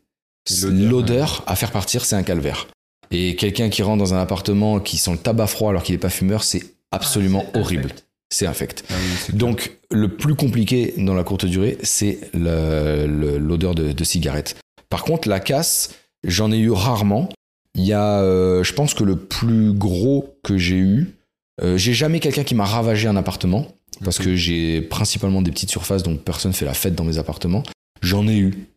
L'odeur 0.62 1.43
à 1.47 1.57
faire 1.57 1.70
partir, 1.70 2.07
c'est 2.07 2.16
un 2.16 2.22
calvaire. 2.22 2.68
Et 3.11 3.37
quelqu'un 3.37 3.69
qui 3.69 3.83
rentre 3.83 3.99
dans 3.99 4.15
un 4.15 4.21
appartement 4.21 4.81
qui 4.81 4.97
sent 4.99 5.13
le 5.13 5.19
tabac 5.19 5.47
froid 5.47 5.71
alors 5.71 5.83
qu'il 5.83 5.95
n'est 5.95 6.01
pas 6.01 6.11
fumeur, 6.11 6.45
c'est 6.45 6.63
absolument 6.91 7.45
Ah, 7.47 7.51
c'est 7.53 7.61
horrible. 7.61 7.91
C'est 8.31 8.47
infect. 8.47 8.85
Ah 8.91 8.95
oui. 8.99 9.37
Donc, 9.37 9.77
le 9.91 10.09
plus 10.09 10.35
compliqué 10.35 10.95
dans 10.99 11.15
la 11.15 11.23
courte 11.23 11.45
durée, 11.45 11.79
c'est 11.83 12.19
l'odeur 12.35 13.75
de, 13.75 13.93
de 13.93 14.05
cigarette. 14.05 14.57
Par 14.89 15.05
contre, 15.05 15.29
la 15.29 15.41
casse, 15.41 15.95
j'en 16.25 16.51
ai 16.51 16.59
eu 16.59 16.71
rarement, 16.71 17.29
Il 17.77 17.85
y 17.85 17.93
a, 17.93 18.21
euh, 18.21 18.63
je 18.63 18.73
pense 18.73 18.95
que 18.95 19.05
le 19.05 19.17
plus 19.17 19.73
gros 19.73 20.37
que 20.45 20.57
j'ai 20.57 20.77
eu, 20.77 21.15
euh, 21.63 21.77
j'ai 21.77 21.93
jamais 21.93 22.21
quelqu'un 22.21 22.45
qui 22.45 22.55
m'a 22.55 22.65
ravagé 22.65 23.09
un 23.09 23.17
appartement 23.17 23.67
parce 24.05 24.19
que 24.19 24.35
j'ai 24.35 24.81
principalement 24.81 25.43
des 25.43 25.53
petites 25.53 25.71
surfaces 25.71 26.03
donc 26.03 26.23
personne 26.23 26.53
fait 26.53 26.65
la 26.65 26.75
fête 26.75 26.95
dans 26.95 27.05
mes 27.05 27.19
appartements. 27.19 27.63
J'en 28.03 28.27
ai 28.27 28.37
eu. 28.37 28.69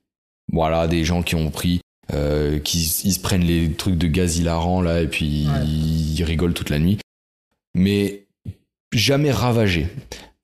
Voilà, 0.52 0.88
des 0.88 1.04
gens 1.04 1.24
qui 1.24 1.36
ont 1.36 1.50
pris, 1.50 1.82
euh, 2.14 2.60
qui 2.60 2.80
ils 3.04 3.14
se 3.14 3.20
prennent 3.20 3.44
les 3.44 3.72
trucs 3.74 3.98
de 3.98 4.08
gaz 4.08 4.38
hilarants 4.38 4.82
là 4.82 5.02
et 5.02 5.08
puis 5.08 5.48
Ouais. 5.48 5.66
ils 5.66 6.24
rigolent 6.24 6.54
toute 6.54 6.70
la 6.70 6.80
nuit. 6.80 6.98
Mais 7.76 8.26
jamais 8.94 9.32
ravagé. 9.32 9.88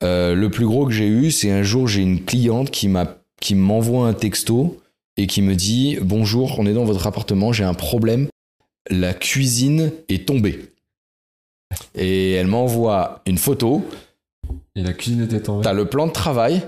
Euh, 0.03 0.35
le 0.35 0.49
plus 0.49 0.65
gros 0.65 0.85
que 0.85 0.91
j'ai 0.91 1.07
eu, 1.07 1.31
c'est 1.31 1.51
un 1.51 1.63
jour 1.63 1.87
j'ai 1.87 2.01
une 2.01 2.23
cliente 2.23 2.69
qui 2.71 2.87
m'a 2.89 3.17
qui 3.41 3.55
m'envoie 3.55 4.07
un 4.07 4.13
texto 4.13 4.81
et 5.17 5.27
qui 5.27 5.41
me 5.41 5.55
dit 5.55 5.97
bonjour, 6.01 6.59
on 6.59 6.65
est 6.65 6.73
dans 6.73 6.85
votre 6.85 7.07
appartement, 7.07 7.53
j'ai 7.53 7.63
un 7.63 7.73
problème, 7.73 8.27
la 8.89 9.13
cuisine 9.13 9.91
est 10.09 10.25
tombée. 10.27 10.59
Et 11.95 12.33
elle 12.33 12.47
m'envoie 12.47 13.21
une 13.25 13.37
photo, 13.37 13.83
Et 14.75 14.83
la 14.83 14.93
cuisine 14.93 15.23
était 15.23 15.41
tombée. 15.41 15.63
t'as 15.63 15.73
le 15.73 15.85
plan 15.85 16.07
de 16.07 16.11
travail 16.11 16.61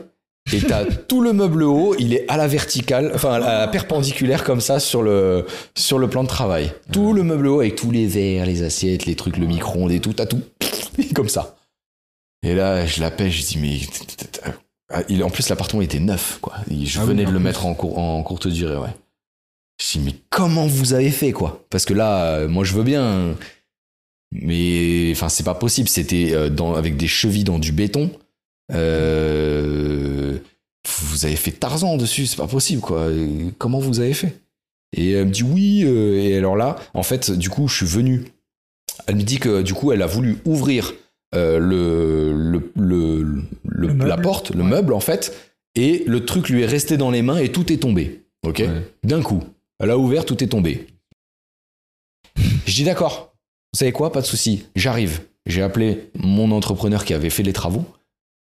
et 0.54 0.62
t'as 0.62 0.86
tout 0.86 1.22
le 1.22 1.34
meuble 1.34 1.64
haut, 1.64 1.96
il 1.98 2.14
est 2.14 2.26
à 2.30 2.38
la 2.38 2.48
verticale, 2.48 3.12
enfin 3.16 3.34
à 3.34 3.40
la 3.40 3.68
perpendiculaire 3.68 4.44
comme 4.44 4.62
ça 4.62 4.80
sur 4.80 5.02
le 5.02 5.46
sur 5.76 5.98
le 5.98 6.08
plan 6.10 6.24
de 6.24 6.28
travail. 6.28 6.72
Tout 6.92 7.14
le 7.14 7.24
meuble 7.24 7.48
haut 7.48 7.60
avec 7.62 7.76
tous 7.76 7.90
les 7.92 8.06
verres, 8.08 8.46
les 8.46 8.62
assiettes, 8.64 9.06
les 9.06 9.16
trucs, 9.16 9.38
le 9.38 9.48
micro-ondes 9.48 9.92
et 9.92 10.00
tout, 10.00 10.14
t'as 10.14 10.26
tout 10.28 10.42
comme 11.16 11.30
ça. 11.30 11.56
Et 12.44 12.54
là, 12.54 12.86
je 12.86 13.02
l'appelle, 13.02 13.32
je 13.32 13.42
dis 13.44 13.58
mais 13.58 13.80
ah, 14.94 15.02
il 15.10 15.24
en 15.24 15.32
plus 15.32 15.50
l'appartement 15.50 15.82
était 15.82 16.00
neuf 16.00 16.38
quoi. 16.42 16.54
Je 16.70 17.00
Ah 17.00 17.06
venais 17.06 17.26
de 17.26 17.32
le 17.32 17.40
mettre 17.40 17.66
en, 17.66 17.74
cour- 17.74 17.98
en 17.98 18.22
courte 18.22 18.48
durée, 18.48 18.78
ouais. 18.78 18.94
Je 19.82 19.98
dis 19.98 20.06
mais 20.06 20.14
comment 20.30 20.68
vous 20.68 20.94
avez 20.94 21.10
fait 21.10 21.32
quoi? 21.32 21.66
Parce 21.72 21.86
que 21.86 21.94
là, 21.96 22.26
euh, 22.36 22.48
moi 22.48 22.64
je 22.64 22.74
veux 22.74 22.84
bien, 22.84 23.36
mais 24.32 25.10
enfin 25.12 25.28
c'est 25.30 25.44
pas 25.44 25.56
possible. 25.56 25.90
C'était 25.90 26.30
euh, 26.34 26.50
dans 26.50 26.76
avec 26.76 26.98
des 26.98 27.08
chevilles 27.08 27.44
dans 27.44 27.60
du 27.60 27.72
béton. 27.72 28.12
Euh, 28.72 30.38
vous 31.10 31.26
avez 31.26 31.36
fait 31.36 31.52
Tarzan 31.52 31.98
dessus, 31.98 32.26
c'est 32.26 32.38
pas 32.38 32.48
possible 32.48 32.82
quoi. 32.82 33.08
Comment 33.58 33.80
vous 33.80 34.00
avez 34.00 34.14
fait? 34.14 34.40
Et 34.96 35.12
elle 35.12 35.26
me 35.28 35.32
dit 35.32 35.44
oui. 35.44 35.84
euh, 35.86 36.16
et 36.22 36.38
alors 36.38 36.56
là, 36.56 36.76
en 36.94 37.04
fait, 37.04 37.32
du 37.32 37.50
coup, 37.50 37.68
je 37.68 37.76
suis 37.78 37.86
venu. 37.86 38.26
Elle 39.08 39.16
me 39.18 39.24
dit 39.24 39.40
que 39.40 39.62
du 39.62 39.74
coup, 39.74 39.92
elle 39.92 40.02
a 40.02 40.08
voulu 40.08 40.38
ouvrir 40.46 40.94
euh, 41.34 41.58
le, 41.60 42.32
le, 42.34 42.72
le, 42.76 43.22
le- 43.24 43.44
Le 43.66 43.88
meuble. 43.94 44.06
la 44.08 44.18
porte, 44.18 44.52
le 44.52 44.64
Ouais. 44.64 44.70
meuble 44.70 44.94
en 44.94 45.00
fait, 45.00 45.36
et 45.76 46.04
le 46.08 46.24
truc 46.26 46.50
lui 46.50 46.62
est 46.62 46.66
resté 46.68 46.96
dans 46.98 47.12
les 47.12 47.22
mains 47.22 47.38
et 47.38 47.52
tout 47.52 47.72
est 47.74 47.78
tombé. 47.78 48.22
Ok? 48.46 48.60
Ouais. 48.60 48.70
D'un 49.04 49.22
coup, 49.22 49.44
elle 49.80 49.90
a 49.92 49.98
ouvert, 49.98 50.24
tout 50.26 50.42
est 50.44 50.48
tombé. 50.48 50.88
Je 52.66 52.74
dis 52.74 52.84
d'accord. 52.84 53.34
Vous 53.74 53.80
savez 53.80 53.92
quoi? 53.92 54.12
Pas 54.12 54.22
de 54.22 54.26
souci. 54.26 54.66
J'arrive. 54.76 55.22
J'ai 55.46 55.62
appelé 55.62 56.10
mon 56.16 56.52
entrepreneur 56.52 57.04
qui 57.04 57.14
avait 57.14 57.30
fait 57.30 57.44
les 57.44 57.54
travaux. 57.54 57.86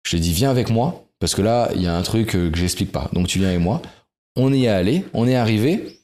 Je 0.04 0.10
lui 0.12 0.18
ai 0.18 0.20
dit 0.20 0.32
viens 0.32 0.50
avec 0.50 0.70
moi 0.70 1.04
parce 1.20 1.34
que 1.34 1.42
là 1.42 1.70
il 1.74 1.82
y 1.82 1.86
a 1.86 1.94
un 1.96 2.02
truc 2.02 2.34
euh, 2.36 2.50
que 2.50 2.58
j'explique 2.58 2.92
pas. 2.92 3.08
Donc 3.12 3.26
tu 3.26 3.38
viens 3.38 3.48
avec 3.48 3.60
moi. 3.60 3.82
On 4.36 4.52
y 4.52 4.64
est 4.64 4.68
allé. 4.68 5.04
On 5.14 5.26
est 5.26 5.36
arrivé. 5.36 6.00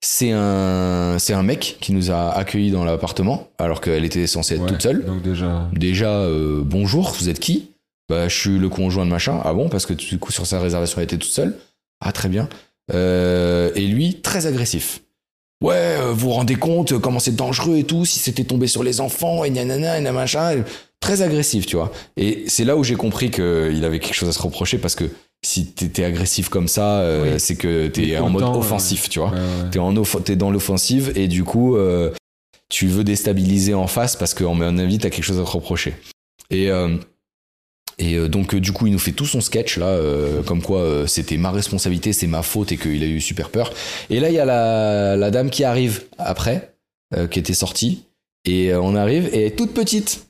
C'est 0.00 0.32
un 0.32 1.16
c'est 1.18 1.32
un 1.32 1.42
mec 1.42 1.78
qui 1.80 1.92
nous 1.92 2.10
a 2.10 2.30
accueillis 2.30 2.70
dans 2.70 2.84
l'appartement 2.84 3.48
alors 3.58 3.80
qu'elle 3.80 4.04
était 4.04 4.26
censée 4.26 4.54
être 4.56 4.62
Ouais. 4.62 4.68
toute 4.68 4.82
seule. 4.82 5.04
Donc 5.04 5.22
déjà. 5.22 5.68
Déjà, 5.72 6.10
euh, 6.10 6.62
bonjour, 6.64 7.14
vous 7.18 7.28
êtes 7.28 7.40
qui? 7.40 7.70
Bah, 8.10 8.28
je 8.28 8.38
suis 8.38 8.58
le 8.58 8.68
conjoint 8.68 9.06
de 9.06 9.10
machin. 9.10 9.40
Ah 9.44 9.54
bon 9.54 9.70
Parce 9.70 9.86
que 9.86 9.94
du 9.94 10.18
coup, 10.18 10.30
sur 10.30 10.46
sa 10.46 10.60
réservation, 10.60 10.98
elle 10.98 11.04
était 11.04 11.16
toute 11.16 11.30
seule. 11.30 11.56
Ah, 12.00 12.12
très 12.12 12.28
bien. 12.28 12.50
Euh, 12.92 13.70
et 13.74 13.86
lui, 13.86 14.20
très 14.20 14.46
agressif. 14.46 15.00
Ouais, 15.62 15.96
vous 16.10 16.14
vous 16.28 16.30
rendez 16.32 16.56
compte 16.56 16.98
comment 16.98 17.18
c'est 17.18 17.34
dangereux 17.34 17.78
et 17.78 17.84
tout, 17.84 18.04
si 18.04 18.18
c'était 18.18 18.44
tombé 18.44 18.66
sur 18.66 18.82
les 18.82 19.00
enfants, 19.00 19.44
et 19.44 19.48
nanana, 19.50 19.98
et 19.98 20.02
machin. 20.12 20.62
Très 21.04 21.20
agressif, 21.20 21.66
tu 21.66 21.76
vois. 21.76 21.92
Et 22.16 22.44
c'est 22.46 22.64
là 22.64 22.76
où 22.78 22.82
j'ai 22.84 22.94
compris 22.96 23.30
qu'il 23.30 23.84
avait 23.84 23.98
quelque 24.00 24.14
chose 24.14 24.28
à 24.28 24.32
se 24.32 24.40
reprocher 24.40 24.78
parce 24.78 24.94
que 24.94 25.04
si 25.44 25.66
t'étais 25.66 26.02
agressif 26.04 26.48
comme 26.48 26.66
ça, 26.66 27.00
euh, 27.00 27.32
Oui. 27.34 27.40
c'est 27.40 27.56
que 27.56 27.88
t'es 27.88 28.16
en 28.16 28.30
mode 28.30 28.44
euh, 28.44 28.46
offensif, 28.46 29.10
tu 29.10 29.18
vois. 29.18 29.28
Ouais, 29.28 29.36
ouais. 29.38 29.70
T'es 29.70 29.78
en 29.80 29.94
off- 29.98 30.16
t'es 30.24 30.34
dans 30.36 30.50
l'offensive 30.50 31.12
et 31.14 31.28
du 31.28 31.44
coup, 31.44 31.76
euh, 31.76 32.10
tu 32.70 32.86
veux 32.86 33.04
déstabiliser 33.04 33.74
en 33.74 33.86
face 33.86 34.16
parce 34.16 34.32
qu'en 34.32 34.54
mon 34.54 34.78
avis, 34.78 34.96
t'as 34.96 35.10
quelque 35.10 35.24
chose 35.24 35.38
à 35.38 35.44
te 35.44 35.50
reprocher. 35.50 35.92
Et, 36.50 36.70
euh, 36.70 36.96
et 37.98 38.16
donc, 38.28 38.54
du 38.54 38.72
coup, 38.72 38.86
il 38.86 38.92
nous 38.94 38.98
fait 38.98 39.12
tout 39.12 39.26
son 39.26 39.42
sketch 39.42 39.76
là, 39.76 39.98
comme 40.46 40.62
quoi 40.62 41.04
c'était 41.06 41.36
ma 41.36 41.50
responsabilité, 41.50 42.12
c'est 42.14 42.26
ma 42.26 42.42
faute 42.42 42.72
et 42.72 42.78
qu'il 42.78 43.02
a 43.02 43.06
eu 43.06 43.20
super 43.20 43.50
peur. 43.50 43.72
Et 44.10 44.20
là, 44.20 44.30
il 44.30 44.34
y 44.34 44.38
a 44.40 44.44
la, 44.46 45.16
la 45.16 45.30
dame 45.30 45.50
qui 45.50 45.62
arrive 45.64 46.04
après, 46.18 46.74
qui 47.30 47.38
était 47.38 47.52
sortie, 47.54 48.04
et 48.46 48.74
on 48.74 48.96
arrive 48.96 49.26
et 49.32 49.40
elle 49.42 49.46
est 49.52 49.56
toute 49.56 49.74
petite. 49.74 50.26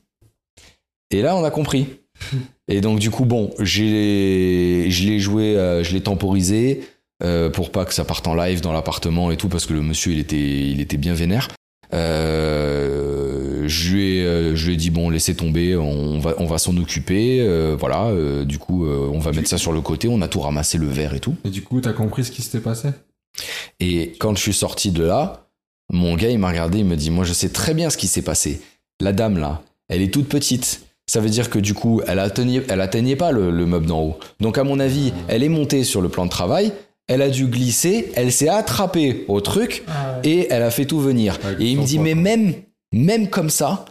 Et 1.14 1.22
là, 1.22 1.36
on 1.36 1.44
a 1.44 1.50
compris. 1.52 1.86
Et 2.68 2.80
donc, 2.80 2.98
du 2.98 3.10
coup, 3.10 3.24
bon, 3.24 3.54
j'ai, 3.60 4.86
je 4.90 5.04
l'ai 5.06 5.20
joué, 5.20 5.56
euh, 5.56 5.84
je 5.84 5.92
l'ai 5.92 6.00
temporisé 6.00 6.80
euh, 7.22 7.50
pour 7.50 7.70
pas 7.70 7.84
que 7.84 7.94
ça 7.94 8.04
parte 8.04 8.26
en 8.26 8.34
live 8.34 8.60
dans 8.60 8.72
l'appartement 8.72 9.30
et 9.30 9.36
tout, 9.36 9.48
parce 9.48 9.64
que 9.66 9.74
le 9.74 9.80
monsieur, 9.80 10.10
il 10.10 10.18
était, 10.18 10.36
il 10.70 10.80
était 10.80 10.96
bien 10.96 11.14
vénère. 11.14 11.48
Euh, 11.92 13.62
je, 13.68 13.94
lui 13.94 14.02
ai, 14.02 14.56
je 14.56 14.66
lui 14.66 14.74
ai 14.74 14.76
dit, 14.76 14.90
bon, 14.90 15.08
laissez 15.08 15.36
tomber, 15.36 15.76
on 15.76 16.18
va, 16.18 16.34
on 16.38 16.46
va 16.46 16.58
s'en 16.58 16.76
occuper. 16.78 17.46
voilà, 17.78 18.10
du 18.44 18.58
coup, 18.58 18.84
on 18.84 19.20
va 19.20 19.30
mettre 19.30 19.48
ça 19.48 19.58
sur 19.58 19.72
le 19.72 19.82
côté, 19.82 20.08
on 20.08 20.20
a 20.20 20.26
tout 20.26 20.40
ramassé, 20.40 20.78
le 20.78 20.88
verre 20.88 21.14
et 21.14 21.20
tout. 21.20 21.36
Et 21.44 21.50
du 21.50 21.62
coup, 21.62 21.80
t'as 21.80 21.92
compris 21.92 22.24
ce 22.24 22.32
qui 22.32 22.42
s'était 22.42 22.60
passé? 22.60 22.88
Et 23.78 24.14
quand 24.18 24.34
je 24.34 24.40
suis 24.40 24.54
sorti 24.54 24.90
de 24.90 25.04
là, 25.04 25.48
mon 25.92 26.16
gars, 26.16 26.30
il 26.30 26.38
m'a 26.40 26.48
regardé, 26.48 26.78
il 26.78 26.86
me 26.86 26.96
dit, 26.96 27.10
moi, 27.10 27.24
je 27.24 27.32
sais 27.32 27.50
très 27.50 27.74
bien 27.74 27.88
ce 27.90 27.98
qui 27.98 28.08
s'est 28.08 28.22
passé. 28.22 28.62
La 29.00 29.12
dame, 29.12 29.38
là, 29.38 29.62
elle 29.88 30.02
est 30.02 30.12
toute 30.12 30.28
petite. 30.28 30.80
Ça 31.06 31.20
veut 31.20 31.28
dire 31.28 31.50
que 31.50 31.58
du 31.58 31.74
coup, 31.74 32.00
elle 32.06 32.18
atteignait, 32.18 32.62
elle 32.68 32.80
atteignait 32.80 33.16
pas 33.16 33.30
le, 33.30 33.50
le 33.50 33.66
meuble 33.66 33.86
d'en 33.86 34.00
haut. 34.00 34.18
Donc, 34.40 34.56
à 34.58 34.64
mon 34.64 34.80
avis, 34.80 35.12
elle 35.28 35.42
est 35.42 35.48
montée 35.48 35.84
sur 35.84 36.00
le 36.00 36.08
plan 36.08 36.24
de 36.24 36.30
travail, 36.30 36.72
elle 37.06 37.22
a 37.22 37.28
dû 37.28 37.46
glisser, 37.46 38.12
elle 38.16 38.32
s'est 38.32 38.48
attrapée 38.48 39.24
au 39.28 39.40
truc 39.40 39.84
et 40.22 40.46
elle 40.50 40.62
a 40.62 40.70
fait 40.70 40.86
tout 40.86 41.00
venir. 41.00 41.38
Et 41.60 41.70
il 41.70 41.78
me 41.78 41.84
dit, 41.84 41.98
mais 41.98 42.12
quoi. 42.12 42.22
même, 42.22 42.54
même 42.92 43.28
comme 43.28 43.50
ça, 43.50 43.84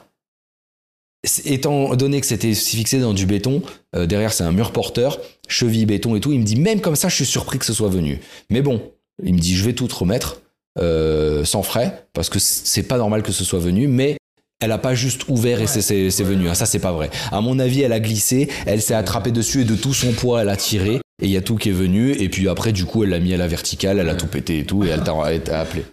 étant 1.46 1.96
donné 1.96 2.20
que 2.20 2.28
c'était 2.28 2.54
fixé 2.54 3.00
dans 3.00 3.14
du 3.14 3.26
béton, 3.26 3.62
euh, 3.96 4.06
derrière 4.06 4.34
c'est 4.34 4.44
un 4.44 4.52
mur 4.52 4.72
porteur, 4.72 5.20
cheville 5.48 5.86
béton 5.86 6.16
et 6.16 6.20
tout, 6.20 6.32
il 6.32 6.40
me 6.40 6.46
dit, 6.46 6.56
même 6.56 6.82
comme 6.82 6.96
ça, 6.96 7.08
je 7.08 7.16
suis 7.16 7.26
surpris 7.26 7.60
que 7.60 7.66
ce 7.66 7.74
soit 7.74 7.90
venu. 7.90 8.20
Mais 8.50 8.62
bon, 8.62 8.82
il 9.24 9.34
me 9.36 9.40
dit, 9.40 9.56
je 9.56 9.64
vais 9.64 9.74
tout 9.74 9.88
te 9.88 9.96
remettre 9.96 10.42
euh, 10.80 11.46
sans 11.46 11.62
frais, 11.62 12.08
parce 12.14 12.30
que 12.30 12.40
c'est 12.40 12.84
pas 12.84 12.98
normal 12.98 13.22
que 13.22 13.32
ce 13.32 13.44
soit 13.44 13.60
venu, 13.60 13.88
mais 13.88 14.18
elle 14.64 14.72
a 14.72 14.78
pas 14.78 14.96
juste 14.96 15.26
ouvert 15.30 15.62
et 15.62 15.68
c'est- 15.68 15.82
c'est 15.82 16.10
c'est 16.10 16.24
venu. 16.24 16.50
hein. 16.50 16.54
Ça, 16.56 16.66
c'est 16.66 16.80
pas 16.80 16.92
vrai. 16.92 17.10
À 17.32 17.42
mon 17.42 17.60
avis, 17.60 17.82
elle 17.82 17.94
a 17.94 18.00
glissé, 18.00 18.50
elle 18.66 18.82
s'est 18.82 18.94
attrapée 18.96 19.32
dessus 19.32 19.62
et 19.62 19.66
de 19.66 19.76
tout 19.76 19.94
son 19.94 20.12
poids, 20.14 20.42
elle 20.42 20.50
a 20.50 20.56
tiré. 20.58 20.96
Et 21.22 21.26
il 21.26 21.30
y 21.30 21.38
a 21.38 21.42
tout 21.42 21.56
qui 21.58 21.70
est 21.70 21.74
venu. 21.74 22.12
Et 22.12 22.28
puis 22.30 22.50
après, 22.50 22.72
du 22.72 22.86
coup, 22.86 23.04
elle 23.04 23.12
l'a 23.12 23.20
mis 23.20 23.34
à 23.34 23.38
la 23.38 23.48
verticale, 23.48 24.00
elle 24.00 24.10
a 24.10 24.14
Ouais. 24.14 24.18
tout 24.18 24.28
pété 24.28 24.60
et 24.60 24.66
tout. 24.66 24.84
Et 24.84 24.90
elle 24.90 25.04
t'a 25.04 25.60
appelé. 25.60 25.84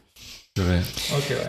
Ouais. 0.59 0.65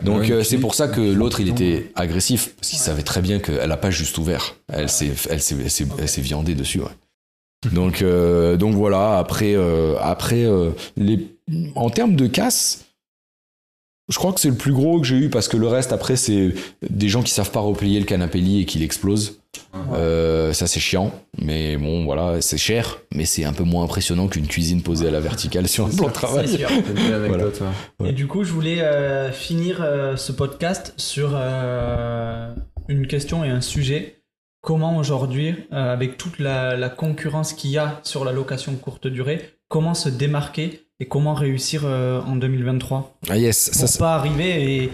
Donc 0.03 0.21
Ouais, 0.21 0.31
euh, 0.31 0.43
c'est 0.43 0.57
pour 0.59 0.75
ça 0.75 0.87
que 0.87 1.01
l'autre 1.01 1.39
il 1.39 1.49
était 1.49 1.91
agressif 1.95 2.51
parce 2.55 2.69
qu'il 2.69 2.79
savait 2.79 3.01
très 3.01 3.21
bien 3.21 3.39
qu'elle 3.39 3.71
a 3.71 3.77
pas 3.77 3.89
juste 3.89 4.17
ouvert, 4.19 4.55
elle 4.71 4.89
s'est 4.89 5.09
elle 5.29 5.41
s'est 5.41 5.55
elle 5.61 5.71
s'est- 5.71 5.87
elle 5.97 6.07
s'est 6.07 6.21
viandée 6.21 6.53
dessus. 6.53 6.79
Ouais. 6.79 7.71
Donc 7.73 8.03
euh, 8.03 8.57
donc 8.57 8.75
voilà 8.75 9.17
après 9.17 9.53
euh, 9.55 9.95
après 9.99 10.43
euh, 10.45 10.69
les 10.97 11.27
en 11.75 11.89
termes 11.89 12.15
de 12.15 12.27
casse, 12.27 12.85
je 14.11 14.17
crois 14.17 14.33
que 14.33 14.39
c'est 14.39 14.49
le 14.49 14.55
plus 14.55 14.73
gros 14.73 14.99
que 14.99 15.07
j'ai 15.07 15.15
eu 15.15 15.29
parce 15.29 15.47
que 15.47 15.57
le 15.57 15.67
reste 15.67 15.93
après 15.93 16.15
c'est 16.15 16.53
des 16.87 17.09
gens 17.09 17.23
qui 17.23 17.31
savent 17.31 17.51
pas 17.51 17.61
replier 17.61 17.99
le 17.99 18.05
canapé 18.05 18.39
lit 18.39 18.61
et 18.61 18.65
qu'il 18.65 18.83
explose. 18.83 19.39
Euh, 19.93 20.53
ça 20.53 20.67
c'est 20.67 20.79
chiant, 20.79 21.11
mais 21.41 21.77
bon 21.77 22.05
voilà 22.05 22.41
c'est 22.41 22.57
cher, 22.57 22.99
mais 23.13 23.25
c'est 23.25 23.45
un 23.45 23.53
peu 23.53 23.63
moins 23.63 23.83
impressionnant 23.83 24.27
qu'une 24.27 24.47
cuisine 24.47 24.81
posée 24.81 25.07
à 25.07 25.11
la 25.11 25.19
verticale 25.19 25.67
sur 25.67 25.85
un 25.85 25.89
plan 25.89 26.07
de 26.07 26.13
travail. 26.13 26.47
Sûr. 26.47 26.69
Ça. 26.69 27.71
Ouais. 27.99 28.09
Et 28.09 28.11
du 28.13 28.27
coup, 28.27 28.43
je 28.43 28.51
voulais 28.51 28.81
euh, 28.81 29.31
finir 29.31 29.81
euh, 29.81 30.15
ce 30.15 30.31
podcast 30.31 30.93
sur 30.97 31.31
euh, 31.33 32.53
une 32.87 33.07
question 33.07 33.43
et 33.43 33.49
un 33.49 33.61
sujet. 33.61 34.17
Comment 34.61 34.97
aujourd'hui, 34.97 35.55
euh, 35.73 35.93
avec 35.93 36.17
toute 36.17 36.37
la, 36.39 36.75
la 36.77 36.89
concurrence 36.89 37.53
qu'il 37.53 37.71
y 37.71 37.77
a 37.77 37.99
sur 38.03 38.23
la 38.23 38.31
location 38.31 38.75
courte 38.75 39.07
durée, 39.07 39.41
comment 39.69 39.93
se 39.93 40.07
démarquer 40.09 40.81
et 41.01 41.05
comment 41.05 41.33
réussir 41.33 41.81
euh, 41.85 42.21
en 42.21 42.35
2023 42.37 43.17
Ah 43.29 43.37
yes, 43.37 43.57
ça 43.73 43.79
pour 43.81 43.89
c'est- 43.89 43.99
pas 43.99 44.15
arriver 44.15 44.75
et, 44.83 44.89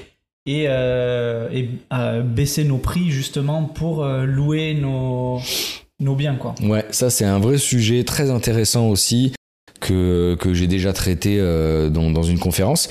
et, 0.45 0.66
euh, 0.68 1.49
et, 1.51 1.70
euh, 1.93 2.22
baisser 2.22 2.64
nos 2.64 2.78
prix 2.78 3.12
justement 3.12 3.64
pour 3.66 4.03
euh, 4.03 4.26
louer 4.26 4.74
nos, 4.74 5.39
nos 5.99 6.16
biens 6.16 6.36
quoi. 6.36 6.55
Ouais, 6.64 6.86
ça 6.91 7.10
c'est 7.10 7.26
un 7.26 7.39
vrai 7.39 7.58
sujet 7.58 8.03
très 8.05 8.32
intéressant 8.32 8.88
aussi 8.89 9.34
que, 9.82 10.36
que 10.39 10.53
j'ai 10.53 10.68
déjà 10.68 10.93
traité 10.93 11.38
dans, 11.91 12.10
dans 12.10 12.24
une 12.24 12.39
conférence. 12.39 12.89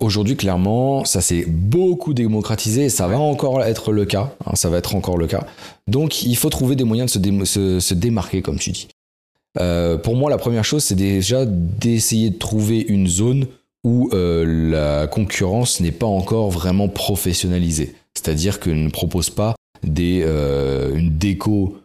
Aujourd'hui, 0.00 0.36
clairement, 0.36 1.04
ça 1.04 1.20
s'est 1.20 1.44
beaucoup 1.46 2.12
démocratisé 2.14 2.84
et 2.86 2.88
ça 2.88 3.06
va 3.06 3.18
encore 3.18 3.62
être 3.62 3.92
le 3.92 4.04
cas. 4.04 4.32
hein, 4.46 4.52
ça 4.54 4.68
va 4.68 4.78
être 4.78 4.94
encore 4.94 5.16
le 5.16 5.26
cas. 5.26 5.46
Donc, 5.88 6.22
il 6.24 6.36
faut 6.36 6.50
trouver 6.50 6.74
des 6.76 6.84
moyens 6.84 7.10
de 7.12 7.14
se, 7.14 7.18
dé- 7.18 7.44
se- 7.44 7.80
se 7.80 7.94
démarquer, 7.94 8.42
comme 8.42 8.58
tu 8.58 8.70
dis. 8.72 8.88
Euh, 9.58 9.96
pour 9.96 10.16
moi, 10.16 10.30
la 10.30 10.38
première 10.38 10.64
chose, 10.64 10.84
c'est 10.84 10.94
déjà 10.94 11.44
d'essayer 11.46 12.30
de 12.30 12.38
trouver 12.38 12.80
une 12.80 13.06
zone 13.06 13.46
où 13.84 14.10
euh, 14.12 14.44
la 14.70 15.06
concurrence 15.06 15.80
n'est 15.80 15.92
pas 15.92 16.06
encore 16.06 16.50
vraiment 16.50 16.88
professionnalisée. 16.88 17.94
C'est-à-dire 18.14 18.60
qu'elle 18.60 18.82
ne 18.82 18.90
propose 18.90 19.30
pas 19.30 19.54
des, 19.82 20.22
euh, 20.24 20.94
une 20.94 21.16
déco 21.16 21.78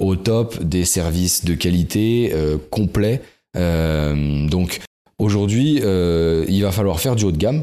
au 0.00 0.16
top, 0.16 0.60
des 0.64 0.84
services 0.84 1.44
de 1.44 1.54
qualité 1.54 2.34
complets. 2.68 3.22
Donc 3.54 4.80
aujourd'hui, 5.20 5.76
il 5.76 6.62
va 6.62 6.72
falloir 6.72 6.98
faire 6.98 7.14
du 7.14 7.24
haut 7.24 7.30
de 7.30 7.36
gamme, 7.36 7.62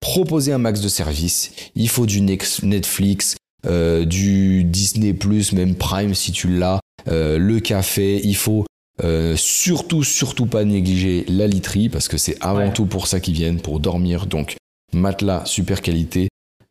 proposer 0.00 0.52
un 0.52 0.58
max 0.58 0.82
de 0.82 0.88
services. 0.88 1.52
Il 1.74 1.88
faut 1.88 2.04
du 2.04 2.20
Netflix, 2.20 3.36
du 3.64 4.64
Disney⁇ 4.64 5.12
même 5.54 5.74
Prime 5.74 6.14
si 6.14 6.32
tu 6.32 6.48
l'as, 6.48 6.80
le 7.06 7.58
café. 7.60 8.20
Il 8.22 8.36
faut 8.36 8.66
euh, 9.02 9.36
surtout, 9.36 10.02
surtout 10.04 10.46
pas 10.46 10.64
négliger 10.64 11.24
la 11.28 11.46
literie 11.46 11.88
parce 11.88 12.08
que 12.08 12.18
c'est 12.18 12.36
avant 12.40 12.58
Ouais. 12.66 12.72
tout 12.72 12.86
pour 12.86 13.06
ça 13.06 13.20
qu'ils 13.20 13.34
viennent, 13.34 13.60
pour 13.60 13.80
dormir. 13.80 14.26
Donc 14.26 14.56
matelas, 14.92 15.44
super 15.46 15.80
qualité. 15.82 16.28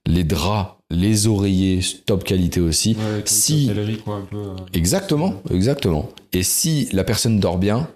Les 0.08 0.24
draps, 0.24 0.76
les 0.90 1.28
oreillers, 1.28 1.80
top 2.06 2.24
qualité 2.24 2.60
aussi. 2.60 2.96
Ouais, 2.96 3.22
Si- 3.26 3.66
une 3.66 3.72
hôtellerie, 3.72 3.98
quoi, 3.98 4.16
un 4.16 4.22
peu. 4.26 4.38
euh. 4.38 4.56
Exactement, 4.74 5.36
exactement. 5.52 6.10
Et 6.34 6.44
si 6.44 6.90
la 6.92 7.04
personne 7.04 7.40
dort 7.40 7.58
bien, 7.58 7.88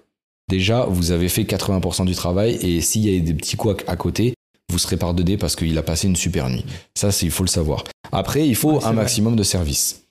déjà, 0.50 0.86
vous 0.86 1.12
avez 1.12 1.30
fait 1.30 1.44
80% 1.46 2.06
du 2.06 2.14
travail. 2.14 2.56
Et 2.62 2.82
s'il 2.82 3.08
y 3.10 3.16
a 3.16 3.20
des 3.20 3.34
petits 3.34 3.56
couacs 3.58 3.84
à 3.88 3.96
côté, 3.96 4.34
vous 4.72 4.78
serez 4.80 4.98
pardonné 4.98 5.38
parce 5.38 5.56
qu'il 5.56 5.78
a 5.78 5.84
passé 5.84 6.08
une 6.08 6.16
super 6.16 6.50
nuit. 6.50 6.66
Ça, 6.96 7.10
il 7.22 7.32
faut 7.32 7.44
le 7.44 7.50
savoir. 7.50 7.84
Après, 8.12 8.48
il 8.48 8.56
faut 8.56 8.74
Ouais, 8.74 8.78
un 8.84 8.94
vrai. 8.94 8.94
maximum 8.94 9.36
de 9.36 9.44
services. 9.44 10.04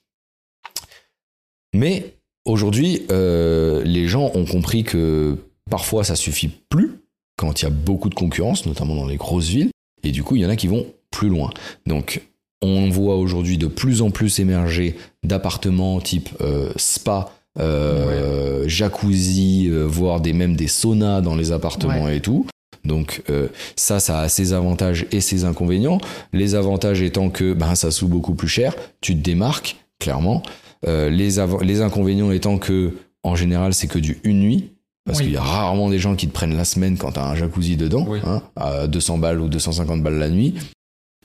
Mais 1.74 2.13
aujourd'hui, 2.44 3.02
euh, 3.10 3.82
les 3.84 4.06
gens 4.06 4.30
ont 4.34 4.44
compris 4.44 4.84
que 4.84 5.36
parfois, 5.70 6.04
ça 6.04 6.16
suffit 6.16 6.48
plus 6.68 6.92
quand 7.36 7.60
il 7.60 7.64
y 7.64 7.68
a 7.68 7.70
beaucoup 7.70 8.08
de 8.08 8.14
concurrence, 8.14 8.66
notamment 8.66 8.94
dans 8.94 9.06
les 9.06 9.16
grosses 9.16 9.48
villes. 9.48 9.70
Et 10.02 10.12
du 10.12 10.22
coup, 10.22 10.36
il 10.36 10.42
y 10.42 10.46
en 10.46 10.50
a 10.50 10.56
qui 10.56 10.68
vont 10.68 10.86
plus 11.10 11.28
loin. 11.28 11.50
Donc, 11.86 12.22
on 12.62 12.88
voit 12.90 13.16
aujourd'hui 13.16 13.58
de 13.58 13.66
plus 13.66 14.02
en 14.02 14.10
plus 14.10 14.38
émerger 14.38 14.96
d'appartements 15.22 16.00
type 16.00 16.30
euh, 16.40 16.72
spa, 16.76 17.32
euh, 17.58 18.64
jacuzzi, 18.66 19.68
voire 19.68 20.20
des, 20.20 20.32
même 20.32 20.56
des 20.56 20.68
saunas 20.68 21.20
dans 21.20 21.36
les 21.36 21.52
appartements 21.52 22.08
et 22.08 22.20
tout. 22.20 22.46
Donc 22.84 23.22
euh, 23.30 23.48
ça, 23.76 24.00
ça 24.00 24.20
a 24.20 24.28
ses 24.28 24.52
avantages 24.52 25.06
et 25.10 25.20
ses 25.20 25.44
inconvénients. 25.44 25.98
Les 26.32 26.54
avantages 26.54 27.02
étant 27.02 27.30
que 27.30 27.52
ben, 27.52 27.74
ça 27.74 27.90
sous 27.90 28.08
beaucoup 28.08 28.34
plus 28.34 28.48
cher, 28.48 28.74
tu 29.00 29.14
te 29.14 29.20
démarques, 29.20 29.76
clairement. 29.98 30.42
Euh, 30.86 31.08
les, 31.10 31.38
inconvénients 31.80 32.30
étant 32.30 32.58
que, 32.58 32.92
en 33.22 33.34
général, 33.36 33.72
c'est 33.74 33.86
que 33.86 33.98
du 33.98 34.18
une 34.24 34.40
nuit. 34.40 34.70
Parce 35.06 35.18
Oui. 35.18 35.24
qu'il 35.26 35.34
y 35.34 35.36
a 35.36 35.42
rarement 35.42 35.90
des 35.90 35.98
gens 35.98 36.16
qui 36.16 36.26
te 36.28 36.32
prennent 36.32 36.56
la 36.56 36.64
semaine 36.64 36.96
quand 36.96 37.12
t'as 37.12 37.26
un 37.28 37.34
jacuzzi 37.34 37.76
dedans, 37.76 38.06
Oui. 38.08 38.20
hein, 38.24 38.42
à 38.56 38.86
200 38.86 39.18
balles 39.18 39.38
ou 39.40 39.48
250 39.48 40.02
balles 40.02 40.18
la 40.18 40.30
nuit. 40.30 40.54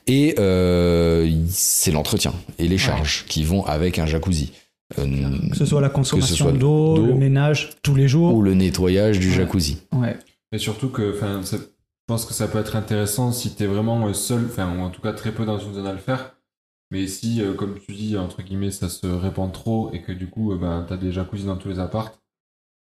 Et 0.06 0.34
euh, 0.38 1.30
c'est 1.48 1.90
l'entretien 1.92 2.32
et 2.58 2.68
les 2.68 2.78
charges 2.78 3.24
qui 3.28 3.42
vont 3.44 3.64
avec 3.64 3.98
un 3.98 4.06
jacuzzi. 4.06 4.52
Euh, 4.98 5.04
Que 5.50 5.56
ce 5.56 5.64
soit 5.64 5.80
la 5.80 5.88
consommation 5.88 6.50
d'eau, 6.52 6.96
le 7.06 7.14
ménage 7.14 7.70
tous 7.82 7.94
les 7.94 8.08
jours. 8.08 8.34
ou 8.34 8.42
le 8.42 8.54
nettoyage 8.54 9.18
du 9.18 9.28
Ouais. 9.30 9.34
jacuzzi. 9.36 9.78
Ouais. 9.92 10.16
Et 10.52 10.58
surtout 10.58 10.88
que, 10.88 11.14
enfin, 11.16 11.40
ça- 11.44 11.58
je 11.58 11.62
pense 12.06 12.24
que 12.26 12.34
ça 12.34 12.48
peut 12.48 12.58
être 12.58 12.74
intéressant 12.76 13.30
si 13.30 13.50
t'es 13.54 13.66
vraiment 13.66 14.12
seul, 14.12 14.46
enfin, 14.50 14.68
ou 14.76 14.80
en 14.80 14.90
tout 14.90 15.00
cas 15.00 15.12
très 15.12 15.30
peu 15.32 15.44
dans 15.46 15.58
une 15.60 15.74
zone 15.74 15.86
à 15.86 15.92
le 15.92 15.98
faire. 15.98 16.34
Mais 16.90 17.06
si, 17.06 17.40
euh, 17.40 17.52
comme 17.54 17.78
tu 17.78 17.92
dis, 17.92 18.16
entre 18.16 18.42
guillemets, 18.42 18.70
ça 18.72 18.88
se 18.88 19.06
répand 19.06 19.52
trop 19.52 19.90
et 19.92 20.02
que 20.02 20.12
du 20.12 20.26
coup, 20.28 20.52
euh, 20.52 20.56
ben, 20.58 20.84
t'as 20.88 20.96
des 20.96 21.12
jacuzzi 21.12 21.44
dans 21.46 21.56
tous 21.56 21.68
les 21.68 21.78
apparts, 21.78 22.12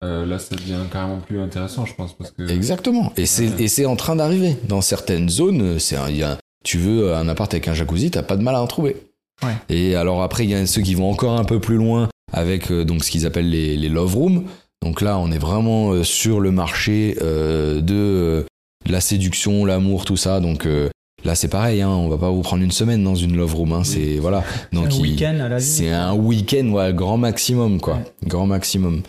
euh, 0.03 0.25
là, 0.25 0.39
ça 0.39 0.55
devient 0.55 0.77
carrément 0.91 1.19
plus 1.19 1.39
intéressant, 1.41 1.85
je 1.85 1.93
pense, 1.95 2.13
parce 2.13 2.31
que. 2.31 2.47
Exactement. 2.49 3.11
Et 3.17 3.25
c'est 3.25 3.49
Ouais. 3.49 3.63
et 3.63 3.67
c'est 3.67 3.85
en 3.85 3.95
train 3.95 4.15
d'arriver. 4.15 4.55
Dans 4.67 4.81
certaines 4.81 5.27
zones, 5.29 5.79
c'est 5.79 5.95
y 6.15 6.23
a- 6.23 6.37
tu 6.63 6.77
veux 6.77 7.13
un 7.15 7.27
appart 7.27 7.53
avec 7.53 7.67
un 7.67 7.73
jacuzzi, 7.73 8.11
t'as 8.11 8.23
pas 8.23 8.37
de 8.37 8.43
mal 8.43 8.55
à 8.55 8.61
en 8.61 8.67
trouver. 8.67 8.95
Ouais. 9.43 9.55
Et 9.69 9.95
alors 9.95 10.21
après, 10.23 10.43
il 10.45 10.49
y 10.51 10.53
a 10.55 10.65
ceux 10.65 10.81
qui 10.81 10.95
vont 10.95 11.09
encore 11.09 11.39
un 11.39 11.43
peu 11.45 11.59
plus 11.59 11.75
loin 11.77 12.09
avec 12.31 12.71
euh, 12.71 12.83
donc 12.85 13.03
ce 13.03 13.11
qu'ils 13.11 13.25
appellent 13.25 13.49
les, 13.49 13.75
les 13.77 13.89
love 13.89 14.15
rooms. 14.15 14.43
Donc 14.83 15.01
là, 15.01 15.17
on 15.17 15.31
est 15.31 15.37
vraiment 15.37 15.91
euh, 15.91 16.03
sur 16.03 16.39
le 16.39 16.51
marché 16.51 17.17
euh, 17.21 17.81
de 17.81 17.93
euh, 17.95 18.43
la 18.87 19.01
séduction, 19.01 19.65
l'amour, 19.65 20.05
tout 20.05 20.17
ça. 20.17 20.39
Donc 20.39 20.65
euh, 20.65 20.89
là, 21.27 21.35
c'est 21.35 21.47
pareil. 21.49 21.81
Hein, 21.81 21.89
on 21.89 22.09
va 22.09 22.17
pas 22.17 22.31
vous 22.31 22.41
prendre 22.41 22.63
une 22.63 22.71
semaine 22.71 23.03
dans 23.03 23.15
une 23.15 23.37
love 23.37 23.53
room. 23.53 23.73
Hein, 23.73 23.83
C'est 23.83 24.17
voilà. 24.17 24.43
Donc 24.73 24.91
un 24.91 24.99
week-end 24.99 25.57
c'est 25.59 25.91
un 25.91 26.15
week-end, 26.15 26.69
ouais, 26.69 26.93
grand 26.93 27.17
maximum, 27.17 27.79
quoi. 27.79 27.99
Grand 28.25 28.47
maximum. 28.47 29.03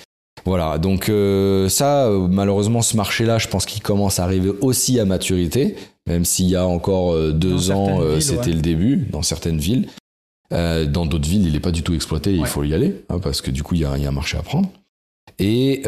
Voilà, 0.45 0.79
donc 0.79 1.09
euh, 1.09 1.69
ça, 1.69 2.07
euh, 2.07 2.27
malheureusement, 2.29 2.81
ce 2.81 2.97
marché-là, 2.97 3.39
je 3.39 3.49
pense 3.49 3.67
qu'il 3.67 3.83
commence 3.83 4.19
à 4.19 4.25
arriver 4.25 4.51
aussi 4.61 4.99
à 4.99 5.05
maturité, 5.05 5.77
même 6.07 6.25
s'il 6.25 6.47
y 6.47 6.57
a 6.57 6.67
encore 6.67 7.13
euh, 7.13 7.33
deux 7.33 7.69
Dans 7.69 7.71
ans, 7.73 8.01
euh, 8.01 8.21
c'était 8.21 8.47
ouais. 8.47 8.55
le 8.55 8.61
début, 8.61 8.97
dans 9.11 9.23
certaines 9.23 9.59
villes. 9.59 9.89
Dans 10.51 11.05
d'autres 11.05 11.29
villes, 11.29 11.47
il 11.47 11.53
n'est 11.53 11.61
pas 11.61 11.71
du 11.71 11.83
tout 11.83 11.93
exploité, 11.93 12.35
il 12.35 12.47
faut 12.47 12.65
y 12.65 12.73
aller, 12.73 13.05
hein, 13.11 13.19
parce 13.19 13.43
que 13.43 13.51
du 13.51 13.63
coup, 13.63 13.75
il 13.75 13.83
y 13.83 13.85
a, 13.85 13.99
il 13.99 14.03
y 14.03 14.07
a 14.07 14.09
un 14.09 14.13
marché 14.13 14.39
à 14.39 14.43
prendre. 14.43 14.71
Et 15.39 15.83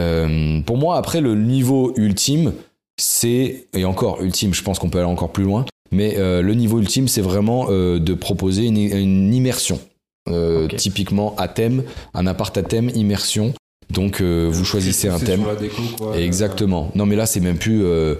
pour 0.66 0.76
moi, 0.76 0.98
après, 0.98 1.22
le 1.22 1.34
niveau 1.34 1.94
ultime, 1.96 2.52
c'est, 2.98 3.68
et 3.72 3.86
encore 3.86 4.20
ultime, 4.20 4.52
je 4.52 4.62
pense 4.62 4.78
qu'on 4.78 4.90
peut 4.90 4.98
aller 4.98 5.08
encore 5.08 5.32
plus 5.32 5.44
loin, 5.44 5.64
mais 5.92 6.16
euh, 6.18 6.42
le 6.42 6.54
niveau 6.54 6.78
ultime, 6.78 7.08
c'est 7.08 7.20
vraiment 7.20 7.66
euh, 7.70 7.98
de 7.98 8.14
proposer 8.14 8.66
une, 8.66 8.76
une 8.78 9.34
immersion. 9.34 9.80
Euh. 10.28 10.68
Typiquement 10.68 11.34
à 11.36 11.48
thème, 11.48 11.82
un 12.14 12.26
appart 12.26 12.56
à 12.56 12.62
thème, 12.62 12.90
immersion. 12.94 13.52
Donc 13.90 14.20
euh, 14.20 14.48
vous 14.52 14.64
choisissez 14.64 15.08
un 15.08 15.18
C'est 15.18 15.24
thème. 15.26 15.40
sur 15.40 15.48
la 15.48 15.56
déco, 15.56 15.82
quoi. 15.98 16.16
Exactement. 16.18 16.92
Non 16.94 17.06
mais 17.06 17.16
là 17.16 17.26
c'est 17.26 17.40
même 17.40 17.58
plus 17.58 17.82
euh, 17.84 18.14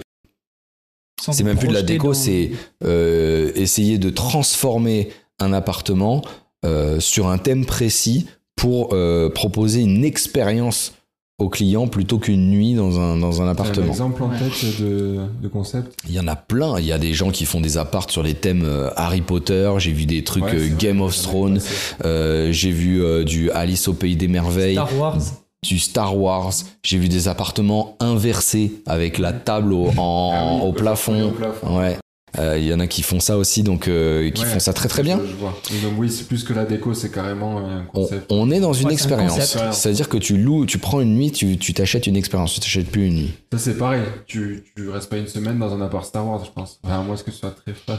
c'est 1.21 1.43
même 1.43 1.57
plus 1.57 1.67
de 1.67 1.73
la 1.73 1.83
déco, 1.83 2.07
dans- 2.09 2.13
c'est 2.13 2.51
euh, 2.83 3.51
essayer 3.55 3.97
de 3.97 4.09
transformer 4.09 5.09
un 5.39 5.53
appartement 5.53 6.23
euh, 6.65 6.99
sur 6.99 7.27
un 7.29 7.37
thème 7.37 7.65
précis 7.65 8.27
pour 8.55 8.89
euh, 8.93 9.29
proposer 9.29 9.81
une 9.81 10.03
expérience 10.03 10.93
au 11.41 11.49
client 11.49 11.87
plutôt 11.87 12.19
qu'une 12.19 12.49
nuit 12.49 12.73
dans 12.73 12.99
un, 12.99 13.17
dans 13.17 13.41
un 13.41 13.47
appartement. 13.49 13.87
exemple 13.87 14.23
en 14.23 14.29
tête 14.29 14.81
de, 14.81 15.17
de 15.41 15.47
concept 15.47 15.97
Il 16.07 16.13
y 16.13 16.19
en 16.19 16.27
a 16.27 16.35
plein. 16.35 16.79
Il 16.79 16.85
y 16.85 16.91
a 16.91 16.97
des 16.97 17.13
gens 17.13 17.31
qui 17.31 17.45
font 17.45 17.59
des 17.61 17.77
apparts 17.77 18.09
sur 18.09 18.23
les 18.23 18.33
thèmes 18.35 18.63
euh, 18.65 18.89
Harry 18.95 19.21
Potter. 19.21 19.71
J'ai 19.79 19.91
vu 19.91 20.05
des 20.05 20.23
trucs 20.23 20.43
Ouais, 20.45 20.55
euh, 20.55 20.67
vrai, 20.67 20.75
Game 20.77 21.01
of 21.01 21.15
Thrones. 21.21 21.59
Euh, 22.05 22.51
J'ai 22.51 22.71
vu 22.71 23.03
euh, 23.03 23.23
du 23.23 23.51
Alice 23.51 23.87
au 23.87 23.93
pays 23.93 24.15
des 24.15 24.27
merveilles. 24.27 24.73
Star 24.75 24.97
Wars. 24.97 25.17
du 25.63 25.79
Star 25.79 26.17
Wars. 26.17 26.53
J'ai 26.83 26.97
vu 26.97 27.09
des 27.09 27.27
appartements 27.27 27.95
inversés 27.99 28.71
avec 28.85 29.17
la 29.17 29.33
table 29.33 29.73
au, 29.73 29.87
en- 29.97 30.31
Ah 30.33 30.55
oui, 30.55 30.69
au 30.69 30.71
plafond. 30.73 31.27
au 31.27 31.31
plafond. 31.31 31.77
Ouais. 31.79 31.97
Euh, 32.39 32.57
Il 32.57 32.65
y 32.65 32.73
en 32.73 32.79
a 32.79 32.87
qui 32.87 33.01
font 33.03 33.19
ça 33.19 33.37
aussi, 33.37 33.61
donc 33.63 33.87
euh, 33.87 34.29
qui 34.31 34.43
Ouais, 34.43 34.47
font 34.47 34.59
ça 34.59 34.73
très 34.73 34.87
très 34.87 35.03
bien. 35.03 35.19
Je, 35.25 35.35
vois. 35.35 35.57
Donc 35.83 35.93
oui, 35.97 36.09
c'est 36.09 36.27
plus 36.27 36.43
que 36.43 36.53
la 36.53 36.65
déco, 36.65 36.93
c'est 36.93 37.11
carrément 37.11 37.59
un 37.59 37.81
On, 37.93 38.01
concept. 38.03 38.25
on 38.31 38.49
est 38.51 38.59
dans 38.59 38.73
une 38.73 38.87
Ouais, 38.87 38.95
c'est 38.97 39.11
un 39.11 39.17
expérience. 39.19 39.57
C'est-à-dire 39.77 40.07
que 40.09 40.17
tu 40.17 40.37
loues, 40.37 40.65
tu 40.65 40.77
prends 40.77 41.01
une 41.01 41.15
nuit, 41.15 41.31
tu 41.31 41.57
tu 41.57 41.73
t'achètes 41.73 42.07
une 42.07 42.15
expérience, 42.15 42.53
tu 42.53 42.59
t'achètes 42.61 42.89
plus 42.89 43.07
une 43.07 43.15
nuit. 43.15 43.33
Ça 43.51 43.59
c'est 43.59 43.77
pareil, 43.77 44.03
tu, 44.27 44.63
tu 44.75 44.89
restes 44.89 45.09
pas 45.09 45.17
une 45.17 45.27
semaine 45.27 45.59
dans 45.59 45.73
un 45.73 45.81
appart 45.81 46.05
Star 46.05 46.25
Wars, 46.25 46.43
je 46.45 46.51
pense. 46.51 46.79
Enfin, 46.83 46.99
à 46.99 47.03
moins 47.03 47.15
que 47.17 47.29
tu 47.29 47.31
sois 47.37 47.51
très 47.51 47.73
fan. 47.73 47.97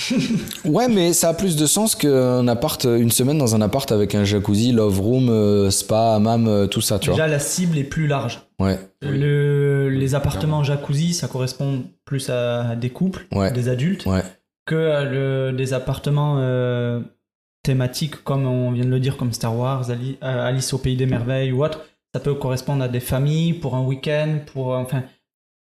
Ouais, 0.64 0.88
mais 0.88 1.12
ça 1.12 1.30
a 1.30 1.34
plus 1.34 1.56
de 1.56 1.66
sens 1.66 1.94
qu'un 1.94 2.46
appart, 2.48 2.84
une 2.84 3.10
semaine 3.10 3.38
dans 3.38 3.54
un 3.54 3.60
appart 3.60 3.90
avec 3.92 4.14
un 4.14 4.24
jacuzzi, 4.24 4.72
love 4.72 5.00
room, 5.00 5.28
euh, 5.28 5.70
spa, 5.70 6.14
hammam, 6.14 6.46
euh, 6.48 6.66
tout 6.66 6.80
ça, 6.80 6.98
tu 6.98 7.10
Déjà, 7.10 7.26
la 7.26 7.38
cible 7.38 7.78
est 7.78 7.84
plus 7.84 8.06
large. 8.06 8.40
Ouais, 8.60 8.78
Oui. 9.02 9.18
Le- 9.18 9.88
les 9.90 10.14
appartements 10.14 10.62
jacuzzi, 10.64 11.14
ça 11.14 11.28
correspond 11.28 11.82
plus 12.04 12.28
à 12.30 12.76
des 12.76 12.90
couples, 12.90 13.26
Ouais. 13.32 13.50
des 13.52 13.68
adultes, 13.68 14.06
ouais. 14.06 14.22
que 14.66 14.74
le- 15.04 15.52
des 15.56 15.72
appartements 15.72 16.36
euh, 16.38 17.00
thématiques, 17.62 18.22
comme 18.24 18.46
on 18.46 18.70
vient 18.72 18.84
de 18.84 18.90
le 18.90 19.00
dire, 19.00 19.16
comme 19.16 19.32
Star 19.32 19.56
Wars, 19.56 19.90
Ali- 19.90 20.16
euh, 20.22 20.46
Alice 20.46 20.72
au 20.72 20.78
Pays 20.78 20.96
des 20.96 21.06
Merveilles 21.06 21.52
ou 21.52 21.64
autre. 21.64 21.80
Ça 22.14 22.20
peut 22.20 22.34
correspondre 22.34 22.82
à 22.82 22.88
des 22.88 23.00
familles, 23.00 23.54
pour 23.54 23.74
un 23.76 23.82
week-end, 23.84 24.38
pour... 24.52 24.68
Enfin, 24.68 25.02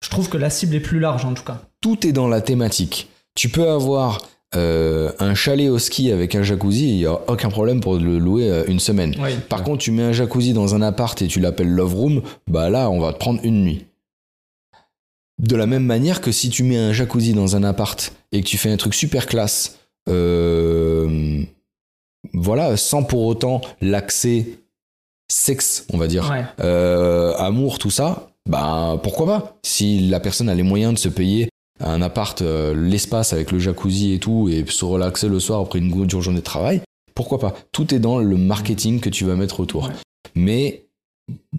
je 0.02 0.08
trouve 0.10 0.28
que 0.28 0.36
la 0.38 0.48
cible 0.50 0.74
est 0.76 0.80
plus 0.80 1.00
large 1.00 1.24
en 1.24 1.34
tout 1.34 1.42
cas. 1.44 1.60
tout 1.80 2.06
est 2.06 2.12
dans 2.12 2.28
la 2.28 2.40
thématique. 2.40 3.08
Tu 3.38 3.48
peux 3.48 3.68
avoir 3.68 4.18
euh, 4.56 5.12
un 5.20 5.32
chalet 5.36 5.70
au 5.70 5.78
ski 5.78 6.10
avec 6.10 6.34
un 6.34 6.42
jacuzzi, 6.42 6.88
il 6.90 6.96
n'y 6.96 7.06
a 7.06 7.12
aucun 7.30 7.50
problème 7.50 7.80
pour 7.80 7.94
le 7.94 8.18
louer 8.18 8.50
euh, 8.50 8.64
une 8.66 8.80
semaine. 8.80 9.14
Oui. 9.22 9.30
Par 9.48 9.62
contre, 9.62 9.78
tu 9.78 9.92
mets 9.92 10.02
un 10.02 10.10
jacuzzi 10.10 10.52
dans 10.54 10.74
un 10.74 10.82
appart 10.82 11.22
et 11.22 11.28
tu 11.28 11.38
l'appelles 11.38 11.70
Love 11.70 11.94
Room, 11.94 12.22
bah 12.48 12.68
là, 12.68 12.90
on 12.90 12.98
va 12.98 13.12
te 13.12 13.18
prendre 13.18 13.38
une 13.44 13.62
nuit. 13.62 13.86
De 15.38 15.54
la 15.54 15.66
même 15.66 15.84
manière 15.84 16.20
que 16.20 16.32
si 16.32 16.50
tu 16.50 16.64
mets 16.64 16.78
un 16.78 16.92
jacuzzi 16.92 17.32
dans 17.32 17.54
un 17.54 17.62
appart 17.62 18.12
et 18.32 18.40
que 18.40 18.46
tu 18.48 18.58
fais 18.58 18.72
un 18.72 18.76
truc 18.76 18.92
super 18.92 19.26
classe, 19.26 19.78
euh, 20.08 21.40
voilà, 22.32 22.76
sans 22.76 23.04
pour 23.04 23.24
autant 23.24 23.60
l'accès 23.80 24.46
sexe, 25.30 25.86
on 25.92 25.96
va 25.96 26.08
dire, 26.08 26.28
Ouais. 26.28 26.44
amour, 27.38 27.78
tout 27.78 27.90
ça, 27.90 28.30
bah 28.48 28.98
pourquoi 29.00 29.26
pas? 29.26 29.58
Si 29.62 30.08
la 30.08 30.18
personne 30.18 30.48
a 30.48 30.56
les 30.56 30.64
moyens 30.64 30.94
de 30.94 30.98
se 30.98 31.08
payer 31.08 31.48
un 31.80 32.02
appart, 32.02 32.40
euh, 32.42 32.74
l'espace 32.74 33.32
avec 33.32 33.52
le 33.52 33.58
jacuzzi 33.58 34.12
et 34.12 34.18
tout, 34.18 34.48
et 34.48 34.64
se 34.68 34.84
relaxer 34.84 35.28
le 35.28 35.40
soir 35.40 35.60
après 35.60 35.78
une 35.78 36.06
dure 36.06 36.22
journée 36.22 36.40
de 36.40 36.44
travail, 36.44 36.80
pourquoi 37.14 37.38
pas? 37.38 37.54
Tout 37.72 37.94
est 37.94 37.98
dans 37.98 38.18
le 38.18 38.36
marketing 38.36 39.00
que 39.00 39.08
tu 39.10 39.24
vas 39.24 39.34
mettre 39.34 39.60
autour. 39.60 39.84
Ouais. 39.88 39.94
Mais 40.34 40.84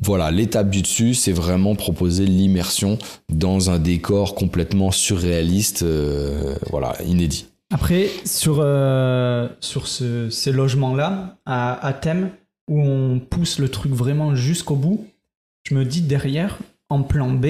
voilà, 0.01 0.31
l'étape 0.31 0.69
du 0.69 0.81
dessus, 0.81 1.13
c'est 1.13 1.31
vraiment 1.31 1.75
proposer 1.75 2.25
l'immersion 2.25 2.97
dans 3.31 3.69
un 3.69 3.77
décor 3.77 4.35
complètement 4.35 4.91
surréaliste, 4.91 5.83
euh, 5.83 6.55
voilà, 6.69 6.95
inédit. 7.05 7.47
Après, 7.71 8.09
sur, 8.25 8.57
euh, 8.61 9.47
sur 9.59 9.87
ce- 9.87 10.29
ces 10.31 10.51
logements-là, 10.51 11.37
à, 11.45 11.85
à 11.85 11.93
thème, 11.93 12.31
où 12.67 12.81
on 12.81 13.19
pousse 13.19 13.59
le 13.59 13.69
truc 13.69 13.91
vraiment 13.91 14.33
jusqu'au 14.35 14.75
bout, 14.75 15.05
je 15.67 15.75
me 15.75 15.85
dis 15.85 16.01
derrière, 16.01 16.57
en 16.89 17.03
plan 17.03 17.29
B, 17.29 17.45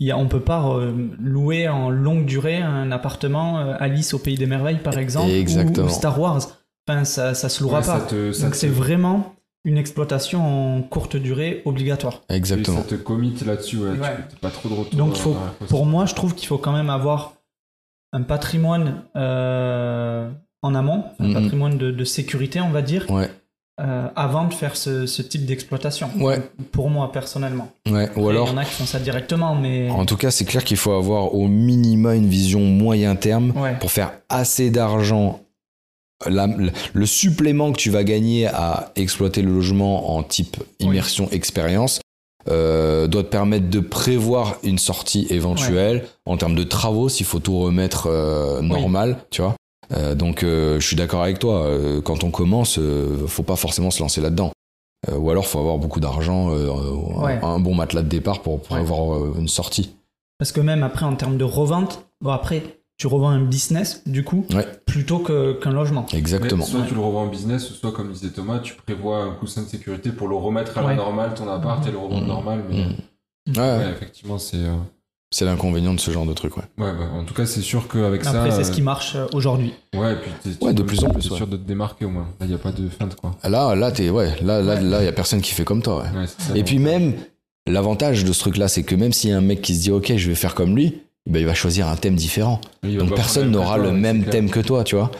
y 0.00 0.10
a, 0.10 0.18
on 0.18 0.26
peut 0.28 0.40
pas 0.40 0.62
euh, 0.76 0.92
louer 1.18 1.68
en 1.68 1.88
longue 1.90 2.26
durée 2.26 2.58
un 2.58 2.90
appartement 2.92 3.58
euh, 3.60 3.74
Alice 3.78 4.12
au 4.14 4.18
Pays 4.18 4.36
des 4.36 4.46
Merveilles, 4.46 4.80
par 4.82 4.98
exemple, 4.98 5.28
ou- 5.30 5.34
Exactement. 5.34 5.86
Ou, 5.86 5.90
Star 5.90 6.20
Wars. 6.20 6.40
Enfin, 6.88 7.04
ça, 7.04 7.34
ça 7.34 7.48
se 7.48 7.62
louera 7.62 7.80
Ouais, 7.80 7.86
pas. 7.86 8.00
ça 8.00 8.06
te- 8.06 8.32
ça 8.32 8.44
Donc 8.44 8.52
te- 8.52 8.58
c'est 8.58 8.68
vraiment 8.68 9.34
une 9.64 9.78
exploitation 9.78 10.76
en 10.76 10.82
courte 10.82 11.16
durée 11.16 11.62
obligatoire. 11.64 12.22
Et 12.30 12.34
Exactement. 12.34 12.76
ça 12.78 12.84
te 12.84 12.94
commit 12.94 13.34
là-dessus, 13.44 13.78
ouais. 13.78 13.88
Ouais. 13.90 14.16
Tu 14.28 14.36
t'as 14.36 14.40
pas 14.40 14.50
trop 14.50 14.68
de 14.68 14.74
retour. 14.74 14.96
Donc 14.96 15.16
faut-. 15.16 15.36
Pour 15.68 15.86
moi, 15.86 16.06
je 16.06 16.14
trouve 16.14 16.34
qu'il 16.36 16.46
faut 16.46 16.58
quand 16.58 16.72
même 16.72 16.90
avoir 16.90 17.32
un 18.12 18.22
patrimoine 18.22 19.02
euh, 19.16 20.30
en 20.62 20.74
amont, 20.74 21.04
un 21.18 21.32
patrimoine 21.32 21.78
de, 21.78 21.90
de 21.90 22.04
sécurité, 22.04 22.60
on 22.60 22.70
va 22.70 22.82
dire, 22.82 23.06
Ouais, 23.10 23.28
euh, 23.80 24.08
avant 24.16 24.44
de 24.46 24.54
faire 24.54 24.76
ce, 24.76 25.06
ce 25.06 25.20
type 25.22 25.44
d'exploitation. 25.44 26.08
ouais, 26.18 26.40
Pour 26.72 26.88
moi, 26.88 27.12
personnellement. 27.12 27.68
ouais. 27.90 28.08
Ou 28.16 28.28
alors, 28.28 28.48
Il 28.48 28.52
y 28.52 28.54
en 28.54 28.58
a 28.58 28.64
qui 28.64 28.72
font 28.72 28.86
ça 28.86 28.98
directement, 28.98 29.54
mais. 29.54 29.90
en 29.90 30.06
tout 30.06 30.16
cas, 30.16 30.30
c'est 30.30 30.44
clair 30.46 30.64
qu'il 30.64 30.76
faut 30.78 30.92
avoir 30.92 31.34
au 31.34 31.46
minima 31.48 32.14
une 32.14 32.26
vision 32.28 32.60
moyen 32.60 33.16
terme 33.16 33.52
Ouais. 33.56 33.76
pour 33.78 33.90
faire 33.90 34.12
assez 34.28 34.70
d'argent. 34.70 35.40
La- 36.26 36.48
le 36.94 37.06
supplément 37.06 37.72
que 37.72 37.76
tu 37.76 37.90
vas 37.90 38.02
gagner 38.02 38.46
à 38.46 38.90
exploiter 38.96 39.42
le 39.42 39.52
logement 39.52 40.16
en 40.16 40.22
type 40.22 40.56
immersion 40.80 41.28
expérience 41.30 42.00
euh, 42.48 43.06
doit 43.06 43.22
te 43.24 43.28
permettre 43.28 43.68
de 43.68 43.80
prévoir 43.80 44.56
une 44.62 44.78
sortie 44.78 45.26
éventuelle 45.28 46.06
en 46.24 46.38
termes 46.38 46.54
de 46.54 46.62
travaux 46.62 47.10
s'il 47.10 47.26
faut 47.26 47.40
tout 47.40 47.58
remettre 47.58 48.06
euh, 48.06 48.62
normal, 48.62 49.18
tu 49.30 49.42
vois. 49.42 49.54
Euh, 49.92 50.14
donc 50.14 50.42
euh, 50.42 50.80
je 50.80 50.86
suis 50.86 50.96
d'accord 50.96 51.22
avec 51.22 51.38
toi. 51.38 51.64
euh, 51.64 52.00
quand 52.00 52.24
on 52.24 52.30
commence, 52.30 52.78
euh, 52.78 53.26
faut 53.26 53.42
pas 53.42 53.56
forcément 53.56 53.90
se 53.90 54.00
lancer 54.02 54.20
là-dedans. 54.20 54.50
Euh, 55.08 55.16
ou 55.16 55.30
alors 55.30 55.46
faut 55.46 55.58
avoir 55.60 55.78
beaucoup 55.78 56.00
d'argent, 56.00 56.50
euh, 56.50 56.70
un- 56.70 57.22
Ouais. 57.22 57.38
un, 57.42 57.58
bon 57.60 57.74
matelas 57.74 58.02
de 58.02 58.08
départ 58.08 58.42
pour, 58.42 58.60
pour 58.60 58.74
Ouais. 58.74 58.80
avoir 58.82 59.14
euh, 59.16 59.34
une 59.38 59.48
sortie. 59.48 59.94
Parce 60.38 60.52
que 60.52 60.60
même 60.60 60.82
après, 60.82 61.06
en 61.06 61.14
termes 61.14 61.38
de 61.38 61.44
revente, 61.44 62.04
bon, 62.20 62.30
après, 62.30 62.62
tu 62.98 63.06
revends 63.06 63.28
un 63.28 63.44
business, 63.44 64.02
du 64.06 64.24
coup, 64.24 64.44
Ouais. 64.54 64.66
plutôt 64.86 65.18
qu'un 65.20 65.70
logement. 65.70 66.06
Mais 66.12 66.18
Exactement. 66.18 66.64
soit 66.64 66.80
Ouais. 66.80 66.86
tu 66.88 66.94
le 66.94 67.00
revends 67.00 67.22
en 67.24 67.26
business, 67.28 67.62
soit 67.72 67.92
comme 67.92 68.10
disait 68.12 68.30
Thomas, 68.30 68.58
tu 68.58 68.74
prévois 68.74 69.18
un 69.22 69.32
coussin 69.34 69.62
de 69.62 69.68
sécurité 69.68 70.10
pour 70.10 70.28
le 70.28 70.34
remettre 70.36 70.76
à 70.78 70.82
Ouais. 70.82 70.88
la 70.90 70.96
normale, 70.96 71.34
ton 71.34 71.48
appart, 71.48 71.86
et 71.86 71.90
le 71.92 71.98
revendre 71.98 72.22
Mhm. 72.22 72.28
normal. 72.28 72.64
Mais 72.68 72.76
Mhm. 72.76 72.84
Ouais, 73.56 73.62
ouais, 73.62 73.84
ouais. 73.84 73.90
effectivement, 73.92 74.38
c'est. 74.38 74.56
euh, 74.56 74.74
C'est 75.38 75.44
l'inconvénient 75.44 75.92
de 75.92 76.00
ce 76.00 76.10
genre 76.10 76.24
de 76.24 76.32
truc, 76.32 76.56
ouais. 76.56 76.62
Ouais, 76.78 76.92
bah, 76.94 77.10
en 77.12 77.22
tout 77.22 77.34
cas, 77.34 77.44
c'est 77.44 77.60
sûr 77.60 77.88
qu'avec 77.88 78.24
ça. 78.24 78.30
Après, 78.30 78.50
c'est 78.50 78.64
ce 78.64 78.70
euh, 78.70 78.74
qui 78.74 78.80
marche 78.80 79.16
euh, 79.16 79.26
aujourd'hui. 79.34 79.74
Ouais, 79.94 80.14
et 80.14 80.16
puis 80.16 80.30
t'es- 80.42 80.64
Ouais, 80.64 80.72
de 80.72 80.82
plus 80.82 81.04
en 81.04 81.10
plus, 81.10 81.20
sûr 81.24 81.46
de 81.46 81.58
te 81.58 81.62
démarquer 81.68 82.06
au 82.06 82.08
moins. 82.08 82.22
Là, 82.40 82.46
il 82.46 82.48
n'y 82.48 82.54
a 82.54 82.58
pas 82.58 82.72
de 82.72 82.88
feinte, 82.88 83.16
quoi. 83.16 83.36
Là, 83.44 83.74
là, 83.74 83.92
t'es, 83.92 84.08
ouais, 84.08 84.30
là, 84.40 84.62
là, 84.62 84.80
là, 84.80 85.04
y 85.04 85.06
a 85.06 85.12
personne 85.12 85.42
qui 85.42 85.52
fait 85.52 85.66
comme 85.66 85.82
toi, 85.82 85.96
ouais. 85.98 86.20
Ouais, 86.20 86.26
c'est 86.26 86.40
ça, 86.42 86.56
Et 86.56 86.64
puis 86.64 86.78
même, 86.78 87.12
l'avantage 87.66 88.24
de 88.24 88.32
ce 88.32 88.40
truc-là, 88.40 88.66
c'est 88.68 88.82
que 88.82 88.94
même 88.94 89.12
s'il 89.12 89.28
y 89.28 89.32
a 89.34 89.36
un 89.36 89.42
mec 89.42 89.60
qui 89.60 89.74
se 89.76 89.82
dit, 89.82 89.90
ok, 89.90 90.16
je 90.16 90.28
vais 90.30 90.34
faire 90.34 90.54
comme 90.54 90.74
lui, 90.74 91.02
ben, 91.28 91.38
il 91.40 91.44
va 91.44 91.52
choisir 91.52 91.86
un 91.86 91.96
thème 91.96 92.16
différent. 92.16 92.58
Donc 92.82 93.14
personne 93.14 93.50
n'aura 93.50 93.76
le 93.76 93.92
même 93.92 94.24
thème 94.24 94.48
que 94.48 94.60
toi, 94.60 94.84
tu 94.84 94.96
vois. 94.96 95.10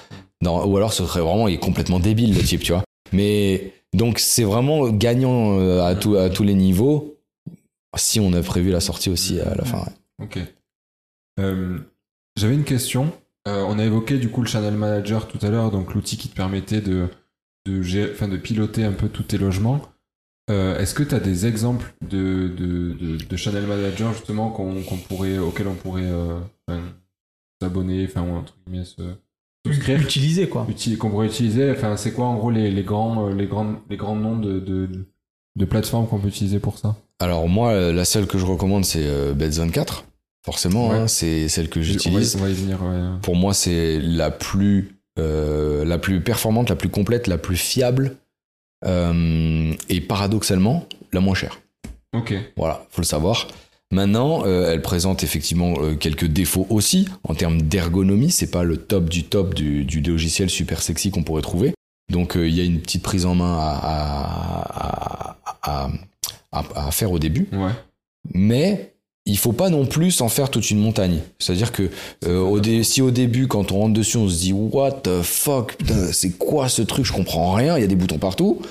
Non, 0.40 0.64
ou 0.64 0.78
alors 0.78 0.94
ce 0.94 1.05
serait 1.05 1.20
vraiment, 1.20 1.47
il 1.47 1.55
est 1.56 1.59
complètement 1.59 2.01
débile, 2.01 2.34
le 2.34 2.43
type, 2.43 2.62
tu 2.62 2.72
vois. 2.72 2.84
Mais 3.12 3.74
donc 3.93 4.18
c'est 4.18 4.44
vraiment 4.44 4.88
gagnant 4.88 5.59
euh, 5.60 5.82
à, 5.84 5.94
tout- 5.94 6.16
à 6.16 6.30
tous 6.30 6.43
les 6.43 6.55
niveaux, 6.55 7.18
si 7.97 8.18
on 8.18 8.32
a 8.32 8.40
prévu 8.40 8.70
la 8.70 8.80
sortie 8.80 9.10
aussi 9.10 9.40
à 9.40 9.55
la 9.55 9.64
fin. 9.66 9.84
Ok. 10.22 10.38
Euh, 11.40 11.78
J'avais 12.36 12.55
une 12.55 12.64
question. 12.64 13.12
Euh, 13.48 13.64
on 13.68 13.78
a 13.78 13.84
évoqué 13.84 14.18
du 14.18 14.28
coup 14.30 14.40
le 14.43 14.48
Channel 14.48 14.74
Manager 14.74 15.28
tout 15.28 15.38
à 15.43 15.51
l'heure, 15.51 15.70
donc 15.70 15.94
l'outil 15.94 16.16
qui 16.16 16.28
te 16.28 16.34
permettait 16.34 16.80
de, 16.80 17.09
de, 17.66 17.82
gérer, 17.82 18.10
enfin, 18.12 18.28
de 18.28 18.36
piloter 18.36 18.84
un 18.84 18.93
peu 18.93 19.09
tous 19.09 19.22
tes 19.22 19.38
logements. 19.38 19.82
Euh, 20.51 20.78
Est-ce 20.78 20.94
que 20.94 21.02
tu 21.02 21.14
as 21.14 21.20
des 21.20 21.47
exemples 21.47 21.94
de, 22.02 22.48
de, 22.48 22.93
de, 22.94 23.16
de 23.24 23.36
Channel 23.36 23.66
Manager 23.66 24.12
justement 24.12 24.51
qu'on 24.51 24.82
qu'on 24.82 24.97
pourrait, 24.97 25.38
auxquels 25.38 25.68
on 25.68 25.74
pourrait 25.74 26.06
euh, 26.06 26.40
enfin, 26.68 26.82
s'abonner, 27.60 28.05
enfin, 28.06 28.22
ou 28.22 28.34
entre 28.34 28.56
guillemets 28.66 28.84
se 28.84 29.02
souscrire? 29.66 30.01
Utilisé, 30.01 30.48
quoi. 30.48 30.66
Uti- 30.68 30.97
qu'on 30.97 31.10
pourrait 31.10 31.26
utiliser 31.26 31.70
Enfin, 31.70 31.97
c'est 31.97 32.12
quoi 32.12 32.26
en 32.26 32.36
gros 32.36 32.51
les, 32.51 32.70
les, 32.70 32.82
grands, 32.84 33.28
euh, 33.28 33.34
les, 33.34 33.47
grands, 33.47 33.76
les 33.90 33.97
grands 33.97 34.16
noms 34.16 34.38
de, 34.38 34.59
de, 34.60 34.88
de 35.56 35.64
plateformes 35.64 36.06
qu'on 36.06 36.18
peut 36.18 36.28
utiliser 36.28 36.58
pour 36.58 36.78
ça 36.78 36.94
Alors 37.18 37.48
moi, 37.48 37.90
la 37.92 38.04
seule 38.04 38.26
que 38.26 38.38
je 38.38 38.44
recommande, 38.46 38.84
c'est 38.84 39.04
euh, 39.04 39.32
Beds24. 39.34 40.04
Forcément, 40.44 40.90
Ouais. 40.90 40.96
hein, 40.96 41.08
c'est 41.08 41.48
celle 41.48 41.68
que 41.68 41.82
j'utilise. 41.82 42.36
ouais. 42.36 42.52
Pour 43.22 43.34
moi, 43.34 43.52
c'est 43.52 43.98
la 44.00 44.30
plus, 44.30 44.96
euh, 45.18 45.84
la 45.84 45.98
plus 45.98 46.20
performante, 46.20 46.68
la 46.68 46.76
plus 46.76 46.88
complète, 46.88 47.26
la 47.26 47.36
plus 47.38 47.56
fiable 47.56 48.16
euh, 48.84 49.72
et 49.88 50.00
paradoxalement 50.00 50.86
la 51.12 51.20
moins 51.20 51.34
chère. 51.34 51.60
Ok. 52.14 52.34
Voilà, 52.56 52.86
faut 52.90 53.00
le 53.02 53.06
savoir. 53.06 53.48
Maintenant, 53.92 54.42
euh, 54.46 54.72
elle 54.72 54.82
présente 54.82 55.22
effectivement 55.22 55.74
quelques 55.98 56.26
défauts 56.26 56.66
aussi 56.70 57.08
en 57.24 57.34
termes 57.34 57.62
d'ergonomie. 57.62 58.30
C'est 58.30 58.50
pas 58.50 58.64
le 58.64 58.76
top 58.76 59.08
du 59.08 59.24
top 59.24 59.54
du, 59.54 59.84
du 59.84 60.00
logiciel 60.00 60.50
super 60.50 60.82
sexy 60.82 61.10
qu'on 61.10 61.22
pourrait 61.22 61.42
trouver. 61.42 61.72
Donc 62.10 62.36
euh, 62.36 62.48
il 62.48 62.54
y 62.54 62.60
a 62.60 62.64
une 62.64 62.80
petite 62.80 63.02
prise 63.02 63.26
en 63.26 63.34
main 63.34 63.56
à, 63.58 65.36
à, 65.62 65.90
à, 66.52 66.90
faire 66.90 67.12
au 67.12 67.18
début. 67.18 67.48
Ouais. 67.52 67.72
Mais 68.32 68.92
il 69.24 69.36
faut 69.38 69.52
pas 69.52 69.70
non 69.70 69.86
plus 69.86 70.20
en 70.20 70.28
faire 70.28 70.50
toute 70.50 70.70
une 70.70 70.78
montagne. 70.78 71.18
C'est-à-dire 71.38 71.72
que 71.72 71.90
euh, 72.24 72.38
au 72.40 72.60
dé- 72.60 72.84
si 72.84 73.02
au 73.02 73.10
début, 73.10 73.48
quand 73.48 73.72
on 73.72 73.80
rentre 73.80 73.94
dessus, 73.94 74.16
on 74.18 74.28
se 74.28 74.38
dit 74.38 74.52
What 74.52 74.92
the 75.02 75.22
fuck, 75.22 75.76
putain, 75.76 76.12
c'est 76.12 76.30
quoi 76.30 76.68
ce 76.68 76.82
truc? 76.82 77.04
Je 77.04 77.12
comprends 77.12 77.52
rien. 77.52 77.76
Il 77.76 77.80
y 77.80 77.84
a 77.84 77.88
des 77.88 77.96
boutons 77.96 78.18
partout. 78.18 78.62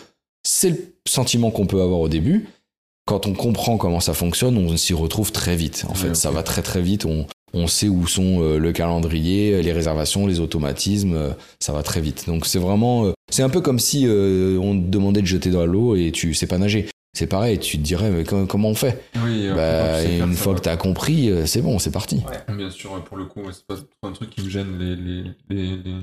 C'est 0.44 0.70
le 0.70 0.78
sentiment 1.08 1.52
qu'on 1.52 1.66
peut 1.66 1.82
avoir 1.82 2.00
au 2.00 2.08
début. 2.10 2.48
Quand 3.06 3.28
on 3.28 3.34
comprend 3.34 3.78
comment 3.78 4.00
ça 4.00 4.14
fonctionne, 4.14 4.58
on 4.58 4.76
s'y 4.78 4.94
retrouve 4.94 5.32
très 5.32 5.56
vite. 5.56 5.86
En 5.90 5.94
fait, 5.94 6.10
Ouais, 6.10 6.16
ça 6.16 6.32
va 6.32 6.42
très 6.42 6.62
très 6.64 6.82
vite. 6.82 7.06
On, 7.06 7.28
on 7.56 7.66
sait 7.68 7.88
où 7.88 8.06
sont 8.06 8.42
euh, 8.42 8.60
le 8.60 8.72
calendrier, 8.72 9.62
les 9.64 9.72
réservations, 9.72 10.28
les 10.28 10.40
automatismes. 10.40 11.14
euh, 11.16 11.30
ça 11.60 11.74
va 11.74 11.82
très 11.82 12.02
vite. 12.02 12.26
Donc 12.28 12.46
c'est 12.46 12.60
vraiment, 12.60 13.06
euh, 13.06 13.14
c'est 13.32 13.42
un 13.44 13.50
peu 13.50 13.62
comme 13.62 13.80
si 13.80 14.06
euh, 14.06 14.60
on 14.62 14.74
te 14.80 14.86
demandait 14.88 15.22
de 15.22 15.28
jeter 15.28 15.50
dans 15.50 15.66
l'eau 15.66 15.96
et 15.96 16.12
tu 16.12 16.34
sais 16.34 16.46
pas 16.48 16.58
nager. 16.60 16.88
C'est 17.18 17.28
pareil. 17.28 17.58
Tu 17.60 17.78
te 17.78 17.82
dirais 17.82 18.12
mais 18.12 18.24
comment, 18.26 18.70
on 18.70 18.76
fait? 18.76 19.02
Oui, 19.24 19.48
euh, 19.48 19.56
bah, 19.56 20.04
tu 20.06 20.18
une 20.22 20.34
ça, 20.34 20.44
fois 20.44 20.52
ouais. 20.54 20.60
que 20.60 20.64
t'as 20.66 20.76
compris, 20.76 21.30
euh, 21.32 21.46
c'est 21.46 21.62
bon, 21.62 21.80
c'est 21.80 21.92
parti. 21.92 22.22
Bien 22.56 22.70
sûr, 22.70 23.02
pour 23.06 23.16
le 23.16 23.24
coup, 23.24 23.40
c'est 23.52 23.66
pas 23.66 23.76
un 24.04 24.12
truc 24.12 24.32
qui 24.32 24.42
me 24.44 24.50
gêne, 24.50 24.78
les, 24.78 24.98
les, 24.98 25.24
les, 25.50 25.78
les, 25.78 25.96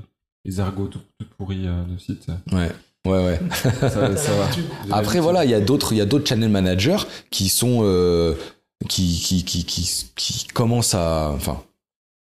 les 0.47 0.61
ergots 0.61 0.87
tout, 0.87 1.01
tout 1.19 1.27
pourris 1.37 1.67
euh, 1.67 1.85
de 1.85 1.99
site. 2.01 2.29
Ouais, 2.51 2.71
ouais, 3.07 3.25
ouais. 3.27 3.41
Ça, 3.63 4.17
ça 4.17 4.33
va. 4.37 4.51
J'ai 4.55 4.63
Après, 4.91 5.21
voilà, 5.21 5.45
il 5.45 5.51
y 5.51 5.55
a 5.55 5.61
d'autres, 5.61 5.93
il 5.93 5.99
y 5.99 6.01
a 6.01 6.07
d'autres 6.07 6.27
channel 6.27 6.49
managers 6.49 7.05
qui 7.31 7.51
sont, 7.51 7.81
euh, 7.83 8.35
qui, 8.89 9.21
qui, 9.21 9.45
qui, 9.45 9.65
qui, 9.65 10.07
qui 10.15 10.47
commencent 10.49 10.95
à, 10.95 11.33
enfin, 11.35 11.63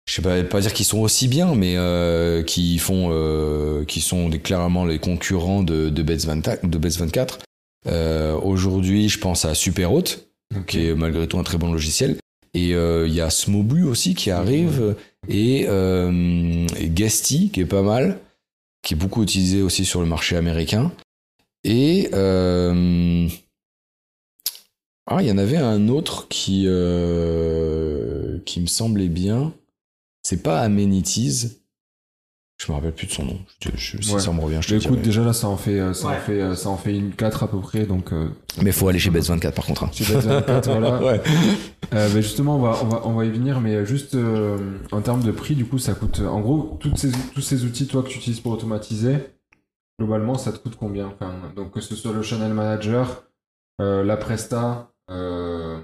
je 0.07 0.15
sais 0.15 0.23
pas, 0.23 0.43
pas 0.45 0.61
dire 0.61 0.73
qu'ils 0.73 0.87
sont 0.87 1.01
aussi 1.01 1.27
bien, 1.27 1.55
mais 1.55 1.75
euh, 1.77 2.43
qui 2.43 2.79
font, 2.79 3.09
euh, 3.11 3.85
qui 3.85 4.01
sont 4.01 4.31
clairement 4.31 4.85
les 4.85 4.99
concurrents 4.99 5.63
de, 5.63 5.91
de 5.91 6.03
Bets 6.03 6.17
24. 6.17 6.67
De 6.67 6.79
Bets 6.79 6.97
24. 6.99 7.41
Euh, 7.89 8.35
Aujourd'hui, 8.35 9.09
je 9.09 9.19
pense 9.19 9.45
à 9.45 9.55
Superhot, 9.55 10.05
qui 10.67 10.87
est 10.87 10.95
malgré 10.95 11.27
tout 11.27 11.39
un 11.39 11.43
très 11.43 11.59
bon 11.59 11.73
logiciel. 11.73 12.17
Et 12.55 12.71
il 12.71 13.13
y 13.13 13.21
a 13.21 13.29
Smobu 13.29 13.83
aussi 13.83 14.15
qui 14.15 14.31
arrive, 14.31 14.97
et, 15.29 15.67
et 15.67 16.89
Guesty 16.89 17.51
qui 17.51 17.61
est 17.61 17.67
pas 17.67 17.83
mal, 17.83 18.19
qui 18.83 18.95
est 18.95 18.97
beaucoup 18.97 19.23
utilisé 19.23 19.61
aussi 19.61 19.85
sur 19.85 20.01
le 20.01 20.07
marché 20.07 20.37
américain. 20.37 20.91
Et 21.65 22.09
ah, 25.07 25.23
il 25.23 25.29
y 25.29 25.33
en 25.33 25.39
avait 25.39 25.57
un 25.57 25.89
autre 25.89 26.29
qui 26.29 26.65
euh, 26.67 28.39
qui 28.45 28.61
me 28.61 28.67
semblait 28.67 29.09
bien. 29.09 29.53
C'est 30.23 30.43
pas 30.43 30.61
Amenities. 30.61 31.59
Je 32.59 32.73
me 32.73 32.77
rappelle 32.77 32.93
plus 32.95 33.07
de 33.07 33.13
son 33.13 33.27
nom. 33.27 33.39
Je, 33.63 33.69
je- 33.77 34.01
si 34.03 34.15
Ouais. 34.15 34.19
ça 34.21 34.33
me 34.33 34.41
revient, 34.41 34.59
je 34.63 34.69
te 34.69 34.73
Mais 34.75 34.79
écoute, 34.81 34.93
dirai. 34.95 35.05
déjà 35.05 35.23
là, 35.23 35.35
ça 35.35 35.47
en 35.47 35.59
fait, 35.59 35.79
euh, 35.79 35.93
ça 35.93 36.09
en 36.09 36.15
fait, 36.17 36.41
euh, 36.41 36.55
ça 36.55 36.71
en 36.71 36.79
fait 36.79 36.97
une 36.97 37.13
4 37.13 37.43
à 37.43 37.49
peu 37.51 37.61
près, 37.61 37.85
donc. 37.85 38.13
euh, 38.15 38.29
Mais 38.63 38.73
faut 38.73 38.89
aller 38.89 38.99
chez 38.99 39.11
Bets24 39.11 39.53
par 39.53 39.67
contre. 39.67 39.85
hein. 39.85 39.91
Chez 39.93 40.05
Bet24, 40.05 40.65
voilà. 40.71 41.03
Ouais. 41.03 41.21
Euh, 41.93 42.09
mais 42.15 42.23
justement, 42.23 42.57
on 42.57 42.61
va, 42.61 42.79
on, 42.83 42.87
va, 42.87 43.03
on 43.07 43.13
va 43.13 43.25
y 43.27 43.31
venir, 43.31 43.61
mais 43.61 43.85
juste 43.85 44.15
euh, 44.15 44.57
en 44.91 45.03
termes 45.03 45.23
de 45.23 45.31
prix, 45.33 45.55
du 45.55 45.67
coup, 45.67 45.79
ça 45.79 45.93
coûte. 45.93 46.21
En 46.21 46.41
gros, 46.41 46.79
toutes 46.81 46.97
ces, 46.97 47.13
tous 47.35 47.43
ces 47.43 47.65
outils, 47.67 47.87
toi, 47.87 48.03
que 48.03 48.09
tu 48.09 48.19
utilises 48.19 48.41
pour 48.41 48.53
automatiser, 48.53 49.19
globalement, 50.01 50.37
ça 50.39 50.51
te 50.51 50.57
coûte 50.59 50.77
combien? 50.81 51.09
Enfin, 51.09 51.35
Donc, 51.55 51.73
que 51.73 51.81
ce 51.83 51.95
soit 51.95 52.13
le 52.15 52.23
Channel 52.23 52.55
Manager, 52.55 53.25
euh, 53.83 54.03
la 54.03 54.17
Presta, 54.17 54.91
euh, 55.11 55.81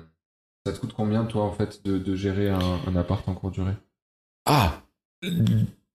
ça 0.66 0.72
te 0.72 0.78
coûte 0.78 0.92
combien, 0.94 1.24
toi, 1.24 1.44
en 1.44 1.52
fait, 1.52 1.84
de, 1.84 1.98
de 1.98 2.14
gérer 2.14 2.48
un, 2.50 2.58
un 2.86 2.96
appart 2.96 3.26
en 3.28 3.34
courte 3.34 3.54
durée? 3.54 3.74
Ah, 4.46 4.82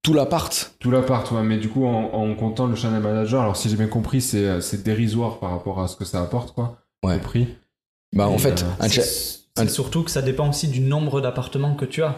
tout 0.02 0.14
l'appart. 0.14 0.74
Tout 0.78 0.90
l'appart, 0.90 1.30
ouais, 1.32 1.42
mais 1.42 1.58
du 1.58 1.68
coup, 1.68 1.86
en, 1.86 2.12
en 2.14 2.34
comptant 2.34 2.66
le 2.66 2.74
channel 2.76 3.02
manager, 3.02 3.42
alors 3.42 3.56
si 3.56 3.68
j'ai 3.68 3.76
bien 3.76 3.88
compris, 3.88 4.20
c'est 4.20 4.46
euh, 4.46 4.60
dérisoire 4.84 5.38
par 5.38 5.50
rapport 5.50 5.80
à 5.80 5.88
ce 5.88 5.96
que 5.96 6.04
ça 6.04 6.22
apporte, 6.22 6.54
quoi, 6.54 6.78
Ouais. 7.04 7.14
le 7.16 7.20
prix. 7.20 7.48
Bah, 8.14 8.28
en 8.28 8.38
fait, 8.38 8.62
euh, 8.62 8.84
un 9.56 9.66
surtout 9.66 10.02
que 10.02 10.10
ça 10.10 10.22
dépend 10.22 10.48
aussi 10.48 10.68
du 10.68 10.80
nombre 10.80 11.20
d'appartements 11.20 11.74
que 11.74 11.84
tu 11.84 12.02
as. 12.02 12.14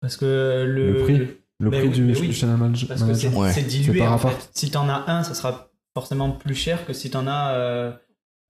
Parce 0.00 0.16
que 0.16 0.64
le, 0.66 0.92
Le 0.92 1.02
prix. 1.02 1.18
Le 1.60 1.70
Mais 1.70 1.78
prix 1.78 1.88
oui, 1.88 1.94
du, 1.94 2.04
oui. 2.14 2.28
du 2.28 2.32
channel 2.34 2.56
manage- 2.56 2.86
Parce 2.88 3.02
que 3.02 3.14
c'est 3.14 3.28
manager. 3.28 3.40
Ouais. 3.42 3.52
c'est 3.52 3.62
dilué. 3.62 4.06
En 4.06 4.18
fait. 4.18 4.50
Si 4.54 4.70
t'en 4.70 4.88
as 4.88 5.04
un, 5.10 5.22
ça 5.22 5.34
sera 5.34 5.70
forcément 5.96 6.30
plus 6.32 6.54
cher 6.54 6.84
que 6.86 6.92
si 6.92 7.10
t'en 7.10 7.26
as 7.26 7.52
euh, 7.54 7.92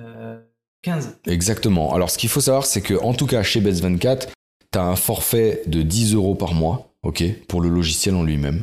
euh, 0.02 0.40
15. 0.85 1.16
Exactement. 1.27 1.94
Alors, 1.94 2.11
ce 2.11 2.19
qu'il 2.19 2.28
faut 2.28 2.40
savoir, 2.40 2.66
c'est 2.66 2.81
que, 2.82 2.94
en 3.02 3.15
tout 3.15 3.27
cas, 3.27 3.43
chez 3.43 3.61
Bets24, 3.61 4.28
tu 4.73 4.78
as 4.78 4.85
un 4.85 4.97
forfait 4.97 5.62
de 5.66 5.82
10 5.82 6.15
euros 6.15 6.35
par 6.35 6.55
mois, 6.55 6.93
ok, 7.02 7.24
pour 7.48 7.61
le 7.61 7.69
logiciel 7.69 8.15
en 8.15 8.23
lui-même. 8.23 8.62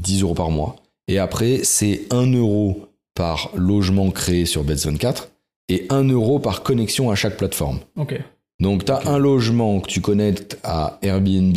10 0.00 0.22
euros 0.22 0.34
par 0.34 0.50
mois. 0.50 0.76
Et 1.08 1.18
après, 1.18 1.60
c'est 1.64 2.02
1 2.10 2.32
euro 2.34 2.86
par 3.14 3.50
logement 3.56 4.10
créé 4.10 4.44
sur 4.46 4.64
Bets24 4.64 5.28
et 5.68 5.86
1 5.88 6.04
euro 6.10 6.38
par 6.38 6.62
connexion 6.62 7.10
à 7.10 7.14
chaque 7.14 7.36
plateforme. 7.36 7.80
Ok. 7.96 8.20
Donc, 8.60 8.84
tu 8.84 8.92
as 8.92 9.08
un 9.08 9.18
logement 9.18 9.80
que 9.80 9.88
tu 9.88 10.00
connectes 10.00 10.58
à 10.64 10.98
Airbnb, 11.02 11.56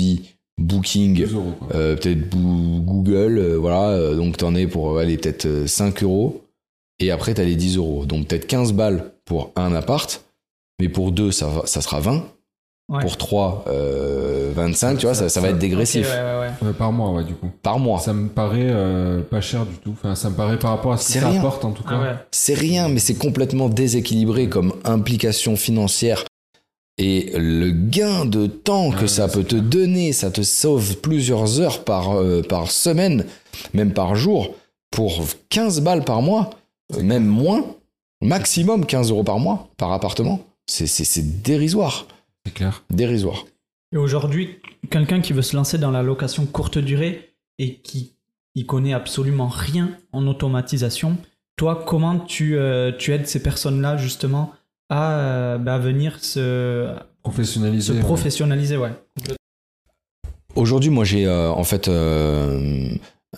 Booking, 0.59 1.15
2 1.15 1.33
euros, 1.35 1.53
quoi. 1.59 1.67
euh, 1.75 1.95
peut-être 1.95 2.29
Google, 2.29 3.37
euh, 3.37 3.57
voilà, 3.57 3.89
euh, 3.89 4.15
donc 4.15 4.37
t'en 4.37 4.55
es 4.55 4.65
pour 4.65 4.97
aller 4.97 5.17
peut-être 5.17 5.45
euh, 5.45 5.67
5 5.67 6.01
euros, 6.03 6.41
et 6.99 7.11
après 7.11 7.33
t'as 7.33 7.43
les 7.43 7.55
10 7.55 7.77
euros. 7.77 8.05
Donc 8.05 8.27
peut-être 8.27 8.47
15 8.47 8.73
balles 8.73 9.11
pour 9.25 9.51
un 9.55 9.73
appart, 9.75 10.23
mais 10.79 10.89
pour 10.89 11.11
deux, 11.11 11.31
ça, 11.31 11.47
va- 11.47 11.65
ça 11.65 11.81
sera 11.81 11.99
20. 11.99 12.23
Ouais. 12.89 13.01
Pour 13.01 13.17
3, 13.17 13.65
25, 14.55 14.97
tu 14.97 15.05
vois, 15.07 15.13
ça, 15.13 15.27
ça 15.27 15.41
va 15.41 15.49
être 15.49 15.57
dégressif. 15.59 16.07
Ok, 16.07 16.13
ouais, 16.13 16.21
ouais, 16.21 16.39
ouais. 16.61 16.67
Ouais, 16.67 16.73
par 16.73 16.91
mois, 16.93 17.11
ouais, 17.11 17.23
du 17.25 17.33
coup. 17.33 17.49
Par 17.61 17.79
mois. 17.79 17.99
Ça 17.99 18.13
me 18.13 18.29
paraît 18.29 18.69
euh, 18.69 19.21
pas 19.21 19.41
cher 19.41 19.65
du 19.65 19.75
tout. 19.75 19.91
Enfin, 19.91 20.15
ça 20.15 20.29
me 20.29 20.35
paraît 20.35 20.57
par 20.57 20.71
rapport 20.71 20.93
à 20.93 20.97
ce 20.97 21.07
que 21.07 21.13
C'est 21.13 21.19
ça 21.19 21.27
rien. 21.29 21.39
apporte, 21.39 21.65
en 21.65 21.71
tout 21.71 21.83
cas. 21.83 21.89
Ah 21.95 22.01
ouais. 22.01 22.15
C'est 22.31 22.53
rien, 22.53 22.87
mais 22.87 22.99
c'est 22.99 23.15
complètement 23.15 23.67
déséquilibré 23.67 24.47
comme 24.47 24.73
implication 24.85 25.57
financière. 25.57 26.23
Et 26.97 27.31
le 27.37 27.71
gain 27.71 28.23
de 28.25 28.47
temps 28.47 28.91
que 28.91 29.01
Ouais, 29.01 29.07
ça 29.07 29.27
peut 29.27 29.43
te 29.43 29.49
clair. 29.55 29.61
donner, 29.63 30.13
ça 30.13 30.31
te 30.31 30.41
sauve 30.41 30.95
plusieurs 30.97 31.59
heures 31.59 31.83
par, 31.83 32.13
euh, 32.17 32.41
par 32.41 32.71
semaine, 32.71 33.25
même 33.73 33.91
par 33.91 34.15
jour, 34.15 34.55
pour 34.91 35.23
15 35.49 35.81
balles 35.81 36.05
par 36.05 36.21
mois, 36.21 36.49
euh, 36.49 36.55
même 37.01 37.25
moins, 37.25 37.75
maximum 38.21 38.85
15 38.85 39.09
euros 39.11 39.23
par 39.23 39.39
mois 39.39 39.69
par 39.77 39.91
appartement. 39.91 40.41
C'est- 40.65 40.87
C'est 40.87 41.03
c'est 41.05 41.41
dérisoire. 41.41 42.07
C'est 42.45 42.53
clair. 42.53 42.83
Dérisoire. 42.89 43.45
Et 43.93 43.97
aujourd'hui, 43.97 44.59
quelqu'un 44.89 45.21
qui 45.21 45.33
veut 45.33 45.41
se 45.41 45.55
lancer 45.55 45.77
dans 45.77 45.91
la 45.91 46.03
location 46.03 46.45
courte 46.45 46.77
durée 46.77 47.29
et 47.59 47.75
qui 47.75 48.13
y 48.55 48.65
connaît 48.65 48.93
absolument 48.93 49.47
rien 49.47 49.91
en 50.11 50.27
automatisation, 50.27 51.17
toi, 51.55 51.83
comment 51.87 52.19
tu, 52.19 52.57
euh, 52.57 52.91
tu 52.97 53.13
aides 53.13 53.27
ces 53.27 53.41
personnes-là 53.41 53.97
justement 53.97 54.51
à 54.89 55.13
euh, 55.19 55.57
bah, 55.57 55.77
venir 55.79 56.23
se, 56.23 56.93
Professionnalisé. 57.23 57.87
se 57.93 57.97
ouais. 57.97 57.99
professionnaliser 58.03 58.77
ouais. 58.77 58.91
Aujourd'hui, 60.55 60.89
moi, 60.89 61.03
j'ai 61.03 61.25
euh, 61.27 61.49
en 61.51 61.63
fait 61.63 61.87
euh, 61.87 62.89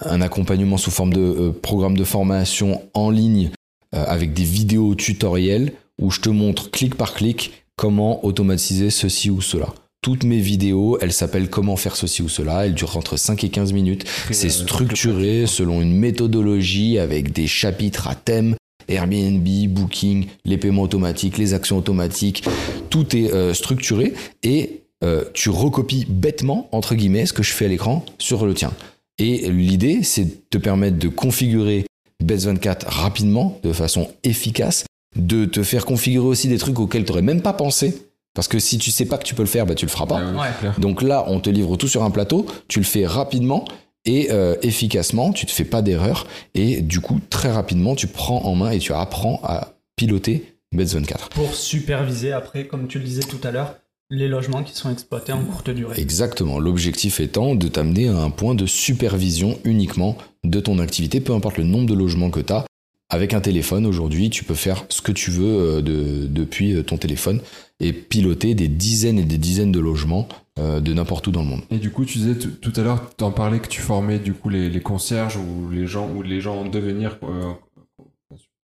un 0.01 0.21
accompagnement 0.21 0.77
sous 0.77 0.91
forme 0.91 1.13
de 1.13 1.21
euh, 1.21 1.51
programme 1.51 1.97
de 1.97 2.03
formation 2.03 2.81
en 2.93 3.09
ligne 3.09 3.51
euh, 3.95 4.03
avec 4.07 4.33
des 4.33 4.43
vidéos 4.43 4.95
tutoriels 4.95 5.73
où 5.99 6.11
je 6.11 6.21
te 6.21 6.29
montre 6.29 6.71
clic 6.71 6.95
par 6.95 7.13
clic 7.13 7.65
comment 7.75 8.25
automatiser 8.25 8.89
ceci 8.89 9.29
ou 9.29 9.41
cela. 9.41 9.73
Toutes 10.01 10.23
mes 10.23 10.39
vidéos, 10.39 10.97
elles 11.01 11.11
s'appellent 11.11 11.49
comment 11.49 11.75
faire 11.75 11.97
ceci 11.97 12.21
ou 12.21 12.29
cela. 12.29 12.65
Elles 12.65 12.73
durent 12.73 12.95
entre 12.95 13.17
5 13.17 13.43
et 13.43 13.49
15 13.49 13.73
minutes. 13.73 14.05
C'est 14.31 14.47
euh, 14.47 14.49
structuré 14.49 15.45
selon 15.45 15.81
une 15.81 15.93
méthodologie 15.93 16.99
avec 16.99 17.33
des 17.33 17.47
chapitres 17.47 18.07
à 18.07 18.15
thème. 18.15 18.55
Airbnb, 18.87 19.47
Booking, 19.69 20.27
les 20.45 20.57
paiements 20.57 20.81
automatiques, 20.81 21.37
les 21.37 21.53
actions 21.53 21.77
automatiques, 21.77 22.43
tout 22.89 23.15
est 23.15 23.31
euh, 23.33 23.53
structuré 23.53 24.13
et 24.41 24.81
euh, 25.03 25.23
tu 25.33 25.49
recopies 25.49 26.05
bêtement, 26.09 26.67
entre 26.71 26.95
guillemets, 26.95 27.25
ce 27.25 27.33
que 27.33 27.43
je 27.43 27.53
fais 27.53 27.65
à 27.65 27.67
l'écran 27.69 28.03
sur 28.17 28.45
le 28.45 28.53
tien. 28.53 28.71
Et 29.19 29.49
l'idée, 29.51 30.01
c'est 30.03 30.25
de 30.25 30.35
te 30.49 30.57
permettre 30.57 30.97
de 30.97 31.09
configurer 31.09 31.85
Bets24 32.23 32.87
rapidement, 32.87 33.59
de 33.63 33.73
façon 33.73 34.09
efficace, 34.23 34.85
de 35.15 35.45
te 35.45 35.63
faire 35.63 35.85
configurer 35.85 36.25
aussi 36.25 36.47
des 36.47 36.57
trucs 36.57 36.79
auxquels 36.79 37.03
tu 37.03 37.11
n'aurais 37.11 37.21
même 37.21 37.41
pas 37.41 37.53
pensé. 37.53 38.01
Parce 38.33 38.47
que 38.47 38.59
si 38.59 38.77
tu 38.77 38.91
sais 38.91 39.05
pas 39.05 39.17
que 39.17 39.23
tu 39.23 39.35
peux 39.35 39.41
le 39.41 39.47
faire, 39.47 39.65
bah, 39.65 39.75
tu 39.75 39.85
le 39.85 39.91
feras 39.91 40.05
pas. 40.05 40.21
Ouais. 40.21 40.71
Donc 40.77 41.01
là, 41.01 41.25
on 41.27 41.39
te 41.39 41.49
livre 41.49 41.75
tout 41.75 41.87
sur 41.87 42.03
un 42.03 42.11
plateau, 42.11 42.45
tu 42.67 42.79
le 42.79 42.85
fais 42.85 43.05
rapidement 43.05 43.65
et 44.05 44.31
euh, 44.31 44.55
efficacement, 44.61 45.33
tu 45.33 45.45
te 45.45 45.51
fais 45.51 45.65
pas 45.65 45.81
d'erreur 45.81 46.25
et 46.53 46.81
du 46.81 47.01
coup, 47.01 47.19
très 47.29 47.51
rapidement, 47.51 47.95
tu 47.95 48.07
prends 48.07 48.45
en 48.45 48.55
main 48.55 48.71
et 48.71 48.79
tu 48.79 48.93
apprends 48.93 49.41
à 49.43 49.73
piloter 49.95 50.55
Bets24. 50.73 51.29
Pour 51.31 51.53
superviser 51.53 52.31
après, 52.31 52.67
comme 52.67 52.87
tu 52.87 52.99
le 52.99 53.05
disais 53.05 53.23
tout 53.23 53.39
à 53.43 53.51
l'heure, 53.51 53.75
les 54.09 54.27
logements 54.27 54.63
qui 54.63 54.73
sont 54.75 54.89
exploités 54.91 55.31
en 55.33 55.43
courte 55.43 55.69
durée. 55.69 55.99
Exactement. 55.99 56.59
L'objectif 56.59 57.19
étant 57.19 57.55
de 57.55 57.67
t'amener 57.67 58.07
à 58.09 58.17
un 58.17 58.29
point 58.31 58.55
de 58.55 58.65
supervision 58.65 59.59
uniquement 59.63 60.17
de 60.43 60.59
ton 60.59 60.79
activité, 60.79 61.19
peu 61.21 61.33
importe 61.33 61.57
le 61.57 61.63
nombre 61.63 61.87
de 61.87 61.93
logements 61.93 62.31
que 62.31 62.39
tu 62.39 62.53
as. 62.53 62.65
Avec 63.11 63.33
un 63.33 63.41
téléphone, 63.41 63.85
aujourd'hui, 63.87 64.29
tu 64.29 64.43
peux 64.43 64.53
faire 64.53 64.85
ce 64.89 65.01
que 65.01 65.11
tu 65.11 65.31
veux 65.31 65.45
euh, 65.77 65.81
de- 65.81 66.27
depuis 66.27 66.73
euh, 66.75 66.83
ton 66.83 66.97
téléphone 66.97 67.41
et 67.79 67.91
piloter 67.91 68.53
des 68.53 68.67
dizaines 68.67 69.17
et 69.17 69.23
des 69.23 69.39
dizaines 69.39 69.71
de 69.71 69.79
logements 69.79 70.27
euh, 70.59 70.79
de 70.79 70.93
n'importe 70.93 71.25
où 71.25 71.31
dans 71.31 71.41
le 71.41 71.47
monde. 71.47 71.61
Et 71.71 71.77
du 71.79 71.89
coup, 71.89 72.05
tu 72.05 72.19
disais 72.19 72.35
tout 72.35 72.51
tout 72.51 72.73
à 72.79 72.83
l'heure, 72.83 73.09
tu 73.17 73.23
en 73.23 73.31
parlais 73.31 73.59
que 73.59 73.67
tu 73.67 73.81
formais 73.81 74.19
du 74.19 74.33
coup 74.33 74.49
les, 74.49 74.69
les 74.69 74.81
concierges 74.81 75.37
ou 75.37 75.69
les 75.71 75.87
gens 75.87 76.07
ou 76.15 76.21
les 76.21 76.39
gens 76.39 76.55
en 76.57 76.65
devenir 76.69 77.17
euh, 77.23 77.51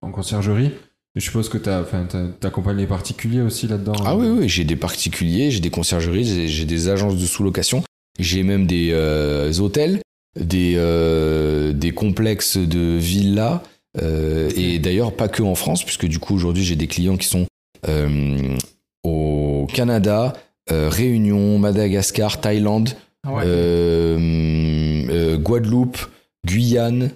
en 0.02 0.12
conciergerie. 0.12 0.70
Et 1.18 1.20
je 1.20 1.24
suppose 1.24 1.48
que 1.48 1.58
tu 1.58 2.46
accompagnes 2.46 2.76
les 2.76 2.86
particuliers 2.86 3.40
aussi 3.40 3.66
là-dedans. 3.66 3.94
Ah 4.04 4.16
oui, 4.16 4.28
oui, 4.28 4.48
j'ai 4.48 4.62
des 4.62 4.76
particuliers, 4.76 5.50
j'ai 5.50 5.58
des 5.58 5.68
conciergeries, 5.68 6.22
j'ai- 6.24 6.46
j'ai 6.46 6.64
des 6.64 6.88
agences 6.88 7.16
de 7.16 7.26
sous-location, 7.26 7.82
j'ai 8.20 8.44
même 8.44 8.68
des 8.68 8.90
euh, 8.92 9.52
hôtels, 9.58 10.00
des, 10.38 10.74
euh, 10.76 11.72
des 11.72 11.90
complexes 11.90 12.56
de 12.56 12.96
villas, 12.98 13.62
euh, 14.00 14.48
et 14.54 14.78
d'ailleurs 14.78 15.12
pas 15.12 15.26
que 15.26 15.42
en 15.42 15.56
France, 15.56 15.82
puisque 15.82 16.06
du 16.06 16.20
coup 16.20 16.36
aujourd'hui 16.36 16.62
j'ai 16.62 16.76
des 16.76 16.86
clients 16.86 17.16
qui 17.16 17.26
sont 17.26 17.46
euh, 17.88 18.56
au 19.02 19.66
Canada, 19.74 20.34
euh, 20.70 20.88
Réunion, 20.88 21.58
Madagascar, 21.58 22.40
Thaïlande, 22.40 22.90
Ah 23.24 23.34
ouais. 23.34 23.42
euh, 23.44 25.04
euh, 25.10 25.36
Guadeloupe, 25.36 25.98
Guyane, 26.46 27.10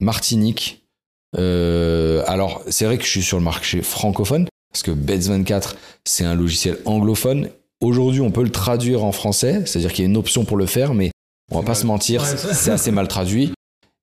Martinique. 0.00 0.83
Euh, 1.38 2.22
alors, 2.26 2.62
c'est 2.68 2.84
vrai 2.84 2.98
que 2.98 3.04
je 3.04 3.10
suis 3.10 3.22
sur 3.22 3.38
le 3.38 3.44
marché 3.44 3.82
francophone, 3.82 4.46
parce 4.72 4.82
que 4.82 4.90
Bets24, 4.90 5.74
c'est 6.04 6.24
un 6.24 6.34
logiciel 6.34 6.78
anglophone. 6.84 7.48
Aujourd'hui, 7.80 8.20
on 8.20 8.30
peut 8.30 8.42
le 8.42 8.50
traduire 8.50 9.04
en 9.04 9.12
français, 9.12 9.62
c'est-à-dire 9.66 9.92
qu'il 9.92 10.04
y 10.04 10.06
a 10.06 10.10
une 10.10 10.16
option 10.16 10.44
pour 10.44 10.56
le 10.56 10.66
faire, 10.66 10.94
mais 10.94 11.10
on 11.50 11.56
va 11.56 11.62
pas 11.62 11.68
mal. 11.68 11.76
se 11.76 11.86
mentir, 11.86 12.22
Ouais, 12.22 12.54
c'est 12.54 12.70
assez 12.70 12.90
mal 12.90 13.08
traduit. 13.08 13.52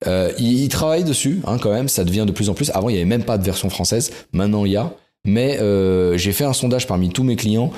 Euh, 0.08 0.32
il, 0.40 0.64
il 0.64 0.70
travaille 0.70 1.04
dessus, 1.04 1.42
hein, 1.46 1.58
quand 1.60 1.72
même, 1.72 1.88
ça 1.88 2.04
devient 2.04 2.26
de 2.26 2.32
plus 2.32 2.50
en 2.50 2.54
plus. 2.54 2.72
Avant, 2.72 2.90
il 2.90 2.94
n'y 2.94 3.00
avait 3.00 3.06
même 3.06 3.24
pas 3.24 3.38
de 3.38 3.44
version 3.44 3.70
française, 3.70 4.12
maintenant 4.34 4.66
il 4.66 4.72
y 4.72 4.78
a. 4.78 4.94
Mais 5.26 5.60
euh, 5.60 6.18
j'ai 6.18 6.32
fait 6.32 6.44
un 6.46 6.54
sondage 6.54 6.88
parmi 6.88 7.10
tous 7.10 7.24
mes 7.24 7.36
clients. 7.36 7.72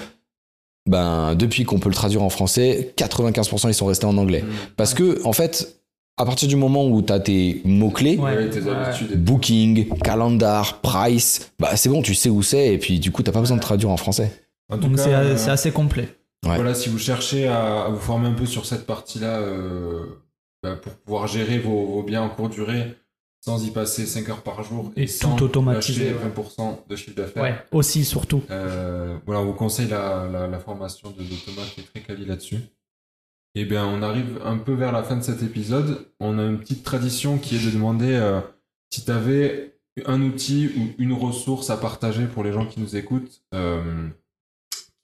Ben, 0.90 1.36
depuis 1.36 1.64
qu'on 1.64 1.80
peut 1.80 1.90
le 1.90 1.96
traduire 1.96 2.24
en 2.24 2.30
français, 2.30 2.94
95% 2.98 3.70
ils 3.70 3.74
sont 3.74 3.86
restés 3.86 4.06
en 4.06 4.18
anglais. 4.18 4.44
Parce 4.76 4.94
que, 4.94 5.22
en 5.26 5.32
fait, 5.32 5.82
à 6.18 6.26
partir 6.26 6.48
du 6.48 6.56
moment 6.56 6.86
où 6.86 7.02
tu 7.02 7.12
as 7.12 7.20
tes 7.20 7.62
mots-clés, 7.66 8.18
Ouais. 8.18 8.36
Ouais, 8.50 9.16
booking, 9.16 9.90
calendar, 10.00 10.80
price, 10.82 11.52
bah 11.60 11.76
c'est 11.76 11.90
bon, 11.90 12.02
tu 12.02 12.14
sais 12.14 12.30
où 12.30 12.42
c'est, 12.44 12.74
et 12.74 12.78
puis 12.78 13.00
du 13.00 13.12
coup, 13.12 13.24
t'as 13.24 13.32
pas 13.32 13.40
besoin 13.40 13.58
de 13.58 13.62
traduire 13.62 13.90
en 13.90 13.98
français. 13.98 14.32
En 14.72 14.78
tout 14.78 14.88
Donc 14.88 15.00
c'est 15.00 15.14
euh, 15.14 15.38
c'est 15.38 15.50
assez 15.52 15.72
complet. 15.72 16.10
Ouais. 16.46 16.56
Voilà, 16.56 16.74
si 16.74 16.90
vous 16.90 17.00
cherchez 17.00 17.48
à, 17.48 17.86
à 17.86 17.90
vous 17.90 18.00
former 18.00 18.28
un 18.28 18.34
peu 18.34 18.46
sur 18.46 18.66
cette 18.66 18.86
partie-là 18.86 19.40
euh, 19.40 20.04
bah, 20.62 20.76
pour 20.76 20.94
pouvoir 20.94 21.28
gérer 21.28 21.58
vos, 21.60 21.86
vos 21.86 22.04
biens 22.04 22.22
en 22.22 22.30
courte 22.30 22.54
durée 22.54 22.96
sans 23.42 23.66
y 23.66 23.72
passer 23.72 24.06
5 24.06 24.30
heures 24.30 24.42
par 24.42 24.64
jour 24.64 24.92
Et 24.96 25.06
sans 25.06 25.36
tout 25.36 25.44
automatiser, 25.46 26.12
lâcher 26.12 26.16
ouais. 26.16 26.44
20% 26.44 26.88
de 26.90 26.96
chiffre 26.96 27.16
d'affaires. 27.18 27.44
Ouais, 27.44 27.56
aussi, 27.74 28.06
surtout. 28.06 28.42
Euh, 28.50 29.18
voilà, 29.26 29.42
on 29.42 29.46
vous 29.46 29.54
conseille 29.54 29.90
la, 29.90 30.28
la, 30.32 30.48
la 30.48 30.60
formation 30.60 31.10
de, 31.12 31.24
de 31.24 31.36
Thomas 31.46 31.68
qui 31.74 31.82
est 31.82 31.84
très 31.84 32.00
quali 32.00 32.26
là-dessus. 32.26 32.60
Et 33.56 33.66
bien, 33.66 33.86
on 33.86 34.02
arrive 34.02 34.40
un 34.44 34.58
peu 34.58 34.74
vers 34.74 34.92
la 34.92 35.04
fin 35.04 35.16
de 35.16 35.22
cet 35.22 35.44
épisode. 35.44 36.08
On 36.20 36.40
a 36.40 36.44
une 36.44 36.60
petite 36.60 36.84
tradition 36.84 37.38
qui 37.38 37.56
est 37.56 37.66
de 37.66 37.70
demander 37.70 38.14
euh, 38.14 38.42
si 38.92 39.06
tu 39.06 39.12
avais 39.12 39.76
un 40.08 40.22
outil 40.24 40.72
ou 40.76 40.88
une 40.98 41.14
ressource 41.14 41.70
à 41.70 41.78
partager 41.78 42.26
pour 42.26 42.44
les 42.44 42.52
gens 42.52 42.66
qui 42.66 42.80
nous 42.80 42.96
écoutent, 42.96 43.42
euh, 43.54 44.08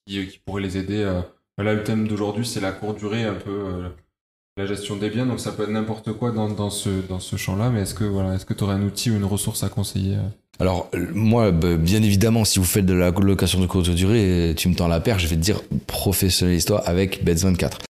qui, 0.07 0.25
qui 0.27 0.39
pourrait 0.39 0.63
les 0.63 0.77
aider. 0.77 1.03
euh. 1.03 1.21
Là, 1.59 1.73
le 1.73 1.83
thème 1.83 2.07
d'aujourd'hui, 2.07 2.45
c'est 2.45 2.61
la 2.61 2.71
courte 2.71 2.97
durée, 2.97 3.23
un 3.23 3.35
peu 3.35 3.51
euh, 3.51 3.89
la 4.57 4.65
gestion 4.65 4.95
des 4.95 5.09
biens. 5.09 5.27
Donc, 5.27 5.39
ça 5.39 5.51
peut 5.51 5.63
être 5.63 5.69
n'importe 5.69 6.13
quoi 6.13 6.31
dans, 6.31 6.49
dans 6.49 6.69
ce, 6.71 6.89
dans 7.07 7.19
ce 7.19 7.35
champ-là. 7.35 7.69
Mais 7.69 7.81
est-ce 7.81 7.93
que 7.93 8.05
voilà, 8.05 8.33
est-ce 8.33 8.45
que 8.45 8.53
tu 8.55 8.63
aurais 8.63 8.75
un 8.75 8.81
outil 8.83 9.11
ou 9.11 9.15
une 9.15 9.25
ressource 9.25 9.61
à 9.63 9.69
conseiller 9.69 10.15
euh? 10.15 10.29
Alors, 10.59 10.89
euh, 10.95 11.07
moi, 11.13 11.51
bah, 11.51 11.75
bien 11.75 12.01
évidemment, 12.01 12.45
si 12.45 12.57
vous 12.57 12.65
faites 12.65 12.85
de 12.85 12.93
la 12.93 13.11
location 13.11 13.59
de 13.59 13.67
courte 13.67 13.89
durée, 13.89 14.55
tu 14.57 14.69
me 14.69 14.75
tends 14.75 14.87
la 14.87 15.01
perche, 15.01 15.23
je 15.23 15.27
vais 15.27 15.35
te 15.35 15.41
dire 15.41 15.61
professionnalise-toi 15.85 16.79
avec 16.79 17.23
Bets24. 17.23 17.88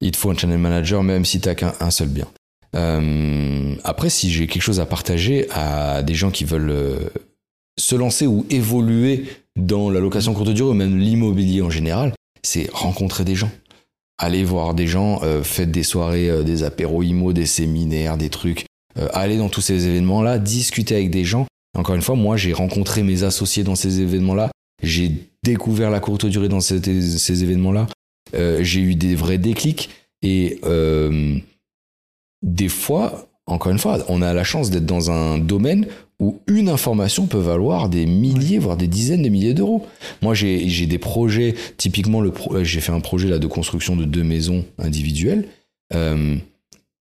Il 0.00 0.12
te 0.12 0.16
faut 0.16 0.30
un 0.30 0.36
channel 0.36 0.58
manager, 0.58 1.02
même 1.02 1.24
si 1.24 1.40
t'as 1.40 1.54
qu'un 1.54 1.74
un 1.80 1.90
seul 1.90 2.08
bien. 2.08 2.26
Euh, 2.76 3.74
après, 3.84 4.10
si 4.10 4.30
j'ai 4.30 4.46
quelque 4.46 4.62
chose 4.62 4.80
à 4.80 4.86
partager 4.86 5.48
à 5.50 6.02
des 6.02 6.14
gens 6.14 6.30
qui 6.30 6.44
veulent 6.44 6.70
euh, 6.70 6.98
se 7.78 7.96
lancer 7.96 8.26
ou 8.26 8.46
évoluer 8.50 9.24
dans 9.56 9.90
la 9.90 10.00
location 10.00 10.34
courte 10.34 10.50
durée 10.50 10.70
ou 10.70 10.74
même 10.74 10.98
l'immobilier 10.98 11.62
en 11.62 11.70
général, 11.70 12.12
c'est 12.42 12.68
rencontrer 12.72 13.24
des 13.24 13.34
gens. 13.34 13.50
Allez 14.18 14.44
voir 14.44 14.74
des 14.74 14.86
gens, 14.86 15.20
euh, 15.22 15.42
faites 15.42 15.70
des 15.70 15.82
soirées, 15.82 16.44
des 16.44 16.62
apéros 16.62 17.02
IMO, 17.02 17.32
des 17.32 17.46
séminaires, 17.46 18.16
des 18.16 18.30
trucs. 18.30 18.66
Allez 19.12 19.36
dans 19.36 19.48
tous 19.48 19.60
ces 19.60 19.86
événements-là, 19.86 20.40
discutez 20.40 20.96
avec 20.96 21.10
des 21.10 21.24
gens. 21.24 21.46
Encore 21.76 21.94
une 21.94 22.02
fois, 22.02 22.16
moi, 22.16 22.36
j'ai 22.36 22.52
rencontré 22.52 23.04
mes 23.04 23.22
associés 23.22 23.62
dans 23.62 23.76
ces 23.76 24.00
événements-là. 24.00 24.50
J'ai 24.82 25.12
découvert 25.44 25.90
la 25.90 26.00
courte 26.00 26.26
durée 26.26 26.48
dans 26.48 26.60
ces 26.60 27.42
événements-là. 27.44 27.86
Euh, 28.34 28.62
j'ai 28.62 28.80
eu 28.80 28.94
des 28.94 29.14
vrais 29.14 29.38
déclics. 29.38 29.90
Et 30.22 30.58
euh, 30.64 31.36
des 32.42 32.68
fois, 32.68 33.28
encore 33.46 33.72
une 33.72 33.78
fois, 33.78 33.98
on 34.08 34.22
a 34.22 34.32
la 34.32 34.44
chance 34.44 34.70
d'être 34.70 34.86
dans 34.86 35.10
un 35.10 35.38
domaine 35.38 35.86
où 36.20 36.40
une 36.48 36.68
information 36.68 37.26
peut 37.26 37.38
valoir 37.38 37.88
des 37.88 38.04
milliers, 38.04 38.58
voire 38.58 38.76
des 38.76 38.88
dizaines 38.88 39.22
de 39.22 39.28
milliers 39.28 39.54
d'euros. 39.54 39.86
Moi, 40.20 40.34
j'ai 40.34 40.86
des 40.86 40.98
projets, 40.98 41.54
typiquement, 41.76 42.22
euh, 42.22 42.64
j'ai 42.64 42.80
fait 42.80 42.92
un 42.92 43.00
projet 43.00 43.28
là, 43.28 43.38
de 43.38 43.46
construction 43.46 43.94
de 43.94 44.04
deux 44.04 44.24
maisons 44.24 44.64
individuelles. 44.78 45.48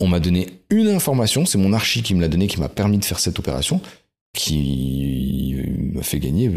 On 0.04 0.08
m'a 0.08 0.20
donné 0.20 0.48
une 0.72 0.88
information, 0.88 1.46
c'est 1.46 1.60
mon 1.60 1.74
archi 1.74 2.02
qui 2.02 2.16
me 2.16 2.22
l'a 2.22 2.28
donné, 2.28 2.48
qui 2.48 2.60
m'a 2.60 2.70
permis 2.70 2.98
de 2.98 3.06
faire 3.06 3.20
cette 3.20 3.38
opération, 3.38 3.82
qui 4.34 5.56
m'a 5.94 6.02
fait 6.02 6.20
gagner 6.20 6.50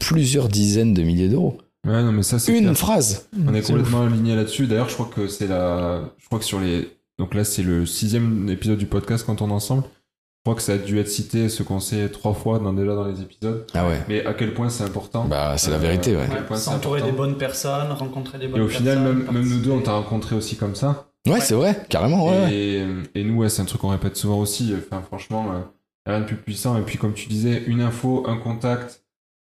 plusieurs 0.00 0.48
dizaines 0.48 0.92
de 0.92 1.02
milliers 1.02 1.28
d'euros. 1.28 1.58
Ouais, 1.84 2.02
non, 2.02 2.12
mais 2.12 2.22
ça, 2.22 2.38
c'est 2.38 2.56
Une 2.56 2.64
clair. 2.64 2.76
phrase 2.76 3.28
On 3.46 3.54
est 3.54 3.62
C'est 3.62 3.72
complètement 3.72 4.02
aligné 4.06 4.34
là-dessus. 4.36 4.66
D'ailleurs, 4.66 4.88
je 4.88 4.94
crois 4.94 5.10
que 5.14 5.28
c'est 5.28 5.46
la. 5.46 6.02
Je 6.18 6.26
crois 6.26 6.38
que 6.38 6.44
sur 6.44 6.60
les. 6.60 6.88
Donc 7.18 7.34
là, 7.34 7.44
c'est 7.44 7.62
le 7.62 7.86
sixième 7.86 8.48
épisode 8.48 8.78
du 8.78 8.86
podcast 8.86 9.24
quand 9.26 9.42
on 9.42 9.48
est 9.50 9.52
ensemble. 9.52 9.82
Je 9.84 10.50
crois 10.50 10.56
que 10.56 10.62
ça 10.62 10.72
a 10.74 10.78
dû 10.78 10.98
être 10.98 11.08
cité, 11.08 11.48
ce 11.48 11.62
qu'on 11.62 11.80
sait 11.80 12.08
trois 12.10 12.34
fois 12.34 12.58
dans, 12.58 12.72
déjà 12.74 12.94
dans 12.94 13.06
les 13.06 13.20
épisodes. 13.22 13.66
Ah 13.72 13.86
ouais, 13.88 14.02
Mais 14.08 14.26
à 14.26 14.34
quel 14.34 14.52
point 14.52 14.68
c'est 14.68 14.84
important. 14.84 15.24
bah, 15.24 15.54
c'est 15.56 15.70
la 15.70 15.76
Euh, 15.76 15.78
vérité, 15.78 16.14
ouais. 16.16 16.22
à 16.24 16.26
quel 16.26 16.44
point 16.46 16.56
c'est 16.58 16.64
S'entourer 16.70 17.00
des 17.00 17.08
important. 17.08 17.22
bonnes 17.24 17.38
personnes, 17.38 17.92
rencontrer 17.92 18.38
des 18.38 18.48
bonnes 18.48 18.60
Et 18.60 18.64
au 18.64 18.66
personnes. 18.66 18.82
final, 18.86 18.98
même, 19.00 19.24
même 19.32 19.48
nous 19.48 19.60
deux, 19.60 19.70
on 19.70 19.80
t'a 19.80 19.92
rencontré 19.92 20.36
aussi 20.36 20.56
comme 20.56 20.74
ça. 20.74 21.06
Ouais, 21.26 21.40
c'est 21.40 21.54
vrai, 21.54 21.86
carrément, 21.88 22.26
ouais. 22.26 22.42
ouais. 22.44 22.54
Et, 22.54 22.86
et 23.14 23.24
nous, 23.24 23.36
ouais, 23.38 23.48
c'est 23.48 23.62
un 23.62 23.64
truc 23.64 23.80
qu'on 23.80 23.88
répète 23.88 24.16
souvent 24.18 24.38
aussi. 24.38 24.74
Enfin, 24.76 25.00
franchement, 25.00 25.46
euh, 25.50 25.60
rien 26.04 26.20
de 26.20 26.26
plus 26.26 26.36
puissant. 26.36 26.76
Et 26.76 26.82
puis, 26.82 26.98
comme 26.98 27.14
tu 27.14 27.26
disais, 27.28 27.62
une 27.66 27.80
info, 27.80 28.24
un 28.28 28.36
contact, 28.36 29.02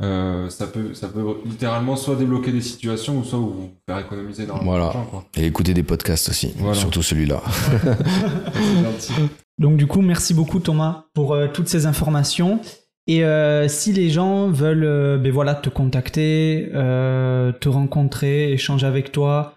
euh, 0.01 0.49
ça, 0.49 0.67
peut, 0.67 0.93
ça 0.93 1.07
peut 1.07 1.23
littéralement 1.45 1.95
soit 1.95 2.15
débloquer 2.15 2.51
des 2.51 2.61
situations 2.61 3.19
ou 3.19 3.23
soit 3.23 3.39
vous 3.39 3.71
faire 3.87 3.99
économiser 3.99 4.45
dans 4.45 4.57
Voilà. 4.57 4.91
quoi. 5.09 5.23
Et 5.37 5.45
écouter 5.45 5.73
des 5.73 5.83
podcasts 5.83 6.29
aussi, 6.29 6.53
Voilà. 6.57 6.73
surtout 6.75 7.03
celui-là. 7.03 7.41
Donc 9.59 9.77
du 9.77 9.87
coup, 9.87 10.01
merci 10.01 10.33
beaucoup 10.33 10.59
Thomas 10.59 11.05
pour 11.13 11.33
euh, 11.33 11.47
toutes 11.53 11.67
ces 11.67 11.85
informations. 11.85 12.59
Et 13.05 13.23
euh, 13.25 13.67
si 13.67 13.91
les 13.93 14.09
gens 14.09 14.49
veulent 14.49 14.83
euh, 14.85 15.17
ben 15.17 15.31
voilà, 15.31 15.55
te 15.55 15.69
contacter, 15.69 16.69
euh, 16.73 17.51
te 17.51 17.67
rencontrer, 17.69 18.53
échanger 18.53 18.87
avec 18.87 19.11
toi, 19.11 19.52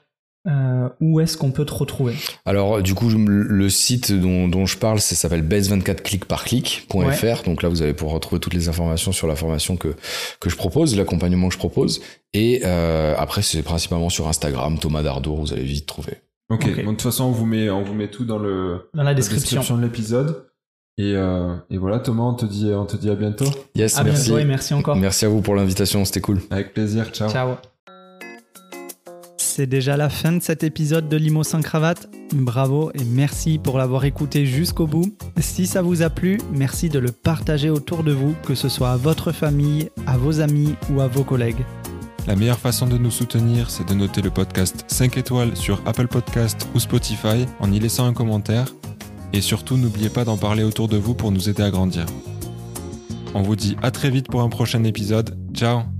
euh, 0.46 0.88
où 1.00 1.20
est-ce 1.20 1.36
qu'on 1.36 1.50
peut 1.50 1.64
te 1.64 1.74
retrouver 1.74 2.14
Alors, 2.44 2.82
du 2.82 2.94
coup, 2.94 3.08
le 3.10 3.68
site 3.68 4.12
dont, 4.12 4.46
dont 4.48 4.64
je 4.66 4.78
parle, 4.78 5.00
ça 5.00 5.14
s'appelle 5.16 5.42
base24clickparclick.fr. 5.46 7.42
Donc 7.44 7.62
là, 7.62 7.68
vous 7.68 7.82
allez 7.82 7.94
pouvoir 7.94 8.14
retrouver 8.14 8.40
toutes 8.40 8.54
les 8.54 8.68
informations 8.68 9.12
sur 9.12 9.26
la 9.26 9.36
formation 9.36 9.76
que, 9.76 9.94
que 10.40 10.48
je 10.50 10.56
propose, 10.56 10.96
l'accompagnement 10.96 11.48
que 11.48 11.54
je 11.54 11.58
propose. 11.58 12.00
Et 12.32 12.62
euh, 12.64 13.14
après, 13.18 13.42
c'est 13.42 13.62
principalement 13.62 14.08
sur 14.08 14.28
Instagram, 14.28 14.78
Thomas 14.78 15.02
Dardour, 15.02 15.40
vous 15.40 15.52
allez 15.52 15.64
vite 15.64 15.86
trouver. 15.86 16.14
Ok, 16.48 16.64
donc 16.68 16.76
de 16.76 16.82
toute 16.90 17.02
façon, 17.02 17.24
on 17.24 17.32
vous 17.32 17.46
met, 17.46 17.68
on 17.70 17.82
vous 17.82 17.94
met 17.94 18.08
tout 18.08 18.24
dans 18.24 18.38
le 18.38 18.88
Dans 18.94 19.02
la 19.02 19.10
la 19.10 19.14
description. 19.14 19.76
de 19.76 19.82
l'épisode. 19.82 20.44
Et, 20.98 21.12
euh, 21.14 21.56
et 21.70 21.76
voilà, 21.76 21.98
Thomas, 21.98 22.22
on 22.22 22.34
te 22.34 22.46
dit, 22.46 22.70
on 22.72 22.86
te 22.86 22.96
dit 22.96 23.10
à 23.10 23.16
bientôt. 23.16 23.44
Yes, 23.74 23.98
À 23.98 24.04
merci. 24.04 24.26
bientôt 24.30 24.38
et 24.40 24.44
merci 24.44 24.72
encore. 24.74 24.96
Merci 24.96 25.24
à 25.24 25.28
vous 25.28 25.42
pour 25.42 25.54
l'invitation, 25.54 26.04
c'était 26.04 26.20
cool. 26.22 26.40
Avec 26.50 26.72
plaisir, 26.72 27.10
ciao. 27.10 27.28
Ciao. 27.28 27.75
C'est 29.56 29.66
déjà 29.66 29.96
la 29.96 30.10
fin 30.10 30.32
de 30.32 30.42
cet 30.42 30.64
épisode 30.64 31.08
de 31.08 31.16
Limo 31.16 31.42
sans 31.42 31.62
cravate. 31.62 32.10
Bravo 32.34 32.90
et 32.92 33.04
merci 33.04 33.58
pour 33.58 33.78
l'avoir 33.78 34.04
écouté 34.04 34.44
jusqu'au 34.44 34.86
bout. 34.86 35.16
Si 35.40 35.66
ça 35.66 35.80
vous 35.80 36.02
a 36.02 36.10
plu, 36.10 36.38
merci 36.52 36.90
de 36.90 36.98
le 36.98 37.10
partager 37.10 37.70
autour 37.70 38.04
de 38.04 38.12
vous, 38.12 38.34
que 38.46 38.54
ce 38.54 38.68
soit 38.68 38.90
à 38.90 38.98
votre 38.98 39.32
famille, 39.32 39.88
à 40.06 40.18
vos 40.18 40.42
amis 40.42 40.74
ou 40.92 41.00
à 41.00 41.06
vos 41.06 41.24
collègues. 41.24 41.64
La 42.26 42.36
meilleure 42.36 42.58
façon 42.58 42.86
de 42.86 42.98
nous 42.98 43.10
soutenir, 43.10 43.70
c'est 43.70 43.88
de 43.88 43.94
noter 43.94 44.20
le 44.20 44.28
podcast 44.28 44.84
5 44.88 45.16
étoiles 45.16 45.56
sur 45.56 45.80
Apple 45.86 46.08
Podcast 46.08 46.68
ou 46.74 46.78
Spotify 46.78 47.46
en 47.58 47.72
y 47.72 47.80
laissant 47.80 48.04
un 48.04 48.12
commentaire. 48.12 48.66
Et 49.32 49.40
surtout, 49.40 49.78
n'oubliez 49.78 50.10
pas 50.10 50.26
d'en 50.26 50.36
parler 50.36 50.64
autour 50.64 50.88
de 50.88 50.98
vous 50.98 51.14
pour 51.14 51.32
nous 51.32 51.48
aider 51.48 51.62
à 51.62 51.70
grandir. 51.70 52.04
On 53.32 53.40
vous 53.40 53.56
dit 53.56 53.74
à 53.82 53.90
très 53.90 54.10
vite 54.10 54.28
pour 54.28 54.42
un 54.42 54.50
prochain 54.50 54.84
épisode. 54.84 55.34
Ciao 55.54 55.95